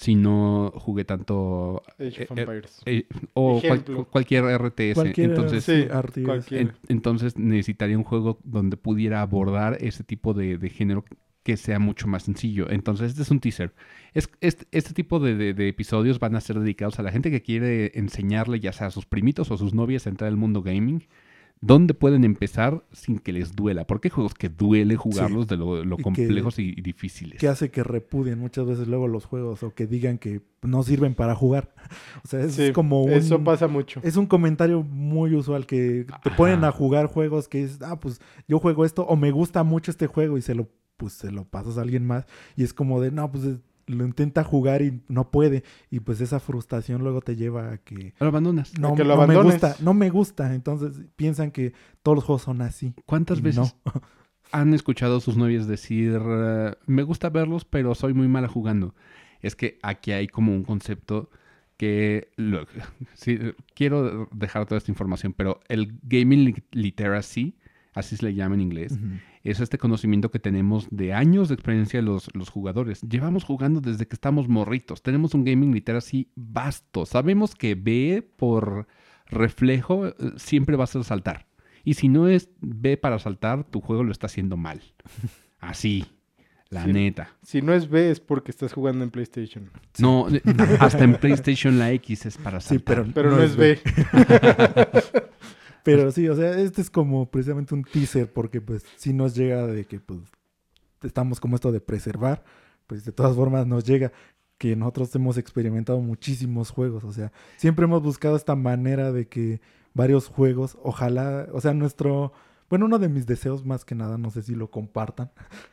si 0.00 0.14
no 0.14 0.72
jugué 0.76 1.04
tanto 1.04 1.82
Age 1.98 2.06
of 2.06 2.18
Eh, 2.20 2.26
eh, 2.36 2.40
Empires. 2.42 2.82
eh, 2.86 3.06
o 3.34 3.60
cual- 3.60 4.06
cualquier 4.12 4.44
RTS. 4.44 4.94
Cualquier 4.94 5.30
Entonces, 5.30 5.64
Sí, 5.64 5.72
RTS. 5.90 6.24
cualquier- 6.24 6.60
en- 6.60 6.72
entonces 6.88 7.36
necesitaría 7.36 7.98
un 7.98 8.04
juego 8.04 8.38
donde 8.44 8.76
pudiera 8.76 9.22
abordar 9.22 9.76
ese 9.80 10.04
tipo 10.04 10.34
de, 10.34 10.56
de 10.56 10.70
género 10.70 11.04
que 11.42 11.56
sea 11.56 11.80
mucho 11.80 12.06
más 12.06 12.22
sencillo. 12.22 12.70
Entonces, 12.70 13.10
este 13.10 13.22
es 13.22 13.30
un 13.32 13.40
teaser. 13.40 13.74
Es, 14.14 14.30
este, 14.40 14.66
este 14.70 14.94
tipo 14.94 15.18
de, 15.18 15.34
de- 15.34 15.52
de 15.52 15.66
episodios 15.68 16.20
van 16.20 16.36
a 16.36 16.40
ser 16.40 16.60
dedicados 16.60 17.00
a 17.00 17.02
la 17.02 17.10
gente 17.10 17.32
que 17.32 17.42
quiere 17.42 17.90
enseñarle, 17.98 18.60
ya 18.60 18.72
sea 18.72 18.86
a 18.86 18.90
sus 18.92 19.04
primitos 19.06 19.50
o 19.50 19.54
a 19.54 19.58
sus 19.58 19.74
novias, 19.74 20.06
a 20.06 20.10
entrar 20.10 20.28
al 20.28 20.36
mundo 20.36 20.62
gaming. 20.62 21.08
¿Dónde 21.60 21.92
pueden 21.94 22.24
empezar 22.24 22.84
sin 22.92 23.18
que 23.18 23.32
les 23.32 23.56
duela? 23.56 23.84
Porque 23.86 24.08
hay 24.08 24.10
juegos 24.10 24.34
que 24.34 24.48
duele 24.48 24.96
jugarlos 24.96 25.46
de 25.48 25.56
lo, 25.56 25.84
lo 25.84 25.94
Y 25.94 25.96
que- 25.98 26.02
complejos 26.04 26.58
y, 26.58 26.68
y 26.76 26.80
difíciles. 26.82 27.40
Que 27.40 27.48
hace 27.48 27.70
que 27.70 27.82
repudien 27.82 28.38
muchas 28.38 28.66
veces 28.66 28.86
luego 28.86 29.08
los 29.08 29.24
juegos 29.24 29.62
o 29.62 29.74
que 29.74 29.86
digan 29.86 30.18
que 30.18 30.40
no 30.62 30.82
sirven 30.82 31.14
para 31.14 31.34
jugar. 31.34 31.74
O 32.24 32.28
sea, 32.28 32.40
es 32.40 32.54
Sí, 32.54 32.72
como 32.72 33.02
un... 33.04 33.12
Eso 33.12 33.42
pasa 33.42 33.66
mucho. 33.68 34.00
Es 34.04 34.16
un 34.16 34.26
comentario 34.26 34.82
muy 34.82 35.34
usual 35.34 35.66
que 35.66 36.04
te 36.22 36.28
Ajá. 36.28 36.36
ponen 36.36 36.64
a 36.64 36.70
jugar 36.72 37.06
juegos 37.06 37.48
que 37.48 37.62
es, 37.64 37.80
ah, 37.82 37.98
pues 37.98 38.20
yo 38.46 38.58
juego 38.60 38.84
esto 38.84 39.02
o 39.04 39.16
me 39.16 39.30
gusta 39.30 39.62
mucho 39.64 39.90
este 39.90 40.06
juego 40.06 40.36
y 40.38 40.42
se 40.42 40.54
lo 40.54 40.68
pues 40.96 41.12
se 41.12 41.30
lo 41.30 41.44
pasas 41.44 41.78
a 41.78 41.82
alguien 41.82 42.04
más 42.04 42.26
y 42.56 42.64
es 42.64 42.74
como 42.74 43.00
de, 43.00 43.12
no, 43.12 43.30
pues 43.30 43.44
lo 43.88 44.04
intenta 44.04 44.44
jugar 44.44 44.82
y 44.82 45.02
no 45.08 45.30
puede 45.30 45.64
y 45.90 46.00
pues 46.00 46.20
esa 46.20 46.40
frustración 46.40 47.02
luego 47.02 47.20
te 47.20 47.36
lleva 47.36 47.72
a 47.72 47.78
que 47.78 48.14
Lo 48.20 48.28
abandonas. 48.28 48.78
no, 48.78 48.94
que 48.94 49.04
lo 49.04 49.16
no 49.16 49.26
me 49.26 49.36
gusta, 49.42 49.76
no 49.80 49.94
me 49.94 50.10
gusta, 50.10 50.54
entonces 50.54 51.02
piensan 51.16 51.50
que 51.50 51.72
todos 52.02 52.16
los 52.16 52.24
juegos 52.24 52.42
son 52.42 52.60
así. 52.62 52.94
¿Cuántas 53.06 53.40
veces 53.42 53.74
no. 53.84 53.92
han 54.52 54.72
escuchado 54.74 55.16
a 55.18 55.20
sus 55.20 55.36
novias 55.36 55.66
decir, 55.66 56.20
eh, 56.24 56.74
me 56.86 57.02
gusta 57.02 57.28
verlos, 57.30 57.64
pero 57.64 57.94
soy 57.94 58.14
muy 58.14 58.28
mala 58.28 58.48
jugando? 58.48 58.94
Es 59.40 59.54
que 59.56 59.78
aquí 59.82 60.12
hay 60.12 60.26
como 60.28 60.52
un 60.54 60.64
concepto 60.64 61.30
que 61.76 62.30
lo- 62.36 62.66
sí, 63.14 63.38
quiero 63.74 64.28
dejar 64.32 64.66
toda 64.66 64.78
esta 64.78 64.90
información, 64.90 65.32
pero 65.32 65.60
el 65.68 65.98
gaming 66.02 66.44
li- 66.46 66.64
literacy, 66.72 67.56
así 67.98 68.16
se 68.16 68.24
le 68.26 68.34
llama 68.34 68.54
en 68.54 68.60
inglés, 68.62 68.98
es 69.42 69.60
este 69.60 69.78
conocimiento 69.78 70.30
que 70.30 70.38
tenemos 70.38 70.86
de 70.90 71.12
años 71.14 71.48
de 71.48 71.54
experiencia 71.54 72.00
los, 72.02 72.28
los 72.34 72.48
jugadores. 72.50 73.00
Llevamos 73.02 73.44
jugando 73.44 73.80
desde 73.80 74.06
que 74.06 74.14
estamos 74.14 74.48
morritos. 74.48 75.02
Tenemos 75.02 75.34
un 75.34 75.44
gaming 75.44 75.72
literacy 75.72 76.30
vasto. 76.34 77.06
Sabemos 77.06 77.54
que 77.54 77.74
B 77.74 78.26
por 78.36 78.86
reflejo 79.26 80.06
eh, 80.08 80.14
siempre 80.36 80.76
vas 80.76 80.94
a 80.96 81.02
saltar. 81.04 81.46
Y 81.84 81.94
si 81.94 82.08
no 82.08 82.28
es 82.28 82.50
B 82.60 82.96
para 82.96 83.18
saltar, 83.18 83.64
tu 83.64 83.80
juego 83.80 84.04
lo 84.04 84.12
está 84.12 84.26
haciendo 84.26 84.56
mal. 84.56 84.82
Así, 85.60 86.04
la 86.70 86.84
Sí. 86.84 86.92
neta. 86.92 87.30
Si 87.42 87.62
no 87.62 87.72
es 87.72 87.88
B 87.88 88.10
es 88.10 88.20
porque 88.20 88.50
estás 88.50 88.72
jugando 88.74 89.02
en 89.04 89.10
PlayStation. 89.10 89.70
No, 89.98 90.26
hasta 90.80 91.04
en 91.04 91.14
PlayStation 91.14 91.78
la 91.78 91.90
X 91.92 92.26
es 92.26 92.36
para 92.36 92.60
Sí, 92.60 92.68
saltar. 92.76 93.04
pero, 93.12 93.12
Pero 93.14 93.30
no, 93.36 93.42
es 93.42 93.56
B. 93.56 93.78
Pero 95.84 96.10
sí, 96.12 96.28
o 96.28 96.34
sea, 96.34 96.58
este 96.58 96.80
es 96.80 96.90
como 96.90 97.30
precisamente 97.30 97.74
un 97.74 97.84
teaser 97.84 98.32
porque 98.32 98.60
pues 98.60 98.84
sí 98.96 99.12
nos 99.12 99.34
llega 99.34 99.66
de 99.66 99.84
que 99.84 100.00
pues 100.00 100.20
estamos 101.02 101.40
como 101.40 101.56
esto 101.56 101.72
de 101.72 101.80
preservar, 101.80 102.44
pues 102.86 103.04
de 103.04 103.12
todas 103.12 103.36
formas 103.36 103.66
nos 103.66 103.84
llega 103.84 104.12
que 104.58 104.74
nosotros 104.74 105.14
hemos 105.14 105.38
experimentado 105.38 106.00
muchísimos 106.00 106.70
juegos, 106.70 107.04
o 107.04 107.12
sea, 107.12 107.32
siempre 107.56 107.84
hemos 107.84 108.02
buscado 108.02 108.36
esta 108.36 108.56
manera 108.56 109.12
de 109.12 109.28
que 109.28 109.60
varios 109.94 110.26
juegos, 110.26 110.76
ojalá, 110.82 111.46
o 111.52 111.60
sea, 111.60 111.74
nuestro, 111.74 112.32
bueno, 112.70 112.86
uno 112.86 112.98
de 112.98 113.08
mis 113.08 113.26
deseos 113.26 113.64
más 113.64 113.84
que 113.84 113.94
nada, 113.94 114.18
no 114.18 114.30
sé 114.30 114.42
si 114.42 114.54
lo 114.54 114.70
compartan, 114.70 115.30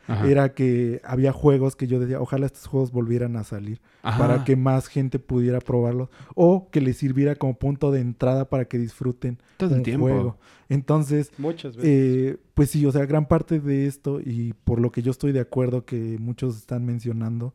Ajá. 0.08 0.28
era 0.28 0.54
que 0.54 1.02
había 1.04 1.32
juegos 1.34 1.76
que 1.76 1.88
yo 1.88 2.00
decía, 2.00 2.22
ojalá 2.22 2.46
estos 2.46 2.68
juegos 2.68 2.92
volvieran 2.92 3.36
a 3.36 3.44
salir 3.44 3.82
Ajá. 4.02 4.18
para 4.18 4.44
que 4.46 4.56
más 4.56 4.88
gente 4.88 5.20
pudiera 5.20 5.60
probarlos 5.60 6.10
o 6.36 6.70
que 6.72 6.80
les 6.82 6.98
sirviera 6.98 7.36
como 7.36 7.56
punto 7.58 7.92
de 7.92 8.00
entrada 8.02 8.48
para 8.50 8.66
que 8.66 8.78
disfruten 8.78 9.40
todo 9.58 9.76
el 9.76 9.82
tiempo. 9.82 10.06
juego. 10.08 10.38
Entonces, 10.70 11.32
Muchas 11.38 11.76
veces. 11.76 11.90
eh, 11.92 12.38
pues 12.54 12.70
sí, 12.72 12.86
o 12.86 12.92
sea, 12.92 13.06
gran 13.06 13.28
parte 13.28 13.60
de 13.60 13.86
esto 13.88 14.20
y 14.20 14.54
por 14.64 14.80
lo 14.80 14.92
que 14.92 15.02
yo 15.02 15.12
estoy 15.12 15.32
de 15.32 15.40
acuerdo 15.42 15.86
que 15.86 16.18
muchos 16.20 16.56
están 16.58 16.86
mencionando, 16.86 17.54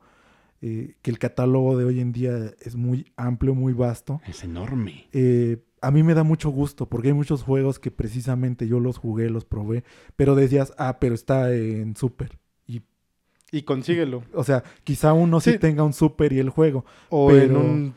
eh, 0.62 0.95
que 1.03 1.11
el 1.11 1.18
catálogo 1.18 1.76
de 1.78 1.84
hoy 1.86 2.01
en 2.01 2.12
día 2.12 2.53
es 2.61 2.76
muy 2.76 3.11
amplio, 3.16 3.55
muy 3.55 3.72
vasto. 3.72 4.20
Es 4.28 4.45
enorme. 4.45 5.09
eh, 5.12 5.57
a 5.83 5.91
mí 5.91 6.03
me 6.03 6.14
da 6.14 6.22
mucho 6.24 6.51
gusto 6.51 6.87
porque 6.89 7.09
hay 7.09 7.14
muchos 7.14 7.43
juegos 7.43 7.78
que 7.78 7.91
precisamente 7.91 8.66
yo 8.68 8.81
los 8.81 8.99
jugué, 8.99 9.31
los 9.31 9.45
probé, 9.45 9.85
pero 10.16 10.35
decías, 10.35 10.72
ah, 10.78 10.99
pero 11.01 11.14
está 11.14 11.53
en 11.55 11.97
Super. 11.97 12.39
Y, 12.66 12.83
Y 13.53 13.62
consíguelo. 13.62 14.22
o 14.35 14.45
sea, 14.45 14.62
quizá 14.85 15.12
uno 15.12 15.41
sí, 15.41 15.53
Sí. 15.53 15.59
tenga 15.59 15.83
un 15.83 15.93
Super 15.93 16.33
y 16.33 16.39
el 16.39 16.51
juego, 16.51 16.85
O 17.09 17.33
en, 17.33 17.57
un, 17.57 17.95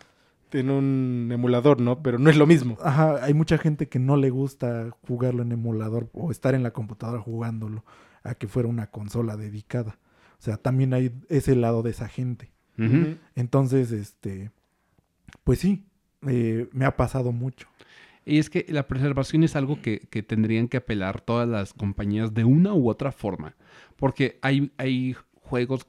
en 0.51 0.69
un 0.69 1.29
emulador, 1.31 1.81
¿no? 1.81 2.01
Pero 2.01 2.19
no 2.19 2.29
es 2.29 2.37
lo 2.37 2.45
mismo. 2.47 2.77
Ajá, 2.81 3.23
hay 3.23 3.33
mucha 3.33 3.57
gente 3.57 3.87
que 3.89 3.99
no 3.99 4.15
le 4.17 4.29
gusta 4.29 4.89
jugarlo 5.07 5.41
en 5.43 5.51
emulador 5.51 6.09
o 6.13 6.31
estar 6.31 6.55
en 6.55 6.63
la 6.63 6.71
computadora 6.71 7.21
jugándolo 7.21 7.83
a 8.23 8.35
que 8.35 8.47
fuera 8.47 8.69
una 8.69 8.87
consola 8.87 9.35
dedicada. 9.35 9.97
O 10.39 10.41
sea, 10.43 10.57
también 10.57 10.93
hay 10.93 11.11
ese 11.29 11.55
lado 11.55 11.83
de 11.83 11.89
esa 11.91 12.07
gente. 12.07 12.51
Entonces, 13.35 13.91
este, 13.91 14.51
pues 15.43 15.59
sí, 15.59 15.85
eh, 16.27 16.67
me 16.71 16.85
ha 16.85 16.95
pasado 16.97 17.31
mucho. 17.31 17.67
Y 18.25 18.37
es 18.39 18.49
que 18.49 18.65
la 18.69 18.87
preservación 18.87 19.43
es 19.43 19.55
algo 19.55 19.81
que, 19.81 19.99
que 20.09 20.23
tendrían 20.23 20.67
que 20.67 20.77
apelar 20.77 21.19
todas 21.21 21.47
las 21.47 21.73
compañías 21.73 22.33
de 22.33 22.45
una 22.45 22.73
u 22.73 22.89
otra 22.89 23.11
forma. 23.11 23.55
Porque 23.97 24.39
hay, 24.41 24.71
hay 24.77 25.15
juegos, 25.41 25.85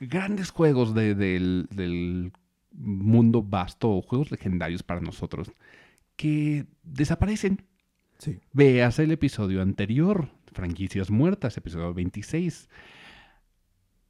grandes 0.00 0.50
juegos 0.50 0.94
de- 0.94 1.14
del, 1.14 1.66
del 1.70 2.32
mundo 2.72 3.42
vasto, 3.42 3.90
o 3.90 4.02
juegos 4.02 4.30
legendarios 4.30 4.82
para 4.82 5.00
nosotros, 5.00 5.50
que 6.16 6.66
desaparecen. 6.84 7.62
Sí. 8.18 8.38
Veas 8.52 8.98
el 9.00 9.10
episodio 9.10 9.60
anterior, 9.60 10.28
Franquicias 10.52 11.10
Muertas, 11.10 11.56
episodio 11.56 11.92
26. 11.92 12.68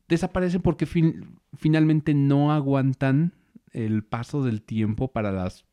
Desaparecen 0.09 0.61
porque 0.61 0.85
fin- 0.85 1.39
finalmente 1.57 2.13
no 2.13 2.53
aguantan 2.53 3.33
el 3.71 4.05
paso 4.05 4.43
del 4.43 4.61
tiempo 4.61 5.09
para 5.11 5.33
las, 5.33 5.65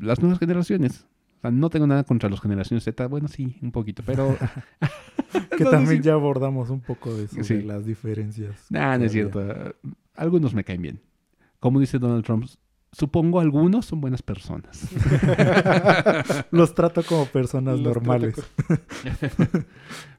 las 0.00 0.20
nuevas 0.20 0.40
generaciones. 0.40 1.06
Sea, 1.44 1.50
no 1.50 1.70
tengo 1.70 1.86
nada 1.86 2.04
contra 2.04 2.28
las 2.30 2.40
generaciones 2.40 2.84
Z, 2.84 3.06
bueno, 3.08 3.28
sí, 3.28 3.56
un 3.62 3.70
poquito, 3.72 4.02
pero... 4.04 4.36
Que 5.58 5.64
también 5.64 6.02
ya 6.02 6.12
abordamos 6.14 6.70
un 6.70 6.80
poco 6.80 7.14
de 7.14 7.24
eso, 7.24 7.42
Sí. 7.42 7.54
de 7.54 7.62
las 7.64 7.84
diferencias. 7.84 8.66
Nah, 8.70 8.96
no 8.98 9.04
es 9.04 9.12
cierto. 9.12 9.42
Algunos 10.14 10.54
me 10.54 10.64
caen 10.64 10.82
bien. 10.82 11.00
Como 11.60 11.80
dice 11.80 11.98
Donald 11.98 12.24
Trump, 12.24 12.46
supongo 12.92 13.40
algunos 13.40 13.86
son 13.86 14.00
buenas 14.00 14.22
personas. 14.22 14.88
Los 16.50 16.74
trato 16.74 17.02
como 17.02 17.26
personas 17.26 17.80
Los 17.80 17.94
normales. 17.94 18.36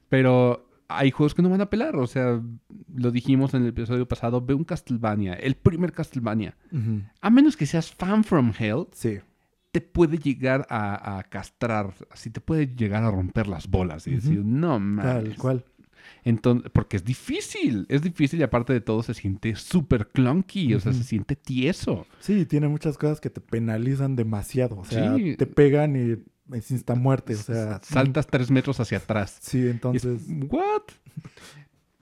Pero 0.08 0.68
hay 0.88 1.10
juegos 1.10 1.34
que 1.34 1.42
no 1.42 1.48
van 1.50 1.60
a 1.60 1.70
pelar. 1.70 1.96
O 1.96 2.06
sea, 2.06 2.40
lo 2.94 3.10
dijimos 3.10 3.54
en 3.54 3.62
el 3.62 3.68
episodio 3.68 4.06
pasado. 4.06 4.40
Ve 4.44 4.54
un 4.54 4.64
Castlevania, 4.64 5.34
el 5.34 5.56
primer 5.56 5.92
Castlevania. 5.92 6.56
A 7.20 7.30
menos 7.30 7.56
que 7.56 7.66
seas 7.66 7.92
fan 7.92 8.24
from 8.24 8.52
hell, 8.58 8.86
Sí. 8.92 9.18
Te 9.76 9.82
puede 9.82 10.16
llegar 10.18 10.66
a, 10.70 11.18
a 11.18 11.22
castrar. 11.24 11.92
Así 12.10 12.30
te 12.30 12.40
puede 12.40 12.66
llegar 12.74 13.04
a 13.04 13.10
romper 13.10 13.46
las 13.46 13.68
bolas 13.68 14.06
y 14.06 14.12
decir, 14.12 14.42
no 14.44 14.70
Tal 14.72 14.80
mames. 14.80 15.36
cual. 15.38 15.64
Entonces, 16.24 16.70
porque 16.72 16.96
es 16.96 17.04
difícil. 17.04 17.84
Es 17.90 18.00
difícil 18.00 18.40
y 18.40 18.42
aparte 18.42 18.72
de 18.72 18.80
todo 18.80 19.02
se 19.02 19.12
siente 19.12 19.54
súper 19.54 20.08
clunky. 20.08 20.72
O 20.74 20.80
sea, 20.80 20.92
se 20.94 21.04
siente 21.04 21.36
tieso. 21.36 22.06
Sí, 22.20 22.46
tiene 22.46 22.68
muchas 22.68 22.96
cosas 22.96 23.20
que 23.20 23.28
te 23.28 23.40
penalizan 23.42 24.16
demasiado. 24.16 24.78
O 24.78 24.84
sea, 24.86 25.14
Sí. 25.16 25.36
te 25.36 25.46
pegan 25.46 25.94
y 25.96 26.56
es 26.56 26.70
insta 26.70 26.94
muerte. 26.94 27.34
O 27.34 27.38
sea, 27.38 27.80
Saltas 27.82 28.26
tres 28.28 28.50
metros 28.50 28.80
hacia 28.80 28.96
atrás. 28.98 29.36
Sí, 29.42 29.58
Y 29.58 29.60
es, 29.62 29.70
entonces. 29.72 30.22
¿What? 30.48 30.82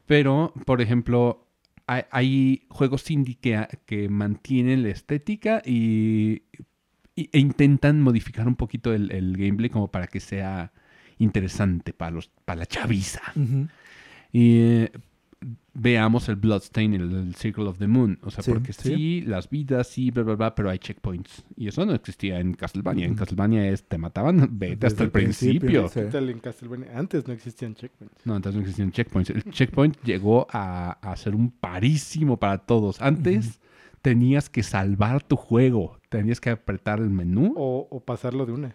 Pero, 0.07 0.53
por 0.67 0.81
ejemplo, 0.81 1.49
hay, 1.87 2.03
hay 2.11 2.67
juegos 2.69 3.11
indie 3.11 3.37
que, 3.39 3.67
que 3.87 4.09
mantienen 4.09 4.83
la 4.83 4.91
estética 4.91 5.63
y, 5.65 6.43
y- 7.17 7.29
e 7.33 7.39
intentan 7.39 8.01
modificar 8.03 8.47
un 8.49 8.57
poquito 8.57 8.93
el, 8.93 9.11
el 9.13 9.37
gameplay 9.37 9.71
como 9.71 9.89
para 9.89 10.07
que 10.07 10.21
sea 10.21 10.73
interesante 11.19 11.93
para, 11.93 12.11
los, 12.11 12.29
para 12.45 12.61
la 12.61 12.67
chaviza. 12.67 13.23
Y 14.33 14.59
eh, 14.59 14.93
veamos 15.75 16.29
el 16.29 16.37
Bloodstain, 16.37 16.95
el, 16.95 17.13
el 17.13 17.35
Circle 17.37 17.65
of 17.67 17.79
the 17.79 17.87
Moon. 17.87 18.19
O 18.23 18.31
sea, 18.31 18.43
Sí, 18.43 18.51
porque 18.51 18.73
sí. 18.73 18.89
sí. 18.95 19.21
las 19.23 19.49
vidas, 19.49 19.87
sí, 19.89 20.11
bla, 20.11 20.23
bla, 20.25 20.35
bla, 20.35 20.55
pero 20.55 20.71
hay 20.71 20.79
checkpoints. 20.79 21.45
Y 21.57 21.69
eso 21.69 21.87
no 21.87 21.95
existía 21.95 22.41
en 22.41 22.55
Castlevania. 22.55 23.07
En. 23.07 23.15
Castlevania 23.15 23.69
es, 23.69 23.85
te 23.85 23.97
mataban, 23.99 24.49
vete 24.59 24.75
Desde 24.77 24.87
hasta 24.89 25.03
el 25.05 25.07
el 25.09 25.13
principio, 25.13 25.61
principio. 25.61 25.89
sí. 25.89 26.01
¿Qué 26.01 26.07
tal 26.07 26.31
en 26.31 26.39
Castlevania? 26.41 26.99
Antes 26.99 27.27
no 27.29 27.33
existían 27.33 27.75
checkpoints. 27.75 28.27
No, 28.27 28.37
entonces 28.37 28.57
no 28.57 28.61
existían 28.63 28.91
checkpoints. 28.91 29.31
El 29.31 29.45
checkpoint 29.45 30.03
llegó 30.03 30.47
a, 30.51 30.93
a 30.93 31.17
ser 31.17 31.35
un 31.37 31.51
parísimo 31.51 32.39
para 32.39 32.59
todos. 32.59 33.01
Antes 33.01 33.61
tenías 34.03 34.51
que 34.51 34.63
salvar 34.63 35.23
tu 35.23 35.37
juego. 35.37 35.99
Tenías 36.19 36.41
que 36.41 36.51
apretar 36.51 37.01
el 37.01 37.11
menú 37.11 37.55
o, 37.57 37.81
O, 37.81 37.97
o 37.97 38.01
pasarlo 38.01 38.47
de 38.47 38.53
una. 38.53 38.75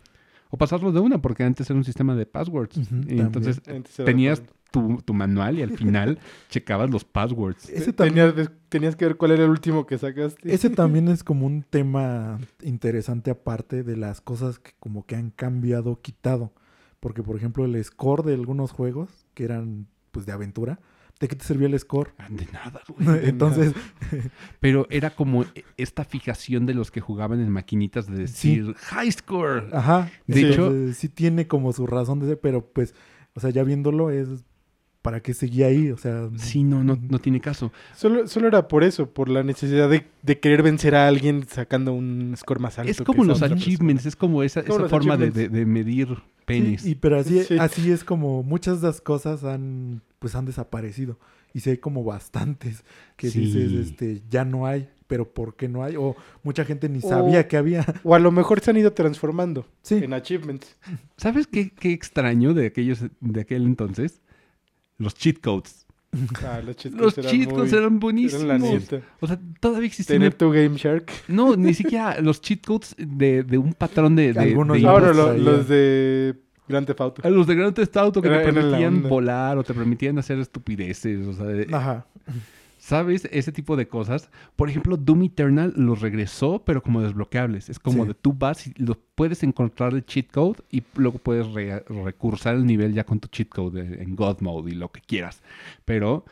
pasarlo 0.58 0.92
de 0.92 1.00
una, 1.00 1.22
porque 1.22 1.44
antes 1.44 1.70
era 1.70 1.78
un 1.78 1.86
sistema 1.86 2.16
de 2.16 2.26
passwords. 2.26 2.78
Y 3.08 3.20
entonces 3.20 3.62
tenías 4.06 4.44
tu, 4.72 5.02
tu 5.04 5.14
manual 5.14 5.60
y 5.60 5.64
al 5.64 5.72
final 5.72 6.20
checabas 6.50 6.90
los 6.90 7.04
passwords. 7.04 7.70
Ese 7.70 7.94
también, 7.94 8.32
tenías, 8.32 8.52
tenías 8.70 8.96
que 8.96 9.06
ver 9.06 9.18
cuál 9.18 9.32
era 9.32 9.44
el 9.44 9.50
último 9.50 9.86
que 9.86 9.98
sacaste. 9.98 10.54
ese 10.54 10.70
también 10.70 11.08
es 11.08 11.24
como 11.24 11.46
un 11.46 11.64
tema 11.64 12.40
interesante 12.62 13.32
aparte 13.32 13.84
de 13.84 13.98
las 13.98 14.22
cosas 14.22 14.60
que 14.60 14.72
como 14.80 15.06
que 15.06 15.16
han 15.16 15.32
cambiado, 15.32 16.00
quitado. 16.02 16.52
Porque, 17.00 17.24
por 17.24 17.38
ejemplo, 17.38 17.64
el 17.64 17.82
score 17.84 18.24
de 18.24 18.34
algunos 18.34 18.72
juegos 18.72 19.26
que 19.34 19.46
eran 19.46 19.88
pues 20.12 20.26
de 20.26 20.34
aventura, 20.34 20.80
¿de 21.20 21.28
qué 21.28 21.36
te 21.36 21.44
servía 21.46 21.68
el 21.68 21.78
score? 21.80 22.14
Ah, 22.18 22.28
De 22.30 22.46
nada, 22.52 22.82
güey. 22.88 23.08
Entonces, 23.30 23.74
Pero 24.60 24.88
era 24.90 25.10
como 25.12 25.46
esta 25.78 26.04
fijación 26.06 26.66
de 26.66 26.74
los 26.74 26.92
que 26.92 27.02
jugaban 27.02 27.40
en 27.40 27.50
maquinitas 27.50 28.08
de 28.08 28.18
decir 28.18 28.74
high 28.76 29.12
score. 29.12 29.70
ajá. 29.74 30.10
De 30.28 30.42
entonces, 30.52 30.98
sí 30.98 31.10
tiene 31.10 31.48
como 31.48 31.74
su 31.74 31.86
razón 31.88 32.20
de 32.20 32.28
ser, 32.28 32.40
pero 32.40 32.66
pues, 32.66 32.94
o 33.34 33.40
sea, 33.40 33.50
ya 33.50 33.64
viéndolo 33.64 34.12
es 34.12 34.46
para 35.02 35.22
qué 35.22 35.34
seguía 35.34 35.68
ahí, 35.68 35.92
o 35.92 35.98
sea, 35.98 36.30
Sí, 36.38 36.64
no, 36.64 36.84
no, 36.84 36.98
no 37.10 37.20
tiene 37.20 37.40
caso. 37.40 37.72
Solo, 37.96 38.28
solo 38.28 38.48
era 38.48 38.68
por 38.68 38.84
eso, 38.84 39.10
por 39.10 39.30
la 39.30 39.44
necesidad 39.44 39.90
de, 39.90 40.06
de 40.24 40.40
querer 40.40 40.62
vencer 40.62 40.94
a 40.96 41.08
alguien 41.08 41.46
sacando 41.48 41.94
un 41.94 42.34
score 42.38 42.60
más 42.60 42.78
alto. 42.80 42.92
Es 42.92 43.02
como 43.02 43.24
los 43.24 43.42
achievements, 43.42 44.06
es 44.06 44.16
como 44.16 44.44
esa, 44.44 44.64
Como 44.64 44.80
esa 44.80 44.90
forma 44.90 45.16
de, 45.18 45.32
de- 45.32 45.48
de 45.50 45.66
medir 45.66 46.18
penes. 46.46 46.82
Sí, 46.82 46.92
y 46.92 46.96
pero 46.96 47.18
así, 47.20 47.44
Sí. 47.44 47.58
así 47.60 47.92
es 47.92 48.04
como 48.04 48.44
muchas 48.44 48.82
de 48.82 48.88
las 48.88 49.00
cosas 49.02 49.44
han 49.44 50.02
pues 50.20 50.36
han 50.36 50.46
desaparecido. 50.46 51.18
Y 51.54 51.60
Y 51.60 51.62
sí 51.62 51.70
hay 51.72 51.78
como 51.78 52.04
bastantes 52.04 52.84
que 53.16 53.30
Sí. 53.32 53.40
dices, 53.40 53.72
este, 53.72 54.22
ya 54.30 54.44
no 54.46 54.68
hay, 54.68 54.90
pero 55.08 55.32
¿por 55.34 55.56
qué 55.56 55.68
no 55.70 55.84
hay? 55.84 55.96
O 55.96 56.16
mucha 56.44 56.66
gente 56.66 56.90
ni 56.90 57.00
O- 57.00 57.08
sabía 57.10 57.48
que 57.48 57.56
había. 57.58 57.86
O 58.04 58.14
a 58.16 58.20
lo 58.20 58.32
mejor 58.32 58.60
se 58.60 58.70
han 58.72 58.78
ido 58.78 58.92
transformando 58.94 59.66
Sí. 59.82 59.96
en 59.96 60.14
achievements. 60.14 60.76
¿Sabes 61.18 61.48
qué, 61.48 61.72
qué 61.72 61.94
extraño 61.94 62.54
de 62.54 62.68
aquellos 62.68 63.06
de 63.22 63.42
aquel 63.42 63.64
entonces? 63.66 64.22
Los 65.00 65.16
cheat 65.16 65.40
codes. 65.42 65.86
Ah, 66.44 66.62
los 66.66 66.76
cheat 66.76 66.94
Los 66.94 67.14
codes 67.14 67.18
eran 67.26 67.32
cheat 67.32 67.50
codes 67.54 67.72
muy- 67.72 67.80
eran 67.80 68.00
buenísimos. 68.00 68.44
eran 68.44 69.04
o 69.20 69.28
sea, 69.28 69.40
todavía 69.60 69.88
existían. 69.88 70.20
Tener 70.20 70.34
tu 70.34 70.50
Game 70.52 70.76
Shark. 70.78 71.12
No, 71.28 71.56
ni 71.56 71.74
siquiera 71.74 72.20
los 72.22 72.42
cheat 72.42 72.66
codes 72.66 72.96
de, 72.98 73.44
de 73.44 73.58
un 73.58 73.74
patrón 73.74 74.16
de. 74.16 74.34
de, 74.34 74.40
Algunos 74.40 74.84
Ahora 74.84 75.08
los 75.08 75.18
lo- 75.18 75.28
traía. 75.28 75.44
los 75.44 75.68
de 75.68 76.36
Grand 76.68 76.86
Theft 76.88 77.02
Auto. 77.02 77.22
A 77.28 77.30
los 77.30 77.48
de 77.48 77.56
Grand 77.56 77.74
Theft 77.76 77.98
Auto 77.98 78.22
que 78.22 78.28
Era- 78.28 78.44
te 78.44 78.52
permitían 78.54 79.04
volar 79.10 79.58
o 79.58 79.64
te 79.64 79.74
permitían 79.74 80.18
hacer 80.20 80.40
estupideces. 80.40 81.26
O 81.28 81.34
sea, 81.34 81.46
de- 81.46 81.74
Ajá. 81.76 82.06
¿Sabes? 82.90 83.28
Ese 83.32 83.52
tipo 83.52 83.76
de 83.78 83.88
cosas. 83.88 84.32
Por 84.56 84.68
ejemplo, 84.70 84.98
Doom 84.98 85.24
Eternal 85.24 85.74
los 85.76 86.02
regresó, 86.02 86.64
pero 86.66 86.82
como 86.82 87.02
desbloqueables. 87.02 87.70
Es 87.70 87.78
como 87.78 88.02
Sí. 88.04 88.08
de 88.10 88.14
tú 88.16 88.34
vas 88.34 88.66
y 88.66 88.74
lo 88.78 88.98
puedes 89.16 89.44
encontrar 89.44 89.94
el 89.94 90.04
cheat 90.06 90.32
code 90.32 90.60
y 90.72 90.82
luego 90.96 91.20
puedes 91.20 91.48
re- 91.54 91.82
recursar 91.88 92.56
el 92.56 92.66
nivel 92.66 92.94
ya 92.94 93.04
con 93.04 93.20
tu 93.20 93.28
cheat 93.28 93.50
code 93.50 93.84
de- 93.84 94.02
en 94.04 94.16
God 94.16 94.42
Mode 94.42 94.72
y 94.72 94.76
lo 94.76 94.92
que 94.92 95.02
quieras. 95.02 95.44
Pero 95.86 96.26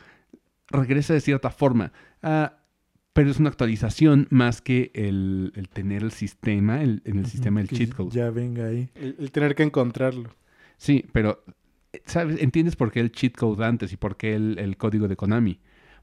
regresa 0.68 1.14
de 1.14 1.20
cierta 1.20 1.50
forma. 1.50 1.92
Ah, 2.22 2.54
pero 3.12 3.30
es 3.30 3.38
una 3.38 3.48
actualización 3.50 4.26
más 4.30 4.60
que 4.60 4.90
el, 4.94 5.52
el 5.56 5.68
tener 5.68 6.02
el 6.02 6.10
sistema, 6.12 6.82
el- 6.82 7.02
en 7.04 7.18
el 7.18 7.26
sistema 7.26 7.60
del 7.60 7.68
cheat 7.68 7.94
code. 7.94 8.10
Ya 8.10 8.30
venga 8.30 8.66
ahí. 8.66 8.88
El, 8.96 9.14
el 9.18 9.30
tener 9.30 9.54
que 9.54 9.62
encontrarlo. 9.62 10.30
Sí, 10.76 11.04
pero 11.12 11.42
¿sabes? 12.04 12.40
¿Entiendes 12.42 12.76
por 12.76 12.90
qué 12.92 13.00
el 13.00 13.10
cheat 13.12 13.34
code 13.36 13.64
antes 13.64 13.92
y 13.92 13.96
por 13.96 14.16
qué 14.16 14.34
el, 14.34 14.58
el 14.58 14.76
código 14.76 15.06
de 15.08 15.16
Konami? 15.16 15.58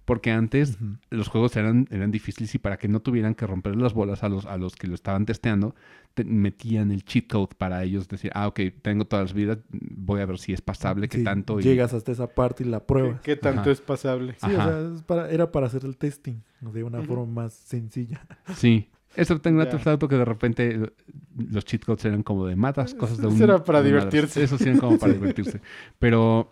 Porque 0.05 0.31
antes 0.31 0.77
los 1.09 1.27
juegos 1.29 1.55
eran, 1.55 1.87
eran 1.89 2.11
difíciles 2.11 2.53
y 2.53 2.59
para 2.59 2.77
que 2.77 2.87
no 2.87 2.99
tuvieran 2.99 3.33
que 3.33 3.47
romper 3.47 3.75
las 3.75 3.93
bolas 3.93 4.23
a 4.23 4.29
los, 4.29 4.45
a 4.45 4.55
los 4.57 4.75
que 4.75 4.85
lo 4.87 4.93
estaban 4.93 5.25
testeando, 5.25 5.73
te- 6.13 6.23
metían 6.23 6.91
el 6.91 7.03
cheat 7.03 7.27
code 7.27 7.55
para 7.57 7.83
ellos 7.83 8.07
decir, 8.07 8.29
ah, 8.35 8.47
ok, 8.47 8.59
tengo 8.83 9.05
todas 9.05 9.23
las 9.25 9.33
vidas, 9.33 9.57
voy 9.71 10.21
a 10.21 10.27
ver 10.27 10.37
si 10.37 10.53
es 10.53 10.61
pasable, 10.61 11.07
qué 11.09 11.17
Sí, 11.17 11.23
tanto. 11.23 11.59
y- 11.59 11.63
Llegas 11.63 11.93
hasta 11.95 12.11
esa 12.11 12.27
parte 12.27 12.63
y 12.63 12.67
la 12.67 12.81
¿Qué, 12.81 12.85
pruebas. 12.85 13.21
qué 13.21 13.35
tanto 13.35 13.61
Ajá. 13.61 13.71
es 13.71 13.81
pasable? 13.81 14.33
Sí, 14.37 14.45
o 14.53 14.63
sea, 14.63 14.91
es 14.95 15.01
para- 15.01 15.31
era 15.31 15.51
para 15.51 15.65
hacer 15.65 15.83
el 15.85 15.97
testing 15.97 16.35
de 16.61 16.83
una 16.83 17.01
forma 17.01 17.25
más 17.25 17.53
sencilla. 17.53 18.21
Sí. 18.55 18.87
Eso 19.15 19.39
tengo 19.39 19.63
Ya. 19.63 19.69
Grand 19.69 19.87
Auto 19.87 20.07
que 20.09 20.17
de 20.17 20.25
repente 20.25 20.91
los 21.37 21.63
cheat 21.65 21.83
codes 21.85 22.03
eran 22.05 22.21
como 22.21 22.45
de 22.45 22.55
matas 22.57 22.93
cosas 22.93 23.17
de 23.17 23.27
Eso 23.27 23.35
un... 23.37 23.41
era 23.43 23.63
para 23.63 23.81
divertirse. 23.81 24.43
Eso 24.43 24.57
sí 24.57 24.65
eran 24.65 24.77
como 24.79 24.99
para 24.99 25.13
divertirse. 25.19 25.61
Pero, 25.99 26.51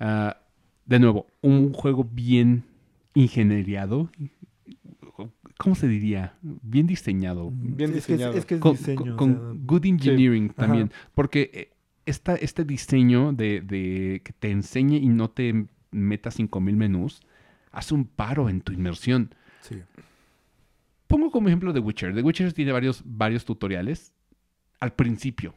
ah, 0.00 0.36
de 0.86 0.98
nuevo, 0.98 1.26
un 1.42 1.72
juego 1.74 2.02
bien 2.10 2.64
ingenieriado. 3.20 4.10
¿Cómo 5.58 5.74
se 5.74 5.86
diría? 5.88 6.34
Bien 6.42 6.86
diseñado. 6.86 7.50
Bien 7.52 7.90
es 7.94 8.06
que 8.06 8.14
es, 8.14 8.18
diseñado. 8.18 8.32
es 8.38 8.46
que 8.46 8.54
es 8.54 8.60
con, 8.60 8.72
diseño. 8.76 9.16
con- 9.16 9.30
o 9.32 9.34
sea, 9.34 9.42
con 9.48 9.66
good 9.66 9.84
engineering 9.84 10.48
también. 10.50 10.90
Porque 11.14 11.50
eh, 11.52 11.72
esta, 12.06 12.34
este 12.36 12.64
diseño 12.64 13.32
de, 13.34 13.60
de 13.60 14.22
que 14.24 14.32
te 14.32 14.50
enseñe 14.50 14.96
y 14.96 15.08
no 15.08 15.28
te 15.30 15.66
meta 15.90 16.30
5000 16.30 16.76
menús 16.76 17.20
hace 17.72 17.94
un 17.94 18.04
paro 18.06 18.48
en 18.48 18.60
tu 18.62 18.72
inmersión. 18.72 19.34
sí. 19.62 19.76
Pongo 21.06 21.32
como 21.32 21.48
ejemplo 21.48 21.72
The 21.72 21.80
Witcher. 21.80 22.14
The 22.14 22.22
Witcher 22.22 22.52
tiene 22.52 22.70
varios, 22.70 23.02
varios 23.04 23.44
tutoriales 23.44 24.14
al 24.78 24.92
principio, 24.92 25.54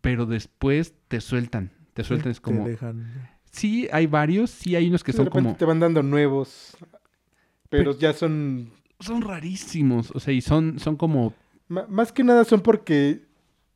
pero 0.00 0.24
después 0.24 0.94
te 1.08 1.20
sueltan. 1.20 1.72
Te 1.92 2.02
Sí, 2.02 2.08
sueltan, 2.08 2.30
es 2.32 2.38
te 2.38 2.42
como... 2.42 2.66
dejan- 2.66 3.04
Sí, 3.56 3.88
hay 3.92 4.06
varios, 4.06 4.50
sí 4.50 4.76
hay 4.76 4.88
unos 4.88 5.02
que 5.02 5.12
de 5.12 5.16
son 5.16 5.26
repente 5.26 5.48
como... 5.48 5.56
te 5.56 5.64
van 5.64 5.80
dando 5.80 6.02
nuevos, 6.02 6.76
pero 7.68 7.96
ya 7.98 8.12
son... 8.12 8.70
Son 9.00 9.22
rarísimos, 9.22 10.10
o 10.12 10.20
sea, 10.20 10.32
y 10.32 10.40
son, 10.40 10.78
son 10.78 10.96
como... 10.96 11.34
Más 11.68 12.12
que 12.12 12.22
nada 12.22 12.44
son 12.44 12.60
porque 12.60 13.22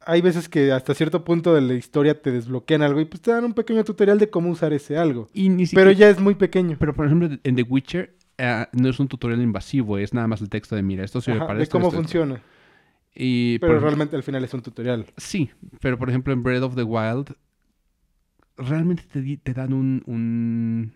hay 0.07 0.21
veces 0.21 0.49
que 0.49 0.71
hasta 0.73 0.95
cierto 0.95 1.25
punto 1.25 1.55
de 1.55 1.61
la 1.61 1.75
historia 1.75 2.21
te 2.21 2.31
desbloquean 2.31 2.83
algo 2.83 3.01
y 3.01 3.05
pues 3.05 3.21
te 3.21 3.31
dan 3.33 3.45
un 3.45 3.53
pequeño 3.53 3.85
tutorial 3.85 4.19
de 4.19 4.31
cómo 4.31 4.49
usar 4.51 4.73
ese 4.73 4.97
algo. 4.97 5.29
Y 5.35 5.49
ni 5.49 5.67
siquiera... 5.67 5.89
Pero 5.89 5.99
ya 5.99 6.09
es 6.09 6.21
muy 6.21 6.35
pequeño. 6.35 6.77
Pero 6.79 6.95
por 6.95 7.07
ejemplo, 7.07 7.29
en 7.43 7.57
The 7.57 7.63
Witcher 7.63 8.15
eh, 8.39 8.67
no 8.73 8.89
es 8.89 8.99
un 9.01 9.09
tutorial 9.09 9.43
invasivo, 9.43 9.99
es 9.99 10.15
nada 10.15 10.27
más 10.29 10.41
el 10.41 10.49
texto 10.49 10.77
de 10.77 10.83
mira, 10.83 11.05
esto 11.05 11.21
sirve 11.21 11.39
Ajá, 11.39 11.47
para 11.49 11.59
de 11.59 11.65
esto, 11.65 11.73
cómo 11.73 11.89
esto, 11.89 12.01
esto". 12.01 12.03
funciona. 12.09 12.43
Y 13.15 13.59
Pero 13.59 13.75
por- 13.75 13.83
realmente 13.83 14.17
al 14.17 14.23
final 14.23 14.45
es 14.45 14.55
un 14.55 14.63
tutorial. 14.63 15.07
Sí, 15.17 15.51
pero 15.81 15.99
por 15.99 16.09
ejemplo 16.09 16.33
en 16.33 16.43
Breath 16.43 16.63
of 16.63 16.77
the 16.77 16.85
Wild 16.85 17.35
realmente 18.61 19.03
te, 19.11 19.21
di- 19.21 19.37
te 19.39 19.53
dan 19.55 19.73
un, 19.73 20.03
un, 20.07 20.93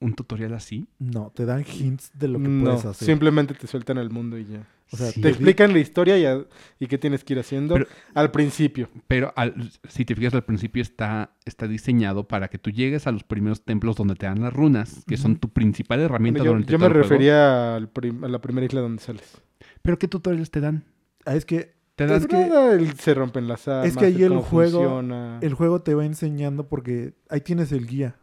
un 0.00 0.14
tutorial 0.14 0.52
así. 0.54 0.86
No, 0.98 1.30
te 1.34 1.44
dan 1.46 1.64
hints 1.66 2.10
de 2.14 2.28
lo 2.28 2.38
que 2.40 2.48
no, 2.48 2.64
puedes 2.64 2.84
hacer. 2.84 3.06
simplemente 3.06 3.54
te 3.54 3.66
sueltan 3.66 3.98
al 3.98 4.10
mundo 4.10 4.38
y 4.38 4.44
ya. 4.44 4.66
O 4.92 4.96
sea, 4.96 5.10
Sí. 5.10 5.22
Te 5.22 5.28
explican 5.30 5.72
la 5.72 5.78
historia 5.78 6.18
y, 6.18 6.26
a- 6.26 6.44
y 6.78 6.86
qué 6.86 6.98
tienes 6.98 7.24
que 7.24 7.32
ir 7.32 7.38
haciendo 7.38 7.74
Pero- 7.74 7.86
al 8.14 8.30
principio. 8.30 8.88
Pero 9.08 9.32
al- 9.34 9.72
si 9.88 10.04
te 10.04 10.14
fijas 10.14 10.34
al 10.34 10.44
principio 10.44 10.82
está, 10.82 11.34
está 11.46 11.66
diseñado 11.66 12.28
para 12.28 12.48
que 12.48 12.58
tú 12.58 12.70
llegues 12.70 13.06
a 13.06 13.12
los 13.12 13.24
primeros 13.24 13.64
templos 13.64 13.96
donde 13.96 14.14
te 14.14 14.26
dan 14.26 14.40
las 14.42 14.52
runas, 14.52 15.02
que 15.06 15.16
son 15.16 15.36
tu 15.36 15.48
principal 15.48 16.00
herramienta 16.00 16.40
Bueno, 16.40 16.44
yo 16.44 16.50
durante 16.52 16.72
yo 16.72 16.78
todo 16.78 16.88
me 16.90 16.96
el 16.96 17.02
juego. 17.02 17.08
refería 17.14 17.76
al 17.76 17.90
a 18.24 18.28
la 18.28 18.40
primera 18.40 18.66
isla 18.66 18.80
donde 18.82 19.02
sales. 19.02 19.40
Pero 19.82 19.98
¿qué 19.98 20.06
tutoriales 20.06 20.50
te 20.50 20.60
dan? 20.60 20.84
Ah, 21.24 21.34
es 21.34 21.44
que 21.46 21.74
Te 21.96 22.06
dan 22.06 22.16
Es 22.16 22.26
que- 22.26 22.36
que 22.36 22.92
se 23.02 23.14
rompen 23.14 23.46
las 23.46 23.68
armas. 23.68 23.86
es 23.86 23.96
que 23.96 24.06
ahí 24.06 24.22
el 24.22 24.38
juego- 24.38 24.80
funciona. 24.80 25.38
el 25.40 25.54
juego 25.54 25.80
te 25.82 25.94
va 25.94 26.04
enseñando 26.04 26.68
porque 26.68 27.14
ahí 27.28 27.40
tienes 27.40 27.70
el 27.72 27.86
guía. 27.86 28.16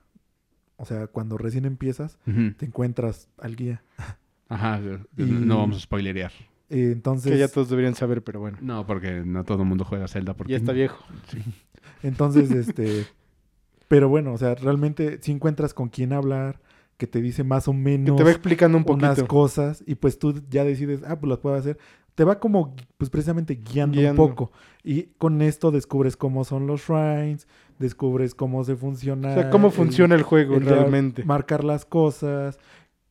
O 0.77 0.85
sea, 0.85 1.07
cuando 1.07 1.37
recién 1.37 1.65
empiezas, 1.65 2.17
te 2.57 2.65
encuentras 2.65 3.29
al 3.37 3.55
guía. 3.55 3.83
Ajá, 4.49 4.79
Y- 5.17 5.23
no 5.23 5.57
vamos 5.59 5.77
a 5.77 5.79
spoilerear. 5.79 6.31
Eh, 6.69 6.91
entonces, 6.93 7.31
Que 7.31 7.37
ya 7.37 7.47
todos 7.49 7.69
deberían 7.69 7.95
saber, 7.95 8.23
pero 8.23 8.39
bueno. 8.39 8.57
No, 8.61 8.85
porque 8.87 9.23
no 9.25 9.43
todo 9.43 9.61
el 9.63 9.67
mundo 9.69 9.83
juega 9.85 10.07
Zelda. 10.07 10.33
Porque 10.35 10.51
Ya 10.53 10.57
está 10.57 10.71
viejo. 10.71 11.03
entonces, 12.03 12.51
este, 12.51 13.05
pero 13.87 14.09
bueno, 14.09 14.33
o 14.33 14.37
sea, 14.37 14.55
realmente 14.55 15.19
si 15.21 15.31
encuentras 15.31 15.73
con 15.73 15.89
quién 15.89 16.13
hablar, 16.13 16.59
que 16.97 17.07
te 17.07 17.21
dice 17.21 17.43
más 17.43 17.67
o 17.67 17.71
Que 17.71 17.77
menos 17.77 18.15
te 18.15 18.23
va 18.23 18.29
explicando 18.31 18.77
un 18.77 18.85
unas 18.87 19.15
poquito. 19.15 19.27
cosas 19.27 19.83
y 19.87 19.95
pues 19.95 20.19
tú 20.19 20.39
ya 20.49 20.63
decides, 20.63 21.01
ah, 21.05 21.19
pues 21.19 21.29
las 21.29 21.39
puedo 21.39 21.55
hacer. 21.55 21.77
Te 22.15 22.23
va 22.23 22.39
como, 22.39 22.75
pues 22.97 23.09
precisamente 23.09 23.55
guiando, 23.55 23.97
Guiando. 23.99 24.21
un 24.23 24.29
poco. 24.29 24.51
Y 24.83 25.03
con 25.17 25.41
esto 25.41 25.71
descubres 25.71 26.17
cómo 26.17 26.43
son 26.43 26.67
los 26.67 26.81
shrines, 26.81 27.47
descubres 27.79 28.35
cómo 28.35 28.63
se 28.63 28.75
funciona. 28.75 29.31
O 29.31 29.33
sea, 29.33 29.49
cómo 29.49 29.67
el- 29.67 29.73
funciona 29.73 30.15
el 30.15 30.23
juego 30.23 30.55
el 30.57 30.65
realmente. 30.65 31.23
Marcar 31.23 31.63
las 31.63 31.85
cosas. 31.85 32.59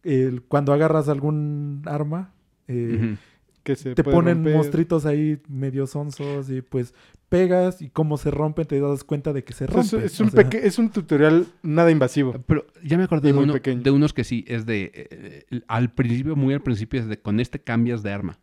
el- 0.03 0.42
cuando 0.42 0.72
agarras 0.72 1.09
algún 1.11 1.82
arma, 1.84 2.32
eh, 2.68 2.96
Ujú. 2.98 3.16
Que 3.62 3.76
se 3.76 3.94
te 3.94 4.03
ponen 4.03 4.36
romper. 4.36 4.55
monstruitos 4.57 5.05
ahí 5.05 5.38
medio 5.46 5.86
sonsos 5.86 6.48
y 6.48 6.62
pues 6.62 6.94
pegas 7.28 7.82
y 7.82 7.90
cómo 7.90 8.16
se 8.16 8.30
rompen 8.30 8.64
te 8.66 8.80
das 8.80 9.05
cuenta 9.05 9.34
de 9.34 9.44
que 9.44 9.53
se 9.53 9.66
sea, 9.66 9.74
rompen. 9.74 10.01
es, 10.01 10.14
es 10.14 10.20
un 10.20 10.30
sea, 10.30 10.48
es 10.62 10.78
un 10.78 10.88
tutorial 10.88 11.46
nada 11.62 11.90
invasivo. 11.90 12.32
Pero 12.46 12.66
ya 12.82 12.96
me 12.96 13.05
acordé 13.05 13.30
de, 13.34 13.38
uno- 13.38 13.53
de 13.53 13.90
unos 13.90 14.14
que 14.14 14.24
sí, 14.24 14.46
es 14.48 14.64
de... 14.64 14.90
eh, 14.94 15.61
al 15.68 15.92
principio, 15.92 16.34
muy 16.36 16.55
al 16.55 16.62
principio, 16.62 16.98
es 17.01 17.07
de 17.07 17.20
con 17.20 17.38
este 17.38 17.59
cambias 17.61 18.03
de 18.03 18.11
arma. 18.12 18.38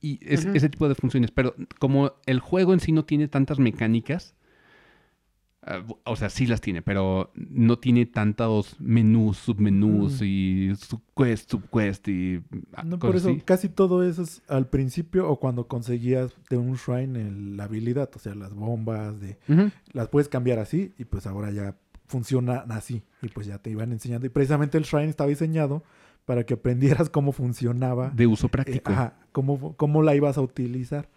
Y 0.00 0.18
es- 0.22 0.44
ese 0.44 0.68
tipo 0.68 0.88
de 0.88 0.94
funciones. 0.94 1.30
Pero 1.30 1.54
como 1.78 2.12
el 2.26 2.40
juego 2.40 2.72
en 2.74 2.80
sí 2.80 2.92
no 2.92 3.04
tiene 3.04 3.28
tantas 3.28 3.58
mecánicas, 3.58 4.34
ah, 5.62 5.82
o 6.04 6.16
sea, 6.16 6.28
sí 6.28 6.46
las 6.46 6.60
tiene, 6.60 6.82
pero 6.82 7.32
no 7.34 7.78
tiene 7.78 8.04
tantos 8.06 8.76
menús, 8.80 9.38
submenús 9.38 10.20
Mm. 10.20 10.24
y 10.24 10.72
subquest, 10.76 11.50
subquest 11.50 12.08
y 12.08 12.42
ah, 12.74 12.82
No, 12.84 12.98
por 12.98 13.16
eso 13.16 13.30
así. 13.30 13.40
casi 13.40 13.68
todo 13.70 14.02
eso 14.06 14.22
es 14.22 14.42
al 14.48 14.68
principio 14.68 15.28
o 15.28 15.40
cuando 15.40 15.66
conseguías 15.66 16.34
de 16.50 16.56
un 16.58 16.74
shrine 16.74 17.20
el- 17.20 17.56
la 17.56 17.64
habilidad, 17.64 18.10
o 18.14 18.18
sea, 18.18 18.34
las 18.34 18.52
bombas, 18.54 19.18
de 19.20 19.38
las 19.92 20.08
puedes 20.08 20.28
cambiar 20.28 20.58
así 20.58 20.92
y 20.98 21.04
pues 21.04 21.26
ahora 21.26 21.50
ya 21.50 21.76
funcionan 22.06 22.70
así 22.70 23.02
y 23.22 23.28
pues 23.28 23.46
ya 23.46 23.56
te 23.58 23.70
iban 23.70 23.90
enseñando. 23.90 24.26
Y 24.26 24.28
precisamente 24.30 24.76
el 24.76 24.84
shrine 24.84 25.08
estaba 25.08 25.30
diseñado 25.30 25.82
para 26.24 26.44
que 26.44 26.54
aprendieras 26.54 27.10
cómo 27.10 27.32
funcionaba, 27.32 28.10
De 28.10 28.26
uso 28.26 28.46
eh, 28.46 28.50
práctico. 28.50 28.92
ajá, 28.92 29.18
cómo, 29.32 29.76
cómo 29.76 30.02
la 30.02 30.14
ibas 30.14 30.38
a 30.38 30.40
utilizar. 30.40 31.08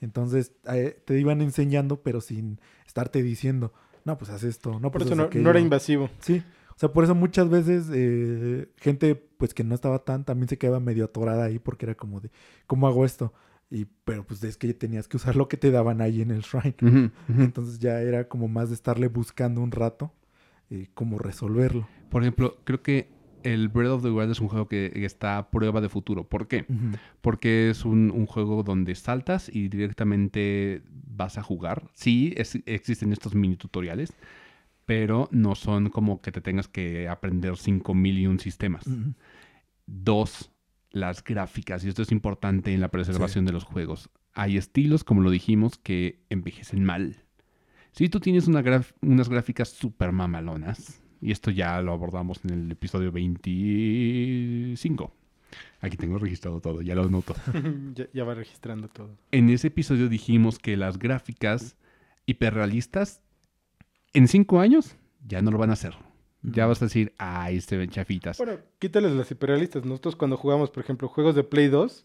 Entonces 0.00 0.52
eh, 0.72 1.00
te 1.04 1.18
iban 1.18 1.40
enseñando 1.40 2.02
pero 2.02 2.20
sin 2.20 2.60
estarte 2.86 3.22
diciendo, 3.22 3.72
no, 4.04 4.18
pues 4.18 4.30
haz 4.30 4.42
esto, 4.44 4.72
no, 4.80 4.90
Por 4.90 5.02
pues 5.02 5.04
eso 5.06 5.12
haz 5.14 5.18
no, 5.18 5.24
aquello". 5.24 5.44
no 5.44 5.50
era 5.50 5.60
invasivo. 5.60 6.10
Sí, 6.20 6.42
o 6.74 6.78
sea, 6.78 6.92
por 6.92 7.04
eso 7.04 7.14
muchas 7.14 7.48
veces 7.48 7.86
eh, 7.92 8.68
gente 8.76 9.14
pues 9.14 9.54
que 9.54 9.64
no 9.64 9.74
estaba 9.74 10.00
tan, 10.00 10.24
también 10.24 10.48
se 10.48 10.58
quedaba 10.58 10.80
medio 10.80 11.04
atorada 11.04 11.44
ahí 11.44 11.58
porque 11.58 11.86
era 11.86 11.94
como 11.94 12.20
de, 12.20 12.30
¿cómo 12.66 12.86
hago 12.88 13.04
esto? 13.04 13.32
Y, 13.70 13.86
pero 14.04 14.24
pues 14.26 14.42
es 14.44 14.56
que 14.56 14.72
tenías 14.74 15.08
que 15.08 15.16
usar 15.16 15.36
lo 15.36 15.48
que 15.48 15.56
te 15.56 15.70
daban 15.70 16.00
ahí 16.00 16.20
en 16.20 16.30
el 16.30 16.42
shrine. 16.42 17.10
Entonces 17.28 17.78
ya 17.78 18.00
era 18.02 18.28
como 18.28 18.46
más 18.46 18.68
de 18.68 18.74
estarle 18.74 19.08
buscando 19.08 19.60
un 19.62 19.70
rato 19.72 20.12
eh, 20.70 20.88
cómo 20.94 21.18
resolverlo. 21.18 21.88
Por 22.10 22.22
ejemplo, 22.22 22.58
creo 22.64 22.82
que 22.82 23.08
el 23.44 23.68
Breath 23.68 23.92
of 23.92 24.02
the 24.02 24.10
Wild 24.10 24.30
es 24.32 24.40
un 24.40 24.48
juego 24.48 24.66
que 24.68 24.90
está 25.04 25.38
a 25.38 25.50
prueba 25.50 25.80
de 25.80 25.88
futuro. 25.88 26.28
¿Por 26.28 26.48
qué? 26.48 26.64
Porque 27.20 27.70
es 27.70 27.84
un, 27.84 28.10
un 28.10 28.26
juego 28.26 28.62
donde 28.64 28.94
saltas 28.96 29.48
y 29.54 29.68
directamente 29.68 30.82
vas 31.16 31.38
a 31.38 31.42
jugar. 31.42 31.84
Sí, 31.94 32.34
es- 32.36 32.58
existen 32.66 33.12
estos 33.12 33.34
mini 33.34 33.56
tutoriales, 33.56 34.12
pero 34.86 35.28
no 35.30 35.54
son 35.54 35.88
como 35.90 36.20
que 36.20 36.32
te 36.32 36.40
tengas 36.40 36.68
que 36.68 37.08
aprender 37.08 37.56
5000 37.56 38.18
y 38.18 38.26
un 38.26 38.40
sistemas. 38.40 38.84
Dos, 39.86 40.50
las 40.90 41.22
gráficas, 41.22 41.84
y 41.84 41.88
esto 41.88 42.02
es 42.02 42.12
importante 42.12 42.72
en 42.72 42.80
la 42.80 42.88
preservación 42.90 43.44
de 43.44 43.52
los 43.52 43.64
juegos. 43.64 44.08
Hay 44.32 44.56
estilos, 44.56 45.04
como 45.04 45.20
lo 45.20 45.30
dijimos, 45.30 45.78
que 45.78 46.24
envejecen 46.30 46.84
mal. 46.84 47.16
Si 47.92 48.08
tú 48.08 48.18
tienes 48.18 48.48
una 48.48 48.62
unas 49.02 49.28
gráficas 49.28 49.68
súper 49.68 50.10
mamalonas, 50.12 51.02
y 51.24 51.32
esto 51.32 51.50
ya 51.50 51.80
lo 51.80 51.94
abordamos 51.94 52.44
en 52.44 52.50
el 52.50 52.70
episodio 52.70 53.10
25. 53.10 55.10
Aquí 55.80 55.96
tengo 55.96 56.18
registrado 56.18 56.60
todo, 56.60 56.82
ya 56.82 56.94
lo 56.94 57.08
noto. 57.08 57.34
ya, 57.94 58.06
ya 58.12 58.24
va 58.24 58.34
registrando 58.34 58.88
todo. 58.88 59.16
En 59.30 59.48
ese 59.48 59.68
episodio 59.68 60.10
dijimos 60.10 60.58
que 60.58 60.76
las 60.76 60.98
gráficas 60.98 61.76
hiperrealistas 62.26 63.22
en 64.12 64.28
cinco 64.28 64.60
años 64.60 64.96
ya 65.26 65.40
no 65.40 65.50
lo 65.50 65.56
van 65.56 65.70
a 65.70 65.72
hacer. 65.72 65.94
Ya 66.42 66.66
vas 66.66 66.82
a 66.82 66.84
decir, 66.84 67.14
ay, 67.16 67.62
se 67.62 67.78
ven 67.78 67.88
chafitas. 67.88 68.36
Bueno, 68.36 68.58
quítales 68.78 69.12
las 69.12 69.30
hiperrealistas. 69.30 69.86
Nosotros 69.86 70.16
cuando 70.16 70.36
jugamos, 70.36 70.70
por 70.70 70.84
ejemplo, 70.84 71.08
juegos 71.08 71.34
de 71.34 71.42
Play 71.42 71.68
2, 71.68 72.04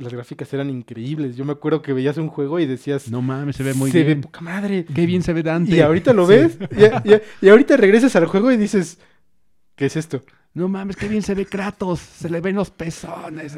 las 0.00 0.12
gráficas 0.12 0.52
eran 0.52 0.70
increíbles. 0.70 1.36
Yo 1.36 1.44
me 1.44 1.52
acuerdo 1.52 1.82
que 1.82 1.92
veías 1.92 2.16
un 2.16 2.28
juego 2.28 2.58
y 2.58 2.66
decías, 2.66 3.10
No 3.10 3.22
mames, 3.22 3.56
se 3.56 3.62
ve 3.62 3.74
muy 3.74 3.90
se 3.90 4.02
bien. 4.02 4.18
ve 4.20 4.22
poca 4.26 4.40
madre. 4.40 4.84
Qué 4.92 5.06
bien 5.06 5.22
se 5.22 5.32
ve 5.32 5.42
Dante. 5.42 5.76
Y 5.76 5.80
ahorita 5.80 6.12
lo 6.12 6.26
Sí. 6.26 6.32
ves 6.34 6.58
y, 7.04 7.08
y- 7.12 7.20
y 7.42 7.48
ahorita 7.48 7.76
regresas 7.76 8.16
al 8.16 8.26
juego 8.26 8.50
y 8.50 8.56
dices, 8.56 8.98
¿qué 9.76 9.86
es 9.86 9.96
esto? 9.96 10.22
No 10.52 10.66
mames, 10.68 10.96
qué 10.96 11.06
bien 11.06 11.22
se 11.22 11.34
ve 11.36 11.46
Kratos. 11.46 12.00
Se 12.00 12.28
le 12.28 12.40
ven 12.40 12.56
los 12.56 12.70
pezones. 12.70 13.56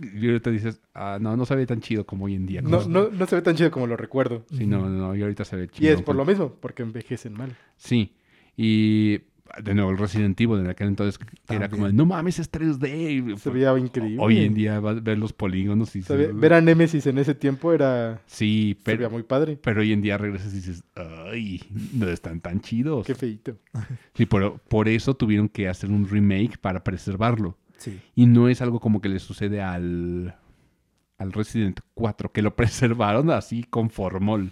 Y 0.00 0.26
ahorita 0.28 0.50
dices, 0.50 0.80
ah, 0.94 1.18
no, 1.20 1.36
no 1.36 1.44
se 1.44 1.54
ve 1.54 1.66
tan 1.66 1.80
chido 1.82 2.06
como 2.06 2.24
hoy 2.24 2.34
en 2.36 2.46
día. 2.46 2.62
No, 2.62 2.86
no, 2.88 3.10
no 3.10 3.26
se 3.26 3.34
ve 3.36 3.42
tan 3.42 3.54
chido 3.54 3.70
como 3.70 3.86
lo 3.86 3.96
recuerdo. 3.98 4.46
Sí, 4.56 4.66
no, 4.66 4.88
no, 4.88 5.14
y 5.14 5.20
ahorita 5.20 5.44
se 5.44 5.56
ve 5.56 5.64
Y 5.64 5.68
chido. 5.68 5.94
es 5.94 6.00
por 6.02 6.16
lo 6.16 6.24
mismo, 6.24 6.54
porque 6.58 6.82
envejecen 6.82 7.34
mal. 7.34 7.54
Sí. 7.76 8.14
Y 8.56 9.20
de 9.62 9.74
nuevo, 9.74 9.90
el 9.90 9.98
Resident 9.98 10.40
Evil 10.40 10.60
en 10.60 10.68
aquel 10.68 10.88
entonces 10.88 11.18
que 11.18 11.24
era 11.26 11.36
También. 11.46 11.70
como, 11.70 11.86
de, 11.88 11.92
no 11.92 12.06
mames, 12.06 12.38
es 12.38 12.50
3D. 12.50 13.32
Y 13.34 13.36
Se 13.38 13.50
veía 13.50 13.76
increíble. 13.78 14.18
Hoy 14.20 14.38
en 14.44 14.54
día 14.54 14.78
ver 14.80 15.18
los 15.18 15.32
polígonos 15.32 15.94
y 15.96 16.02
Se 16.02 16.08
se- 16.08 16.16
ve- 16.16 16.32
ver 16.32 16.52
a 16.54 16.60
Nemesis 16.60 17.06
en 17.06 17.18
ese 17.18 17.34
tiempo 17.34 17.72
era... 17.72 18.20
Sí, 18.26 18.76
Se 18.84 18.90
veía 18.92 18.98
pero, 18.98 19.10
muy 19.10 19.22
padre. 19.24 19.58
pero 19.62 19.80
hoy 19.80 19.92
en 19.92 20.00
día 20.02 20.16
regresas 20.18 20.52
y 20.52 20.56
dices, 20.56 20.84
ay, 20.94 21.62
no 21.92 22.08
están 22.08 22.40
tan 22.40 22.60
chidos. 22.60 23.06
Qué 23.06 23.14
feito. 23.14 23.56
Sí, 24.14 24.26
por, 24.26 24.58
por 24.60 24.88
eso 24.88 25.14
tuvieron 25.14 25.48
que 25.48 25.68
hacer 25.68 25.90
un 25.90 26.08
remake 26.08 26.58
para 26.58 26.84
preservarlo. 26.84 27.56
Sí. 27.78 27.98
Y 28.14 28.26
no 28.26 28.48
es 28.48 28.62
algo 28.62 28.78
como 28.78 29.00
que 29.00 29.08
le 29.08 29.18
sucede 29.18 29.60
al, 29.62 30.36
al 31.18 31.32
Resident 31.32 31.80
4, 31.94 32.30
que 32.32 32.42
lo 32.42 32.54
preservaron 32.56 33.30
así 33.30 33.64
con 33.64 33.90
formol. 33.90 34.50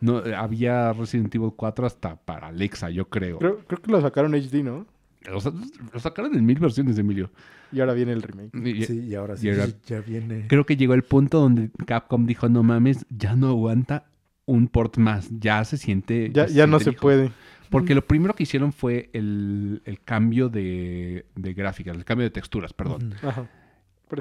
No, 0.00 0.24
eh, 0.24 0.34
había 0.34 0.92
Resident 0.92 1.34
Evil 1.34 1.50
4 1.56 1.86
hasta 1.86 2.16
para 2.16 2.48
Alexa, 2.48 2.90
yo 2.90 3.08
creo. 3.08 3.38
Creo, 3.38 3.58
creo 3.66 3.82
que 3.82 3.90
lo 3.90 4.00
sacaron 4.00 4.34
HD, 4.34 4.62
¿no? 4.62 4.86
Lo 5.30 6.00
sacaron 6.00 6.34
en 6.34 6.46
mil 6.46 6.58
versiones, 6.58 6.98
Emilio. 6.98 7.30
Y 7.72 7.80
ahora 7.80 7.92
viene 7.92 8.12
el 8.12 8.22
remake. 8.22 8.50
Y- 8.66 8.84
Sí, 8.84 9.00
y 9.06 9.14
ahora 9.14 9.36
sí, 9.36 9.46
y 9.46 9.50
ahora- 9.50 9.68
ya 9.86 10.00
viene. 10.00 10.46
Creo 10.48 10.64
que 10.64 10.76
llegó 10.76 10.94
el 10.94 11.02
punto 11.02 11.40
donde 11.40 11.70
Capcom 11.86 12.24
dijo, 12.26 12.48
no 12.48 12.62
mames, 12.62 13.04
ya 13.10 13.36
no 13.36 13.48
aguanta 13.48 14.06
un 14.46 14.66
port 14.68 14.96
más. 14.96 15.28
Ya 15.38 15.62
se 15.64 15.76
siente... 15.76 16.30
Ya, 16.32 16.46
ya 16.46 16.66
no 16.66 16.78
siente 16.78 16.84
se 16.84 16.90
viejo". 16.90 17.02
puede. 17.02 17.32
Porque 17.68 17.94
lo 17.94 18.04
primero 18.04 18.34
que 18.34 18.42
hicieron 18.42 18.72
fue 18.72 19.10
el, 19.12 19.80
el 19.84 20.00
cambio 20.00 20.48
de, 20.48 21.26
de 21.36 21.54
gráficas, 21.54 21.96
el 21.96 22.04
cambio 22.04 22.24
de 22.24 22.30
texturas, 22.30 22.72
perdón. 22.72 23.14
Ajá. 23.22 23.48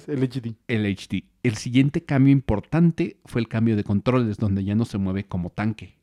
El 0.08 0.24
HD. 0.24 0.56
el 0.68 0.86
HD. 0.86 1.24
El 1.44 1.56
siguiente 1.56 2.04
cambio 2.04 2.32
importante 2.32 3.18
fue 3.26 3.42
el 3.42 3.48
cambio 3.48 3.76
de 3.76 3.84
controles, 3.84 4.38
donde 4.38 4.64
ya 4.64 4.76
no 4.76 4.86
se 4.86 4.98
mueve 4.98 5.26
como 5.26 5.50
tanque. 5.50 5.96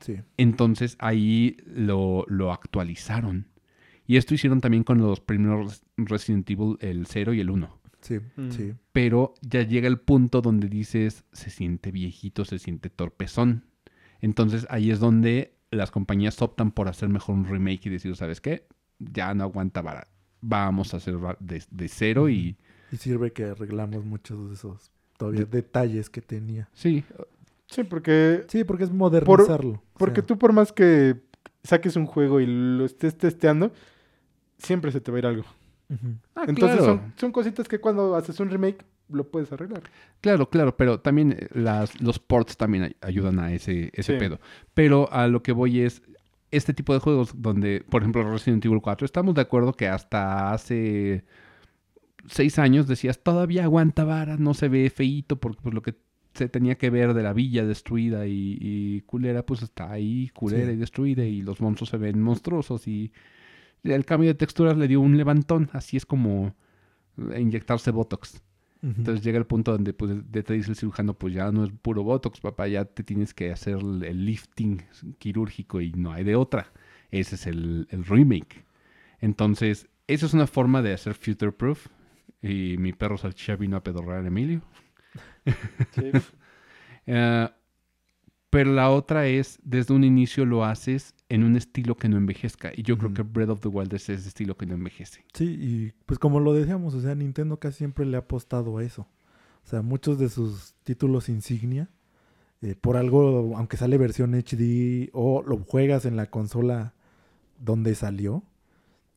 Sí. 0.00 0.16
Entonces 0.36 0.96
ahí 0.98 1.56
lo, 1.66 2.24
lo 2.28 2.52
actualizaron. 2.52 3.46
Y 4.06 4.16
esto 4.16 4.34
hicieron 4.34 4.60
también 4.60 4.84
con 4.84 4.98
los 4.98 5.20
primeros 5.20 5.82
Resident 5.96 6.48
Evil, 6.50 6.76
el 6.80 7.06
0 7.06 7.34
y 7.34 7.40
el 7.40 7.50
1. 7.50 7.78
Sí, 8.00 8.18
Mm. 8.36 8.50
sí. 8.50 8.72
Pero 8.92 9.34
ya 9.42 9.62
llega 9.62 9.88
el 9.88 9.98
punto 9.98 10.40
donde 10.42 10.68
dices, 10.68 11.24
se 11.32 11.50
siente 11.50 11.90
viejito, 11.90 12.44
se 12.44 12.58
siente 12.58 12.88
torpezón. 12.88 13.64
Entonces 14.20 14.66
ahí 14.70 14.90
es 14.90 15.00
donde 15.00 15.54
las 15.70 15.90
compañías 15.90 16.40
optan 16.40 16.70
por 16.70 16.88
hacer 16.88 17.08
mejor 17.08 17.34
un 17.34 17.46
remake 17.46 17.86
y 17.86 17.90
decir, 17.90 18.14
¿sabes 18.16 18.40
qué? 18.40 18.66
Ya 18.98 19.34
no 19.34 19.42
aguanta 19.44 19.82
vara. 19.82 20.06
Vamos 20.40 20.94
a 20.94 20.98
hacer 20.98 21.16
de, 21.40 21.62
de 21.70 21.88
cero 21.88 22.28
y... 22.28 22.56
Y 22.92 22.96
sirve 22.96 23.32
que 23.32 23.44
arreglamos 23.44 24.04
muchos 24.04 24.48
de 24.48 24.54
esos 24.54 24.90
todavía 25.18 25.44
detalles 25.44 26.10
que 26.10 26.20
tenía. 26.20 26.68
Sí, 26.72 27.04
Sí, 27.68 27.82
porque, 27.82 28.44
Sí, 28.48 28.62
porque 28.62 28.84
es 28.84 28.92
modernizarlo. 28.92 29.82
porque 29.98 30.20
sea, 30.20 30.26
tú 30.26 30.38
por 30.38 30.52
más 30.52 30.72
que 30.72 31.16
saques 31.64 31.96
un 31.96 32.06
juego 32.06 32.38
y 32.40 32.46
lo 32.46 32.84
estés 32.84 33.18
testeando, 33.18 33.72
siempre 34.58 34.92
se 34.92 35.00
te 35.00 35.10
va 35.10 35.16
a 35.16 35.20
ir 35.20 35.26
algo. 35.26 35.44
Ah, 36.34 36.44
Entonces 36.48 36.78
claro. 36.78 36.84
son, 36.84 37.12
son 37.16 37.32
cositas 37.32 37.66
que 37.68 37.78
cuando 37.80 38.14
haces 38.16 38.38
un 38.40 38.50
remake 38.50 38.84
lo 39.08 39.28
puedes 39.28 39.50
arreglar. 39.52 39.82
Claro, 40.20 40.48
claro, 40.50 40.76
pero 40.76 41.00
también 41.00 41.32
eh, 41.32 41.48
las, 41.54 42.00
los 42.00 42.18
ports 42.18 42.56
también 42.56 42.84
ay- 42.84 42.96
ayudan 43.00 43.38
a 43.40 43.52
ese, 43.52 43.90
ese 43.94 44.12
Sí. 44.14 44.18
pedo. 44.18 44.40
Pero 44.74 45.12
a 45.12 45.26
lo 45.28 45.42
que 45.42 45.52
voy 45.52 45.80
es, 45.80 46.02
este 46.52 46.72
tipo 46.74 46.92
de 46.92 46.98
juegos 47.00 47.30
donde, 47.40 47.84
por 47.88 48.02
ejemplo, 48.02 48.22
Resident 48.30 48.64
Evil 48.64 48.80
4, 48.80 49.04
estamos 49.04 49.34
de 49.34 49.40
acuerdo 49.42 49.72
que 49.74 49.86
hasta 49.88 50.52
hace 50.52 51.24
seis 52.28 52.58
años 52.58 52.86
decías, 52.86 53.22
todavía 53.22 53.64
aguanta 53.64 54.04
vara, 54.04 54.36
no 54.36 54.54
se 54.54 54.68
ve 54.68 54.90
feíto, 54.90 55.36
porque 55.36 55.60
pues, 55.62 55.74
lo 55.74 55.82
que 55.82 55.94
se 56.34 56.48
tenía 56.48 56.76
que 56.76 56.90
ver 56.90 57.14
de 57.14 57.22
la 57.22 57.32
villa 57.32 57.64
destruida 57.64 58.26
y, 58.26 58.58
y 58.60 59.00
culera, 59.02 59.44
pues 59.44 59.62
está 59.62 59.90
ahí, 59.90 60.30
culera 60.34 60.66
Sí. 60.66 60.72
y 60.72 60.76
destruida, 60.76 61.24
y 61.24 61.42
los 61.42 61.60
monstruos 61.60 61.90
se 61.90 61.96
ven 61.96 62.20
monstruosos, 62.22 62.86
y 62.86 63.12
el 63.84 64.04
cambio 64.04 64.28
de 64.28 64.34
texturas 64.34 64.76
le 64.76 64.88
dio 64.88 65.00
un 65.00 65.16
levantón, 65.16 65.70
así 65.72 65.96
es 65.96 66.04
como 66.04 66.54
eh, 67.32 67.40
inyectarse 67.40 67.90
Botox. 67.90 68.42
Entonces 68.82 69.24
llega 69.24 69.38
el 69.38 69.46
punto 69.46 69.72
donde 69.72 69.92
pues, 69.94 70.12
te 70.30 70.52
dice 70.52 70.70
el 70.70 70.76
cirujano, 70.76 71.14
pues 71.14 71.34
ya 71.34 71.50
no 71.50 71.64
es 71.64 71.72
puro 71.82 72.04
Botox, 72.04 72.40
papá, 72.40 72.68
ya 72.68 72.84
te 72.84 73.02
tienes 73.02 73.34
que 73.34 73.50
hacer 73.50 73.78
el 73.78 74.04
el 74.04 74.24
lifting 74.24 74.82
quirúrgico 75.18 75.80
y 75.80 75.90
no 75.92 76.12
hay 76.12 76.22
de 76.22 76.36
otra. 76.36 76.72
Ese 77.10 77.34
es 77.34 77.46
el, 77.48 77.88
el 77.90 78.04
remake. 78.04 78.64
Entonces, 79.20 79.88
esa 80.06 80.26
es 80.26 80.34
una 80.34 80.46
forma 80.46 80.82
de 80.82 80.92
hacer 80.92 81.14
future 81.14 81.50
proof. 81.50 81.88
Y 82.42 82.76
mi 82.78 82.92
perro 82.92 83.16
salchicha 83.16 83.56
vino 83.56 83.76
a 83.76 83.82
pedorrar 83.82 84.24
a 84.24 84.28
Emilio. 84.28 84.62
Eh, 87.08 87.48
pero 88.50 88.72
la 88.72 88.90
otra 88.90 89.28
es, 89.28 89.60
desde 89.62 89.94
un 89.94 90.02
inicio 90.02 90.44
lo 90.44 90.64
haces 90.64 91.14
en 91.28 91.44
un 91.44 91.56
estilo 91.56 91.96
que 91.96 92.08
no 92.08 92.16
envejezca. 92.16 92.72
Y 92.74 92.82
yo 92.82 92.96
creo 92.98 93.12
que 93.12 93.22
Breath 93.22 93.50
of 93.50 93.60
the 93.60 93.68
Wild 93.68 93.92
es 93.94 94.08
ese 94.08 94.26
estilo 94.28 94.56
que 94.56 94.66
no 94.66 94.74
envejece. 94.74 95.24
Sí, 95.34 95.44
y 95.44 95.92
pues 96.06 96.18
como 96.18 96.40
lo 96.40 96.52
decíamos, 96.52 96.94
o 96.94 97.00
sea, 97.00 97.14
Nintendo 97.14 97.58
casi 97.58 97.78
siempre 97.78 98.06
le 98.06 98.16
ha 98.16 98.20
apostado 98.20 98.78
a 98.78 98.82
eso. 98.82 99.02
O 99.64 99.68
sea, 99.68 99.82
muchos 99.82 100.18
de 100.18 100.28
sus 100.28 100.74
títulos 100.84 101.28
insignia, 101.28 101.90
eh, 102.62 102.74
por 102.74 102.96
algo, 102.96 103.56
aunque 103.56 103.76
sale 103.76 103.98
versión 103.98 104.34
HD 104.34 105.10
o 105.12 105.42
lo 105.42 105.58
juegas 105.58 106.06
en 106.06 106.16
la 106.16 106.30
consola 106.30 106.94
donde 107.58 107.94
salió, 107.94 108.42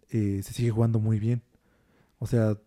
eh, 0.10 0.42
se 0.44 0.54
sigue 0.54 0.72
jugando 0.72 1.00
muy 1.00 1.20
bien. 1.20 1.44
O 2.18 2.28
sea, 2.28 2.58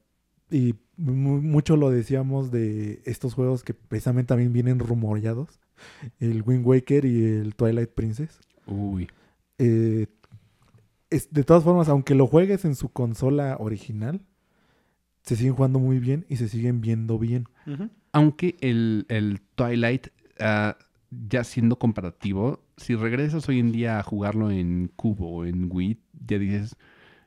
y 0.53 0.74
mu- 0.97 1.41
mucho 1.43 1.77
lo 1.77 1.91
decíamos 1.91 2.51
de 2.53 3.03
estos 3.05 3.35
juegos 3.35 3.65
que 3.65 3.74
precisamente 3.74 4.29
también 4.29 4.53
vienen 4.53 4.79
rumoreados, 4.79 5.59
el 6.20 6.43
Wind 6.43 6.65
Waker 6.66 7.05
y 7.05 7.24
el 7.24 7.55
Twilight 7.57 7.91
Princess. 7.91 8.39
Uy. 8.66 9.09
Eh, 9.59 10.07
es, 11.11 11.33
de 11.33 11.43
todas 11.45 11.65
formas, 11.65 11.89
aunque 11.89 12.15
lo 12.15 12.27
juegues 12.27 12.65
en 12.65 12.74
su 12.77 12.89
consola 12.91 13.57
original, 13.59 14.20
se 15.23 15.37
siguen 15.37 15.55
jugando 15.55 15.79
muy 15.79 15.99
bien 15.99 16.24
y 16.29 16.37
se 16.37 16.49
siguen 16.49 16.81
viendo 16.81 17.19
bien. 17.19 17.47
Aunque 18.12 18.57
el, 18.61 19.07
el 19.09 19.41
Twilight, 19.55 20.09
ah, 20.39 20.77
ya 21.29 21.45
siendo 21.45 21.79
comparativo, 21.79 22.61
si 22.77 22.95
regresas 22.97 23.49
hoy 23.49 23.59
en 23.61 23.73
día 23.73 23.99
a 23.99 24.03
jugarlo 24.03 24.51
en 24.51 24.91
Cubo 24.97 25.31
o 25.37 25.45
en 25.45 25.69
Wii, 25.70 25.99
ya 26.27 26.39
dices, 26.39 26.77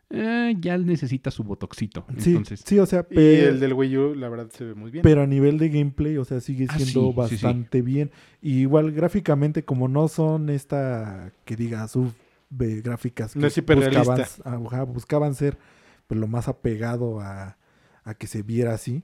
"Eh, 0.09 0.55
ya 0.59 0.77
necesita 0.77 1.31
su 1.31 1.43
botoxito. 1.43 2.05
Sí, 2.17 2.31
Entonces, 2.31 2.61
sí, 2.65 2.77
o 2.79 2.85
sea, 2.85 3.05
Y 3.09 3.17
el 3.17 3.59
del 3.59 3.73
Wii 3.73 3.97
U, 3.97 4.15
la 4.15 4.29
verdad, 4.29 4.49
se 4.51 4.63
ve 4.65 4.75
muy 4.75 4.91
bien. 4.91 5.03
pero 5.03 5.23
a 5.23 5.27
nivel 5.27 5.57
de 5.57 5.69
gameplay, 5.69 6.17
o 6.17 6.25
sea, 6.25 6.39
sigue 6.41 6.67
Ah, 6.69 6.77
siendo 6.77 7.01
sí, 7.01 7.29
sí, 7.29 7.37
sí. 7.37 7.43
bastante 7.45 7.81
bien. 7.81 8.11
Y 8.41 8.59
igual 8.61 8.91
gráficamente, 8.91 9.63
como 9.65 9.87
no 9.87 10.07
son 10.07 10.49
esta, 10.49 11.33
que 11.45 11.55
diga, 11.55 11.87
sub 11.87 12.13
de 12.51 12.81
gráficas 12.81 13.33
que 13.33 13.39
No 13.39 13.47
es 13.47 13.55
buscaban, 13.65 14.21
ajá, 14.43 14.83
buscaban 14.83 15.33
ser 15.35 15.57
pues, 16.07 16.19
lo 16.19 16.27
más 16.27 16.47
apegado 16.47 17.19
a, 17.19 17.57
a 18.03 18.13
que 18.13 18.27
se 18.27 18.43
viera 18.43 18.73
así, 18.75 19.03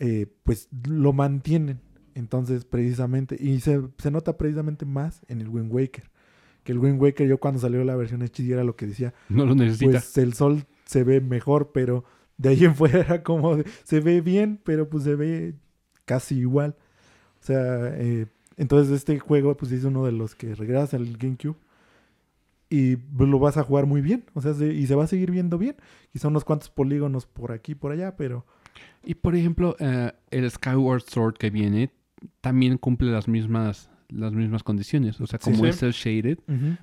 eh, 0.00 0.26
pues 0.42 0.68
lo 0.88 1.12
mantienen. 1.12 1.80
Entonces, 2.14 2.64
precisamente, 2.64 3.36
y 3.38 3.60
se, 3.60 3.80
se 3.98 4.10
nota 4.10 4.36
precisamente 4.36 4.84
más 4.84 5.22
en 5.28 5.40
el 5.40 5.48
Wind 5.48 5.72
Waker. 5.72 6.10
Que 6.68 6.72
el 6.72 6.80
Wind 6.80 7.00
Waker, 7.00 7.26
yo 7.26 7.38
cuando 7.38 7.58
salió 7.60 7.82
la 7.82 7.96
versión 7.96 8.20
HD 8.20 8.52
era 8.52 8.62
lo 8.62 8.76
que 8.76 8.86
decía, 8.86 9.14
no 9.30 9.46
lo 9.46 9.54
necesita. 9.54 9.90
pues 9.92 10.18
el 10.18 10.34
sol 10.34 10.66
se 10.84 11.02
ve 11.02 11.22
mejor, 11.22 11.70
pero 11.72 12.04
de 12.36 12.50
ahí 12.50 12.62
en 12.66 12.74
fuera 12.74 13.00
era 13.00 13.22
como, 13.22 13.56
de- 13.56 13.64
se 13.84 14.00
ve 14.00 14.20
bien, 14.20 14.60
pero 14.64 14.86
pues 14.90 15.04
se 15.04 15.14
ve 15.14 15.54
casi 16.04 16.36
igual. 16.40 16.76
O 17.40 17.46
sea, 17.46 17.88
eh, 17.96 18.26
entonces 18.58 18.92
este 18.92 19.18
juego 19.18 19.56
pues 19.56 19.72
es 19.72 19.84
uno 19.84 20.04
de 20.04 20.12
los 20.12 20.34
que 20.34 20.54
regresas 20.54 20.92
al 20.92 21.16
GameCube 21.16 21.56
y 22.68 22.96
lo 23.18 23.38
vas 23.38 23.56
a 23.56 23.62
jugar 23.62 23.86
muy 23.86 24.02
bien. 24.02 24.24
O 24.34 24.42
sea, 24.42 24.52
se- 24.52 24.74
y 24.74 24.86
se 24.86 24.94
va 24.94 25.04
a 25.04 25.06
seguir 25.06 25.30
viendo 25.30 25.56
bien. 25.56 25.76
Quizá 26.12 26.28
unos 26.28 26.44
cuantos 26.44 26.68
polígonos 26.68 27.24
por 27.26 27.52
aquí 27.52 27.74
por 27.74 27.92
allá, 27.92 28.14
pero 28.16 28.44
Y 29.02 29.14
por 29.14 29.34
ejemplo, 29.34 29.74
eh, 29.80 30.12
el 30.30 30.50
Skyward 30.50 31.00
Sword 31.02 31.34
que 31.38 31.48
viene 31.48 31.90
también 32.42 32.76
cumple 32.76 33.10
las 33.10 33.26
mismas, 33.26 33.90
las 34.08 34.32
mismas 34.32 34.62
condiciones. 34.62 35.20
O 35.20 35.26
sea, 35.26 35.38
como 35.38 35.56
Sí. 35.64 35.66
es 35.68 35.82
el 35.82 35.92
shaded, 35.92 36.38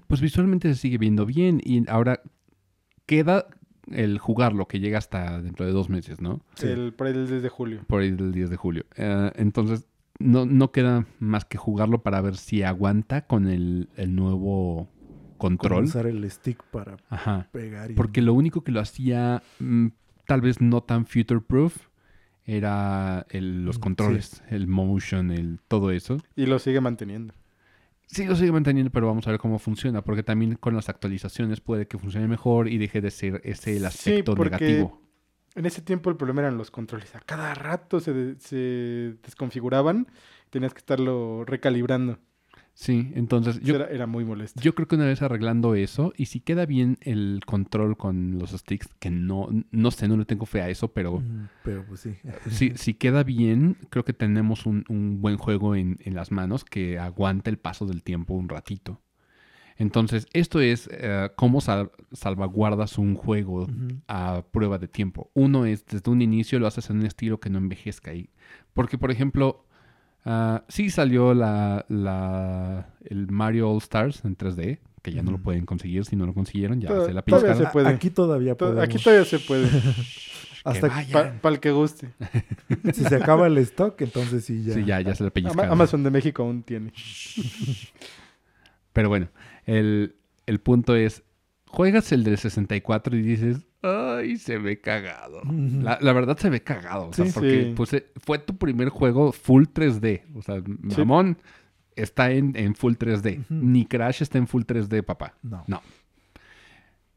pues 0.07 0.21
visualmente 0.21 0.67
se 0.73 0.79
sigue 0.79 0.97
viendo 0.97 1.25
bien. 1.25 1.59
Y 1.63 1.89
ahora 1.89 2.21
queda 3.05 3.47
el 3.91 4.17
jugarlo, 4.17 4.67
que 4.67 4.79
llega 4.79 4.97
hasta 4.97 5.41
dentro 5.41 5.65
de 5.65 5.71
dos 5.71 5.89
meses, 5.89 6.19
¿no? 6.21 6.41
Sí. 6.55 6.67
El, 6.67 6.93
por 6.93 7.07
ahí 7.07 7.13
el 7.13 7.27
desde 7.27 7.49
julio. 7.49 7.81
Por 7.87 8.01
ahí 8.01 8.11
del 8.11 8.31
10 8.31 8.49
de 8.49 8.55
julio. 8.57 8.85
Eh, 8.95 9.31
entonces, 9.35 9.87
no, 10.17 10.45
no 10.45 10.71
queda 10.71 11.05
más 11.19 11.45
que 11.45 11.57
jugarlo 11.57 12.01
para 12.01 12.21
ver 12.21 12.35
si 12.37 12.63
aguanta 12.63 13.27
con 13.27 13.47
el, 13.47 13.89
el 13.95 14.15
nuevo 14.15 14.89
con 15.37 15.57
control. 15.57 15.83
usar 15.83 16.07
el 16.07 16.29
stick 16.31 16.63
para 16.71 16.97
Ajá. 17.09 17.49
pegar. 17.51 17.91
Y... 17.91 17.93
Porque 17.95 18.21
lo 18.21 18.33
único 18.33 18.63
que 18.63 18.71
lo 18.71 18.79
hacía 18.79 19.43
mm, 19.59 19.87
tal 20.25 20.41
vez 20.41 20.61
no 20.61 20.81
tan 20.81 21.05
future 21.05 21.41
proof 21.41 21.75
era 22.45 23.25
el- 23.29 23.65
los 23.65 23.77
Mm, 23.77 23.81
controles, 23.81 24.43
el 24.49 24.67
motion, 24.67 25.31
el 25.31 25.59
todo 25.67 25.91
eso. 25.91 26.17
Y 26.35 26.45
lo 26.45 26.59
sigue 26.59 26.79
manteniendo. 26.81 27.33
Sí, 28.07 28.25
lo 28.25 28.35
sigue 28.35 28.51
manteniendo, 28.51 28.91
pero 28.91 29.07
vamos 29.07 29.27
a 29.27 29.31
ver 29.31 29.39
cómo 29.39 29.57
funciona, 29.57 30.03
porque 30.03 30.21
también 30.21 30.55
con 30.55 30.75
las 30.75 30.89
actualizaciones 30.89 31.59
puede 31.59 31.87
que 31.87 31.97
funcione 31.97 32.27
mejor 32.27 32.67
y 32.67 32.77
deje 32.77 33.01
de 33.01 33.09
ser 33.09 33.41
ese 33.43 33.71
el 33.73 33.79
Sí, 33.79 33.85
aspecto 33.85 34.35
porque- 34.35 34.51
negativo. 34.65 35.01
En 35.55 35.65
ese 35.65 35.81
tiempo 35.81 36.09
el 36.09 36.17
problema 36.17 36.41
eran 36.41 36.57
los 36.57 36.69
controles. 36.69 37.15
A 37.15 37.21
cada 37.21 37.53
rato 37.55 37.99
se, 38.01 38.13
de- 38.13 38.39
se 38.39 39.15
desconfiguraban. 39.23 40.07
Tenías 40.49 40.73
que 40.73 40.79
estarlo 40.79 41.45
recalibrando. 41.45 42.19
Sí, 42.77 43.11
entonces 43.15 43.61
yo, 43.61 43.75
era, 43.75 43.85
era 43.87 44.05
muy 44.05 44.25
molesto. 44.25 44.59
yo 44.61 44.75
creo 44.75 44.85
que 44.87 44.95
una 44.95 45.05
vez 45.05 45.21
arreglando 45.21 45.75
eso, 45.75 46.11
y 46.17 46.25
si 46.25 46.41
queda 46.41 46.65
bien 46.65 46.97
el 47.01 47.39
control 47.45 47.95
con 47.95 48.37
los 48.37 48.51
sticks, 48.51 48.89
que 48.99 49.09
no, 49.09 49.47
no 49.71 49.91
sé, 49.91 50.09
no 50.09 50.17
le 50.17 50.25
tengo 50.25 50.45
fe 50.45 50.61
a 50.61 50.69
eso, 50.69 50.89
pero 50.89 51.19
Mm, 51.21 51.45
Pero 51.63 51.85
pues 51.85 52.01
sí. 52.01 52.15
si, 52.49 52.71
si 52.75 52.93
queda 52.95 53.23
bien, 53.23 53.77
creo 53.89 54.03
que 54.03 54.11
tenemos 54.13 54.65
un, 54.65 54.83
un 54.89 55.21
buen 55.21 55.37
juego 55.37 55.73
en, 55.75 55.97
en 56.01 56.15
las 56.15 56.31
manos 56.31 56.65
que 56.65 56.99
aguanta 56.99 57.49
el 57.49 57.57
paso 57.57 57.85
del 57.85 58.03
tiempo 58.03 58.33
un 58.33 58.49
ratito. 58.49 59.01
Entonces, 59.77 60.27
esto 60.33 60.61
es 60.61 60.89
eh, 60.91 61.29
cómo 61.35 61.59
sal- 61.59 61.91
salvaguardas 62.13 62.97
un 62.97 63.15
juego 63.15 63.67
a 64.07 64.43
prueba 64.51 64.77
de 64.77 64.87
tiempo. 64.87 65.31
Uno 65.33 65.65
es 65.65 65.85
desde 65.85 66.09
un 66.11 66.21
inicio 66.21 66.59
lo 66.59 66.67
haces 66.67 66.89
en 66.89 66.99
un 66.99 67.05
estilo 67.05 67.39
que 67.39 67.49
no 67.49 67.57
envejezca 67.57 68.11
ahí. 68.11 68.29
Porque, 68.73 68.97
por 68.97 69.11
ejemplo, 69.11 69.64
ah, 70.25 70.63
sí 70.67 70.89
salió 70.89 71.33
la, 71.33 71.85
la- 71.89 72.89
el 73.05 73.27
Mario 73.31 73.69
All 73.71 73.77
Stars 73.77 74.25
en 74.25 74.35
3D, 74.37 74.79
que 75.01 75.11
ya 75.11 75.21
no 75.23 75.31
lo 75.31 75.37
pueden 75.37 75.65
conseguir. 75.65 76.03
Si 76.05 76.15
no 76.15 76.25
lo 76.25 76.33
consiguieron, 76.33 76.81
ya 76.81 76.89
Toda- 76.89 77.05
se 77.05 77.13
la 77.13 77.21
todavía 77.21 77.55
se 77.55 77.65
puede. 77.67 77.87
Aquí 77.89 78.09
todavía 78.09 78.53
To- 78.55 78.65
podemos. 78.65 78.83
Aquí 78.83 78.97
todavía 79.01 79.25
se 79.25 79.39
puede. 79.39 79.67
Hasta. 80.65 80.89
Para 81.41 81.53
el 81.55 81.59
que 81.61 81.69
guste. 81.71 82.09
si 82.93 83.03
se 83.03 83.15
acaba 83.15 83.45
el 83.45 83.57
stock, 83.59 84.01
entonces 84.01 84.43
sí 84.45 84.63
ya. 84.63 84.73
Sí, 84.73 84.83
ya, 84.83 84.99
ya 85.01 85.13
se 85.13 85.23
la 85.23 85.29
pellizcaron. 85.29 85.71
Amazon 85.71 86.01
de 86.03 86.09
México 86.09 86.41
aún 86.41 86.63
tiene. 86.63 86.91
Pero 88.93 89.09
bueno, 89.09 89.27
el, 89.65 90.15
el 90.45 90.59
punto 90.59 90.95
es, 90.95 91.23
juegas 91.67 92.11
el 92.11 92.23
del 92.23 92.37
64 92.37 93.15
y 93.15 93.21
dices, 93.21 93.57
ay, 93.85 94.37
se 94.37 94.57
ve 94.57 94.79
cagado. 94.81 95.41
La, 95.45 95.97
la 96.01 96.13
verdad 96.13 96.37
se 96.37 96.49
ve 96.49 96.61
cagado, 96.61 97.09
o 97.09 97.13
sea, 97.13 97.25
Sí. 97.25 97.31
porque 97.33 97.63
Sí. 97.65 97.73
pues, 97.75 97.93
eh, 97.93 98.05
fue 98.17 98.39
tu 98.39 98.57
primer 98.57 98.89
juego 98.89 99.31
full 99.31 99.65
3D. 99.71 100.23
O 100.35 100.41
sea, 100.41 100.61
mamón 100.97 101.37
está 101.95 102.31
en, 102.31 102.53
en 102.55 102.75
full 102.75 102.93
3D. 102.95 103.39
Ujú. 103.39 103.45
Ni 103.53 103.85
Crash 103.85 104.21
está 104.21 104.37
en 104.37 104.47
full 104.47 104.63
3D, 104.63 105.03
papá. 105.03 105.35
No. 105.43 105.63
No. 105.67 105.81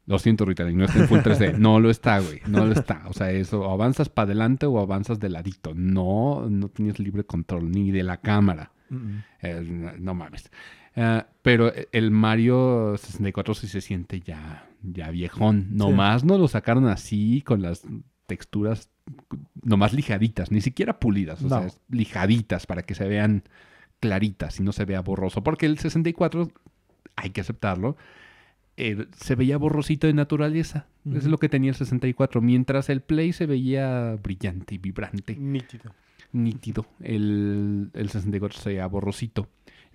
Lo 0.06 0.18
siento, 0.18 0.46
Ritalin, 0.46 0.78
no 0.78 0.84
está 0.86 1.00
en 1.00 1.08
full 1.08 1.18
3D. 1.18 1.52
No 1.58 1.80
lo 1.80 1.90
está, 1.90 2.18
güey. 2.20 2.40
No 2.46 2.64
lo 2.64 2.72
está. 2.72 3.02
O 3.08 3.12
sea, 3.12 3.30
eso, 3.30 3.60
o 3.60 3.70
avanzas 3.72 4.08
para 4.08 4.24
adelante 4.24 4.64
o 4.64 4.78
avanzas 4.80 5.20
de 5.20 5.28
ladito. 5.28 5.72
No, 5.74 6.46
no 6.48 6.68
tienes 6.68 6.98
libre 6.98 7.24
control, 7.24 7.70
ni 7.70 7.90
de 7.90 8.02
la 8.02 8.16
cámara. 8.18 8.70
Eh, 9.42 9.62
no, 9.68 9.92
no 9.98 10.14
mames. 10.14 10.50
Eh, 10.96 11.22
pero 11.42 11.70
el 11.92 12.10
Mario 12.10 12.96
64 12.96 13.52
sí 13.54 13.68
se 13.68 13.82
siente 13.82 14.20
ya, 14.20 14.66
ya 14.82 15.10
viejón. 15.10 15.68
Nomás 15.70 16.24
no 16.24 16.38
lo 16.38 16.48
sacaron 16.48 16.86
así 16.86 17.42
con 17.42 17.62
las 17.62 17.82
texturas 18.26 18.90
nomás 19.62 19.92
lijaditas, 19.94 20.50
ni 20.50 20.60
siquiera 20.60 20.98
pulidas, 21.00 21.42
o 21.42 21.48
No. 21.48 21.60
sea, 21.60 21.70
lijaditas 21.88 22.66
para 22.66 22.82
que 22.82 22.94
se 22.94 23.08
vean 23.08 23.42
claritas 24.00 24.60
y 24.60 24.62
no 24.62 24.72
se 24.72 24.84
vea 24.84 25.00
borroso. 25.00 25.42
Porque 25.42 25.66
el 25.66 25.78
64, 25.78 26.50
hay 27.16 27.30
que 27.30 27.40
aceptarlo, 27.40 27.96
eh, 28.76 29.06
se 29.16 29.34
veía 29.34 29.56
borrosito 29.56 30.06
de 30.06 30.12
naturaleza. 30.14 30.86
Eso 31.06 31.18
es 31.18 31.26
lo 31.26 31.38
que 31.38 31.48
tenía 31.48 31.70
el 31.70 31.74
64, 31.76 32.40
mientras 32.42 32.90
el 32.90 33.00
Play 33.00 33.32
se 33.32 33.46
veía 33.46 34.16
brillante 34.22 34.74
y 34.74 34.78
vibrante 34.78 35.34
Nítido. 35.36 35.92
nítido. 36.32 36.86
El, 37.00 37.90
el 37.94 38.10
64 38.10 38.58
se 38.60 38.68
veía 38.70 38.86
borrosito. 38.86 39.48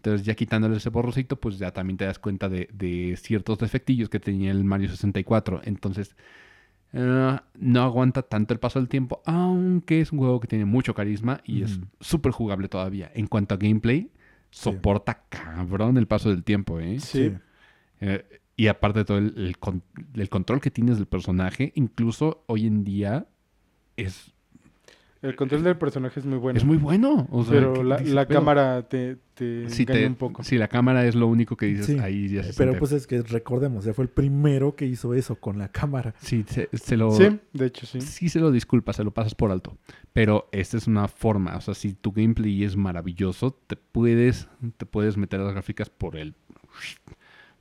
Entonces, 0.03 0.25
ya 0.27 0.35
quitándole 0.35 0.75
ese 0.77 0.89
borrosito, 0.89 1.39
pues 1.39 1.57
ya 1.57 1.71
también 1.71 1.95
te 1.95 2.03
das 2.03 2.19
cuenta 2.19 2.49
de, 2.49 2.67
de 2.73 3.15
ciertos 3.17 3.57
defectillos 3.57 4.09
que 4.09 4.19
tenía 4.19 4.51
el 4.51 4.65
Mario 4.65 4.89
64. 4.89 5.61
Entonces, 5.63 6.17
eh, 6.91 7.37
no 7.57 7.81
aguanta 7.81 8.21
tanto 8.23 8.53
el 8.53 8.59
paso 8.59 8.79
del 8.79 8.89
tiempo, 8.89 9.21
aunque 9.25 10.01
es 10.01 10.11
un 10.11 10.19
juego 10.19 10.41
que 10.41 10.47
tiene 10.47 10.65
mucho 10.65 10.93
carisma 10.93 11.39
y 11.45 11.63
es 11.63 11.79
súper 12.01 12.33
jugable 12.33 12.67
todavía. 12.67 13.11
En 13.15 13.27
cuanto 13.27 13.55
a 13.55 13.57
gameplay, 13.57 14.11
soporta 14.51 15.23
cabrón 15.29 15.97
el 15.97 16.05
paso 16.07 16.29
del 16.29 16.43
tiempo, 16.43 16.79
¿eh? 16.81 16.99
Sí. 16.99 17.31
Eh, 18.01 18.25
y 18.57 18.67
aparte 18.67 18.99
de 18.99 19.05
todo 19.05 19.17
el, 19.19 19.33
el 19.37 19.57
con- 19.57 19.83
el 20.15 20.27
control 20.29 20.59
que 20.59 20.69
tienes 20.69 20.97
del 20.97 21.07
personaje, 21.07 21.71
incluso 21.75 22.43
hoy 22.47 22.67
en 22.67 22.83
día 22.83 23.25
es, 23.95 24.33
El 25.23 25.35
control 25.35 25.63
del 25.63 25.77
personaje 25.77 26.19
es 26.19 26.25
muy 26.25 26.37
bueno. 26.37 26.57
es 26.59 26.65
muy 26.65 26.77
bueno. 26.77 27.27
O 27.31 27.43
sea, 27.43 27.53
pero 27.53 27.73
¿qué 27.73 27.83
la, 27.83 27.97
dices, 27.97 28.13
la 28.13 28.27
pero- 28.27 28.39
cámara 28.41 28.87
te, 28.87 29.17
te 29.33 29.69
si, 29.69 29.83
engaña 29.83 29.99
te- 30.01 30.07
un 30.07 30.15
poco. 30.15 30.43
si 30.43 30.57
la 30.57 30.67
cámara 30.67 31.05
es 31.07 31.15
lo 31.15 31.27
único 31.27 31.55
que 31.57 31.65
dices, 31.67 31.85
Sí. 31.85 31.97
ahí 31.99 32.27
ya 32.27 32.43
se 32.43 32.53
Pero 32.53 32.77
pues 32.77 32.91
es 32.91 33.07
que 33.07 33.21
recordemos, 33.21 33.85
sea, 33.85 33.93
fue 33.93 34.03
el 34.03 34.09
primero 34.09 34.75
que 34.75 34.85
hizo 34.85 35.13
eso 35.13 35.35
con 35.37 35.57
la 35.57 35.69
cámara. 35.69 36.13
Sí, 36.19 36.43
se, 36.47 36.69
se 36.73 36.97
lo... 36.97 37.11
Sí, 37.11 37.39
de 37.53 37.65
hecho 37.65 37.85
sí. 37.85 38.01
Sí 38.01 38.27
se 38.29 38.39
lo 38.39 38.51
disculpas, 38.51 38.97
se 38.97 39.03
lo 39.03 39.11
pasas 39.11 39.33
por 39.33 39.49
alto. 39.51 39.77
Pero 40.11 40.49
esta 40.51 40.75
es 40.77 40.87
una 40.87 41.07
forma, 41.07 41.55
o 41.55 41.61
sea, 41.61 41.73
si 41.73 41.93
tu 41.93 42.11
gameplay 42.11 42.63
es 42.63 42.75
maravilloso, 42.75 43.57
te 43.65 43.75
puedes, 43.77 44.47
te 44.77 44.85
puedes 44.85 45.15
meter 45.17 45.39
las 45.39 45.53
gráficas 45.53 45.89
por 45.89 46.17
el... 46.17 46.35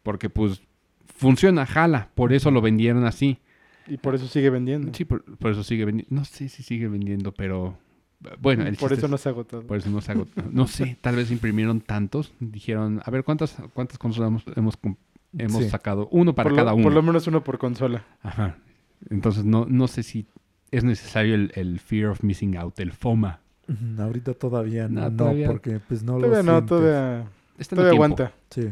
Porque 0.02 0.28
pues 0.30 0.62
funciona, 1.16 1.64
jala, 1.66 2.10
por 2.14 2.32
eso 2.32 2.50
lo 2.50 2.60
vendieron 2.60 3.04
así. 3.04 3.38
Y 3.88 3.96
por 3.96 4.14
eso 4.14 4.26
sigue 4.26 4.50
vendiendo. 4.50 4.92
Sí, 4.94 5.04
por, 5.04 5.24
por 5.38 5.50
eso 5.52 5.62
sigue 5.64 5.84
vendiendo. 5.84 6.14
No 6.14 6.24
sé 6.24 6.48
si 6.48 6.62
sigue 6.62 6.88
vendiendo, 6.88 7.32
pero 7.32 7.76
bueno, 8.40 8.64
el 8.64 8.76
por 8.76 8.92
eso 8.92 9.06
es- 9.06 9.10
no 9.10 9.18
se 9.18 9.28
ha 9.28 9.32
agotado. 9.32 9.62
por 9.66 9.76
eso 9.78 9.90
no 9.90 10.00
se 10.00 10.12
agotó. 10.12 10.42
No 10.50 10.66
sé, 10.68 10.96
tal 11.00 11.16
vez 11.16 11.30
imprimieron 11.30 11.80
tantos, 11.80 12.32
dijeron, 12.40 13.00
a 13.04 13.10
ver, 13.10 13.24
¿cuántas, 13.24 13.56
cuántas 13.74 13.98
consolas 13.98 14.28
hemos, 14.28 14.44
hemos, 14.56 14.76
com- 14.76 14.96
hemos 15.36 15.64
Sí. 15.64 15.70
sacado? 15.70 16.08
Uno 16.12 16.32
para 16.34 16.48
por, 16.50 16.56
cada 16.56 16.70
lo, 16.70 16.76
uno. 16.76 16.84
por 16.84 16.92
lo 16.92 17.02
menos 17.02 17.26
uno 17.26 17.42
por 17.42 17.58
consola. 17.58 18.04
Ajá. 18.22 18.56
Entonces 19.10 19.44
no, 19.44 19.66
no 19.68 19.88
sé 19.88 20.02
si 20.04 20.26
es 20.70 20.84
necesario 20.84 21.34
el, 21.34 21.50
el 21.56 21.80
fear 21.80 22.10
of 22.10 22.22
missing 22.22 22.56
out, 22.56 22.78
el 22.78 22.92
FOMA. 22.92 23.40
Ahorita 23.98 24.34
todavía 24.34 24.86
no, 24.88 25.00
No, 25.02 25.10
no, 25.10 25.16
todavía- 25.16 25.46
porque 25.48 25.80
pues 25.80 26.02
no 26.04 26.18
Todavía 26.18 26.38
lo 26.38 26.42
no, 26.44 26.52
sientes. 26.52 26.68
todavía, 26.68 27.28
todavía 27.68 27.92
aguanta. 27.92 28.32
Sí. 28.50 28.68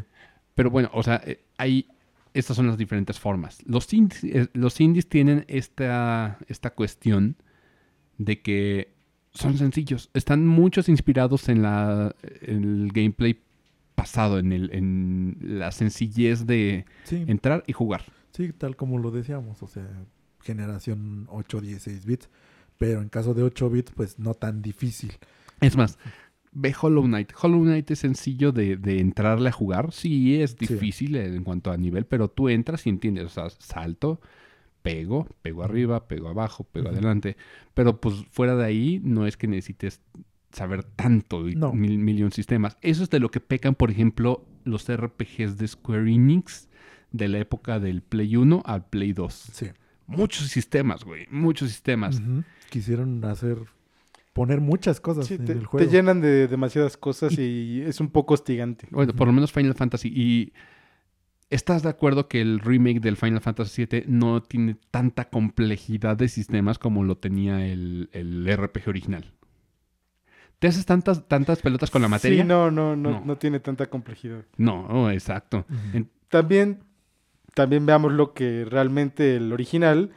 Pero 0.55 0.69
bueno, 0.69 0.89
o 0.93 1.01
sea, 1.03 1.21
eh, 1.25 1.41
hay, 1.57 1.87
estas 2.33 2.55
son 2.57 2.67
las 2.67 2.77
diferentes 2.77 3.19
formas. 3.19 3.59
Los 3.65 3.93
indies, 3.93 4.23
eh, 4.23 4.47
los 4.53 4.79
indies 4.81 5.07
tienen 5.07 5.45
esta, 5.47 6.37
esta 6.47 6.71
cuestión 6.71 7.35
de 8.17 8.41
que 8.41 8.93
son 9.33 9.57
sencillos. 9.57 10.09
Están 10.13 10.45
muchos 10.45 10.89
inspirados 10.89 11.47
en, 11.49 11.61
la, 11.61 12.15
en 12.41 12.63
el 12.63 12.91
gameplay 12.91 13.39
pasado, 13.95 14.39
en, 14.39 14.51
el, 14.51 14.73
en 14.73 15.37
la 15.41 15.71
sencillez 15.71 16.45
de 16.45 16.85
Sí, 17.03 17.23
entrar 17.27 17.63
y 17.67 17.73
jugar. 17.73 18.03
sí, 18.31 18.51
tal 18.53 18.75
como 18.75 18.97
lo 18.97 19.11
decíamos, 19.11 19.61
o 19.63 19.67
sea, 19.67 19.87
generación 20.41 21.27
8, 21.29 21.61
16 21.61 22.05
bits, 22.05 22.29
pero 22.77 23.01
en 23.01 23.09
caso 23.09 23.33
de 23.33 23.43
8 23.43 23.69
bits, 23.69 23.91
pues 23.95 24.17
no 24.19 24.33
tan 24.33 24.61
difícil. 24.61 25.13
Es 25.59 25.77
más, 25.77 25.97
ve 26.51 26.73
Hollow 26.79 27.03
Knight. 27.03 27.31
Hollow 27.41 27.61
Knight 27.63 27.91
es 27.91 27.99
sencillo 27.99 28.51
de, 28.51 28.77
de 28.77 28.99
entrarle 28.99 29.49
a 29.49 29.51
jugar. 29.53 29.91
Sí, 29.91 30.41
es 30.41 30.51
Sí. 30.51 30.67
difícil 30.67 31.15
en 31.15 31.43
cuanto 31.43 31.71
a 31.71 31.77
nivel, 31.77 32.05
pero 32.05 32.27
tú 32.29 32.49
entras 32.49 32.85
y 32.85 32.89
entiendes. 32.89 33.25
O 33.25 33.29
sea, 33.29 33.49
salto, 33.49 34.19
pego, 34.81 35.27
pego 35.41 35.63
arriba, 35.63 36.07
pego 36.07 36.29
abajo, 36.29 36.63
pego 36.65 36.89
adelante. 36.89 37.37
Pero 37.73 37.99
pues 38.01 38.15
fuera 38.31 38.55
de 38.55 38.65
ahí 38.65 38.99
no 39.03 39.25
es 39.27 39.37
que 39.37 39.47
necesites 39.47 40.01
saber 40.51 40.83
tanto 40.83 41.47
y 41.47 41.55
No. 41.55 41.71
mil, 41.71 41.97
millón 41.99 42.31
sistemas. 42.31 42.75
Eso 42.81 43.03
es 43.03 43.09
de 43.09 43.19
lo 43.19 43.29
que 43.31 43.39
pecan, 43.39 43.75
por 43.75 43.89
ejemplo, 43.91 44.45
los 44.65 44.89
RPGs 44.91 45.57
de 45.57 45.67
Square 45.67 46.11
Enix 46.11 46.67
de 47.11 47.27
la 47.29 47.39
época 47.39 47.79
del 47.79 48.01
Play 48.01 48.35
1 48.35 48.61
al 48.65 48.85
Play 48.87 49.13
2. 49.13 49.33
Sí. 49.53 49.67
Muchos 50.07 50.47
sistemas, 50.47 51.05
güey. 51.05 51.25
Muchos 51.31 51.69
sistemas. 51.69 52.21
Quisieron 52.69 53.23
hacer, 53.23 53.59
poner 54.33 54.61
muchas 54.61 54.99
cosas 55.01 55.27
Sí, 55.27 55.35
en 55.35 55.45
te, 55.45 55.51
el 55.53 55.59
te 55.59 55.65
juego. 55.65 55.91
llenan 55.91 56.21
de 56.21 56.47
demasiadas 56.47 56.97
cosas 56.97 57.37
y 57.37 57.81
es 57.85 57.99
un 57.99 58.09
poco 58.09 58.33
hostigante. 58.33 58.87
Bueno, 58.91 59.13
por 59.13 59.27
lo 59.27 59.33
menos 59.33 59.51
Final 59.51 59.73
Fantasy. 59.75 60.09
Y 60.09 60.53
¿estás 61.49 61.83
de 61.83 61.89
acuerdo 61.89 62.27
que 62.27 62.41
el 62.41 62.59
remake 62.59 62.99
del 63.01 63.17
Final 63.17 63.41
Fantasy 63.41 63.85
VII 63.85 64.03
no 64.07 64.41
tiene 64.41 64.77
tanta 64.89 65.25
complejidad 65.29 66.15
de 66.17 66.29
sistemas 66.29 66.79
como 66.79 67.03
lo 67.03 67.17
tenía 67.17 67.65
el, 67.67 68.09
el 68.13 68.47
RPG 68.55 68.87
original? 68.87 69.33
¿Te 70.59 70.67
haces 70.67 70.85
tantas, 70.85 71.27
tantas 71.27 71.59
pelotas 71.61 71.89
con 71.89 72.03
la 72.03 72.07
materia? 72.07 72.43
Sí, 72.43 72.47
no, 72.47 72.69
no, 72.69 72.95
no, 72.95 73.11
No. 73.11 73.25
no, 73.25 73.37
tiene 73.37 73.59
tanta 73.59 73.87
complejidad. 73.87 74.45
No, 74.57 74.85
oh, 74.89 75.09
exacto. 75.09 75.65
También, 76.29 76.83
también 77.55 77.85
veamos 77.87 78.11
lo 78.13 78.33
que 78.33 78.63
realmente 78.63 79.35
el 79.37 79.51
original 79.51 80.11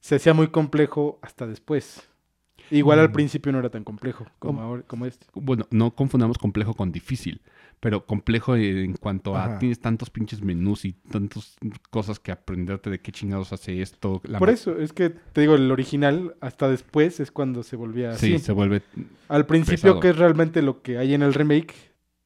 se 0.00 0.16
hacía 0.16 0.34
muy 0.34 0.48
complejo 0.48 1.18
hasta 1.22 1.46
después. 1.46 2.06
Igual 2.70 2.98
al 2.98 3.08
Mm. 3.10 3.12
principio 3.12 3.52
no 3.52 3.58
era 3.58 3.70
tan 3.70 3.84
complejo 3.84 4.26
como, 4.38 4.60
ahora, 4.60 4.82
como 4.86 5.06
este. 5.06 5.26
bueno, 5.34 5.66
no 5.70 5.92
confundamos 5.94 6.38
complejo 6.38 6.74
con 6.74 6.90
difícil, 6.92 7.40
pero 7.80 8.06
complejo 8.06 8.56
en 8.56 8.94
cuanto 8.94 9.36
a 9.36 9.44
Ajá. 9.44 9.58
tienes 9.58 9.78
tantos 9.80 10.10
pinches 10.10 10.42
menús 10.42 10.84
y 10.84 10.92
tantas 10.92 11.56
cosas 11.90 12.18
que 12.18 12.32
aprenderte 12.32 12.90
de 12.90 12.98
qué 13.00 13.12
chingados 13.12 13.52
hace 13.52 13.80
esto. 13.82 14.20
la 14.24 14.38
Por 14.38 14.50
eso, 14.50 14.78
es 14.78 14.92
que 14.92 15.10
te 15.10 15.40
digo, 15.42 15.54
el 15.54 15.70
original 15.70 16.34
hasta 16.40 16.68
después 16.68 17.20
es 17.20 17.30
cuando 17.30 17.62
se 17.62 17.76
volvía 17.76 18.14
Sí, 18.14 18.34
así. 18.34 18.44
se 18.44 18.52
vuelve 18.52 18.82
Al 19.28 19.46
principio, 19.46 19.76
pesado. 19.76 20.00
que 20.00 20.08
es 20.10 20.16
realmente 20.16 20.62
lo 20.62 20.82
que 20.82 20.98
hay 20.98 21.14
en 21.14 21.22
el 21.22 21.34
remake, 21.34 21.74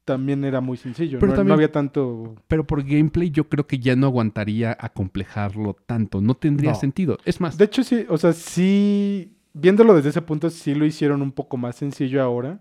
también 0.05 0.43
era 0.43 0.61
muy 0.61 0.77
sencillo. 0.77 1.19
Pero 1.19 1.33
no, 1.33 1.35
también- 1.35 1.47
no 1.49 1.53
había 1.53 1.71
tanto... 1.71 2.35
Pero 2.47 2.65
por 2.65 2.83
gameplay 2.83 3.29
yo 3.29 3.47
creo 3.47 3.67
que 3.67 3.77
ya 3.77 3.95
no 3.95 4.07
aguantaría 4.07 4.75
acomplejarlo 4.79 5.75
tanto. 5.85 6.21
No 6.21 6.33
tendría 6.33 6.71
No. 6.71 6.75
sentido. 6.79 7.17
Es 7.23 7.39
más, 7.39 7.55
De 7.57 7.65
hecho, 7.65 7.83
sí, 7.83 8.05
o 8.09 8.17
sea, 8.17 8.33
sí, 8.33 9.37
viéndolo 9.53 9.93
desde 9.95 10.09
ese 10.09 10.21
punto, 10.21 10.49
sí 10.49 10.75
lo 10.75 10.85
hicieron 10.85 11.21
un 11.21 11.31
poco 11.31 11.57
más 11.57 11.75
sencillo 11.75 12.21
ahora, 12.21 12.59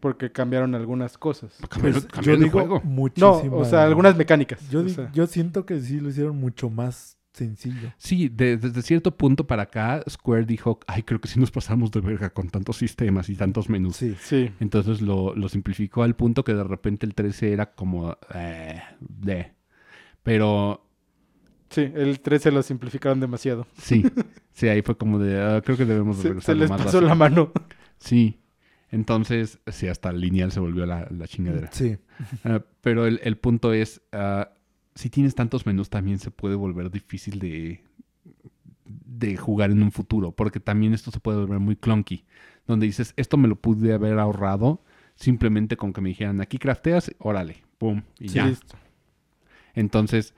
porque 0.00 0.30
cambiaron 0.30 0.74
algunas 0.74 1.16
cosas. 1.18 1.56
cambiaron, 1.68 2.02
Pues, 2.02 2.12
cambiaron 2.12 2.24
yo 2.24 2.32
el 2.46 2.52
digo 2.52 2.60
juego. 2.60 2.80
No, 2.84 2.90
muchísimo. 2.90 3.56
o 3.56 3.64
sea, 3.64 3.84
algunas 3.84 4.16
mecánicas. 4.16 4.68
Yo, 4.70 4.80
o 4.80 4.82
di- 4.84 4.90
sea. 4.90 5.10
yo 5.12 5.26
siento 5.26 5.64
que 5.66 5.80
sí 5.80 6.00
lo 6.00 6.10
hicieron 6.10 6.36
mucho 6.36 6.70
más 6.70 7.16
sencillo. 7.32 7.92
Sí, 7.98 8.28
de- 8.30 8.56
desde 8.56 8.80
cierto 8.82 9.14
punto 9.16 9.46
para 9.46 9.64
acá, 9.64 10.02
Square 10.08 10.46
dijo, 10.46 10.78
ay, 10.86 11.02
creo 11.02 11.20
que 11.20 11.28
sí 11.28 11.38
nos 11.40 11.50
pasamos 11.50 11.90
de 11.90 12.00
verga 12.00 12.30
con 12.30 12.48
tantos 12.48 12.76
sistemas 12.78 13.28
y 13.28 13.34
tantos 13.36 13.68
menús. 13.68 13.96
Sí. 13.96 14.16
Sí, 14.20 14.50
Entonces 14.60 15.00
lo, 15.02 15.34
lo 15.34 15.48
simplificó 15.48 16.02
al 16.02 16.16
punto 16.16 16.44
que 16.44 16.54
de 16.54 16.64
repente 16.64 17.04
el 17.04 17.14
13 17.14 17.52
era 17.52 17.74
como... 17.74 18.16
eh, 18.34 18.80
de. 19.00 19.52
Pero 20.22 20.85
sí, 21.70 21.90
el 21.94 22.20
13 22.20 22.50
lo 22.52 22.62
simplificaron 22.62 23.20
demasiado. 23.20 23.66
sí, 23.78 24.04
sí, 24.52 24.68
ahí 24.68 24.82
fue 24.82 24.96
como 24.96 25.18
de... 25.18 25.40
ah, 25.40 25.60
creo 25.64 25.76
que 25.76 25.84
debemos 25.84 26.16
de 26.18 26.22
Se, 26.22 26.28
regresar 26.28 26.54
se 26.54 26.60
les 26.60 26.70
más 26.70 26.78
pasó 26.82 26.96
básico". 26.98 27.08
la 27.08 27.14
mano. 27.14 27.52
Sí. 27.98 28.38
Entonces, 28.90 29.58
sí, 29.66 29.88
hasta 29.88 30.10
el 30.10 30.20
lineal 30.20 30.52
se 30.52 30.60
volvió 30.60 30.86
la, 30.86 31.08
la 31.10 31.26
chingadera. 31.26 31.70
Sí. 31.72 31.96
Ah, 32.44 32.62
pero 32.80 33.06
el, 33.06 33.20
el 33.24 33.36
punto 33.36 33.72
es, 33.72 34.00
ah, 34.12 34.50
si 34.94 35.10
tienes 35.10 35.34
tantos 35.34 35.66
menús 35.66 35.90
también 35.90 36.18
se 36.18 36.30
puede 36.30 36.54
volver 36.54 36.90
difícil 36.90 37.38
de, 37.40 37.82
de 38.84 39.36
jugar 39.36 39.70
en 39.70 39.82
un 39.82 39.90
futuro, 39.92 40.32
porque 40.32 40.60
también 40.60 40.94
esto 40.94 41.10
se 41.10 41.20
puede 41.20 41.38
volver 41.38 41.58
muy 41.58 41.76
clunky, 41.76 42.24
donde 42.66 42.86
dices, 42.86 43.12
esto 43.16 43.36
me 43.36 43.48
lo 43.48 43.56
pude 43.56 43.92
haber 43.92 44.18
ahorrado 44.18 44.82
simplemente 45.16 45.76
con 45.76 45.92
que 45.92 46.00
me 46.00 46.10
dijeran, 46.10 46.40
aquí 46.40 46.58
crafteas, 46.58 47.10
órale, 47.18 47.62
pum, 47.78 48.02
y 48.20 48.28
Sí, 48.28 48.34
ya. 48.36 48.46
listo. 48.46 48.76
Entonces, 49.74 50.34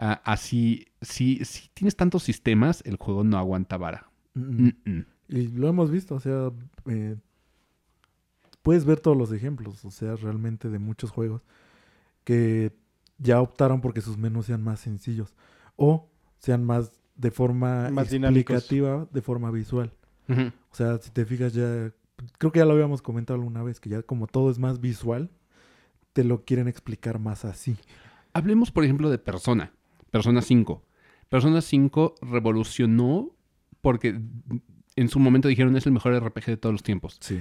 así, 0.00 0.86
si, 1.02 1.44
si 1.44 1.68
tienes 1.74 1.94
tantos 1.94 2.22
sistemas, 2.22 2.82
el 2.86 2.96
juego 2.96 3.22
no 3.22 3.38
aguanta 3.38 3.76
vara. 3.76 4.10
Mm, 4.34 4.68
mm. 4.84 5.04
Y 5.28 5.48
lo 5.48 5.68
hemos 5.68 5.90
visto, 5.90 6.14
o 6.14 6.20
sea, 6.20 6.50
eh, 6.86 7.16
puedes 8.62 8.84
ver 8.84 9.00
todos 9.00 9.16
los 9.16 9.30
ejemplos, 9.32 9.84
o 9.84 9.90
sea, 9.90 10.16
realmente 10.16 10.68
de 10.70 10.78
muchos 10.78 11.10
juegos 11.10 11.42
que 12.24 12.72
ya 13.18 13.40
optaron 13.40 13.80
porque 13.80 14.00
sus 14.00 14.16
menús 14.16 14.46
sean 14.46 14.62
más 14.62 14.80
sencillos 14.80 15.34
o 15.76 16.08
sean 16.38 16.64
más 16.64 16.92
de 17.16 17.30
forma 17.30 17.90
Más 17.90 18.10
dinámicos. 18.10 18.56
explicativa, 18.56 19.06
de 19.12 19.22
forma 19.22 19.50
visual. 19.50 19.92
O 20.28 20.74
sea, 20.74 20.98
si 20.98 21.10
te 21.10 21.24
fijas 21.24 21.52
ya, 21.52 21.92
creo 22.38 22.52
que 22.52 22.60
ya 22.60 22.64
lo 22.64 22.72
habíamos 22.72 23.02
comentado 23.02 23.36
alguna 23.36 23.64
vez, 23.64 23.80
que 23.80 23.90
ya 23.90 24.02
como 24.02 24.28
todo 24.28 24.48
es 24.48 24.60
más 24.60 24.80
visual, 24.80 25.28
te 26.12 26.22
lo 26.22 26.44
quieren 26.44 26.68
explicar 26.68 27.18
más 27.18 27.44
así. 27.44 27.76
Hablemos, 28.32 28.70
por 28.70 28.84
ejemplo, 28.84 29.10
de 29.10 29.18
Persona. 29.18 29.72
Persona 30.10 30.42
5. 30.42 30.84
Persona 31.28 31.60
5 31.60 32.14
revolucionó 32.22 33.30
porque 33.80 34.20
en 34.96 35.08
su 35.08 35.18
momento 35.18 35.48
dijeron 35.48 35.76
es 35.76 35.86
el 35.86 35.92
mejor 35.92 36.18
RPG 36.18 36.46
de 36.46 36.56
todos 36.56 36.72
los 36.72 36.82
tiempos. 36.82 37.18
Sí. 37.20 37.40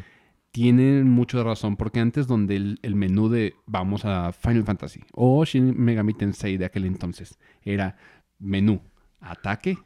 Tienen 0.52 1.08
mucho 1.08 1.44
razón, 1.44 1.78
porque 1.78 2.00
antes 2.00 2.26
donde 2.26 2.56
el, 2.56 2.80
el 2.82 2.96
menú 2.96 3.30
de 3.30 3.56
vamos 3.68 4.06
a 4.06 4.32
Final 4.32 4.64
Fantasy 4.64 5.02
o 5.14 5.46
Shin 5.46 5.80
Megami 5.80 6.14
Tensei 6.16 6.58
de 6.58 6.66
aquel 6.66 6.86
entonces 6.86 7.38
era 7.62 7.98
menú, 8.40 8.82
ataque, 9.20 9.78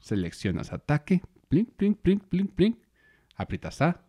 seleccionas 0.00 0.72
ataque, 0.72 1.22
blink, 1.50 1.76
blink, 1.76 2.02
blink, 2.02 2.22
blink, 2.30 2.56
blink, 2.56 2.78
aprietas 3.36 3.80
A, 3.80 4.02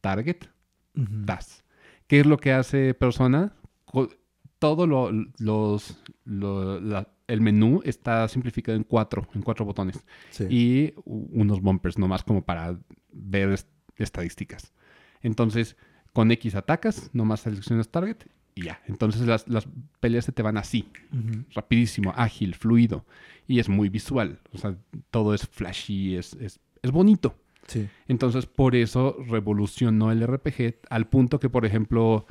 target, 0.00 0.46
das. 0.94 1.64
¿Qué 2.06 2.20
es 2.20 2.26
lo 2.26 2.38
que 2.38 2.52
hace 2.52 2.94
persona? 2.94 3.52
Todo 4.60 4.86
lo, 4.86 5.10
los, 5.38 6.00
lo- 6.24 6.80
la- 6.80 7.08
el 7.26 7.40
menú 7.40 7.80
está 7.84 8.28
simplificado 8.28 8.76
en 8.76 8.84
cuatro, 8.84 9.26
en 9.34 9.42
cuatro 9.42 9.64
botones. 9.64 10.04
Sí. 10.30 10.44
Y 10.48 10.94
unos 11.04 11.60
bumpers 11.60 11.98
nomás 11.98 12.22
como 12.22 12.42
para 12.44 12.78
ver 13.12 13.50
est- 13.50 13.68
estadísticas. 13.96 14.72
Entonces, 15.22 15.76
con 16.12 16.30
X 16.30 16.54
atacas, 16.54 17.10
nomás 17.12 17.40
seleccionas 17.40 17.88
target 17.88 18.16
y 18.54 18.64
ya. 18.64 18.80
Entonces 18.86 19.22
las, 19.22 19.48
las 19.48 19.66
peleas 20.00 20.24
se 20.24 20.32
te 20.32 20.42
van 20.42 20.56
así, 20.56 20.88
rapidísimo, 21.54 22.12
ágil, 22.16 22.54
fluido. 22.54 23.04
Y 23.46 23.58
es 23.60 23.68
muy 23.68 23.88
visual. 23.88 24.40
O 24.52 24.58
sea, 24.58 24.76
todo 25.10 25.34
es 25.34 25.46
flashy, 25.46 26.16
es, 26.16 26.34
es, 26.34 26.60
es 26.82 26.90
bonito. 26.90 27.34
Sí. 27.66 27.88
Entonces, 28.08 28.46
por 28.46 28.74
eso 28.74 29.16
revolucionó 29.28 30.10
el 30.10 30.26
RPG 30.26 30.80
al 30.90 31.06
punto 31.08 31.38
que, 31.38 31.48
por 31.48 31.64
ejemplo, 31.64 32.26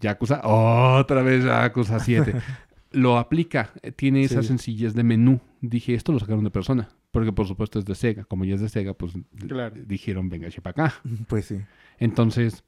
Yakuza, 0.00 0.40
otra 0.44 1.22
vez 1.22 1.44
Yakuza 1.44 1.98
7, 1.98 2.34
lo 2.92 3.18
aplica, 3.18 3.70
eh, 3.82 3.92
tiene 3.92 4.22
esa 4.22 4.42
Sí. 4.42 4.48
sencillez 4.48 4.94
de 4.94 5.02
menú. 5.02 5.40
Dije, 5.60 5.94
esto 5.94 6.12
lo 6.12 6.18
sacaron 6.20 6.44
de 6.44 6.50
persona, 6.50 6.88
porque 7.10 7.32
por 7.32 7.46
supuesto 7.46 7.78
es 7.78 7.84
de 7.84 7.94
Sega. 7.94 8.24
Como 8.24 8.44
ya 8.44 8.54
es 8.54 8.60
de 8.60 8.68
Sega, 8.68 8.94
pues 8.94 9.14
Claro. 9.46 9.74
dijeron, 9.86 10.28
venga, 10.28 10.48
para 10.62 10.86
acá. 10.86 10.94
Pues 11.26 11.46
sí. 11.46 11.58
Entonces, 11.98 12.62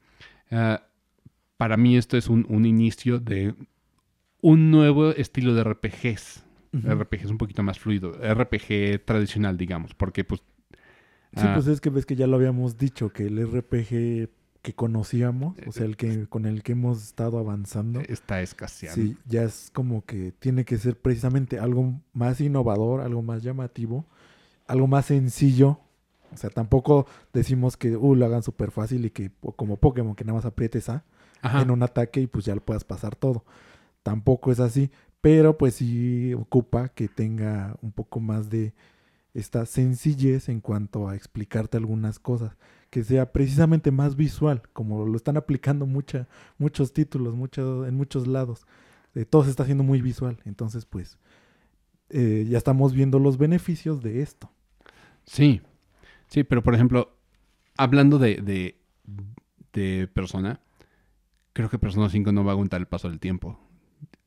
ah, 0.50 0.82
para 1.56 1.76
mí 1.76 1.96
esto 1.96 2.16
es 2.16 2.28
un, 2.28 2.46
un 2.48 2.66
inicio 2.66 3.20
de 3.20 3.54
un 4.42 4.70
nuevo 4.70 5.10
estilo 5.10 5.54
de 5.54 5.62
RPGs. 5.64 6.44
Ujú. 6.72 6.88
RPG 6.88 7.24
es 7.24 7.30
un 7.30 7.38
poquito 7.38 7.62
más 7.62 7.78
fluido. 7.78 8.12
RPG 8.12 9.04
tradicional, 9.04 9.56
digamos, 9.56 9.94
porque 9.94 10.24
pues... 10.24 10.42
Sí, 11.34 11.42
ah, 11.46 11.52
pues 11.54 11.68
es 11.68 11.80
que 11.80 11.90
ves 11.90 12.06
que 12.06 12.16
ya 12.16 12.26
lo 12.26 12.36
habíamos 12.36 12.76
dicho, 12.76 13.10
que 13.12 13.26
el 13.26 13.38
RPG 13.46 14.28
que 14.62 14.74
conocíamos, 14.74 15.56
o 15.66 15.72
sea, 15.72 15.86
el 15.86 15.96
que 15.96 16.26
con 16.26 16.44
el 16.44 16.62
que 16.62 16.72
hemos 16.72 17.02
estado 17.02 17.38
avanzando, 17.38 18.00
está 18.00 18.42
escaseando. 18.42 19.02
sí, 19.02 19.16
ya 19.26 19.44
es 19.44 19.70
como 19.72 20.04
que 20.04 20.32
tiene 20.32 20.64
que 20.64 20.76
ser 20.76 20.98
precisamente 20.98 21.58
algo 21.58 21.94
más 22.12 22.40
innovador, 22.40 23.00
algo 23.00 23.22
más 23.22 23.42
llamativo, 23.42 24.04
algo 24.66 24.86
más 24.86 25.06
sencillo. 25.06 25.80
O 26.32 26.36
sea, 26.36 26.50
tampoco 26.50 27.06
decimos 27.32 27.76
que 27.76 27.96
uh, 27.96 28.14
lo 28.14 28.26
hagan 28.26 28.42
súper 28.42 28.70
fácil 28.70 29.04
y 29.06 29.10
que 29.10 29.30
como 29.56 29.78
Pokémon, 29.78 30.14
que 30.14 30.24
nada 30.24 30.36
más 30.36 30.44
aprietes 30.44 30.88
A 30.88 31.04
Ajá. 31.42 31.62
en 31.62 31.70
un 31.70 31.82
ataque 31.82 32.20
y 32.20 32.26
pues 32.26 32.44
ya 32.44 32.54
lo 32.54 32.60
puedas 32.60 32.84
pasar 32.84 33.16
todo. 33.16 33.44
Tampoco 34.02 34.52
es 34.52 34.60
así, 34.60 34.90
pero 35.20 35.58
pues 35.58 35.74
sí 35.74 36.34
ocupa 36.34 36.90
que 36.90 37.08
tenga 37.08 37.76
un 37.82 37.92
poco 37.92 38.20
más 38.20 38.50
de 38.50 38.74
esta 39.34 39.66
sencillez 39.66 40.48
en 40.48 40.60
cuanto 40.60 41.08
a 41.08 41.16
explicarte 41.16 41.76
algunas 41.76 42.18
cosas, 42.18 42.56
que 42.90 43.04
sea 43.04 43.32
precisamente 43.32 43.92
más 43.92 44.16
visual, 44.16 44.62
como 44.72 45.06
lo 45.06 45.16
están 45.16 45.36
aplicando 45.36 45.86
mucha, 45.86 46.28
muchos 46.58 46.92
títulos, 46.92 47.34
mucho, 47.34 47.86
en 47.86 47.94
muchos 47.94 48.26
lados. 48.26 48.66
Eh, 49.14 49.24
todo 49.24 49.44
se 49.44 49.50
está 49.50 49.62
haciendo 49.62 49.84
muy 49.84 50.02
visual, 50.02 50.38
entonces 50.44 50.84
pues 50.84 51.18
eh, 52.10 52.46
ya 52.48 52.58
estamos 52.58 52.92
viendo 52.92 53.18
los 53.18 53.38
beneficios 53.38 54.02
de 54.02 54.22
esto. 54.22 54.50
Sí, 55.24 55.60
sí, 56.26 56.42
pero 56.42 56.62
por 56.62 56.74
ejemplo, 56.74 57.16
hablando 57.76 58.18
de, 58.18 58.36
de, 58.36 58.80
de 59.72 60.08
Persona, 60.08 60.60
creo 61.52 61.70
que 61.70 61.78
Persona 61.78 62.08
5 62.08 62.32
no 62.32 62.44
va 62.44 62.52
a 62.52 62.54
aguantar 62.54 62.80
el 62.80 62.86
paso 62.86 63.08
del 63.08 63.20
tiempo. 63.20 63.58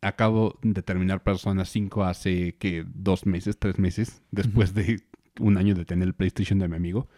Acabo 0.02 0.58
de 0.62 0.82
terminar 0.82 1.24
Persona 1.24 1.66
5 1.66 2.04
hace 2.04 2.56
que 2.56 2.86
dos 2.94 3.26
meses, 3.26 3.58
tres 3.58 3.78
meses, 3.78 4.22
después 4.32 4.74
de 4.74 5.04
un 5.40 5.58
año 5.58 5.76
de 5.76 5.86
tener 5.86 6.08
el 6.08 6.14
PlayStation 6.14 6.60
de 6.60 6.68
mi 6.70 6.76
amigo. 6.76 7.10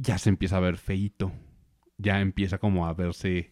Ya 0.00 0.18
se 0.18 0.28
empieza 0.30 0.56
a 0.56 0.60
ver 0.60 0.76
feito. 0.76 1.32
Ya 1.98 2.20
empieza 2.20 2.58
como 2.58 2.86
a 2.86 2.94
verse 2.94 3.50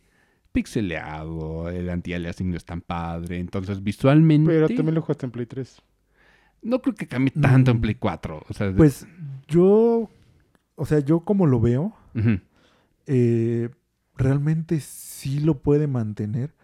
pixeleado, 0.53 1.69
el 1.69 1.91
anti-aliasing 1.91 2.51
no 2.51 2.57
es 2.57 2.65
tan 2.65 2.81
padre. 2.81 3.39
Entonces, 3.39 3.83
visualmente. 3.83 4.49
Pero 4.51 4.69
también 4.69 4.95
lo 4.95 5.03
jugaste 5.03 5.27
en 5.27 5.33
Play 5.33 5.47
3. 5.47 5.83
No 6.63 6.81
creo 6.81 6.95
que 6.95 7.07
cambie 7.07 7.33
tanto 7.41 7.71
en 7.73 7.77
Mm. 7.79 7.81
Play 7.81 7.95
4. 7.97 8.43
O 8.49 8.55
sea, 8.55 8.69
de- 8.69 8.73
Pues 8.75 9.07
yo, 9.49 10.09
o 10.77 10.87
sea, 10.87 11.01
yo 11.01 11.21
como 11.21 11.47
lo 11.47 11.61
veo, 11.61 11.95
eh, 13.07 13.69
realmente 14.17 14.81
sí 14.81 15.41
lo 15.41 15.59
puede 15.59 15.87
mantener, 15.87 16.55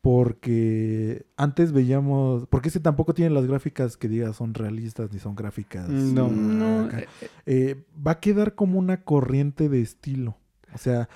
Porque 0.00 1.26
antes 1.36 1.72
veíamos. 1.72 2.46
Porque 2.48 2.68
ese 2.68 2.80
tampoco 2.80 3.12
tiene 3.12 3.34
las 3.34 3.46
gráficas 3.46 3.96
que 3.96 4.08
digas 4.08 4.36
son 4.36 4.54
realistas 4.54 5.12
ni 5.12 5.18
son 5.18 5.34
gráficas. 5.34 5.88
No. 5.88 6.28
No, 6.28 6.90
eh, 6.90 7.08
eh, 7.46 7.84
va 8.06 8.12
a 8.12 8.20
quedar 8.20 8.54
como 8.54 8.78
una 8.78 9.02
corriente 9.04 9.68
de 9.68 9.82
estilo. 9.82 10.38
O 10.74 10.78
sea, 10.78 11.08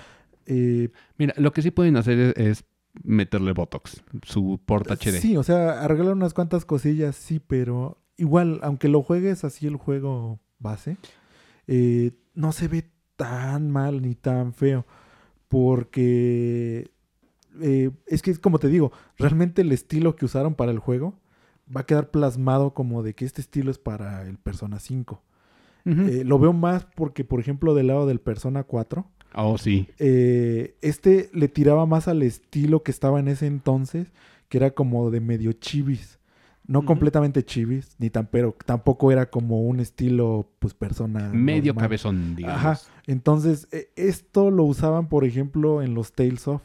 eh, 0.45 0.89
mira, 1.17 1.33
lo 1.37 1.51
que 1.51 1.61
sí 1.61 1.71
pueden 1.71 1.97
hacer 1.97 2.19
es, 2.19 2.33
es 2.37 2.65
meterle 3.03 3.53
Botox, 3.53 4.03
su 4.23 4.59
port 4.65 4.89
HD. 4.89 5.19
sí, 5.19 5.37
o 5.37 5.43
sea, 5.43 5.83
arreglar 5.83 6.13
unas 6.13 6.33
cuantas 6.33 6.65
cosillas, 6.65 7.15
sí, 7.15 7.39
pero 7.39 7.97
igual, 8.17 8.59
aunque 8.63 8.87
lo 8.87 9.01
juegues 9.01 9.43
así 9.43 9.67
el 9.67 9.75
juego 9.75 10.39
base, 10.59 10.97
eh, 11.67 12.11
no 12.33 12.51
se 12.51 12.67
ve 12.67 12.89
tan 13.15 13.71
mal 13.71 14.01
ni 14.01 14.15
tan 14.15 14.53
feo. 14.53 14.85
Porque 15.47 16.91
eh, 17.61 17.91
es 18.07 18.21
que 18.21 18.31
es 18.31 18.39
como 18.39 18.59
te 18.59 18.67
digo, 18.67 18.91
realmente 19.17 19.61
el 19.61 19.71
estilo 19.71 20.15
que 20.15 20.25
usaron 20.25 20.55
para 20.55 20.71
el 20.71 20.79
juego 20.79 21.15
va 21.75 21.81
a 21.81 21.85
quedar 21.85 22.11
plasmado 22.11 22.73
como 22.73 23.03
de 23.03 23.13
que 23.13 23.25
este 23.25 23.41
estilo 23.41 23.71
es 23.71 23.77
para 23.77 24.27
el 24.27 24.37
Persona 24.37 24.79
5. 24.79 25.21
Ujú. 25.85 26.01
Eh, 26.01 26.23
lo 26.25 26.39
veo 26.39 26.53
más 26.53 26.85
porque, 26.95 27.23
por 27.23 27.39
ejemplo, 27.39 27.75
del 27.75 27.87
lado 27.87 28.05
del 28.07 28.19
Persona 28.19 28.63
4, 28.63 29.05
oh, 29.35 29.57
sí. 29.57 29.87
eh, 29.99 30.75
este 30.81 31.29
le 31.33 31.47
tiraba 31.47 31.85
más 31.85 32.07
al 32.07 32.23
estilo 32.23 32.83
que 32.83 32.91
estaba 32.91 33.19
en 33.19 33.27
ese 33.27 33.47
entonces, 33.47 34.11
que 34.49 34.57
era 34.57 34.71
como 34.71 35.11
de 35.11 35.21
medio 35.21 35.53
chivis. 35.53 36.19
No 36.67 36.83
completamente 36.83 37.43
chivis, 37.43 37.95
ni 37.99 38.09
tan, 38.09 38.25
pero 38.25 38.55
tampoco 38.65 39.11
era 39.11 39.29
como 39.29 39.61
un 39.61 39.79
estilo, 39.79 40.49
pues, 40.57 40.73
persona. 40.73 41.29
Medio 41.31 41.73
normal. 41.73 41.83
cabezón, 41.85 42.35
digamos. 42.35 42.57
Ajá. 42.57 42.79
Entonces, 43.05 43.67
eh, 43.71 43.91
esto 43.95 44.49
lo 44.49 44.63
usaban, 44.63 45.07
por 45.07 45.25
ejemplo, 45.25 45.83
en 45.83 45.93
los 45.93 46.13
Tales 46.13 46.47
of. 46.47 46.63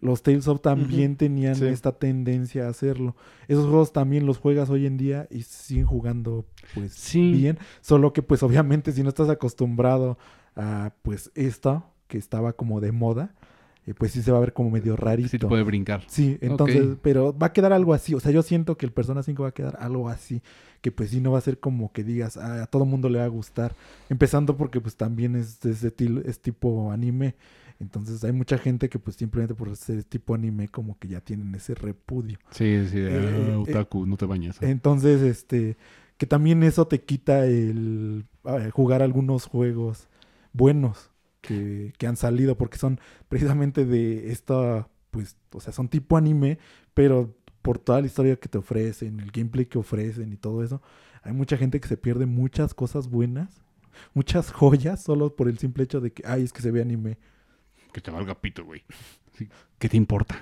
Los 0.00 0.22
Tales 0.22 0.48
of 0.48 0.60
también 0.60 1.16
tenían 1.16 1.54
Sí. 1.56 1.66
esta 1.66 1.92
tendencia 1.92 2.66
a 2.66 2.70
hacerlo. 2.70 3.14
Esos 3.48 3.66
juegos 3.66 3.92
también 3.92 4.24
los 4.26 4.38
juegas 4.38 4.70
hoy 4.70 4.86
en 4.86 4.96
día 4.96 5.26
y 5.30 5.42
siguen 5.42 5.86
jugando, 5.86 6.46
pues, 6.74 6.92
Sí. 6.94 7.32
bien. 7.32 7.58
Solo 7.80 8.12
que, 8.12 8.22
pues, 8.22 8.42
obviamente, 8.42 8.92
si 8.92 9.02
no 9.02 9.08
estás 9.10 9.28
acostumbrado 9.28 10.18
a, 10.56 10.92
pues, 11.02 11.30
esto, 11.34 11.84
que 12.08 12.18
estaba 12.18 12.52
como 12.54 12.80
de 12.80 12.92
moda, 12.92 13.34
eh, 13.86 13.94
pues 13.94 14.12
sí 14.12 14.20
se 14.22 14.30
va 14.30 14.36
a 14.38 14.40
ver 14.40 14.52
como 14.52 14.70
medio 14.70 14.94
rarito. 14.96 15.28
Sí 15.30 15.38
te 15.38 15.46
puede 15.46 15.62
brincar. 15.62 16.02
Sí, 16.06 16.36
entonces, 16.42 16.96
pero 17.02 17.36
va 17.36 17.46
a 17.48 17.52
quedar 17.52 17.72
algo 17.72 17.94
así. 17.94 18.14
O 18.14 18.20
sea, 18.20 18.30
yo 18.30 18.42
siento 18.42 18.76
que 18.76 18.84
el 18.84 18.92
Persona 18.92 19.22
5 19.22 19.42
va 19.44 19.48
a 19.50 19.52
quedar 19.54 19.76
algo 19.80 20.08
así. 20.08 20.42
Que 20.82 20.90
pues 20.92 21.10
sí 21.10 21.20
no 21.20 21.32
va 21.32 21.38
a 21.38 21.42
ser 21.42 21.58
como 21.60 21.92
que 21.92 22.04
digas, 22.04 22.36
"Ah, 22.36 22.62
a 22.62 22.66
todo 22.66 22.84
mundo 22.84 23.08
le 23.08 23.18
va 23.18 23.24
a 23.24 23.28
gustar. 23.28 23.74
Empezando 24.08 24.56
porque 24.56 24.80
pues 24.80 24.96
también 24.96 25.34
es, 25.36 25.64
es, 25.64 25.80
de 25.82 26.22
es 26.26 26.40
tipo 26.40 26.90
anime. 26.92 27.34
Entonces 27.80 28.22
hay 28.24 28.32
mucha 28.32 28.58
gente 28.58 28.88
que 28.88 28.98
pues 28.98 29.16
simplemente 29.16 29.54
por 29.54 29.74
ser 29.74 30.04
tipo 30.04 30.34
anime 30.34 30.68
como 30.68 30.98
que 30.98 31.08
ya 31.08 31.20
tienen 31.20 31.54
ese 31.54 31.74
repudio. 31.74 32.38
Sí, 32.50 32.86
sí. 32.88 32.98
Eh, 32.98 33.08
"Ah, 33.10 33.52
eh, 33.52 33.56
otaku, 33.56 34.06
no 34.06 34.16
te 34.16 34.26
bañas. 34.26 34.62
Entonces, 34.62 35.22
este, 35.22 35.76
que 36.18 36.26
también 36.26 36.62
eso 36.62 36.86
te 36.86 37.00
quita 37.00 37.46
el 37.46 38.26
eh, 38.44 38.70
jugar 38.72 39.02
algunos 39.02 39.46
juegos 39.46 40.08
buenos 40.52 41.10
que, 41.40 41.94
que 41.96 42.06
han 42.06 42.16
salido, 42.16 42.58
porque 42.58 42.76
son 42.76 43.00
precisamente 43.30 43.86
de 43.86 44.30
esta, 44.30 44.88
pues, 45.10 45.36
o 45.52 45.60
sea, 45.60 45.72
son 45.72 45.88
tipo 45.88 46.18
anime, 46.18 46.58
pero 46.92 47.34
por 47.62 47.78
toda 47.78 48.00
la 48.02 48.06
historia 48.06 48.36
que 48.36 48.48
te 48.50 48.58
ofrecen, 48.58 49.20
el 49.20 49.30
gameplay 49.30 49.64
que 49.64 49.78
ofrecen 49.78 50.32
y 50.32 50.36
todo 50.36 50.62
eso, 50.62 50.82
hay 51.22 51.32
mucha 51.32 51.56
gente 51.56 51.80
que 51.80 51.88
se 51.88 51.96
pierde 51.96 52.26
muchas 52.26 52.74
cosas 52.74 53.08
buenas, 53.08 53.62
muchas 54.12 54.50
joyas, 54.52 55.02
solo 55.02 55.34
por 55.34 55.48
el 55.48 55.58
simple 55.58 55.84
hecho 55.84 56.00
de 56.02 56.12
que, 56.12 56.22
ay, 56.26 56.42
es 56.42 56.52
que 56.52 56.60
se 56.62 56.70
ve 56.70 56.82
anime. 56.82 57.16
Que 57.92 58.00
te 58.00 58.10
valga 58.10 58.34
pito, 58.40 58.64
güey. 58.64 58.82
Sí, 59.36 59.48
¿Qué 59.78 59.88
te 59.88 59.96
importa? 59.96 60.40